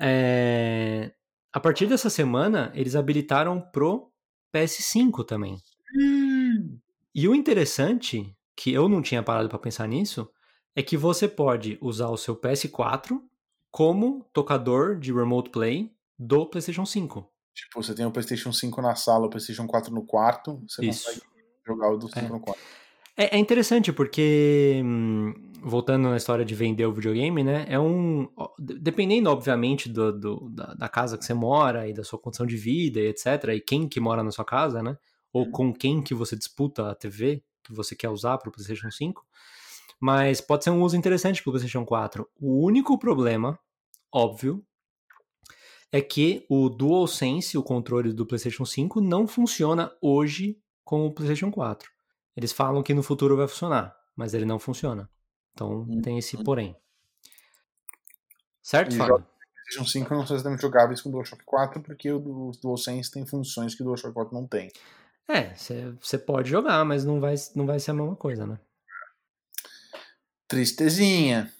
É, 0.00 1.12
a 1.52 1.60
partir 1.60 1.86
dessa 1.86 2.08
semana, 2.08 2.72
eles 2.74 2.94
habilitaram 2.94 3.60
pro 3.60 4.10
PS5 4.54 5.24
também. 5.24 5.56
Hum. 5.94 6.78
E 7.14 7.28
o 7.28 7.34
interessante, 7.34 8.36
que 8.56 8.72
eu 8.72 8.88
não 8.88 9.02
tinha 9.02 9.22
parado 9.22 9.48
para 9.48 9.58
pensar 9.58 9.86
nisso, 9.86 10.28
é 10.74 10.82
que 10.82 10.96
você 10.96 11.26
pode 11.26 11.78
usar 11.80 12.08
o 12.08 12.16
seu 12.16 12.36
PS4 12.36 13.20
como 13.70 14.24
tocador 14.32 14.98
de 14.98 15.12
Remote 15.12 15.50
Play 15.50 15.92
do 16.18 16.46
PlayStation 16.46 16.86
5. 16.86 17.28
Tipo, 17.54 17.82
você 17.82 17.94
tem 17.94 18.06
o 18.06 18.10
PlayStation 18.10 18.52
5 18.52 18.80
na 18.80 18.94
sala, 18.94 19.26
o 19.26 19.30
PlayStation 19.30 19.66
4 19.66 19.92
no 19.92 20.06
quarto, 20.06 20.62
você 20.68 20.86
Isso. 20.86 21.06
consegue 21.06 21.26
jogar 21.66 21.90
o 21.90 21.96
do 21.96 22.08
5 22.08 22.18
é. 22.18 22.28
no 22.28 22.40
quarto. 22.40 22.60
É, 23.16 23.36
é, 23.36 23.38
interessante 23.38 23.92
porque, 23.92 24.80
hum, 24.84 25.34
voltando 25.60 26.08
na 26.08 26.16
história 26.16 26.44
de 26.44 26.54
vender 26.54 26.86
o 26.86 26.92
videogame, 26.92 27.42
né? 27.42 27.66
É 27.68 27.78
um. 27.78 28.28
Dependendo, 28.56 29.28
obviamente, 29.28 29.88
do, 29.88 30.12
do 30.16 30.48
da, 30.50 30.74
da, 30.74 30.88
casa 30.88 31.18
que 31.18 31.24
você 31.24 31.34
mora 31.34 31.88
e 31.88 31.92
da 31.92 32.04
sua 32.04 32.16
condição 32.16 32.46
de 32.46 32.56
vida 32.56 33.00
e 33.00 33.08
etc., 33.08 33.48
e 33.56 33.60
quem 33.60 33.88
que 33.88 33.98
mora 33.98 34.22
na 34.22 34.30
sua 34.30 34.44
casa, 34.44 34.80
né? 34.80 34.96
Ou 35.32 35.44
uhum. 35.44 35.50
com 35.50 35.74
quem 35.74 36.02
que 36.02 36.14
você 36.14 36.36
disputa 36.36 36.90
a 36.90 36.94
TV 36.94 37.42
que 37.62 37.72
você 37.72 37.94
quer 37.94 38.08
usar 38.08 38.38
para 38.38 38.48
o 38.48 38.52
PlayStation 38.52 38.90
5. 38.90 39.24
Mas 40.00 40.40
pode 40.40 40.64
ser 40.64 40.70
um 40.70 40.82
uso 40.82 40.96
interessante 40.96 41.42
para 41.42 41.50
o 41.50 41.52
PlayStation 41.52 41.84
4. 41.84 42.28
O 42.40 42.64
único 42.64 42.98
problema, 42.98 43.58
óbvio, 44.12 44.64
é 45.92 46.00
que 46.00 46.46
o 46.48 46.68
DualSense, 46.68 47.58
o 47.58 47.62
controle 47.62 48.12
do 48.12 48.26
PlayStation 48.26 48.64
5, 48.64 49.00
não 49.00 49.26
funciona 49.26 49.92
hoje 50.00 50.58
com 50.84 51.06
o 51.06 51.12
PlayStation 51.12 51.50
4. 51.50 51.90
Eles 52.36 52.52
falam 52.52 52.82
que 52.82 52.94
no 52.94 53.02
futuro 53.02 53.36
vai 53.36 53.48
funcionar, 53.48 53.94
mas 54.14 54.34
ele 54.34 54.44
não 54.44 54.58
funciona. 54.58 55.10
Então 55.52 55.80
hum, 55.88 56.00
tem 56.00 56.18
esse 56.18 56.36
hum. 56.36 56.44
porém. 56.44 56.76
Certo, 58.62 58.96
Fábio? 58.96 59.16
O 59.16 59.24
PlayStation 59.64 59.84
5 59.84 60.14
não 60.14 60.26
são 60.26 60.36
exatamente 60.36 60.62
jogáveis 60.62 61.00
com 61.00 61.08
o 61.08 61.12
DualShock 61.12 61.42
4, 61.44 61.82
porque 61.82 62.12
o 62.12 62.52
DualSense 62.62 63.10
tem 63.10 63.26
funções 63.26 63.74
que 63.74 63.82
o 63.82 63.84
DualShock 63.84 64.14
4 64.14 64.34
não 64.34 64.46
tem. 64.46 64.70
É, 65.28 65.54
você 66.00 66.18
pode 66.18 66.48
jogar, 66.48 66.84
mas 66.84 67.04
não 67.04 67.20
vai, 67.20 67.34
não 67.54 67.66
vai 67.66 67.78
ser 67.78 67.90
a 67.90 67.94
mesma 67.94 68.16
coisa, 68.16 68.46
né? 68.46 68.58
Tristezinha. 70.48 71.52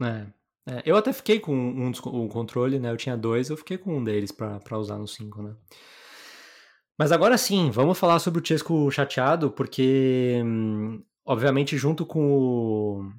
É. 0.00 0.26
É, 0.68 0.82
eu 0.84 0.96
até 0.96 1.12
fiquei 1.12 1.38
com 1.38 1.54
um, 1.54 1.92
um 2.06 2.28
controle, 2.28 2.78
né? 2.80 2.90
Eu 2.90 2.96
tinha 2.96 3.16
dois, 3.16 3.48
eu 3.48 3.56
fiquei 3.56 3.78
com 3.78 3.98
um 3.98 4.04
deles 4.04 4.32
para 4.32 4.78
usar 4.78 4.98
no 4.98 5.06
5, 5.06 5.42
né? 5.42 5.54
Mas 6.98 7.12
agora 7.12 7.38
sim, 7.38 7.70
vamos 7.70 7.98
falar 7.98 8.18
sobre 8.18 8.40
o 8.40 8.44
Chesco 8.44 8.90
chateado, 8.90 9.50
porque, 9.50 10.40
hum, 10.44 11.02
obviamente, 11.24 11.76
junto 11.76 12.04
com 12.04 12.20
o 12.20 13.12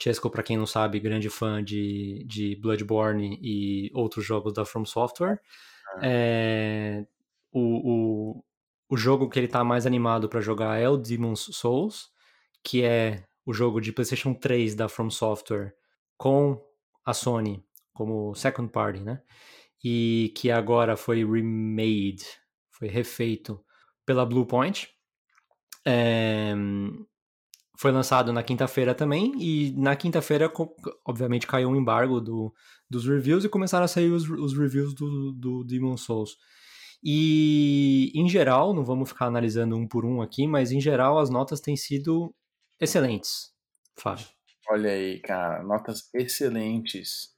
Chesco, 0.00 0.30
para 0.30 0.42
quem 0.42 0.56
não 0.56 0.66
sabe, 0.66 1.00
grande 1.00 1.28
fã 1.28 1.62
de, 1.62 2.24
de 2.26 2.56
Bloodborne 2.56 3.38
e 3.42 3.90
outros 3.92 4.24
jogos 4.24 4.54
da 4.54 4.64
From 4.64 4.86
Software, 4.86 5.38
é, 6.00 7.04
o, 7.52 8.38
o, 8.38 8.44
o 8.90 8.96
jogo 8.96 9.28
que 9.28 9.38
ele 9.38 9.46
tá 9.46 9.62
mais 9.62 9.86
animado 9.86 10.28
para 10.28 10.40
jogar 10.40 10.76
é 10.78 10.88
o 10.88 10.96
Demon's 10.96 11.48
Souls, 11.52 12.10
que 12.62 12.82
é 12.82 13.24
o 13.46 13.52
jogo 13.52 13.80
de 13.80 13.92
PlayStation 13.92 14.34
3 14.34 14.74
da 14.74 14.88
From 14.88 15.10
Software 15.10 15.72
com 16.18 16.60
a 17.06 17.14
Sony 17.14 17.64
como 17.92 18.34
second 18.34 18.70
party, 18.70 19.00
né? 19.00 19.22
E 19.82 20.32
que 20.36 20.50
agora 20.50 20.96
foi 20.96 21.24
remade, 21.24 22.24
foi 22.70 22.88
refeito 22.88 23.64
pela 24.04 24.26
Bluepoint. 24.26 24.88
É, 25.86 26.52
foi 27.78 27.92
lançado 27.92 28.32
na 28.32 28.42
quinta-feira 28.42 28.94
também, 28.94 29.32
e 29.38 29.72
na 29.76 29.96
quinta-feira, 29.96 30.52
obviamente, 31.06 31.46
caiu 31.46 31.70
um 31.70 31.76
embargo 31.76 32.20
do, 32.20 32.52
dos 32.90 33.06
reviews 33.06 33.44
e 33.44 33.48
começaram 33.48 33.84
a 33.84 33.88
sair 33.88 34.10
os, 34.10 34.28
os 34.28 34.56
reviews 34.56 34.94
do, 34.94 35.32
do 35.32 35.64
Demon 35.64 35.96
Souls. 35.96 36.36
E, 37.02 38.12
em 38.14 38.28
geral, 38.28 38.74
não 38.74 38.84
vamos 38.84 39.08
ficar 39.08 39.26
analisando 39.26 39.76
um 39.76 39.86
por 39.86 40.04
um 40.04 40.20
aqui, 40.20 40.46
mas 40.46 40.70
em 40.70 40.80
geral 40.80 41.18
as 41.18 41.30
notas 41.30 41.60
têm 41.60 41.76
sido 41.76 42.34
excelentes, 42.78 43.52
Fábio. 43.96 44.26
Olha 44.68 44.90
aí, 44.90 45.18
cara, 45.20 45.62
notas 45.62 46.10
excelentes. 46.14 47.34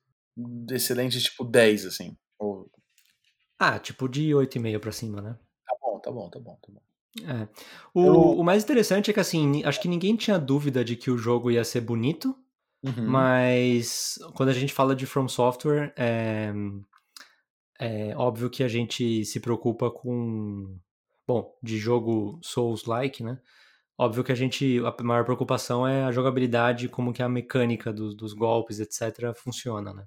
Excelentes, 0.71 1.23
tipo 1.23 1.45
10, 1.45 1.87
assim. 1.87 2.17
Ou... 2.39 2.71
Ah, 3.59 3.79
tipo 3.79 4.09
de 4.09 4.31
8,5 4.31 4.79
pra 4.81 4.93
cima, 4.93 5.23
né? 5.23 5.39
Tá 5.67 5.77
bom, 5.81 5.99
tá 6.01 6.11
bom, 6.11 6.31
tá 6.31 6.41
bom, 6.41 6.59
tá 6.61 6.73
bom. 6.73 6.83
É. 7.21 7.49
O, 7.95 8.07
Eu... 8.07 8.21
o 8.39 8.45
mais 8.45 8.65
interessante 8.65 9.11
é 9.11 9.15
que, 9.15 9.21
assim, 9.21 9.63
acho 9.65 9.81
que 9.81 9.89
ninguém 9.89 10.17
tinha 10.17 10.39
dúvida 10.39 10.85
de 10.85 10.97
que 10.97 11.11
o 11.11 11.19
jogo 11.19 11.51
ia 11.51 11.63
ser 11.63 11.83
bonito, 11.83 12.37
uhum. 12.83 13.07
mas 13.09 14.19
quando 14.35 14.49
a 14.49 14.55
gente 14.55 14.73
fala 14.73 14.97
de 14.97 15.07
From 15.07 15.29
Software, 15.29 15.95
é, 15.97 16.53
é 17.83 18.17
óbvio 18.17 18.49
que 18.49 18.63
a 18.63 18.69
gente 18.69 19.25
se 19.25 19.41
preocupa 19.41 19.91
com. 19.91 20.79
Bom, 21.27 21.57
de 21.63 21.79
jogo 21.79 22.39
Souls-like, 22.43 23.23
né? 23.23 23.41
Óbvio 23.99 24.25
que 24.25 24.33
a 24.33 24.35
gente. 24.35 24.81
A 24.81 25.03
maior 25.03 25.25
preocupação 25.25 25.87
é 25.87 26.05
a 26.05 26.13
jogabilidade, 26.13 26.89
como 26.89 27.13
que 27.13 27.23
a 27.23 27.29
mecânica 27.29 27.93
dos, 27.93 28.15
dos 28.15 28.33
golpes, 28.33 28.81
etc., 28.81 29.35
funciona, 29.35 29.93
né? 29.93 30.05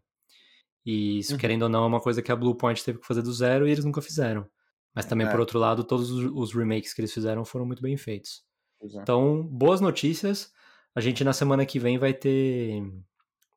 E 0.85 1.19
isso, 1.19 1.33
uhum. 1.33 1.37
querendo 1.39 1.63
ou 1.63 1.69
não, 1.69 1.83
é 1.83 1.87
uma 1.87 2.01
coisa 2.01 2.21
que 2.21 2.31
a 2.31 2.35
Bluepoint 2.35 2.83
teve 2.83 2.99
que 2.99 3.07
fazer 3.07 3.23
do 3.23 3.33
zero 3.33 3.67
e 3.67 3.71
eles 3.71 3.83
nunca 3.83 4.01
fizeram. 4.01 4.47
Mas 4.93 5.05
também, 5.05 5.27
é. 5.27 5.31
por 5.31 5.39
outro 5.39 5.59
lado, 5.59 5.83
todos 5.83 6.09
os 6.11 6.53
remakes 6.53 6.93
que 6.93 7.01
eles 7.01 7.13
fizeram 7.13 7.43
foram 7.43 7.65
muito 7.65 7.81
bem 7.81 7.97
feitos. 7.97 8.43
É. 8.81 9.01
Então, 9.01 9.43
boas 9.43 9.81
notícias. 9.81 10.51
A 10.95 11.01
gente 11.01 11.23
na 11.23 11.33
semana 11.33 11.65
que 11.65 11.79
vem 11.79 11.97
vai 11.97 12.13
ter. 12.13 12.81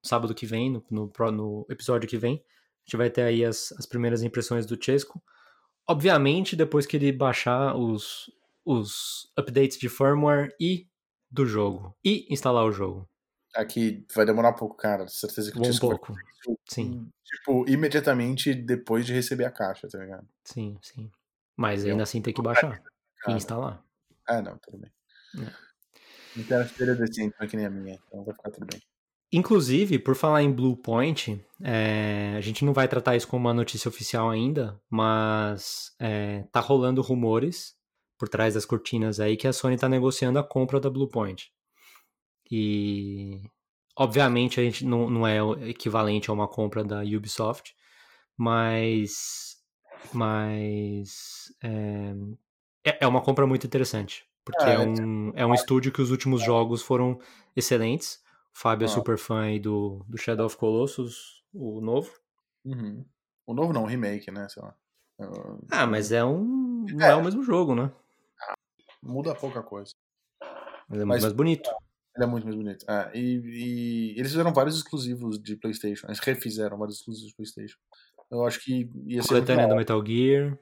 Sábado 0.03 0.35
que 0.35 0.47
vem, 0.47 0.71
no, 0.71 0.85
no, 0.91 1.13
no 1.31 1.67
episódio 1.69 2.09
que 2.09 2.17
vem, 2.17 2.43
gente 2.89 2.97
vai 2.97 3.11
ter 3.11 3.23
aí 3.23 3.45
as, 3.45 3.71
as 3.73 3.85
primeiras 3.85 4.23
impressões 4.23 4.65
do 4.65 4.83
Chesco. 4.83 5.23
Obviamente, 5.87 6.57
depois 6.57 6.87
que 6.87 6.97
ele 6.97 7.13
baixar 7.13 7.77
os, 7.77 8.31
os 8.65 9.31
updates 9.39 9.79
de 9.79 9.89
firmware 9.91 10.55
e 10.59 10.89
do 11.31 11.45
jogo. 11.45 11.95
E 12.03 12.27
instalar 12.33 12.65
o 12.65 12.73
jogo. 12.73 13.07
Aqui 13.55 14.07
vai 14.15 14.25
demorar 14.25 14.51
um 14.51 14.55
pouco, 14.55 14.75
cara. 14.75 15.07
Certeza 15.07 15.53
que 15.53 15.59
o 15.59 15.63
Um 15.63 15.79
pouco. 15.79 16.15
Vai... 16.15 16.57
Sim. 16.67 17.11
Tipo, 17.23 17.69
imediatamente 17.69 18.55
depois 18.55 19.05
de 19.05 19.13
receber 19.13 19.45
a 19.45 19.51
caixa, 19.51 19.87
tá 19.87 19.99
ligado? 19.99 20.27
Sim, 20.45 20.79
sim. 20.81 21.11
Mas 21.55 21.85
ainda 21.85 22.03
assim 22.03 22.23
tem 22.23 22.33
que 22.33 22.41
baixar 22.41 22.83
e 23.27 23.33
instalar. 23.33 23.83
Ah, 24.27 24.41
não, 24.41 24.57
tudo 24.59 24.79
bem. 24.79 24.91
É. 25.45 26.55
A 26.55 26.65
filha 26.65 26.95
decente, 26.95 27.35
não 27.39 27.47
é 27.47 27.49
que 27.49 27.57
nem 27.57 27.67
a 27.67 27.71
minha, 27.71 27.99
então 28.07 28.25
vai 28.25 28.35
ficar 28.35 28.51
tudo 28.51 28.67
bem. 28.67 28.81
Inclusive, 29.31 29.99
por 29.99 30.15
falar 30.15 30.43
em 30.43 30.51
Bluepoint, 30.51 31.45
é, 31.63 32.35
a 32.37 32.41
gente 32.41 32.65
não 32.65 32.73
vai 32.73 32.89
tratar 32.89 33.15
isso 33.15 33.29
como 33.29 33.47
uma 33.47 33.55
notícia 33.55 33.89
oficial 33.89 34.31
ainda, 34.31 34.81
mas 34.89 35.95
é, 35.99 36.45
tá 36.51 36.61
rolando 36.61 37.03
rumores 37.03 37.77
por 38.17 38.29
trás 38.29 38.55
das 38.55 38.65
cortinas 38.65 39.21
aí 39.21 39.37
que 39.37 39.47
a 39.47 39.53
Sony 39.53 39.77
tá 39.77 39.89
negociando 39.89 40.39
a 40.39 40.43
compra 40.43 40.81
da 40.81 40.89
Bluepoint. 40.89 41.53
E 42.51 43.43
obviamente 43.95 44.59
a 44.61 44.63
gente 44.63 44.85
não, 44.85 45.11
não 45.11 45.27
é 45.27 45.39
equivalente 45.69 46.31
a 46.31 46.33
uma 46.33 46.49
compra 46.49 46.83
da 46.83 47.03
Ubisoft, 47.03 47.75
mas 48.37 49.59
mas 50.13 51.53
é, 51.63 52.15
é, 52.85 52.99
é 53.01 53.07
uma 53.07 53.21
compra 53.21 53.47
muito 53.47 53.67
interessante. 53.67 54.25
Porque 54.45 54.65
é, 54.65 54.75
é 54.75 54.79
um, 54.79 55.33
é 55.35 55.47
um 55.47 55.53
estúdio 55.53 55.93
que 55.93 56.01
os 56.01 56.11
últimos 56.11 56.43
jogos 56.43 56.81
foram 56.81 57.19
excelentes. 57.55 58.21
Fábio 58.59 58.87
é 58.87 58.89
super 58.89 59.17
fã 59.17 59.43
aí 59.43 59.61
do, 59.61 60.05
do 60.09 60.19
Shadow 60.19 60.47
of 60.47 60.57
Colossus, 60.57 61.45
o 61.55 61.81
novo. 61.81 62.11
Uhum. 62.65 63.05
O 63.47 63.55
novo 63.55 63.73
não, 63.73 63.85
o 63.85 63.87
remake, 63.87 64.33
né? 64.33 64.49
Sei 64.49 64.61
lá. 64.61 64.75
Ah, 65.71 65.87
mas 65.87 66.11
é 66.11 66.25
um. 66.25 66.85
Não 66.91 67.07
é, 67.07 67.11
é 67.11 67.15
o 67.15 67.23
mesmo 67.23 67.41
jogo, 67.45 67.77
né? 67.77 67.93
Ah, 68.43 68.55
muda 69.01 69.33
pouca 69.33 69.63
coisa. 69.63 69.93
Mas 70.89 71.01
é 71.01 71.05
muito 71.05 71.23
mais 71.23 71.33
bonito. 71.33 71.71
Ele 72.17 72.25
é 72.25 72.27
muito 72.27 72.45
mais 72.45 72.57
bonito. 72.57 72.85
É, 72.91 73.17
e, 73.17 73.39
e, 73.45 74.19
eles 74.19 74.33
fizeram 74.33 74.53
vários 74.53 74.77
exclusivos 74.77 75.41
de 75.41 75.55
PlayStation. 75.55 76.09
Eles 76.09 76.19
refizeram 76.19 76.77
vários 76.79 76.99
exclusivos 76.99 77.29
de 77.29 77.37
PlayStation. 77.37 77.79
Eu 78.29 78.45
acho 78.45 78.61
que 78.61 78.91
ia 79.07 79.23
ser. 79.23 79.29
Coletânea 79.29 79.69
do 79.69 79.77
Metal 79.77 80.05
Gear. 80.05 80.59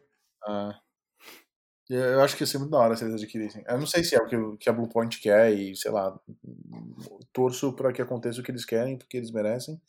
Ah. 0.47 0.79
Eu 1.89 2.21
acho 2.21 2.37
que 2.37 2.43
ia 2.43 2.47
ser 2.47 2.59
muito 2.59 2.73
da 2.73 2.79
hora 2.79 2.97
se 2.97 3.05
eles 3.05 3.15
adquirissem. 3.15 3.63
Eu 3.67 3.79
não 3.79 3.87
sei 3.87 4.03
se 4.03 4.17
é 4.17 4.19
o 4.19 4.57
que, 4.57 4.69
a 4.69 4.73
Bluepoint 4.73 5.21
quer 5.21 5.53
e, 5.53 5.77
sei 5.77 5.91
lá, 5.91 6.19
torço 7.33 7.73
para 7.73 7.93
que 7.93 8.03
aconteça 8.03 8.41
o 8.41 8.43
que 8.43 8.51
eles 8.51 8.65
querem, 8.65 8.99
porque 8.99 9.17
eles 9.17 9.31
merecem. 9.31 9.81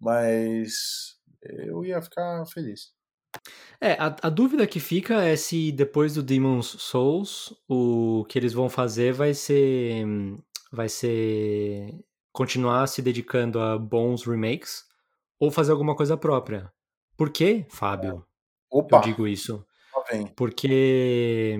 Mas 0.00 1.16
eu 1.42 1.84
ia 1.84 2.00
ficar 2.00 2.46
feliz. 2.46 2.92
É, 3.80 3.94
a, 3.94 4.14
a, 4.22 4.30
dúvida 4.30 4.66
que 4.66 4.78
fica 4.78 5.22
é 5.24 5.34
se 5.34 5.72
depois 5.72 6.14
do 6.14 6.22
Demon's 6.22 6.66
Souls, 6.66 7.52
o 7.68 8.24
que 8.28 8.38
eles 8.38 8.52
vão 8.52 8.68
fazer 8.68 9.12
vai 9.12 9.34
ser. 9.34 10.06
Vai 10.70 10.88
ser. 10.88 11.92
continuar 12.32 12.86
se 12.86 13.02
dedicando 13.02 13.60
a 13.60 13.76
bons 13.76 14.24
remakes 14.24 14.84
ou 15.38 15.50
fazer 15.50 15.72
alguma 15.72 15.96
coisa 15.96 16.16
própria. 16.16 16.72
Por 17.16 17.30
que, 17.30 17.66
Fábio? 17.68 18.24
Opa. 18.70 18.98
Eu 18.98 19.02
digo 19.02 19.26
isso. 19.26 19.64
Porque 20.36 21.56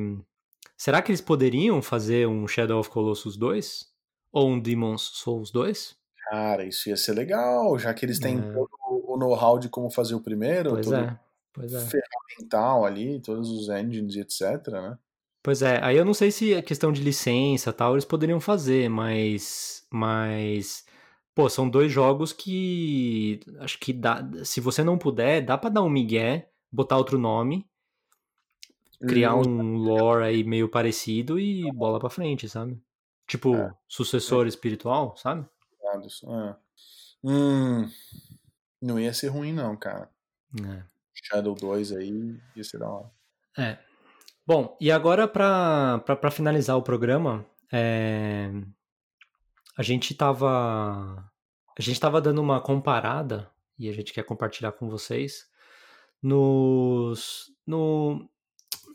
será 0.76 1.00
que 1.02 1.10
eles 1.10 1.20
poderiam 1.20 1.80
fazer 1.80 2.26
um 2.26 2.46
Shadow 2.46 2.80
of 2.80 2.90
Colossus 2.90 3.36
2 3.36 3.86
ou 4.32 4.50
um 4.50 4.60
Demon's 4.60 5.02
Souls 5.02 5.50
2? 5.50 5.96
Cara, 6.28 6.64
isso 6.64 6.88
ia 6.88 6.96
ser 6.96 7.12
legal, 7.12 7.78
já 7.78 7.92
que 7.92 8.04
eles 8.04 8.18
têm 8.18 8.38
é. 8.38 8.52
todo 8.52 8.70
o 9.06 9.16
know-how 9.16 9.58
de 9.58 9.68
como 9.68 9.90
fazer 9.90 10.14
o 10.14 10.20
primeiro, 10.20 10.70
pois 10.70 10.86
todo 10.86 10.96
é, 10.96 11.20
pois 11.52 11.72
é. 11.72 11.80
ferramental 11.80 12.84
ali, 12.84 13.20
todos 13.20 13.50
os 13.50 13.68
engines 13.68 14.14
e 14.14 14.20
etc, 14.20 14.68
né? 14.68 14.98
Pois 15.42 15.60
é, 15.60 15.78
aí 15.84 15.96
eu 15.96 16.04
não 16.04 16.14
sei 16.14 16.30
se 16.30 16.54
a 16.54 16.62
questão 16.62 16.90
de 16.90 17.02
licença 17.02 17.70
tal 17.70 17.92
eles 17.92 18.04
poderiam 18.06 18.40
fazer, 18.40 18.88
mas 18.88 19.86
mas 19.90 20.84
Pô, 21.34 21.48
são 21.48 21.68
dois 21.68 21.90
jogos 21.90 22.32
que 22.32 23.40
acho 23.58 23.78
que 23.80 23.92
dá, 23.92 24.24
se 24.44 24.60
você 24.60 24.84
não 24.84 24.96
puder, 24.96 25.44
dá 25.44 25.58
para 25.58 25.70
dar 25.70 25.82
um 25.82 25.90
migué, 25.90 26.48
botar 26.70 26.96
outro 26.96 27.18
nome, 27.18 27.66
criar 29.06 29.34
um 29.34 29.76
lore 29.76 30.24
aí 30.24 30.44
meio 30.44 30.68
parecido 30.68 31.38
e 31.38 31.70
bola 31.72 31.98
para 31.98 32.10
frente, 32.10 32.48
sabe? 32.48 32.80
Tipo, 33.26 33.54
é. 33.56 33.74
sucessor 33.88 34.44
é. 34.44 34.48
espiritual, 34.48 35.16
sabe? 35.16 35.46
É. 35.84 36.56
Hum, 37.22 37.88
não 38.80 38.98
ia 38.98 39.14
ser 39.14 39.28
ruim 39.28 39.52
não, 39.52 39.76
cara. 39.76 40.10
É. 40.60 40.82
Shadow 41.12 41.54
2 41.54 41.92
aí 41.92 42.40
ia 42.54 42.64
ser 42.64 42.78
da 42.78 42.88
hora. 42.88 43.10
É. 43.58 43.78
Bom, 44.46 44.76
e 44.80 44.90
agora 44.90 45.26
para 45.26 46.30
finalizar 46.30 46.76
o 46.76 46.82
programa, 46.82 47.46
é, 47.72 48.50
a 49.76 49.82
gente 49.82 50.14
tava 50.14 51.30
a 51.76 51.82
gente 51.82 51.98
tava 51.98 52.20
dando 52.20 52.40
uma 52.40 52.60
comparada 52.60 53.50
e 53.78 53.88
a 53.88 53.92
gente 53.92 54.12
quer 54.12 54.22
compartilhar 54.22 54.72
com 54.72 54.88
vocês 54.88 55.48
nos 56.22 57.50
no 57.66 58.28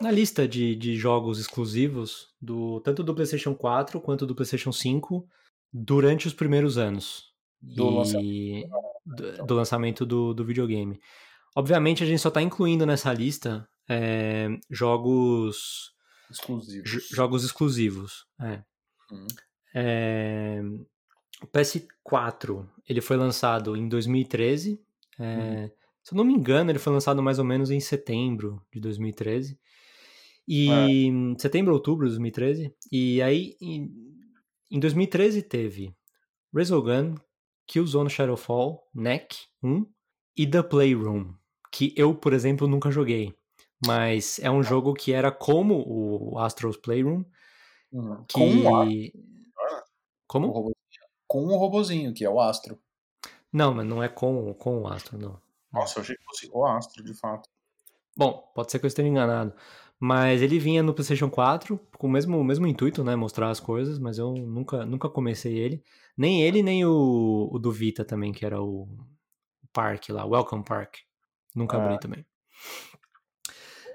na 0.02 0.12
lista 0.12 0.48
de, 0.48 0.76
de 0.76 0.96
jogos 0.96 1.40
exclusivos 1.40 2.30
do 2.42 2.80
tanto 2.82 3.04
do 3.04 3.14
PlayStation 3.14 3.54
4 3.54 4.00
quanto 4.00 4.26
do 4.26 4.36
PlayStation 4.36 4.72
5 4.72 5.28
durante 5.72 6.28
os 6.28 6.34
primeiros 6.34 6.78
anos 6.78 7.34
do 7.62 7.90
e, 7.90 7.96
lançamento, 7.96 8.70
do, 9.06 9.46
do, 9.46 9.54
lançamento 9.54 10.06
do, 10.06 10.34
do 10.34 10.46
videogame. 10.46 11.00
Obviamente 11.56 12.04
a 12.04 12.08
gente 12.08 12.22
só 12.22 12.30
está 12.30 12.42
incluindo 12.42 12.86
nessa 12.86 13.12
lista 13.12 13.68
é, 13.90 14.48
jogos 14.70 15.92
exclusivos. 16.30 17.08
Jogos 17.10 17.44
exclusivos. 17.44 18.26
É. 18.40 18.64
Hum. 19.12 19.28
É, 19.76 20.62
o 21.42 21.48
PS4 21.48 22.68
ele 22.88 23.02
foi 23.02 23.18
lançado 23.18 23.76
em 23.76 23.88
2013. 23.88 24.82
É, 25.20 25.26
hum. 25.26 25.72
Se 26.04 26.14
eu 26.14 26.18
não 26.18 26.24
me 26.24 26.34
engano, 26.34 26.72
ele 26.72 26.80
foi 26.80 26.94
lançado 26.94 27.22
mais 27.22 27.40
ou 27.40 27.46
menos 27.46 27.70
em 27.70 27.80
setembro 27.80 28.62
de 28.72 28.80
2013. 28.80 29.60
E 30.52 30.68
é. 30.68 31.40
setembro, 31.40 31.74
outubro 31.74 32.08
de 32.08 32.14
2013. 32.14 32.76
E 32.92 33.22
aí, 33.22 33.56
em, 33.62 33.94
em 34.72 34.80
2013 34.80 35.44
teve 35.44 35.96
Resogun, 36.52 37.14
Killzone 37.68 38.10
Shadowfall, 38.10 38.84
NEC 38.96 39.36
1 39.62 39.86
e 40.36 40.48
The 40.48 40.64
Playroom, 40.64 41.36
que 41.72 41.94
eu, 41.96 42.16
por 42.16 42.34
exemplo, 42.34 42.68
nunca 42.68 42.90
joguei. 42.90 43.38
mas 43.86 44.40
é 44.40 44.50
um 44.50 44.64
jogo 44.64 44.94
que 44.96 45.14
era 45.14 45.32
como 45.32 45.84
o 45.88 46.40
Astro's 46.40 46.78
Playroom. 46.78 47.24
Uhum. 47.92 48.26
Que... 48.26 48.34
Com 48.34 48.76
Astro. 48.76 49.30
Como? 50.28 50.48
O 50.48 50.52
robozinho. 50.52 50.76
Com 51.28 51.44
um 51.44 51.58
robozinho, 51.58 52.14
que 52.14 52.26
é 52.26 52.30
o 52.30 52.40
Astro. 52.40 52.80
Não, 53.54 53.74
mas 53.74 53.86
não 53.86 54.02
é 54.02 54.10
com, 54.10 54.54
com 54.56 54.82
o 54.82 54.88
Astro, 54.88 55.18
não. 55.18 55.40
Nossa, 55.72 56.00
eu 56.00 56.04
achei 56.04 56.16
que 56.16 56.24
fosse 56.24 56.50
o 56.52 56.66
Astro, 56.66 57.04
de 57.04 57.14
fato. 57.14 57.48
Bom, 58.18 58.52
pode 58.54 58.72
ser 58.72 58.80
que 58.80 58.86
eu 58.86 58.90
esteja 58.90 59.08
enganado. 59.08 59.54
Mas 60.00 60.42
ele 60.42 60.58
vinha 60.58 60.82
no 60.82 60.94
PlayStation 60.94 61.30
4 61.30 61.78
com 61.98 62.08
o 62.08 62.10
mesmo, 62.10 62.40
o 62.40 62.44
mesmo 62.44 62.66
intuito, 62.66 63.04
né? 63.04 63.16
Mostrar 63.16 63.50
as 63.50 63.60
coisas, 63.60 64.00
mas 64.00 64.18
eu 64.18 64.34
nunca, 64.34 64.86
nunca 64.86 65.10
comecei 65.10 65.58
ele. 65.58 65.84
Nem 66.18 66.42
ele, 66.42 66.64
nem 66.64 66.86
o, 66.86 67.50
o 67.52 67.60
do 67.60 67.72
Vita 67.72 68.06
também, 68.06 68.32
que 68.32 68.46
era 68.46 68.62
o 68.62 68.88
Park 69.74 70.10
lá, 70.10 70.26
Welcome 70.26 70.64
Park. 70.64 70.96
Nunca 71.54 71.78
abri 71.78 71.96
Ah. 71.96 72.00
também. 72.00 72.26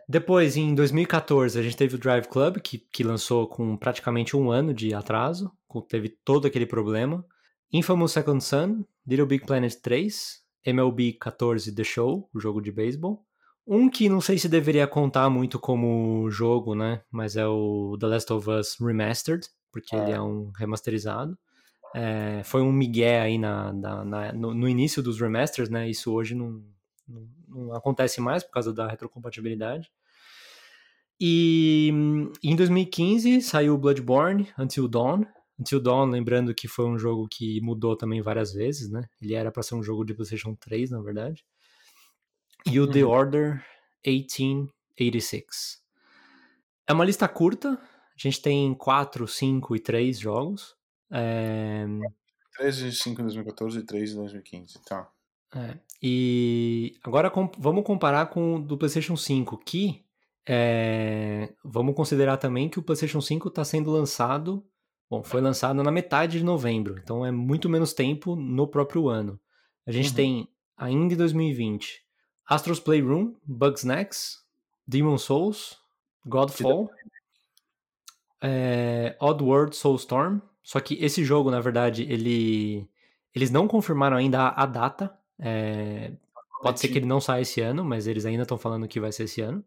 Depois, 0.06 0.56
em 0.56 0.74
2014, 0.74 1.58
a 1.58 1.62
gente 1.62 1.76
teve 1.76 1.94
o 1.94 1.98
Drive 1.98 2.26
Club, 2.28 2.58
que, 2.58 2.78
que 2.78 3.02
lançou 3.02 3.48
com 3.48 3.74
praticamente 3.76 4.36
um 4.36 4.50
ano 4.50 4.74
de 4.74 4.92
atraso, 4.92 5.50
teve 5.88 6.10
todo 6.10 6.46
aquele 6.46 6.66
problema. 6.66 7.24
Infamous 7.72 8.12
Second 8.12 8.44
Son, 8.44 8.84
Little 9.06 9.26
Big 9.26 9.46
Planet 9.46 9.74
3, 9.74 10.42
MLB 10.66 11.14
14 11.14 11.74
The 11.74 11.84
Show, 11.84 12.28
o 12.34 12.38
jogo 12.38 12.60
de 12.60 12.70
beisebol. 12.70 13.24
Um 13.66 13.88
que 13.88 14.08
não 14.08 14.20
sei 14.20 14.38
se 14.38 14.48
deveria 14.48 14.86
contar 14.86 15.30
muito 15.30 15.58
como 15.58 16.28
jogo, 16.30 16.74
né? 16.74 17.02
Mas 17.10 17.36
é 17.36 17.46
o 17.46 17.96
The 17.98 18.06
Last 18.06 18.32
of 18.32 18.50
Us 18.50 18.76
Remastered, 18.78 19.46
porque 19.72 19.94
ele 19.96 20.10
É. 20.12 20.14
é 20.16 20.20
um 20.20 20.50
remasterizado. 20.56 21.36
É, 21.94 22.42
foi 22.44 22.60
um 22.60 22.72
migué 22.72 23.20
aí 23.20 23.38
na, 23.38 23.72
na- 23.72 24.04
na- 24.04 24.32
no, 24.32 24.52
no 24.52 24.68
início 24.68 25.02
dos 25.02 25.18
remasters, 25.20 25.70
né? 25.70 25.88
Isso 25.88 26.12
hoje 26.12 26.34
não, 26.34 26.62
não, 27.08 27.28
não 27.48 27.72
acontece 27.74 28.20
mais 28.20 28.42
por 28.42 28.50
causa 28.50 28.72
da 28.72 28.86
retrocompatibilidade. 28.88 29.90
E 31.20 31.90
em 32.42 32.56
2015 32.56 33.40
saiu 33.40 33.78
Bloodborne, 33.78 34.48
Until 34.58 34.88
Dawn. 34.88 35.24
Until 35.58 35.80
Dawn, 35.80 36.10
lembrando 36.10 36.52
que 36.54 36.66
foi 36.66 36.84
um 36.84 36.98
jogo 36.98 37.28
que 37.30 37.60
mudou 37.60 37.96
também 37.96 38.20
várias 38.20 38.52
vezes, 38.52 38.90
né? 38.90 39.04
Ele 39.22 39.34
era 39.34 39.52
para 39.52 39.62
ser 39.62 39.76
um 39.76 39.82
jogo 39.82 40.04
de 40.04 40.12
PlayStation 40.12 40.54
3, 40.56 40.90
na 40.90 41.00
verdade. 41.00 41.44
E 42.66 42.80
o 42.80 42.86
The 42.90 43.04
Uhum. 43.04 43.10
Order 43.10 43.64
1886. 44.06 45.82
É 46.86 46.92
uma 46.92 47.04
lista 47.04 47.28
curta. 47.28 47.70
A 47.80 48.18
gente 48.18 48.40
tem 48.40 48.74
4, 48.74 49.26
5 49.26 49.74
e 49.76 49.80
3 49.80 50.18
jogos. 50.18 50.74
É, 51.12 51.84
13 52.56 52.90
de 52.90 52.96
5 52.96 53.20
em 53.20 53.24
2014 53.24 53.78
e 53.78 53.82
3 53.84 54.12
em 54.12 54.16
2015, 54.16 54.80
tá. 54.84 55.08
É, 55.54 55.78
e 56.02 56.96
agora 57.04 57.30
com- 57.30 57.50
vamos 57.58 57.84
comparar 57.84 58.26
com 58.26 58.56
o 58.56 58.58
do 58.60 58.76
PlayStation 58.78 59.16
5, 59.16 59.56
que 59.58 60.04
é, 60.46 61.52
vamos 61.64 61.94
considerar 61.94 62.36
também 62.38 62.68
que 62.68 62.78
o 62.78 62.82
PlayStation 62.82 63.20
5 63.20 63.48
está 63.48 63.64
sendo 63.64 63.90
lançado, 63.90 64.64
bom, 65.08 65.22
foi 65.22 65.40
lançado 65.40 65.82
na 65.82 65.90
metade 65.92 66.38
de 66.38 66.44
novembro, 66.44 66.98
então 66.98 67.24
é 67.24 67.30
muito 67.30 67.68
menos 67.68 67.92
tempo 67.92 68.34
no 68.36 68.66
próprio 68.68 69.08
ano. 69.08 69.40
A 69.86 69.92
gente 69.92 70.08
Uhum. 70.10 70.14
tem 70.16 70.48
ainda 70.76 71.14
em 71.14 71.16
2020 71.16 72.03
Astro's 72.46 72.80
Playroom, 72.80 73.34
Bugsnax, 73.44 74.42
Demon 74.86 75.18
Souls, 75.18 75.78
Godfall, 76.26 76.90
é, 78.42 79.16
Oddworld 79.20 79.74
Soulstorm. 79.74 80.40
Só 80.62 80.80
que 80.80 80.94
esse 81.02 81.24
jogo, 81.24 81.50
na 81.50 81.60
verdade, 81.60 82.02
ele 82.02 82.88
eles 83.34 83.50
não 83.50 83.66
confirmaram 83.66 84.16
ainda 84.16 84.40
a, 84.40 84.62
a 84.62 84.66
data. 84.66 85.16
é, 85.38 86.12
pode 86.62 86.80
ser 86.80 86.88
que 86.88 86.98
ele 86.98 87.06
não 87.06 87.20
saia 87.20 87.42
esse 87.42 87.60
ano, 87.60 87.84
mas 87.84 88.06
eles 88.06 88.24
ainda 88.24 88.42
estão 88.42 88.56
falando 88.56 88.88
que 88.88 89.00
vai 89.00 89.12
ser 89.12 89.24
esse 89.24 89.40
ano. 89.40 89.64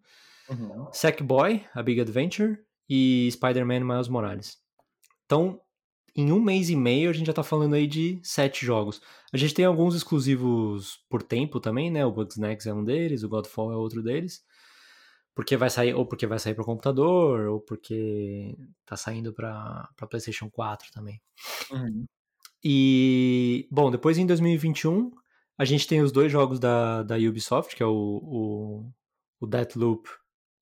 Uhum. 0.50 0.88
Sackboy, 0.92 1.64
A 1.74 1.84
Big 1.84 2.00
Adventure 2.00 2.58
e 2.90 3.30
Spider-Man 3.32 3.82
Miles 3.82 4.08
Morales. 4.08 4.58
Então, 5.26 5.60
em 6.18 6.32
um 6.32 6.42
mês 6.42 6.72
e 6.72 6.76
meio, 6.76 7.12
a 7.12 7.14
gente 7.14 7.28
já 7.28 7.34
tá 7.34 7.44
falando 7.44 7.76
aí 7.76 7.86
de 7.86 8.20
sete 8.24 8.66
jogos. 8.66 9.00
A 9.32 9.38
gente 9.38 9.54
tem 9.54 9.66
alguns 9.66 9.94
exclusivos 9.94 10.98
por 11.08 11.22
tempo 11.22 11.60
também, 11.60 11.92
né? 11.92 12.04
O 12.04 12.12
Bugsnax 12.12 12.66
é 12.66 12.74
um 12.74 12.84
deles, 12.84 13.22
o 13.22 13.30
Godfall 13.30 13.72
é 13.72 13.76
outro 13.76 14.02
deles. 14.02 14.44
Porque 15.36 15.56
vai 15.56 15.70
sair, 15.70 15.94
ou 15.94 16.08
porque 16.08 16.26
vai 16.26 16.40
sair 16.40 16.56
para 16.56 16.64
computador, 16.64 17.48
ou 17.48 17.62
porque 17.62 18.58
tá 18.84 18.98
saindo 18.98 19.32
para 19.32 19.88
PlayStation 20.10 20.50
4 20.50 20.92
também. 20.92 21.22
Uhum. 21.72 22.06
E, 22.64 23.68
bom, 23.72 23.92
depois 23.92 24.18
em 24.18 24.26
2021, 24.26 25.12
a 25.56 25.66
gente 25.66 25.88
tem 25.88 26.02
os 26.02 26.12
dois 26.12 26.32
jogos 26.32 26.60
da, 26.60 27.04
da 27.04 27.16
Ubisoft, 27.16 27.76
que 27.76 27.84
é 27.84 27.86
o, 27.86 27.92
o, 27.92 28.92
o 29.40 29.46
Deathloop 29.46 30.10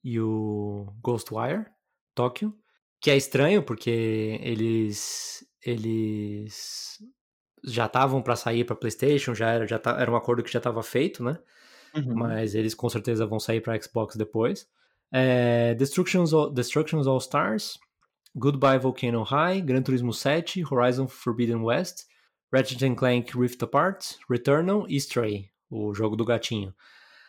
e 0.03 0.19
o 0.19 0.93
Ghostwire 1.01 1.65
Tokyo, 2.13 2.53
que 2.99 3.09
é 3.09 3.15
estranho 3.15 3.63
porque 3.63 4.37
eles 4.41 5.44
eles 5.65 6.99
já 7.63 7.87
estavam 7.87 8.21
para 8.21 8.35
sair 8.35 8.63
para 8.63 8.75
PlayStation, 8.75 9.33
já 9.33 9.49
era 9.49 9.67
já 9.67 9.79
tá, 9.79 9.99
era 9.99 10.11
um 10.11 10.15
acordo 10.15 10.43
que 10.43 10.51
já 10.51 10.59
estava 10.59 10.83
feito, 10.83 11.23
né? 11.23 11.37
Uhum. 11.95 12.15
Mas 12.15 12.53
eles 12.53 12.75
com 12.75 12.89
certeza 12.89 13.25
vão 13.25 13.39
sair 13.39 13.61
para 13.61 13.79
Xbox 13.81 14.15
depois. 14.15 14.67
É, 15.11 15.73
Destructions, 15.75 16.33
All, 16.33 16.51
Destructions 16.51 17.07
All 17.07 17.17
Stars, 17.17 17.79
Goodbye 18.35 18.77
Volcano 18.77 19.23
High, 19.23 19.61
Gran 19.61 19.81
Turismo 19.81 20.13
7, 20.13 20.63
Horizon 20.69 21.07
Forbidden 21.07 21.63
West, 21.63 22.05
Ratchet 22.51 22.95
Clank 22.95 23.37
Rift 23.37 23.63
Apart, 23.63 24.15
Returnal 24.29 24.85
e 24.89 24.97
Stray, 24.97 25.49
o 25.69 25.93
jogo 25.93 26.15
do 26.15 26.25
gatinho. 26.25 26.73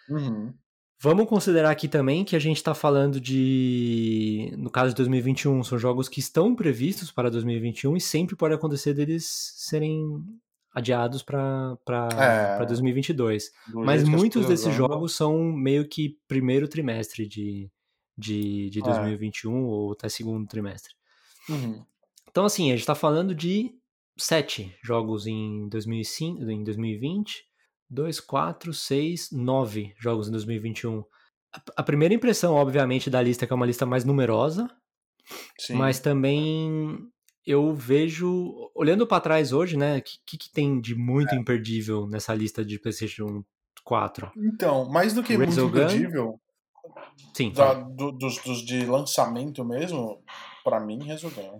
Uhum. 0.08 0.52
Vamos 0.98 1.28
considerar 1.28 1.70
aqui 1.70 1.88
também 1.88 2.24
que 2.24 2.34
a 2.34 2.38
gente 2.38 2.56
está 2.56 2.74
falando 2.74 3.20
de. 3.20 4.52
No 4.56 4.70
caso 4.70 4.90
de 4.90 4.96
2021, 4.96 5.62
são 5.62 5.78
jogos 5.78 6.08
que 6.08 6.20
estão 6.20 6.54
previstos 6.54 7.12
para 7.12 7.30
2021 7.30 7.96
e 7.96 8.00
sempre 8.00 8.34
pode 8.34 8.54
acontecer 8.54 8.94
deles 8.94 9.52
serem 9.56 10.24
adiados 10.72 11.22
para 11.22 11.78
É. 12.60 12.64
2022. 12.66 13.50
Do 13.68 13.80
Mas 13.80 14.04
muitos 14.04 14.46
desses 14.46 14.74
jogos 14.74 15.14
são 15.14 15.42
meio 15.52 15.86
que 15.88 16.18
primeiro 16.26 16.66
trimestre 16.68 17.26
de, 17.26 17.70
de, 18.16 18.70
de 18.70 18.80
É. 18.80 18.82
2021 18.82 19.64
ou 19.64 19.92
até 19.92 20.08
segundo 20.08 20.46
trimestre. 20.46 20.94
Uhum. 21.48 21.82
Então, 22.30 22.44
assim, 22.44 22.70
a 22.72 22.76
gente 22.76 22.86
tá 22.86 22.94
falando 22.94 23.34
de 23.34 23.70
sete 24.18 24.74
jogos 24.82 25.26
em, 25.26 25.68
2005, 25.68 26.42
em 26.50 26.64
2020, 26.64 27.44
2, 27.88 28.20
4, 28.20 28.72
6, 28.74 29.30
9 29.32 29.94
jogos 29.98 30.28
em 30.28 30.32
2021. 30.32 31.04
A, 31.54 31.62
a 31.76 31.82
primeira 31.82 32.14
impressão, 32.14 32.54
obviamente, 32.54 33.08
da 33.10 33.22
lista 33.22 33.44
é 33.44 33.46
que 33.46 33.52
é 33.52 33.56
uma 33.56 33.66
lista 33.66 33.86
mais 33.86 34.04
numerosa, 34.04 34.68
Sim. 35.58 35.74
mas 35.74 35.98
também 36.00 36.98
eu 37.46 37.72
vejo, 37.74 38.70
olhando 38.74 39.06
pra 39.06 39.20
trás 39.20 39.52
hoje, 39.52 39.76
né, 39.76 39.98
o 39.98 40.02
que, 40.02 40.36
que, 40.38 40.52
tem 40.52 40.80
de 40.80 40.94
muito 40.96 41.32
É. 41.34 41.38
imperdível 41.38 42.06
nessa 42.08 42.34
lista 42.34 42.64
de 42.64 42.78
PlayStation 42.78 43.44
4? 43.84 44.32
Então, 44.36 44.88
mais 44.90 45.12
do 45.14 45.22
que 45.22 45.36
muito 45.36 45.50
Resogun? 45.50 45.68
imperdível, 45.78 46.40
Sim, 47.34 47.52
da- 47.52 47.74
do- 47.74 48.10
dos, 48.12 48.38
dos 48.42 48.64
de 48.64 48.84
lançamento 48.84 49.64
mesmo, 49.64 50.20
pra 50.64 50.80
mim, 50.80 51.02
Resogun. 51.04 51.58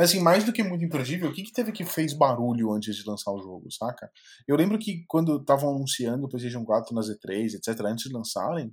Mas 0.00 0.08
assim, 0.08 0.22
mais 0.22 0.44
do 0.44 0.52
que 0.52 0.62
muito 0.62 0.82
imperdível, 0.82 1.28
o 1.28 1.32
que, 1.32 1.42
que 1.42 1.52
teve 1.52 1.72
que 1.72 1.84
fez 1.84 2.14
barulho 2.14 2.72
antes 2.72 2.96
de 2.96 3.06
lançar 3.06 3.32
o 3.32 3.42
jogo, 3.42 3.70
saca? 3.70 4.10
Eu 4.48 4.56
lembro 4.56 4.78
que 4.78 5.04
quando 5.06 5.36
estavam 5.36 5.76
anunciando 5.76 6.24
o 6.24 6.28
PlayStation 6.30 6.64
4 6.64 6.94
nas 6.94 7.10
E3, 7.10 7.56
etc., 7.56 7.78
antes 7.84 8.08
de 8.08 8.14
lançarem, 8.14 8.72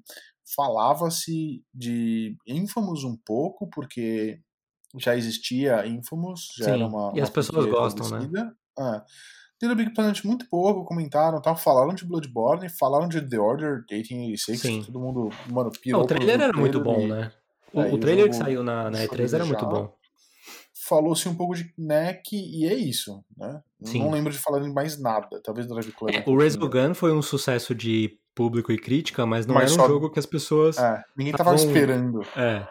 falava-se 0.56 1.62
de 1.74 2.34
Infamous 2.48 3.04
um 3.04 3.18
pouco, 3.26 3.70
porque 3.70 4.40
já 4.98 5.18
existia 5.18 5.86
Infamous, 5.86 6.48
já 6.58 6.64
Sim, 6.64 6.72
era 6.72 6.88
uma. 6.88 7.12
e 7.14 7.20
as 7.20 7.28
uma 7.28 7.34
pessoas 7.34 7.66
gostam, 7.66 8.10
né? 8.10 8.20
conhecida. 8.20 8.56
É. 8.80 9.02
Little 9.62 9.76
Big 9.76 9.94
Planet 9.94 10.24
muito 10.24 10.48
pouco, 10.50 10.86
comentaram, 10.86 11.42
tal, 11.42 11.58
falaram 11.58 11.94
de 11.94 12.06
Bloodborne, 12.06 12.70
falaram 12.70 13.10
de 13.10 13.20
The 13.20 13.38
Order 13.38 13.84
1886, 13.92 14.62
Sim. 14.62 14.84
todo 14.84 14.98
mundo, 14.98 15.30
mano, 15.50 15.72
Não, 15.74 15.82
pirou 15.82 16.04
o 16.04 16.08
trailer 16.08 16.40
era 16.40 16.54
muito 16.58 16.80
bom, 16.80 17.02
e 17.02 17.08
né? 17.08 17.34
O, 17.74 17.82
É, 17.82 17.90
e 17.90 17.92
o 17.92 17.96
o 17.96 18.00
trailer 18.00 18.30
que 18.30 18.36
saiu 18.36 18.64
na, 18.64 18.86
na 18.86 18.92
deixou 18.92 19.14
a 19.14 19.18
E3 19.18 19.34
era 19.34 19.46
muito 19.46 19.66
bom. 19.66 19.97
Falou-se 20.88 21.28
um 21.28 21.36
pouco 21.36 21.54
de 21.56 21.74
NEC 21.78 22.34
e 22.34 22.66
é 22.66 22.74
isso, 22.74 23.24
né? 23.38 23.62
Sim. 23.84 24.00
Não 24.00 24.12
lembro 24.12 24.32
de 24.32 24.40
falar 24.40 24.60
de 24.60 24.72
mais 24.72 25.00
nada, 25.02 25.42
talvez 25.44 25.68
do 25.68 25.74
Drive 25.74 25.92
Club. 25.92 26.14
É, 26.16 26.24
um 26.28 26.34
o. 26.34 26.38
Resogun 26.40 26.94
foi 26.94 27.12
um 27.12 27.22
sucesso 27.22 27.76
de 27.76 28.18
público 28.34 28.72
e 28.72 28.78
crítica, 28.78 29.26
mas 29.26 29.46
não 29.46 29.56
Mas 29.56 29.72
era 29.72 29.82
um 29.82 29.84
só- 29.86 29.88
jogo 29.88 30.10
que 30.10 30.20
as 30.20 30.26
pessoas. 30.26 30.78
É, 30.78 31.04
ninguém 31.18 31.34
tava 31.34 31.56
Estavam- 31.56 31.74
esperando. 31.74 32.22
É, 32.36 32.68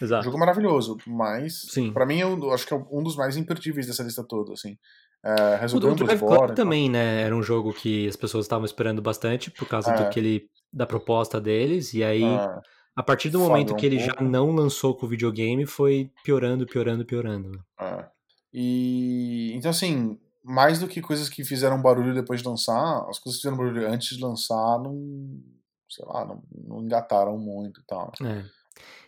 exato. 0.00 0.24
jogo 0.24 0.36
é 0.36 0.40
maravilhoso, 0.40 0.96
mas 1.06 1.62
Sim. 1.70 1.92
pra 1.92 2.06
mim 2.06 2.18
eu 2.20 2.52
acho 2.52 2.66
que 2.66 2.72
é 2.74 2.76
um 2.90 3.02
dos 3.02 3.16
mais 3.16 3.36
imperdíveis 3.36 3.86
dessa 3.86 4.02
lista 4.02 4.22
toda, 4.22 4.52
assim. 4.52 4.76
É, 5.24 5.56
O, 5.56 5.60
Resogun, 5.60 5.90
o 5.92 5.94
Drive 5.94 6.20
Club 6.20 6.54
também, 6.54 6.88
né? 6.88 7.22
Era 7.22 7.34
um 7.36 7.42
jogo 7.42 7.72
que 7.74 8.06
as 8.08 8.16
pessoas 8.16 8.44
estavam 8.46 8.64
esperando 8.64 9.02
bastante 9.02 9.50
por 9.50 9.66
causa 9.68 9.90
É. 9.92 9.96
daquele, 9.96 10.48
da 10.72 10.86
proposta 10.86 11.40
deles, 11.40 11.92
e 11.94 12.02
aí, 12.04 12.22
é, 12.24 12.58
a 13.00 13.02
partir 13.02 13.30
do 13.30 13.40
momento 13.40 13.72
um 13.72 13.76
que 13.76 13.86
ele 13.86 13.98
já 13.98 14.14
pouco. 14.14 14.24
não 14.24 14.50
lançou 14.52 14.94
com 14.94 15.06
o 15.06 15.08
videogame, 15.08 15.66
foi 15.66 16.10
piorando, 16.22 16.66
piorando, 16.66 17.04
piorando. 17.04 17.64
é. 17.80 18.08
E 18.52 19.52
então 19.54 19.70
assim, 19.70 20.18
mais 20.44 20.80
do 20.80 20.88
que 20.88 21.00
coisas 21.00 21.28
que 21.28 21.44
fizeram 21.44 21.80
barulho 21.80 22.12
depois 22.12 22.42
de 22.42 22.48
lançar, 22.48 23.06
as 23.08 23.18
coisas 23.18 23.36
que 23.36 23.42
fizeram 23.42 23.56
barulho 23.56 23.88
antes 23.88 24.16
de 24.16 24.22
lançar 24.22 24.78
não 24.80 25.40
sei 25.88 26.04
lá, 26.06 26.24
não, 26.24 26.42
não 26.52 26.82
engataram 26.82 27.36
muito 27.36 27.80
e 27.80 27.84
tal. 27.84 28.12
É. 28.22 28.44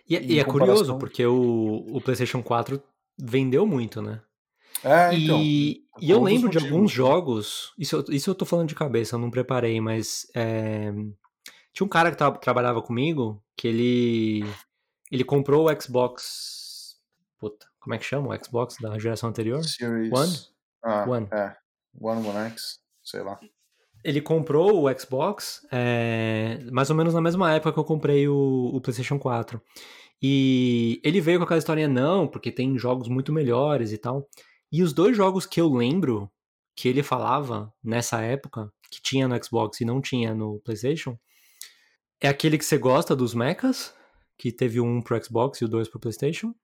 E, 0.09 0.17
e, 0.17 0.33
e 0.35 0.39
é 0.39 0.45
comparação... 0.45 0.77
curioso, 0.77 0.99
porque 0.99 1.25
o, 1.25 1.87
o 1.91 2.01
PlayStation 2.01 2.43
4 2.43 2.83
vendeu 3.19 3.67
muito, 3.67 4.03
né? 4.03 4.21
É, 4.85 5.15
então. 5.15 5.41
E, 5.41 5.85
e 6.01 6.11
eu 6.11 6.23
lembro 6.23 6.51
de 6.51 6.59
alguns 6.59 6.91
jogos, 6.91 7.73
isso, 7.79 8.05
isso 8.09 8.31
eu 8.31 8.35
tô 8.35 8.45
falando 8.45 8.69
de 8.69 8.75
cabeça, 8.75 9.15
eu 9.15 9.21
não 9.21 9.31
preparei, 9.31 9.81
mas 9.81 10.27
é, 10.35 10.93
tinha 11.73 11.87
um 11.87 11.91
cara 11.91 12.11
que 12.11 12.17
tra 12.17 12.31
trabalhava 12.33 12.83
comigo 12.83 13.43
que 13.57 13.69
ele 13.69 14.45
ele 15.11 15.25
comprou 15.25 15.69
o 15.69 15.81
Xbox. 15.81 16.97
Puta, 17.39 17.67
como 17.81 17.95
é 17.95 17.99
que 17.99 18.05
chama 18.05 18.35
o 18.35 18.45
Xbox 18.45 18.77
da 18.81 18.99
geração 18.99 19.29
anterior? 19.29 19.63
Series. 19.65 20.13
One? 20.13 20.33
Ah, 20.83 21.05
One. 21.09 21.29
É. 21.33 21.55
One, 22.01 22.27
One 22.27 22.39
X, 22.51 22.81
sei 23.03 23.23
lá. 23.23 23.39
Ele 24.05 24.21
comprou 24.21 24.83
o 24.83 24.99
Xbox 24.99 25.67
é, 25.71 26.59
mais 26.73 26.91
ou 26.91 26.97
menos 26.97 27.15
na 27.15 27.21
mesma 27.21 27.53
época 27.53 27.73
que 27.73 27.79
eu 27.79 27.85
comprei 27.85 28.27
o, 28.27 28.71
o 28.73 28.81
PlayStation 28.81 29.19
4. 29.19 29.61
E 30.21 31.01
ele 31.05 31.21
veio 31.21 31.39
com 31.39 31.45
aquela 31.45 31.59
historinha, 31.59 31.89
não, 31.89 32.27
porque 32.27 32.51
tem 32.51 32.79
jogos 32.79 33.09
muito 33.09 33.33
melhores 33.33 33.93
e 33.93 33.99
tal. 33.99 34.29
E 34.71 34.83
os 34.83 34.93
dois 34.93 35.17
jogos 35.17 35.47
que 35.47 35.61
eu 35.61 35.69
lembro 35.69 36.31
que 36.75 36.89
ele 36.89 37.03
falava 37.03 37.73
nessa 37.83 38.23
época, 38.23 38.73
que 38.91 39.03
tinha 39.03 39.29
no 39.29 39.45
Xbox 39.45 39.81
e 39.81 39.85
não 39.85 40.01
tinha 40.01 40.35
no 40.35 40.61
PlayStation, 40.61 41.19
é 42.23 42.29
aquele 42.29 42.57
que 42.57 42.65
você 42.65 42.79
gosta 42.79 43.15
dos 43.17 43.35
mechas, 43.35 43.95
que 44.39 44.53
teve 44.53 44.81
um 44.81 45.03
pro 45.03 45.23
Xbox 45.23 45.61
e 45.61 45.65
o 45.65 45.69
dois 45.69 45.89
pro 45.89 46.01
PlayStation. 46.01 46.55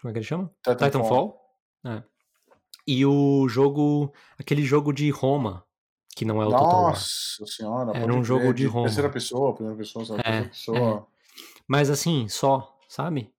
Como 0.00 0.10
é 0.10 0.12
que 0.12 0.18
ele 0.18 0.26
chama? 0.26 0.50
Titanfall. 0.62 0.90
Titanfall. 0.90 1.40
É. 1.84 2.02
E 2.86 3.04
o 3.04 3.46
jogo, 3.48 4.12
aquele 4.38 4.62
jogo 4.62 4.92
de 4.92 5.10
Roma, 5.10 5.64
que 6.16 6.24
não 6.24 6.40
é 6.40 6.46
o 6.46 6.50
Nossa 6.50 6.64
Total 6.64 6.82
War. 6.82 6.92
Nossa 6.92 7.46
senhora. 7.46 7.98
Era 7.98 8.14
um 8.14 8.24
jogo 8.24 8.54
de 8.54 8.66
Roma. 8.66 8.86
Terceira 8.86 9.10
pessoa, 9.10 9.54
primeira 9.54 9.76
pessoa, 9.76 10.02
é, 10.02 10.22
terceira 10.22 10.48
pessoa. 10.48 11.06
É. 11.06 11.20
Mas 11.66 11.90
assim, 11.90 12.28
só, 12.28 12.78
sabe? 12.88 13.32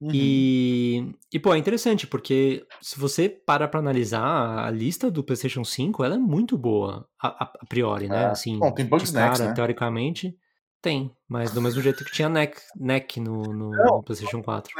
Uhum. 0.00 0.10
E, 0.14 1.14
e, 1.32 1.38
pô, 1.40 1.52
é 1.52 1.58
interessante, 1.58 2.06
porque 2.06 2.64
se 2.80 2.98
você 2.98 3.28
para 3.28 3.66
pra 3.66 3.80
analisar 3.80 4.64
a 4.64 4.70
lista 4.70 5.10
do 5.10 5.24
PlayStation 5.24 5.64
5, 5.64 6.04
ela 6.04 6.14
é 6.14 6.18
muito 6.18 6.56
boa, 6.56 7.08
a, 7.20 7.44
a, 7.44 7.66
priori, 7.68 8.08
né? 8.08 8.24
É. 8.24 8.26
Assim, 8.26 8.58
Bom, 8.58 8.70
tem 8.70 8.86
bugs 8.86 9.10
cara, 9.10 9.48
né? 9.48 9.52
teoricamente, 9.54 10.38
tem, 10.80 11.10
mas 11.28 11.52
do 11.52 11.60
mesmo 11.60 11.82
jeito 11.82 12.04
que 12.04 12.12
tinha 12.12 12.28
neck, 12.28 12.60
neck 12.76 13.20
no, 13.20 13.42
no, 13.42 13.70
no 13.70 14.02
PlayStation 14.02 14.42
4. 14.42 14.72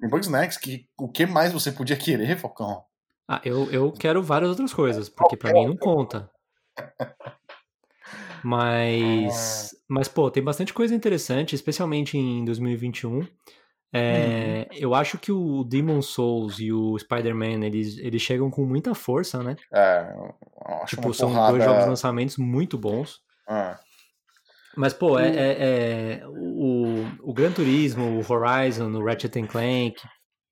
Tem 0.00 0.08
Bugsnax, 0.08 0.56
que 0.56 0.86
o 0.96 1.08
que 1.08 1.26
mais 1.26 1.52
você 1.52 1.72
podia 1.72 1.96
querer, 1.96 2.36
Falcão? 2.36 2.84
Ah, 3.28 3.40
eu, 3.44 3.70
eu 3.70 3.92
quero 3.92 4.22
várias 4.22 4.50
outras 4.50 4.72
coisas, 4.72 5.08
porque 5.08 5.36
para 5.36 5.52
mim 5.52 5.66
não 5.66 5.76
conta. 5.76 6.30
Mas, 8.42 9.74
mas, 9.88 10.08
pô, 10.08 10.30
tem 10.30 10.42
bastante 10.42 10.74
coisa 10.74 10.94
interessante, 10.94 11.54
especialmente 11.54 12.18
em 12.18 12.44
2021. 12.44 13.26
É, 13.92 14.68
uhum. 14.70 14.78
Eu 14.78 14.94
acho 14.94 15.18
que 15.18 15.32
o 15.32 15.64
Demon 15.64 16.00
Souls 16.00 16.58
e 16.60 16.72
o 16.72 16.96
Spider-Man, 16.98 17.64
eles, 17.64 17.98
eles 17.98 18.22
chegam 18.22 18.50
com 18.50 18.64
muita 18.64 18.94
força, 18.94 19.42
né? 19.42 19.56
É, 19.72 20.12
acho 20.82 20.96
tipo, 20.96 21.12
são 21.12 21.30
porrada... 21.30 21.52
dois 21.52 21.64
jogos 21.64 21.86
lançamentos 21.86 22.36
muito 22.36 22.78
bons. 22.78 23.20
É. 23.48 23.76
Mas, 24.76 24.92
pô, 24.92 25.18
é, 25.18 25.28
é, 25.28 26.20
é, 26.20 26.28
o, 26.28 27.04
o 27.22 27.32
Gran 27.32 27.52
Turismo, 27.52 28.20
o 28.20 28.32
Horizon, 28.32 28.90
o 28.92 29.04
Ratchet 29.04 29.46
Clank, 29.46 30.00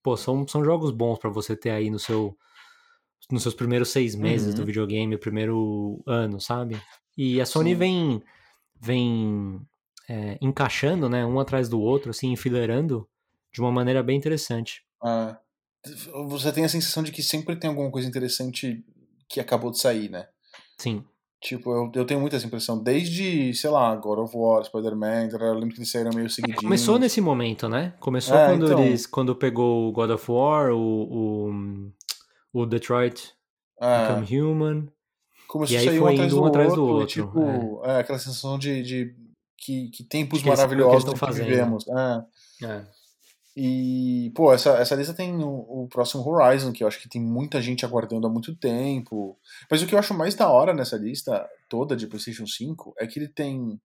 pô, 0.02 0.16
são, 0.16 0.46
são 0.46 0.64
jogos 0.64 0.90
bons 0.90 1.18
para 1.18 1.30
você 1.30 1.56
ter 1.56 1.70
aí 1.70 1.88
no 1.88 1.98
seu, 1.98 2.36
nos 3.30 3.42
seus 3.42 3.54
primeiros 3.54 3.90
seis 3.90 4.14
meses 4.14 4.54
uhum. 4.54 4.60
do 4.60 4.66
videogame, 4.66 5.14
o 5.14 5.20
primeiro 5.20 6.02
ano, 6.06 6.40
sabe? 6.40 6.80
E 7.16 7.40
a 7.40 7.46
Sony 7.46 7.70
Sim. 7.70 7.76
vem, 7.76 8.22
vem 8.80 9.60
é, 10.08 10.38
encaixando, 10.40 11.08
né, 11.08 11.24
um 11.24 11.38
atrás 11.38 11.68
do 11.68 11.80
outro, 11.80 12.10
assim, 12.10 12.32
enfileirando 12.32 13.08
de 13.52 13.60
uma 13.60 13.70
maneira 13.70 14.02
bem 14.02 14.16
interessante. 14.16 14.82
É. 15.04 15.36
Você 16.26 16.52
tem 16.52 16.64
a 16.64 16.68
sensação 16.68 17.02
de 17.02 17.12
que 17.12 17.22
sempre 17.22 17.56
tem 17.56 17.70
alguma 17.70 17.90
coisa 17.90 18.08
interessante 18.08 18.84
que 19.28 19.40
acabou 19.40 19.70
de 19.70 19.78
sair, 19.78 20.10
né? 20.10 20.28
Sim. 20.76 21.04
Tipo, 21.40 21.70
eu, 21.70 21.92
eu 21.94 22.04
tenho 22.04 22.20
muita 22.20 22.36
essa 22.36 22.46
impressão. 22.46 22.82
Desde, 22.82 23.54
sei 23.54 23.70
lá, 23.70 23.94
God 23.94 24.18
of 24.18 24.36
War, 24.36 24.64
Spider-Man, 24.64 25.28
eu 25.30 25.54
lembro 25.54 25.70
que 25.70 25.78
eles 25.78 25.90
saíram 25.90 26.10
meio 26.12 26.28
seguidinhos. 26.28 26.60
Começou 26.60 26.98
nesse 26.98 27.20
momento, 27.20 27.68
né? 27.68 27.94
Começou 28.00 28.36
é, 28.36 28.48
quando 28.48 28.66
então... 28.66 28.84
eles. 28.84 29.06
Quando 29.06 29.36
pegou 29.36 29.88
o 29.88 29.92
God 29.92 30.10
of 30.10 30.30
War, 30.30 30.72
o, 30.72 31.52
o, 31.52 31.92
o 32.52 32.66
Detroit 32.66 33.32
é. 33.80 34.08
Become 34.08 34.40
Human. 34.40 34.88
Começou 35.46 35.76
e 35.76 35.78
aí 35.78 35.98
foi 35.98 36.14
indo 36.16 36.42
um 36.42 36.46
atrás 36.46 36.74
do 36.74 36.84
outro. 36.84 37.06
Tipo, 37.06 37.80
é. 37.84 37.96
é. 37.96 38.00
aquela 38.00 38.18
sensação 38.18 38.58
de, 38.58 38.82
de 38.82 39.14
que, 39.56 39.88
que 39.90 40.04
tempos 40.04 40.42
que 40.42 40.48
maravilhosos 40.48 41.04
que, 41.14 41.26
que 41.26 41.32
vivemos. 41.32 41.86
É. 41.88 42.66
é. 42.66 42.97
E, 43.60 44.30
pô, 44.36 44.52
essa, 44.52 44.76
essa 44.78 44.94
lista 44.94 45.12
tem 45.12 45.34
o, 45.42 45.48
o, 45.48 45.88
próximo 45.88 46.24
Horizon, 46.24 46.70
que 46.70 46.84
eu 46.84 46.86
acho 46.86 47.02
que 47.02 47.08
tem 47.08 47.20
muita 47.20 47.60
gente 47.60 47.84
aguardando 47.84 48.24
há 48.24 48.30
muito 48.30 48.54
tempo. 48.54 49.36
Mas 49.68 49.82
o 49.82 49.86
que 49.88 49.96
eu 49.96 49.98
acho 49.98 50.14
mais 50.14 50.36
da 50.36 50.48
hora 50.48 50.72
nessa 50.72 50.96
lista 50.96 51.44
toda 51.68 51.96
de 51.96 52.06
PlayStation 52.06 52.46
5 52.46 52.94
é 53.00 53.04
que 53.04 53.18
ele 53.18 53.26
tem 53.26 53.80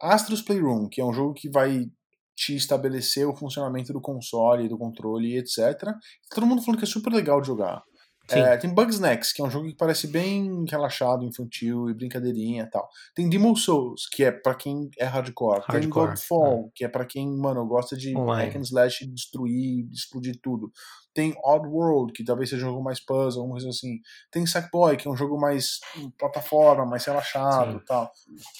Astros 0.00 0.40
Playroom, 0.40 0.88
que 0.88 0.98
é 0.98 1.04
um 1.04 1.12
jogo 1.12 1.34
que 1.34 1.50
vai 1.50 1.90
te 2.34 2.56
estabelecer 2.56 3.28
o 3.28 3.36
funcionamento 3.36 3.92
do 3.92 4.00
console, 4.00 4.66
do 4.66 4.78
controle, 4.78 5.36
etc. 5.36 5.92
Todo 6.34 6.46
mundo 6.46 6.62
falando 6.62 6.78
que 6.78 6.86
é 6.86 6.88
super 6.88 7.12
legal 7.12 7.38
de 7.42 7.48
jogar. 7.48 7.82
É, 8.30 8.56
tem 8.56 8.72
Bugsnax, 8.72 9.32
que 9.32 9.42
é 9.42 9.44
um 9.44 9.50
jogo 9.50 9.68
que 9.68 9.76
parece 9.76 10.06
bem 10.06 10.64
relaxado, 10.68 11.24
infantil 11.24 11.90
e 11.90 11.94
brincadeirinha 11.94 12.62
e 12.64 12.70
tal. 12.70 12.88
Tem 13.14 13.28
Demon 13.28 13.54
Souls, 13.54 14.06
que 14.06 14.24
é 14.24 14.30
para 14.30 14.54
quem 14.54 14.88
é 14.98 15.04
hardcore. 15.04 15.60
hardcore 15.60 15.80
tem 15.80 15.88
Godfall, 15.90 16.66
é. 16.66 16.70
que 16.74 16.84
é 16.84 16.88
para 16.88 17.04
quem, 17.04 17.28
mano, 17.36 17.66
gosta 17.66 17.96
de 17.96 18.16
Online. 18.16 18.46
hack 18.46 18.56
and 18.56 18.62
slash, 18.62 19.06
destruir, 19.06 19.86
explodir 19.92 20.38
tudo. 20.40 20.70
Tem 21.14 21.34
Odd 21.44 21.66
World, 21.66 22.12
que 22.12 22.24
talvez 22.24 22.50
seja 22.50 22.66
um 22.66 22.70
jogo 22.70 22.82
mais 22.82 23.00
puzzle, 23.00 23.42
alguma 23.42 23.54
coisa 23.54 23.68
assim. 23.68 24.00
Tem 24.30 24.46
Sackboy, 24.46 24.96
que 24.96 25.06
é 25.06 25.10
um 25.10 25.16
jogo 25.16 25.38
mais 25.38 25.80
plataforma, 26.18 26.86
mais 26.86 27.04
relaxado 27.04 27.78
e 27.78 27.84
tal. 27.84 28.10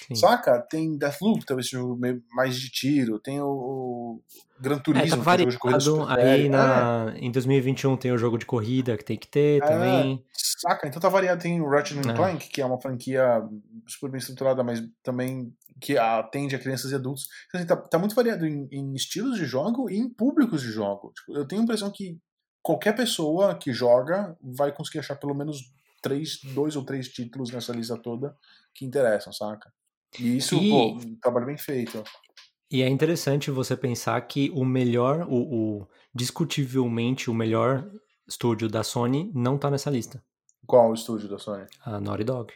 Sim. 0.07 0.15
Saca? 0.15 0.59
Tem 0.69 0.97
Deathloop, 0.97 1.39
que 1.39 1.45
talvez 1.45 1.69
seja 1.69 1.83
um 1.83 1.89
jogo 1.89 2.01
mais 2.31 2.59
de 2.59 2.69
tiro. 2.69 3.19
Tem 3.19 3.41
o, 3.41 3.47
o 3.47 4.21
Gran 4.59 4.77
Turismo, 4.77 5.07
é, 5.07 5.17
tá 5.17 5.23
variado, 5.23 5.57
que 5.57 5.67
é 5.67 5.75
um 5.75 5.79
jogo 5.79 6.05
de 6.05 6.21
Aí 6.21 6.47
na, 6.47 7.13
é. 7.15 7.19
em 7.19 7.31
2021 7.31 7.97
tem 7.97 8.11
o 8.11 8.17
jogo 8.17 8.37
de 8.37 8.45
corrida 8.45 8.95
que 8.97 9.03
tem 9.03 9.17
que 9.17 9.27
ter 9.27 9.61
é, 9.61 9.65
também. 9.65 10.23
Saca? 10.33 10.87
Então 10.87 11.01
tá 11.01 11.09
variado. 11.09 11.41
Tem 11.41 11.59
o 11.59 11.69
Ratchet 11.69 12.07
é. 12.07 12.13
Clank, 12.13 12.47
que 12.49 12.61
é 12.61 12.65
uma 12.65 12.79
franquia 12.79 13.41
super 13.87 14.09
bem 14.09 14.19
estruturada, 14.19 14.63
mas 14.63 14.81
também 15.03 15.53
que 15.81 15.97
atende 15.97 16.55
a 16.55 16.59
crianças 16.59 16.91
e 16.91 16.95
adultos. 16.95 17.27
Então, 17.47 17.59
assim, 17.59 17.67
tá, 17.67 17.75
tá 17.75 17.99
muito 17.99 18.15
variado 18.15 18.47
em, 18.47 18.67
em, 18.71 18.93
estilos 18.93 19.37
de 19.37 19.45
jogo 19.45 19.89
e 19.89 19.97
em 19.97 20.09
públicos 20.09 20.61
de 20.61 20.71
jogo. 20.71 21.11
Tipo, 21.13 21.37
eu 21.37 21.45
tenho 21.45 21.61
a 21.61 21.63
impressão 21.65 21.91
que 21.91 22.17
qualquer 22.63 22.95
pessoa 22.95 23.53
que 23.53 23.73
joga 23.73 24.35
vai 24.41 24.71
conseguir 24.71 24.99
achar 24.99 25.15
pelo 25.17 25.35
menos 25.35 25.71
três, 26.01 26.39
dois 26.55 26.75
ou 26.75 26.83
três 26.83 27.09
títulos 27.09 27.51
nessa 27.51 27.73
lista 27.73 27.97
toda 27.97 28.35
que 28.73 28.85
interessam, 28.85 29.31
saca? 29.33 29.71
E 30.17 30.37
isso, 30.37 30.55
e... 30.55 30.69
pô, 30.69 30.93
um 30.93 31.15
trabalho 31.17 31.45
bem 31.45 31.57
feito. 31.57 32.03
E 32.71 32.81
é 32.81 32.89
interessante 32.89 33.51
você 33.51 33.75
pensar 33.75 34.19
que 34.21 34.49
o 34.51 34.65
melhor, 34.65 35.27
o, 35.29 35.81
o 35.81 35.87
discutivelmente 36.15 37.29
o 37.29 37.33
melhor 37.33 37.87
estúdio 38.27 38.69
da 38.69 38.83
Sony 38.83 39.31
não 39.35 39.57
tá 39.57 39.69
nessa 39.69 39.91
lista. 39.91 40.23
Qual 40.65 40.89
o 40.89 40.93
estúdio 40.93 41.29
da 41.29 41.37
Sony? 41.37 41.67
A 41.83 41.99
Naughty 41.99 42.23
Dog. 42.23 42.53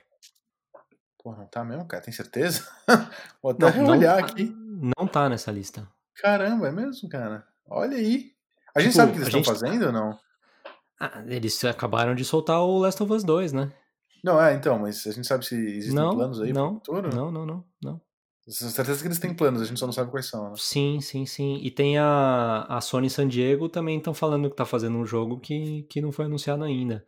Pô, 1.22 1.36
não 1.36 1.46
tá 1.46 1.64
mesmo, 1.64 1.86
cara? 1.86 2.02
Tem 2.02 2.14
certeza? 2.14 2.68
Vou 3.44 3.52
até 3.52 3.72
não, 3.78 3.92
olhar 3.92 4.18
tá, 4.18 4.26
aqui. 4.26 4.46
Não 4.46 5.06
tá 5.06 5.28
nessa 5.28 5.52
lista. 5.52 5.88
Caramba, 6.16 6.70
é 6.70 6.72
mesmo, 6.72 7.10
cara? 7.10 7.46
Olha 7.70 7.98
aí. 7.98 8.37
A 8.78 8.82
gente 8.82 8.92
tipo, 8.92 8.98
sabe 8.98 9.10
o 9.10 9.14
que 9.14 9.18
eles 9.20 9.28
estão 9.28 9.44
gente... 9.44 9.60
fazendo 9.60 9.86
ou 9.88 9.92
não? 9.92 10.20
Ah, 11.00 11.24
eles 11.28 11.64
acabaram 11.66 12.14
de 12.14 12.24
soltar 12.24 12.62
o 12.62 12.78
Last 12.78 13.02
of 13.02 13.12
Us 13.12 13.24
2, 13.24 13.54
né? 13.54 13.72
Não, 14.24 14.42
é, 14.42 14.54
então, 14.54 14.78
mas 14.78 15.06
a 15.08 15.12
gente 15.12 15.26
sabe 15.26 15.46
se 15.46 15.56
existem 15.56 15.96
não, 15.96 16.16
planos 16.16 16.42
aí 16.42 16.54
não, 16.54 16.80
pro 16.80 16.94
futuro? 16.94 17.16
Não, 17.16 17.32
não, 17.32 17.46
não, 17.46 17.66
não. 17.82 18.02
Certeza 18.48 19.02
que 19.02 19.08
eles 19.08 19.20
têm 19.20 19.34
planos, 19.34 19.62
a 19.62 19.66
gente 19.66 19.80
só 19.80 19.86
não 19.86 19.94
sabe 19.94 20.10
quais 20.10 20.28
são, 20.28 20.52
né? 20.52 20.56
Sim, 20.58 21.02
sim, 21.02 21.26
sim. 21.26 21.60
E 21.62 21.70
tem 21.70 21.98
a, 21.98 22.66
a 22.70 22.80
Sony 22.80 23.10
San 23.10 23.28
Diego 23.28 23.68
também 23.68 23.98
estão 23.98 24.14
falando 24.14 24.50
que 24.50 24.56
tá 24.56 24.64
fazendo 24.64 24.98
um 24.98 25.06
jogo 25.06 25.40
que, 25.40 25.84
que 25.90 26.00
não 26.00 26.12
foi 26.12 26.26
anunciado 26.26 26.64
ainda. 26.64 27.04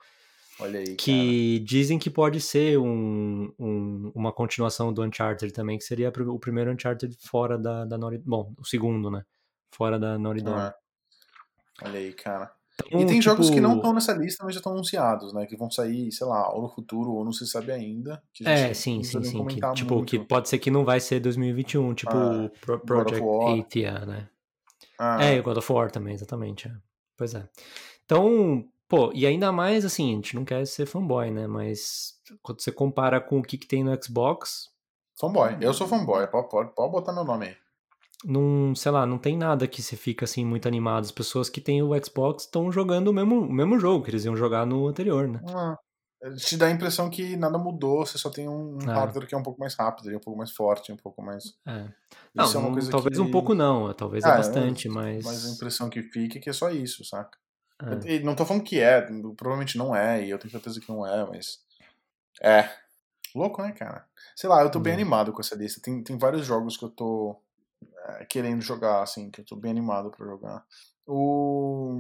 Olha 0.60 0.80
aí, 0.80 0.96
Que 0.96 1.58
cara. 1.60 1.66
dizem 1.66 1.98
que 1.98 2.10
pode 2.10 2.42
ser 2.42 2.78
um, 2.78 3.54
um, 3.58 4.12
uma 4.14 4.34
continuação 4.34 4.92
do 4.92 5.02
Uncharted 5.02 5.54
também, 5.54 5.78
que 5.78 5.86
seria 5.86 6.10
o 6.10 6.40
primeiro 6.40 6.72
Uncharted 6.72 7.16
fora 7.22 7.58
da, 7.58 7.86
da 7.86 7.98
Naughty 7.98 8.22
Bom, 8.26 8.54
o 8.58 8.66
segundo, 8.66 9.10
né? 9.10 9.24
Fora 9.72 9.98
da 9.98 10.18
Naughty 10.18 10.44
Dog. 10.44 10.60
Ah. 10.60 10.76
Olha 11.84 12.00
aí, 12.00 12.14
cara. 12.14 12.52
Então, 12.86 13.02
e 13.02 13.06
tem 13.06 13.20
tipo... 13.20 13.24
jogos 13.24 13.50
que 13.50 13.60
não 13.60 13.76
estão 13.76 13.94
nessa 13.94 14.14
lista, 14.14 14.44
mas 14.44 14.54
já 14.54 14.60
estão 14.60 14.72
anunciados, 14.72 15.34
né? 15.34 15.46
Que 15.46 15.58
vão 15.58 15.70
sair, 15.70 16.12
sei 16.12 16.26
lá, 16.26 16.54
ou 16.54 16.62
no 16.62 16.70
futuro, 16.70 17.12
ou 17.12 17.26
não 17.26 17.32
se 17.32 17.46
sabe 17.46 17.72
ainda. 17.72 18.22
é, 18.46 18.74
sim, 18.74 19.04
sim, 19.04 19.22
sim. 19.24 19.46
Que, 19.46 19.60
tipo, 19.74 20.04
que 20.06 20.20
pode 20.20 20.48
ser 20.48 20.60
que 20.60 20.72
não 20.72 20.86
vai 20.86 21.00
ser 21.00 21.20
2021, 21.20 21.94
tipo 21.94 22.12
ah, 22.12 22.50
Pro 22.62 22.80
Project 22.80 23.22
Athia, 23.60 24.06
né? 24.06 24.30
Ah. 24.98 25.24
É, 25.24 25.40
o 25.40 25.44
God 25.44 25.58
of 25.58 25.72
War 25.72 25.92
também, 25.92 26.14
exatamente. 26.14 26.68
É. 26.68 26.72
Pois 27.18 27.36
é. 27.36 27.48
Então, 28.06 28.66
pô, 28.88 29.12
e 29.14 29.26
ainda 29.26 29.52
mais 29.52 29.84
assim, 29.84 30.14
a 30.14 30.16
gente 30.16 30.36
não 30.36 30.46
quer 30.46 30.66
ser 30.66 30.86
fanboy, 30.86 31.32
né? 31.32 31.48
Mas 31.48 32.14
quando 32.42 32.62
você 32.62 32.72
compara 32.72 33.20
com 33.20 33.40
o 33.40 33.44
que, 33.44 33.58
que 33.58 33.68
tem 33.68 33.84
no 33.84 33.98
Xbox, 34.02 34.70
Fanboy. 35.20 35.58
Eu 35.60 35.74
sou 35.74 35.86
fanboy. 35.86 36.26
Pode, 36.28 36.50
pode, 36.50 36.74
pode 36.74 36.92
botar 36.92 37.12
meu 37.12 37.26
nome 37.26 37.48
aí. 37.48 37.56
Não, 38.26 38.74
sei 38.76 38.92
lá, 38.92 39.06
não 39.06 39.18
tem 39.18 39.38
nada 39.38 39.68
que 39.68 39.82
você 39.82 39.96
fica 39.96 40.26
assim 40.26 40.46
muito 40.46 40.68
animado. 40.68 41.04
As 41.06 41.12
pessoas 41.12 41.50
que 41.50 41.62
têm 41.62 41.82
o 41.82 41.92
Xbox 42.04 42.44
estão 42.44 42.72
jogando 42.72 43.10
o 43.10 43.14
mesmo, 43.14 43.40
o 43.42 43.52
mesmo 43.52 43.80
jogo 43.80 44.04
que 44.04 44.12
eles 44.12 44.26
iam 44.26 44.36
jogar 44.36 44.66
no 44.66 44.88
anterior, 44.88 45.28
né? 45.28 45.44
Ah, 45.46 45.76
te 46.38 46.58
dá 46.58 46.68
a 46.68 46.72
impressão 46.72 47.10
que 47.10 47.36
nada 47.38 47.58
mudou, 47.58 48.06
você 48.06 48.18
só 48.18 48.30
tem 48.30 48.48
um 48.50 48.78
É. 48.86 48.86
hardware 48.94 49.28
que 49.28 49.34
é 49.36 49.38
um 49.38 49.44
pouco 49.44 49.60
mais 49.60 49.76
rápido, 49.76 50.10
um 50.16 50.20
pouco 50.20 50.38
mais 50.38 50.52
forte, 50.52 50.92
um 50.92 50.98
pouco 50.98 51.22
mais. 51.22 51.44
É. 51.68 51.90
Isso 52.36 52.58
Não, 52.58 52.68
é 52.68 52.72
coisa 52.74 52.92
talvez 52.92 53.18
que- 53.18 53.20
um 53.20 53.30
pouco 53.30 53.54
não, 53.54 53.94
talvez 53.94 54.26
é 54.26 54.32
Ah, 54.32 54.38
bastante, 54.38 54.90
mas. 54.90 55.26
Mas 55.26 55.46
a 55.46 55.50
impressão 55.50 55.90
que 55.90 56.04
fica 56.04 56.38
é 56.38 56.42
que 56.42 56.50
é 56.50 56.54
só 56.54 56.70
isso, 56.72 57.04
saca? 57.06 57.38
é. 57.82 58.10
E 58.10 58.20
não 58.22 58.36
tô 58.36 58.46
falando 58.46 58.64
que 58.64 58.80
é, 58.80 59.02
provavelmente 59.38 59.78
não 59.78 59.96
é, 59.96 60.26
e 60.26 60.30
eu 60.30 60.40
tenho 60.40 60.52
certeza 60.52 60.80
que 60.82 60.90
não 60.90 61.06
é, 61.08 61.26
mas. 61.28 61.60
É. 62.42 62.70
Louco, 63.36 63.62
né, 63.64 63.72
cara? 63.74 64.08
Sei 64.36 64.50
lá, 64.50 64.62
eu 64.64 64.72
tô 64.72 64.80
bem 64.80 64.94
É. 64.94 64.96
animado 64.96 65.34
com 65.34 65.42
essa 65.42 65.56
lista. 65.56 65.82
Tem, 65.82 66.04
tem 66.04 66.18
vários 66.18 66.46
jogos 66.46 66.78
que 66.78 66.86
eu 66.86 66.90
tô 66.90 67.32
é, 67.32 67.49
querendo 68.30 68.62
jogar, 68.62 69.02
assim, 69.02 69.30
que 69.30 69.42
eu 69.42 69.46
tô 69.46 69.56
bem 69.56 69.72
animado 69.72 70.12
pra 70.12 70.26
jogar. 70.26 70.66
O. 71.08 71.98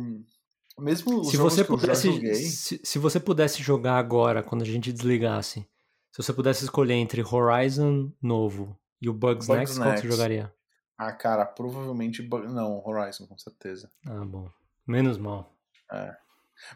Mesmo 0.77 1.25
Se 1.25 1.35
você 1.35 1.63
pudesse, 1.65 2.09
joguei. 2.09 2.35
se, 2.35 2.79
se 2.81 2.99
você 2.99 3.19
pudesse 3.19 3.61
jogar 3.61 3.97
agora, 3.97 4.41
quando 4.41 4.61
a 4.61 4.65
gente 4.65 4.93
desligasse, 4.93 5.67
se 6.11 6.23
você 6.23 6.31
pudesse 6.31 6.63
escolher 6.63 6.93
entre 6.93 7.21
Horizon 7.21 8.13
novo 8.21 8.77
e 9.01 9.09
o 9.09 9.13
Bugs, 9.13 9.45
Bugs 9.45 9.77
Next, 9.77 9.77
qual 9.77 9.93
que 9.95 10.01
você 10.01 10.07
jogaria? 10.07 10.53
Ah, 10.97 11.11
cara, 11.11 11.45
provavelmente. 11.45 12.27
Não, 12.27 12.81
Horizon, 12.85 13.27
com 13.27 13.37
certeza. 13.37 13.89
Ah, 14.05 14.23
bom. 14.25 14.49
Menos 14.87 15.17
mal. 15.17 15.53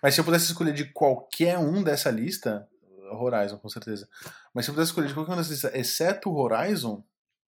Mas 0.01 0.13
se 0.13 0.21
eu 0.21 0.25
pudesse 0.25 0.45
escolher 0.45 0.73
de 0.73 0.85
qualquer 0.91 1.57
um 1.57 1.83
dessa 1.83 2.09
lista, 2.09 2.67
Horizon, 3.11 3.57
com 3.57 3.69
certeza. 3.69 4.07
Mas 4.53 4.65
se 4.65 4.71
eu 4.71 4.75
pudesse 4.75 4.91
escolher 4.91 5.07
de 5.07 5.13
qualquer 5.13 5.33
um 5.33 5.37
dessa 5.37 5.51
lista, 5.51 5.77
exceto 5.77 6.29
o 6.29 6.35
Horizon, 6.37 7.03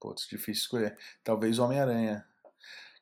putz, 0.05 0.27
difícil 0.29 0.61
escolher. 0.63 0.97
Talvez 1.23 1.57
o 1.59 1.63
Homem-Aranha. 1.63 2.23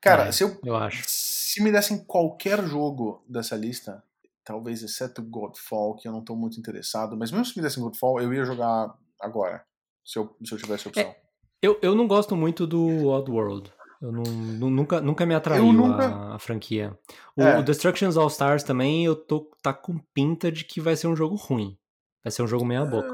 Cara, 0.02 0.24
É, 0.28 0.32
se, 0.32 0.44
eu, 0.44 0.58
Eu 0.64 0.76
acho. 0.76 1.04
se 1.08 1.62
me 1.62 1.72
dessem 1.72 2.04
qualquer 2.06 2.64
jogo 2.64 3.24
dessa 3.28 3.56
lista, 3.56 4.04
talvez 4.44 4.84
exceto 4.84 5.22
Godfall, 5.22 5.96
que 5.96 6.08
eu 6.08 6.12
não 6.12 6.24
tô 6.24 6.36
muito 6.36 6.60
interessado, 6.60 7.16
mas 7.18 7.32
mesmo 7.32 7.46
se 7.46 7.58
me 7.58 7.64
dessem 7.64 7.82
Godfall, 7.84 8.22
eu 8.22 8.34
ia 8.34 8.44
jogar 8.46 8.94
agora, 9.20 9.64
se 10.04 10.18
eu, 10.20 10.36
se 10.44 10.54
eu 10.54 10.58
tivesse 10.58 10.88
a 10.88 10.90
opção. 10.90 11.16
Eu, 11.62 11.80
eu 11.82 11.96
não 11.96 12.08
gosto 12.08 12.36
muito 12.36 12.68
do 12.68 13.08
Oddworld. 13.08 13.72
Eu 14.02 14.12
não, 14.12 14.24
nu- 14.24 14.70
nunca, 14.70 15.00
nunca 15.00 15.26
me 15.26 15.34
atraiu 15.34 15.72
nunca- 15.72 16.08
a, 16.08 16.36
a 16.36 16.40
franquia. 16.40 16.98
O, 17.38 17.42
É. 17.42 17.58
o 17.60 17.64
Destructions 17.64 18.18
All 18.18 18.28
Stars 18.28 18.64
também, 18.64 19.06
eu 19.06 19.16
tô 19.16 19.50
tá 19.62 19.74
com 19.74 19.98
pinta 20.14 20.52
de 20.52 20.66
que 20.66 20.82
vai 20.82 20.98
ser 20.98 21.08
um 21.08 21.16
jogo 21.16 21.36
ruim. 21.36 21.78
Vai 22.22 22.32
ser 22.32 22.44
um 22.44 22.48
jogo 22.48 22.66
meia 22.66 22.84
boca. 22.84 23.08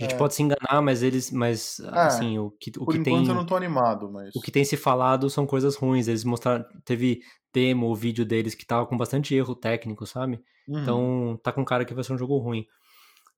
A 0.00 0.04
gente 0.04 0.14
é. 0.14 0.16
pode 0.16 0.34
se 0.34 0.42
enganar, 0.42 0.80
mas 0.82 1.02
eles, 1.02 1.30
mas 1.30 1.80
assim, 1.88 2.38
o 2.38 2.50
que, 2.50 2.70
o 2.78 2.84
Por 2.86 2.94
que 2.94 3.02
tem 3.02 3.26
eu 3.26 3.34
não 3.34 3.44
tô 3.44 3.54
animado, 3.54 4.10
mas. 4.10 4.34
o 4.34 4.40
que 4.40 4.50
tem 4.50 4.64
se 4.64 4.76
falado 4.76 5.28
são 5.28 5.46
coisas 5.46 5.76
ruins. 5.76 6.08
Eles 6.08 6.24
mostraram, 6.24 6.64
teve 6.84 7.20
demo, 7.52 7.88
o 7.88 7.94
vídeo 7.94 8.24
deles 8.24 8.54
que 8.54 8.64
tava 8.64 8.86
com 8.86 8.96
bastante 8.96 9.34
erro 9.34 9.54
técnico, 9.54 10.06
sabe? 10.06 10.40
Uhum. 10.66 10.82
Então 10.82 11.40
tá 11.42 11.52
com 11.52 11.64
cara 11.64 11.84
que 11.84 11.92
vai 11.92 12.02
ser 12.02 12.14
um 12.14 12.18
jogo 12.18 12.38
ruim. 12.38 12.66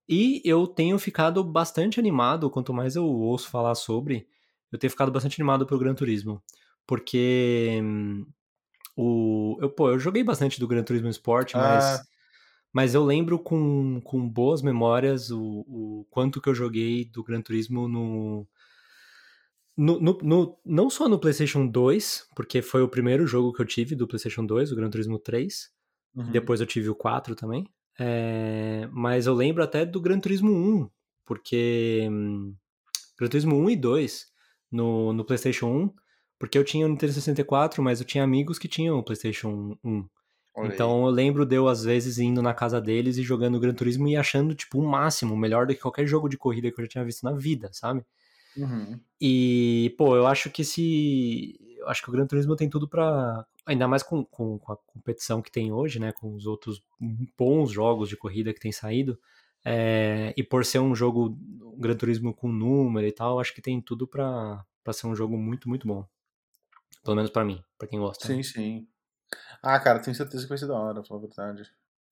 E 0.09 0.41
eu 0.45 0.67
tenho 0.67 0.99
ficado 0.99 1.43
bastante 1.43 1.99
animado, 1.99 2.51
quanto 2.51 2.73
mais 2.73 2.95
eu 2.97 3.05
ouço 3.05 3.49
falar 3.49 3.75
sobre, 3.75 4.27
eu 4.71 4.79
tenho 4.79 4.91
ficado 4.91 5.11
bastante 5.11 5.41
animado 5.41 5.67
pro 5.67 5.79
Gran 5.79 5.95
Turismo. 5.95 6.43
Porque 6.87 7.81
hum, 7.83 8.27
o, 8.97 9.57
eu, 9.61 9.71
pô, 9.71 9.91
eu 9.91 9.99
joguei 9.99 10.23
bastante 10.23 10.61
do 10.61 10.69
Gran 10.69 10.83
Turismo 10.83 11.09
Sport, 11.09 11.55
mas, 11.55 11.85
Ah. 11.85 12.03
Mas 12.73 12.95
eu 12.95 13.05
lembro 13.05 13.39
com, 13.39 14.01
com 14.03 14.29
boas 14.29 14.63
memórias 14.63 15.31
o, 15.31 15.41
o 15.67 16.07
quanto 16.11 16.41
que 16.41 16.49
eu 16.49 16.55
joguei 16.55 17.05
do 17.05 17.23
Gran 17.23 17.41
Turismo 17.43 17.87
no, 17.89 18.47
no, 19.77 20.01
no- 20.01 20.19
no- 20.23 20.59
não 20.65 20.91
só 20.91 21.09
no 21.09 21.19
PlayStation 21.19 21.67
2, 21.67 22.27
porque 22.37 22.61
foi 22.63 22.83
o 22.83 22.89
primeiro 22.89 23.27
jogo 23.27 23.53
que 23.53 23.63
eu 23.63 23.67
tive 23.67 23.95
do 23.95 24.07
PlayStation 24.07 24.45
2, 24.45 24.73
o 24.73 24.77
Gran 24.77 24.91
Turismo 24.91 25.19
3, 25.19 25.71
Uhum. 26.15 26.31
depois 26.31 26.61
eu 26.61 26.67
tive 26.67 26.91
o 26.91 26.95
4 26.95 27.35
também. 27.35 27.67
É, 27.99 28.87
mas 28.93 29.27
eu 29.27 29.35
lembro 29.35 29.63
até 29.63 29.85
do 29.87 30.01
Gran 30.01 30.19
Turismo 30.21 30.51
1, 30.53 30.89
porque. 31.27 32.07
hum, 32.11 32.55
Gran 33.19 33.29
Turismo 33.29 33.57
1 33.57 33.71
e 33.71 33.77
2 33.77 34.27
no, 34.71 35.13
no 35.13 35.25
PlayStation 35.25 35.67
1, 35.69 35.91
porque 36.39 36.59
eu 36.59 36.65
tinha 36.65 36.85
o 36.87 36.89
Nintendo 36.89 37.13
64, 37.13 37.83
mas 37.83 38.01
eu 38.01 38.07
tinha 38.07 38.25
amigos 38.25 38.59
que 38.59 38.67
tinham 38.69 38.99
o 38.99 39.03
PlayStation 39.05 39.77
1. 39.85 40.05
Então 40.61 41.05
eu 41.07 41.11
lembro 41.11 41.45
de 41.47 41.57
eu, 41.57 41.69
às 41.69 41.85
vezes, 41.85 42.19
indo 42.19 42.43
na 42.43 42.55
casa 42.55 42.81
deles 42.81 43.17
e 43.19 43.23
jogando 43.23 43.59
Gran 43.61 43.75
Turismo 43.75 44.09
e 44.09 44.17
achando, 44.17 44.55
tipo, 44.55 44.79
o 44.81 44.89
máximo, 44.89 45.37
melhor 45.37 45.67
do 45.67 45.75
que 45.75 45.81
qualquer 45.81 46.07
jogo 46.07 46.29
de 46.29 46.39
corrida 46.39 46.71
que 46.71 46.81
eu 46.81 46.85
já 46.85 46.89
tinha 46.91 47.05
visto 47.05 47.25
na 47.25 47.33
vida, 47.33 47.71
sabe? 47.73 48.05
Uhum. 48.57 49.01
E, 49.21 49.95
pô, 49.97 50.17
eu 50.17 50.27
acho 50.27 50.51
que 50.51 50.65
se. 50.65 51.59
Eu 51.79 51.89
acho 51.89 52.03
que 52.03 52.09
o 52.09 52.13
Gran 52.13 52.27
Turismo 52.27 52.57
tem 52.57 52.69
tudo 52.69 52.89
pra. 52.89 53.47
Ainda 53.65 53.87
mais 53.87 54.03
com, 54.03 54.25
com, 54.25 54.59
com 54.59 54.73
a 54.73 54.77
competição 54.77 55.41
que 55.41 55.51
tem 55.51 55.73
hoje, 55.73 56.01
né? 56.01 56.13
Com 56.13 56.35
os 56.35 56.47
outros 56.47 56.83
bons 57.39 57.71
jogos 57.71 58.09
de 58.09 58.17
corrida 58.17 58.53
que 58.53 58.61
tem 58.61 58.73
saído. 58.73 59.19
é, 59.65 60.35
e 60.37 60.43
por 60.43 60.65
ser 60.65 60.81
um 60.81 60.95
jogo, 60.95 61.39
um 61.63 61.79
Gran 61.81 61.97
Turismo 61.97 62.35
com 62.35 62.49
número 62.49 63.07
e 63.07 63.13
tal, 63.13 63.35
eu 63.35 63.41
acho 63.41 63.55
que 63.55 63.63
tem 63.63 63.81
tudo 63.81 64.07
pra, 64.09 64.65
pra 64.83 64.93
ser 64.93 65.07
um 65.07 65.15
jogo 65.15 65.37
muito, 65.39 65.69
muito 65.69 65.87
bom. 65.87 66.05
Pelo 67.05 67.17
menos 67.17 67.31
pra 67.31 67.45
mim, 67.45 67.63
pra 67.79 67.87
quem 67.89 68.01
gosta. 68.01 68.29
né? 68.29 68.35
Sim, 68.35 68.43
sim. 68.43 68.89
Ah, 69.63 69.79
cara, 69.79 70.01
tenho 70.01 70.15
certeza 70.17 70.43
que 70.43 70.49
vai 70.49 70.59
ser 70.59 70.67
da 70.67 70.75
hora, 70.75 71.03
falar 71.05 71.21
a 71.21 71.23
verdade. 71.27 71.71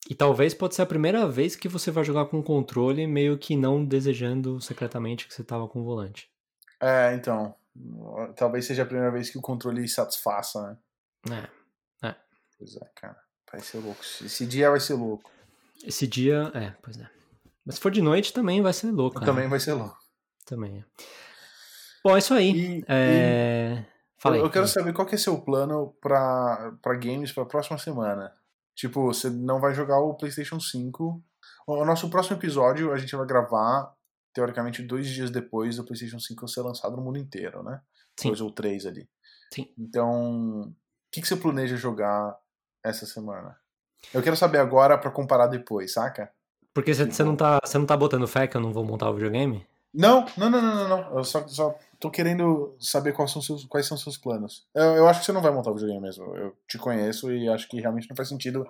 E 0.08 0.14
talvez 0.14 0.54
pode 0.54 0.74
ser 0.74 0.82
a 0.82 0.86
primeira 0.86 1.28
vez 1.28 1.54
que 1.54 1.68
você 1.68 1.90
vai 1.90 2.04
jogar 2.04 2.26
com 2.26 2.42
controle, 2.42 3.06
meio 3.06 3.36
que 3.38 3.54
não 3.56 3.84
desejando 3.84 4.60
secretamente 4.60 5.26
que 5.28 5.34
você 5.34 5.44
tava 5.44 5.68
com 5.68 5.80
o 5.80 5.84
volante. 5.84 6.30
É, 6.80 7.14
então. 7.14 7.54
Talvez 8.36 8.64
seja 8.66 8.82
a 8.82 8.86
primeira 8.86 9.10
vez 9.10 9.30
que 9.30 9.38
o 9.38 9.42
controle 9.42 9.86
satisfaça, 9.88 10.78
né? 11.28 11.48
É. 12.02 12.14
Pois 12.58 12.76
é, 12.76 12.90
cara. 12.94 13.16
Vai 13.50 13.60
ser 13.60 13.78
louco. 13.78 14.00
Esse 14.24 14.46
dia 14.46 14.70
vai 14.70 14.80
ser 14.80 14.94
louco. 14.94 15.30
Esse 15.84 16.06
dia. 16.06 16.50
É, 16.54 16.74
pois 16.82 16.98
é. 16.98 17.08
Mas 17.64 17.76
se 17.76 17.80
for 17.80 17.90
de 17.90 18.02
noite 18.02 18.32
também 18.32 18.60
vai 18.62 18.72
ser 18.72 18.90
louco. 18.90 19.18
né? 19.20 19.26
Também 19.26 19.48
vai 19.48 19.60
ser 19.60 19.72
louco. 19.74 19.96
Também 20.46 20.78
é. 20.78 20.84
Bom, 22.02 22.16
é 22.16 22.18
isso 22.18 22.34
aí. 22.34 22.50
E, 22.78 22.84
É... 22.88 23.84
e 23.84 23.99
Fala 24.20 24.36
aí. 24.36 24.42
eu 24.42 24.50
quero 24.50 24.68
saber 24.68 24.92
qual 24.92 25.06
que 25.06 25.14
é 25.14 25.18
seu 25.18 25.40
plano 25.40 25.94
pra 26.00 26.94
games 27.00 27.32
pra 27.32 27.46
próxima 27.46 27.78
semana. 27.78 28.32
Tipo, 28.74 29.06
você 29.06 29.30
não 29.30 29.60
vai 29.60 29.74
jogar 29.74 29.98
o 29.98 30.14
PlayStation 30.14 30.60
5. 30.60 31.22
O 31.66 31.84
nosso 31.84 32.10
próximo 32.10 32.36
episódio 32.36 32.92
a 32.92 32.98
gente 32.98 33.16
vai 33.16 33.26
gravar, 33.26 33.94
teoricamente, 34.34 34.82
dois 34.82 35.08
dias 35.08 35.30
depois 35.30 35.76
do 35.76 35.84
PlayStation 35.84 36.20
5 36.20 36.48
ser 36.48 36.60
lançado 36.60 36.96
no 36.96 37.02
mundo 37.02 37.18
inteiro, 37.18 37.62
né? 37.62 37.80
Sim. 38.18 38.28
Dois 38.28 38.40
ou 38.40 38.50
três 38.50 38.84
ali. 38.84 39.08
Sim. 39.52 39.72
Então, 39.78 40.62
o 40.62 40.74
que, 41.10 41.22
que 41.22 41.28
você 41.28 41.36
planeja 41.36 41.76
jogar 41.76 42.38
essa 42.84 43.06
semana? 43.06 43.56
Eu 44.12 44.22
quero 44.22 44.36
saber 44.36 44.58
agora 44.58 44.98
pra 44.98 45.10
comparar 45.10 45.46
depois, 45.46 45.92
saca? 45.92 46.30
Porque 46.74 46.94
você 46.94 47.04
você 47.04 47.24
não, 47.24 47.36
tá, 47.36 47.58
você 47.64 47.78
não 47.78 47.86
tá 47.86 47.96
botando 47.96 48.28
fé 48.28 48.46
que 48.46 48.56
eu 48.56 48.60
não 48.60 48.72
vou 48.72 48.84
montar 48.84 49.10
o 49.10 49.14
videogame? 49.14 49.66
Não, 49.92 50.24
não, 50.36 50.48
não, 50.50 50.62
não, 50.62 50.74
não, 50.74 50.88
não. 50.88 51.18
Eu 51.18 51.24
só, 51.24 51.46
só 51.48 51.74
tô 51.98 52.10
querendo 52.10 52.76
saber 52.78 53.12
quais 53.12 53.30
são 53.30 53.42
seus, 53.42 53.64
quais 53.64 53.86
são 53.86 53.96
seus 53.96 54.16
planos. 54.16 54.66
Eu, 54.74 54.82
eu 54.96 55.08
acho 55.08 55.20
que 55.20 55.26
você 55.26 55.32
não 55.32 55.42
vai 55.42 55.52
montar 55.52 55.70
o 55.70 55.74
videogame 55.74 56.00
mesmo. 56.00 56.24
Eu 56.36 56.56
te 56.68 56.78
conheço 56.78 57.32
e 57.32 57.48
acho 57.48 57.68
que 57.68 57.80
realmente 57.80 58.08
não 58.08 58.16
faz 58.16 58.28
sentido 58.28 58.64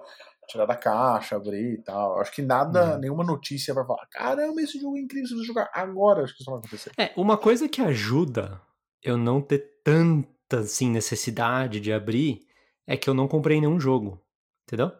tirar 0.48 0.66
da 0.66 0.74
caixa, 0.74 1.36
abrir 1.36 1.74
e 1.74 1.82
tal. 1.82 2.14
Eu 2.16 2.20
acho 2.22 2.32
que 2.32 2.42
nada, 2.42 2.94
Uhum. 2.94 2.98
nenhuma 3.00 3.22
notícia 3.24 3.74
vai 3.74 3.84
falar: 3.86 4.06
caramba, 4.10 4.60
esse 4.62 4.80
jogo 4.80 4.96
é 4.96 5.00
incrível, 5.00 5.28
você 5.38 5.44
jogar 5.44 5.70
agora. 5.74 6.24
Acho 6.24 6.34
que 6.34 6.40
isso 6.42 6.50
não 6.50 6.58
vai 6.58 6.66
acontecer. 6.66 6.90
É, 6.98 7.12
uma 7.16 7.36
coisa 7.36 7.68
que 7.68 7.82
ajuda 7.82 8.60
eu 9.02 9.16
não 9.18 9.40
ter 9.42 9.80
tanta 9.84 10.58
assim, 10.60 10.90
necessidade 10.90 11.78
de 11.80 11.92
abrir 11.92 12.40
é 12.86 12.96
que 12.96 13.08
eu 13.08 13.14
não 13.14 13.28
comprei 13.28 13.60
nenhum 13.60 13.78
jogo. 13.78 14.20
Entendeu? 14.66 14.90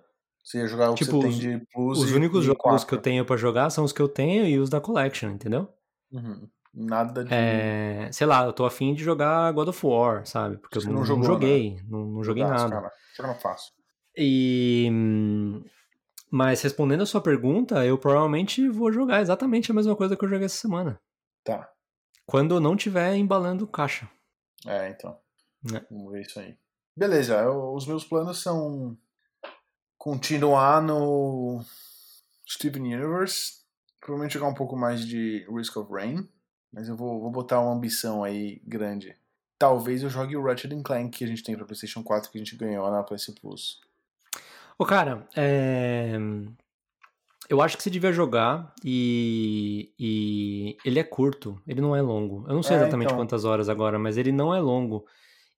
Você 0.44 0.58
ia 0.58 0.66
jogar 0.66 0.90
o 0.90 0.94
Tipo, 0.94 1.18
que 1.18 1.22
você 1.22 1.28
os- 1.28 1.38
tem 1.38 1.58
de 1.58 1.66
Plus 1.72 1.98
Os 1.98 2.12
únicos 2.12 2.44
jogos 2.44 2.84
que 2.84 2.94
eu 2.94 3.00
tenho 3.00 3.24
pra 3.24 3.36
jogar 3.36 3.70
são 3.70 3.84
os 3.84 3.92
que 3.92 4.00
eu 4.00 4.08
tenho 4.08 4.46
e 4.46 4.58
os 4.58 4.68
da 4.70 4.80
Collection, 4.80 5.30
entendeu? 5.30 5.68
Uhum. 6.12 6.48
Nada 6.72 7.24
de. 7.24 7.32
É, 7.34 8.08
sei 8.12 8.26
lá, 8.26 8.44
eu 8.44 8.52
tô 8.52 8.64
afim 8.64 8.94
de 8.94 9.02
jogar 9.02 9.50
God 9.52 9.68
of 9.68 9.86
War, 9.86 10.24
sabe? 10.26 10.56
Porque 10.58 10.78
eu 10.78 10.82
Você 10.82 10.86
não, 10.88 10.94
não 10.94 11.00
não 11.00 11.06
jogou, 11.06 11.24
joguei, 11.24 11.80
não, 11.88 12.04
não 12.06 12.24
joguei 12.24 12.42
jogaço, 12.44 12.68
nada. 12.68 12.92
Cara. 13.16 13.34
Fácil. 13.34 13.72
E. 14.16 14.88
Mas 16.30 16.62
respondendo 16.62 17.02
a 17.02 17.06
sua 17.06 17.20
pergunta, 17.20 17.84
eu 17.84 17.98
provavelmente 17.98 18.68
vou 18.68 18.92
jogar 18.92 19.20
exatamente 19.20 19.70
a 19.70 19.74
mesma 19.74 19.96
coisa 19.96 20.16
que 20.16 20.24
eu 20.24 20.28
joguei 20.28 20.46
essa 20.46 20.58
semana. 20.60 21.00
Tá. 21.44 21.68
Quando 22.24 22.54
eu 22.54 22.60
não 22.60 22.76
tiver 22.76 23.16
embalando 23.16 23.66
caixa. 23.66 24.08
É, 24.64 24.90
então. 24.90 25.18
É. 25.74 25.84
Vamos 25.90 26.12
ver 26.12 26.22
isso 26.22 26.38
aí. 26.38 26.56
Beleza, 26.96 27.34
eu- 27.40 27.74
os 27.74 27.86
meus 27.86 28.04
planos 28.04 28.40
são 28.40 28.96
continuar 29.98 30.80
no 30.80 31.60
Steven 32.48 32.94
Universe, 32.94 33.59
provavelmente 34.00 34.34
jogar 34.34 34.48
um 34.48 34.54
pouco 34.54 34.76
mais 34.76 35.04
de 35.06 35.46
Risk 35.50 35.76
of 35.76 35.92
Rain, 35.92 36.26
mas 36.72 36.88
eu 36.88 36.96
vou, 36.96 37.20
vou 37.20 37.30
botar 37.30 37.60
uma 37.60 37.72
ambição 37.72 38.24
aí 38.24 38.60
grande. 38.66 39.16
Talvez 39.58 40.02
eu 40.02 40.08
jogue 40.08 40.36
o 40.36 40.42
Ratchet 40.42 40.74
Clank 40.82 41.18
que 41.18 41.24
a 41.24 41.26
gente 41.26 41.42
tem 41.42 41.54
pra 41.54 41.66
PlayStation 41.66 42.02
4 42.02 42.30
que 42.30 42.38
a 42.38 42.40
gente 42.40 42.56
ganhou 42.56 42.90
na 42.90 43.02
PS 43.02 43.34
Plus. 43.40 43.80
Ô, 44.78 44.86
cara, 44.86 45.28
é... 45.36 46.16
Eu 47.48 47.60
acho 47.60 47.76
que 47.76 47.82
você 47.82 47.90
devia 47.90 48.12
jogar 48.12 48.72
e, 48.84 49.92
e 49.98 50.76
ele 50.84 51.00
é 51.00 51.02
curto, 51.04 51.60
ele 51.66 51.80
não 51.80 51.96
é 51.96 52.00
longo. 52.00 52.46
Eu 52.48 52.54
não 52.54 52.62
sei 52.62 52.76
É, 52.76 52.80
exatamente 52.80 53.08
então. 53.08 53.18
quantas 53.18 53.44
horas 53.44 53.68
agora, 53.68 53.98
mas 53.98 54.16
ele 54.16 54.30
não 54.30 54.54
é 54.54 54.60
longo. 54.60 55.04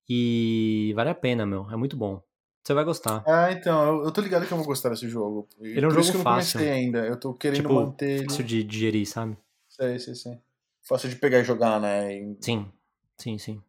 E 0.09 0.93
vale 0.97 1.11
a 1.11 1.15
pena, 1.15 1.45
meu. 1.45 1.71
É 1.71 1.77
muito 1.77 1.95
bom. 1.97 2.23
Você 2.65 2.75
vai 2.75 2.85
gostar. 2.85 3.25
Ah, 3.27 3.51
então, 3.51 3.99
eu, 3.99 4.05
eu 4.05 4.13
tô 4.13 4.21
ligado 4.21 4.47
que 4.47 4.53
eu 4.53 4.57
vou 4.57 4.67
gostar 4.67 4.91
desse 4.91 5.09
jogo. 5.09 5.49
Ele 5.61 5.85
é 5.85 5.89
um 5.89 5.91
Por 5.91 5.99
isso 6.01 6.13
jogo 6.13 6.25
que 6.25 6.29
eu 6.29 6.33
não 6.33 6.41
fácil. 6.41 6.61
comecei 6.61 6.71
ainda. 6.71 6.99
Eu 7.07 7.19
tô 7.19 7.35
querendo 7.35 7.63
Tipo, 7.63 7.75
manter 7.75 8.19
ele. 8.21 8.29
fácil 8.29 8.45
de 8.45 8.63
digerir, 8.63 9.07
sabe? 9.07 9.37
Sei, 9.69 9.99
sei, 9.99 10.15
sei. 10.15 10.39
Fácil 10.83 11.09
de 11.09 11.17
pegar 11.17 11.41
e 11.41 11.45
jogar, 11.45 11.81
né? 11.81 12.15
E- 12.15 12.37
Sim, 12.41 12.71
sim, 13.19 13.39
sim. 13.39 13.63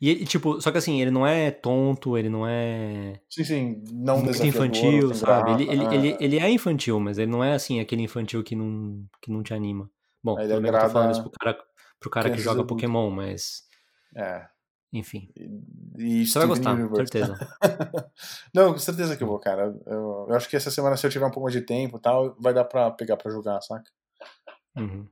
E, 0.00 0.24
tipo, 0.24 0.60
só 0.60 0.72
que 0.72 0.78
assim, 0.78 1.00
ele 1.00 1.10
não 1.10 1.26
é 1.26 1.50
tonto, 1.50 2.18
ele 2.18 2.28
não 2.28 2.46
é 2.46 3.20
Sim, 3.30 3.44
sim. 3.44 3.84
Não 3.92 4.18
muito 4.22 4.44
infantil, 4.44 5.14
sabe? 5.14 5.52
Ele, 5.52 5.70
ele, 5.70 5.84
é. 5.84 5.94
ele, 5.94 6.16
ele 6.20 6.38
é 6.38 6.50
infantil, 6.50 6.98
mas 6.98 7.18
ele 7.18 7.30
não 7.30 7.42
é 7.44 7.54
assim, 7.54 7.78
aquele 7.80 8.02
infantil 8.02 8.42
que 8.42 8.56
não, 8.56 9.04
que 9.20 9.30
não 9.30 9.42
te 9.42 9.54
anima. 9.54 9.88
Bom, 10.22 10.34
bem 10.36 10.48
que 10.48 10.54
eu 10.54 10.72
tô 10.72 10.88
falando 10.88 11.10
agrada 11.10 11.12
isso 11.12 11.22
pro 11.22 11.30
cara, 11.30 11.64
pro 12.00 12.10
cara 12.10 12.30
que 12.30 12.38
joga. 12.42 12.64
Pokémon, 12.64 13.10
mas 13.10 13.62
É. 14.16 14.48
enfim. 14.92 15.30
E 15.98 16.26
Você 16.26 16.38
vai 16.38 16.48
gostar, 16.48 16.72
Universe. 16.74 16.96
certeza. 17.12 17.56
Não, 18.54 18.72
com 18.72 18.78
certeza 18.78 19.16
que 19.16 19.22
eu 19.22 19.26
vou, 19.28 19.38
cara. 19.38 19.74
Eu, 19.86 20.26
eu 20.28 20.34
acho 20.34 20.48
que 20.48 20.56
essa 20.56 20.70
semana, 20.70 20.96
se 20.96 21.06
eu 21.06 21.10
tiver 21.10 21.26
um 21.26 21.30
pouco 21.30 21.42
mais 21.44 21.54
de 21.54 21.60
tempo 21.62 21.96
e 21.98 22.00
tal, 22.00 22.34
vai 22.38 22.54
dar 22.54 22.64
pra 22.64 22.90
pegar 22.90 23.16
pra 23.16 23.30
jogar, 23.30 23.60
saca? 23.60 23.90
Uhum. 24.76 25.06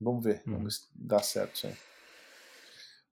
Vamos 0.00 0.24
ver. 0.24 0.42
Uhum. 0.46 0.54
Vamos 0.54 0.64
ver 0.64 0.70
se 0.72 0.88
dá 0.94 1.18
certo 1.20 1.54
isso 1.56 1.66
aí. 1.68 1.74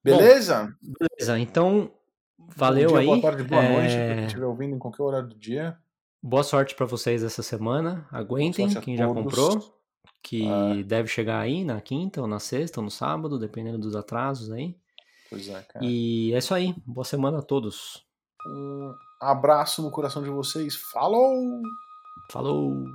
Beleza? 0.03 0.75
Beleza, 0.81 1.39
então 1.39 1.91
Bom 2.37 2.47
valeu 2.55 2.89
dia, 2.89 2.99
aí. 2.99 3.05
Boa 3.05 3.21
tarde, 3.21 3.43
boa 3.43 3.61
noite. 3.61 3.93
Pra 3.93 4.01
É, 4.03 4.15
quem 4.15 4.25
estiver 4.25 4.45
ouvindo 4.45 4.75
em 4.75 4.79
qualquer 4.79 5.03
horário 5.03 5.27
do 5.29 5.35
dia. 5.37 5.77
Boa 6.23 6.43
sorte 6.43 6.75
pra 6.75 6.85
vocês 6.85 7.23
essa 7.23 7.41
semana. 7.43 8.07
Aguentem 8.11 8.67
quem 8.81 8.97
já 8.97 9.07
todos. 9.07 9.23
comprou, 9.23 9.79
que 10.23 10.47
É. 10.47 10.83
deve 10.83 11.07
chegar 11.07 11.39
aí 11.39 11.63
na 11.63 11.79
quinta 11.81 12.21
ou 12.21 12.27
na 12.27 12.39
sexta 12.39 12.79
ou 12.79 12.83
no 12.83 12.91
sábado, 12.91 13.39
dependendo 13.39 13.77
dos 13.79 13.95
atrasos 13.95 14.51
aí. 14.51 14.75
Pois 15.31 15.47
é, 15.47 15.61
cara. 15.63 15.85
E 15.85 16.33
é 16.33 16.37
isso 16.37 16.53
aí. 16.53 16.75
Boa 16.85 17.05
semana 17.05 17.39
a 17.39 17.41
todos. 17.41 18.05
Um 18.45 18.93
abraço 19.17 19.81
no 19.81 19.89
coração 19.89 20.21
de 20.21 20.29
vocês. 20.29 20.75
Falou! 20.75 21.61
Falou! 22.29 22.85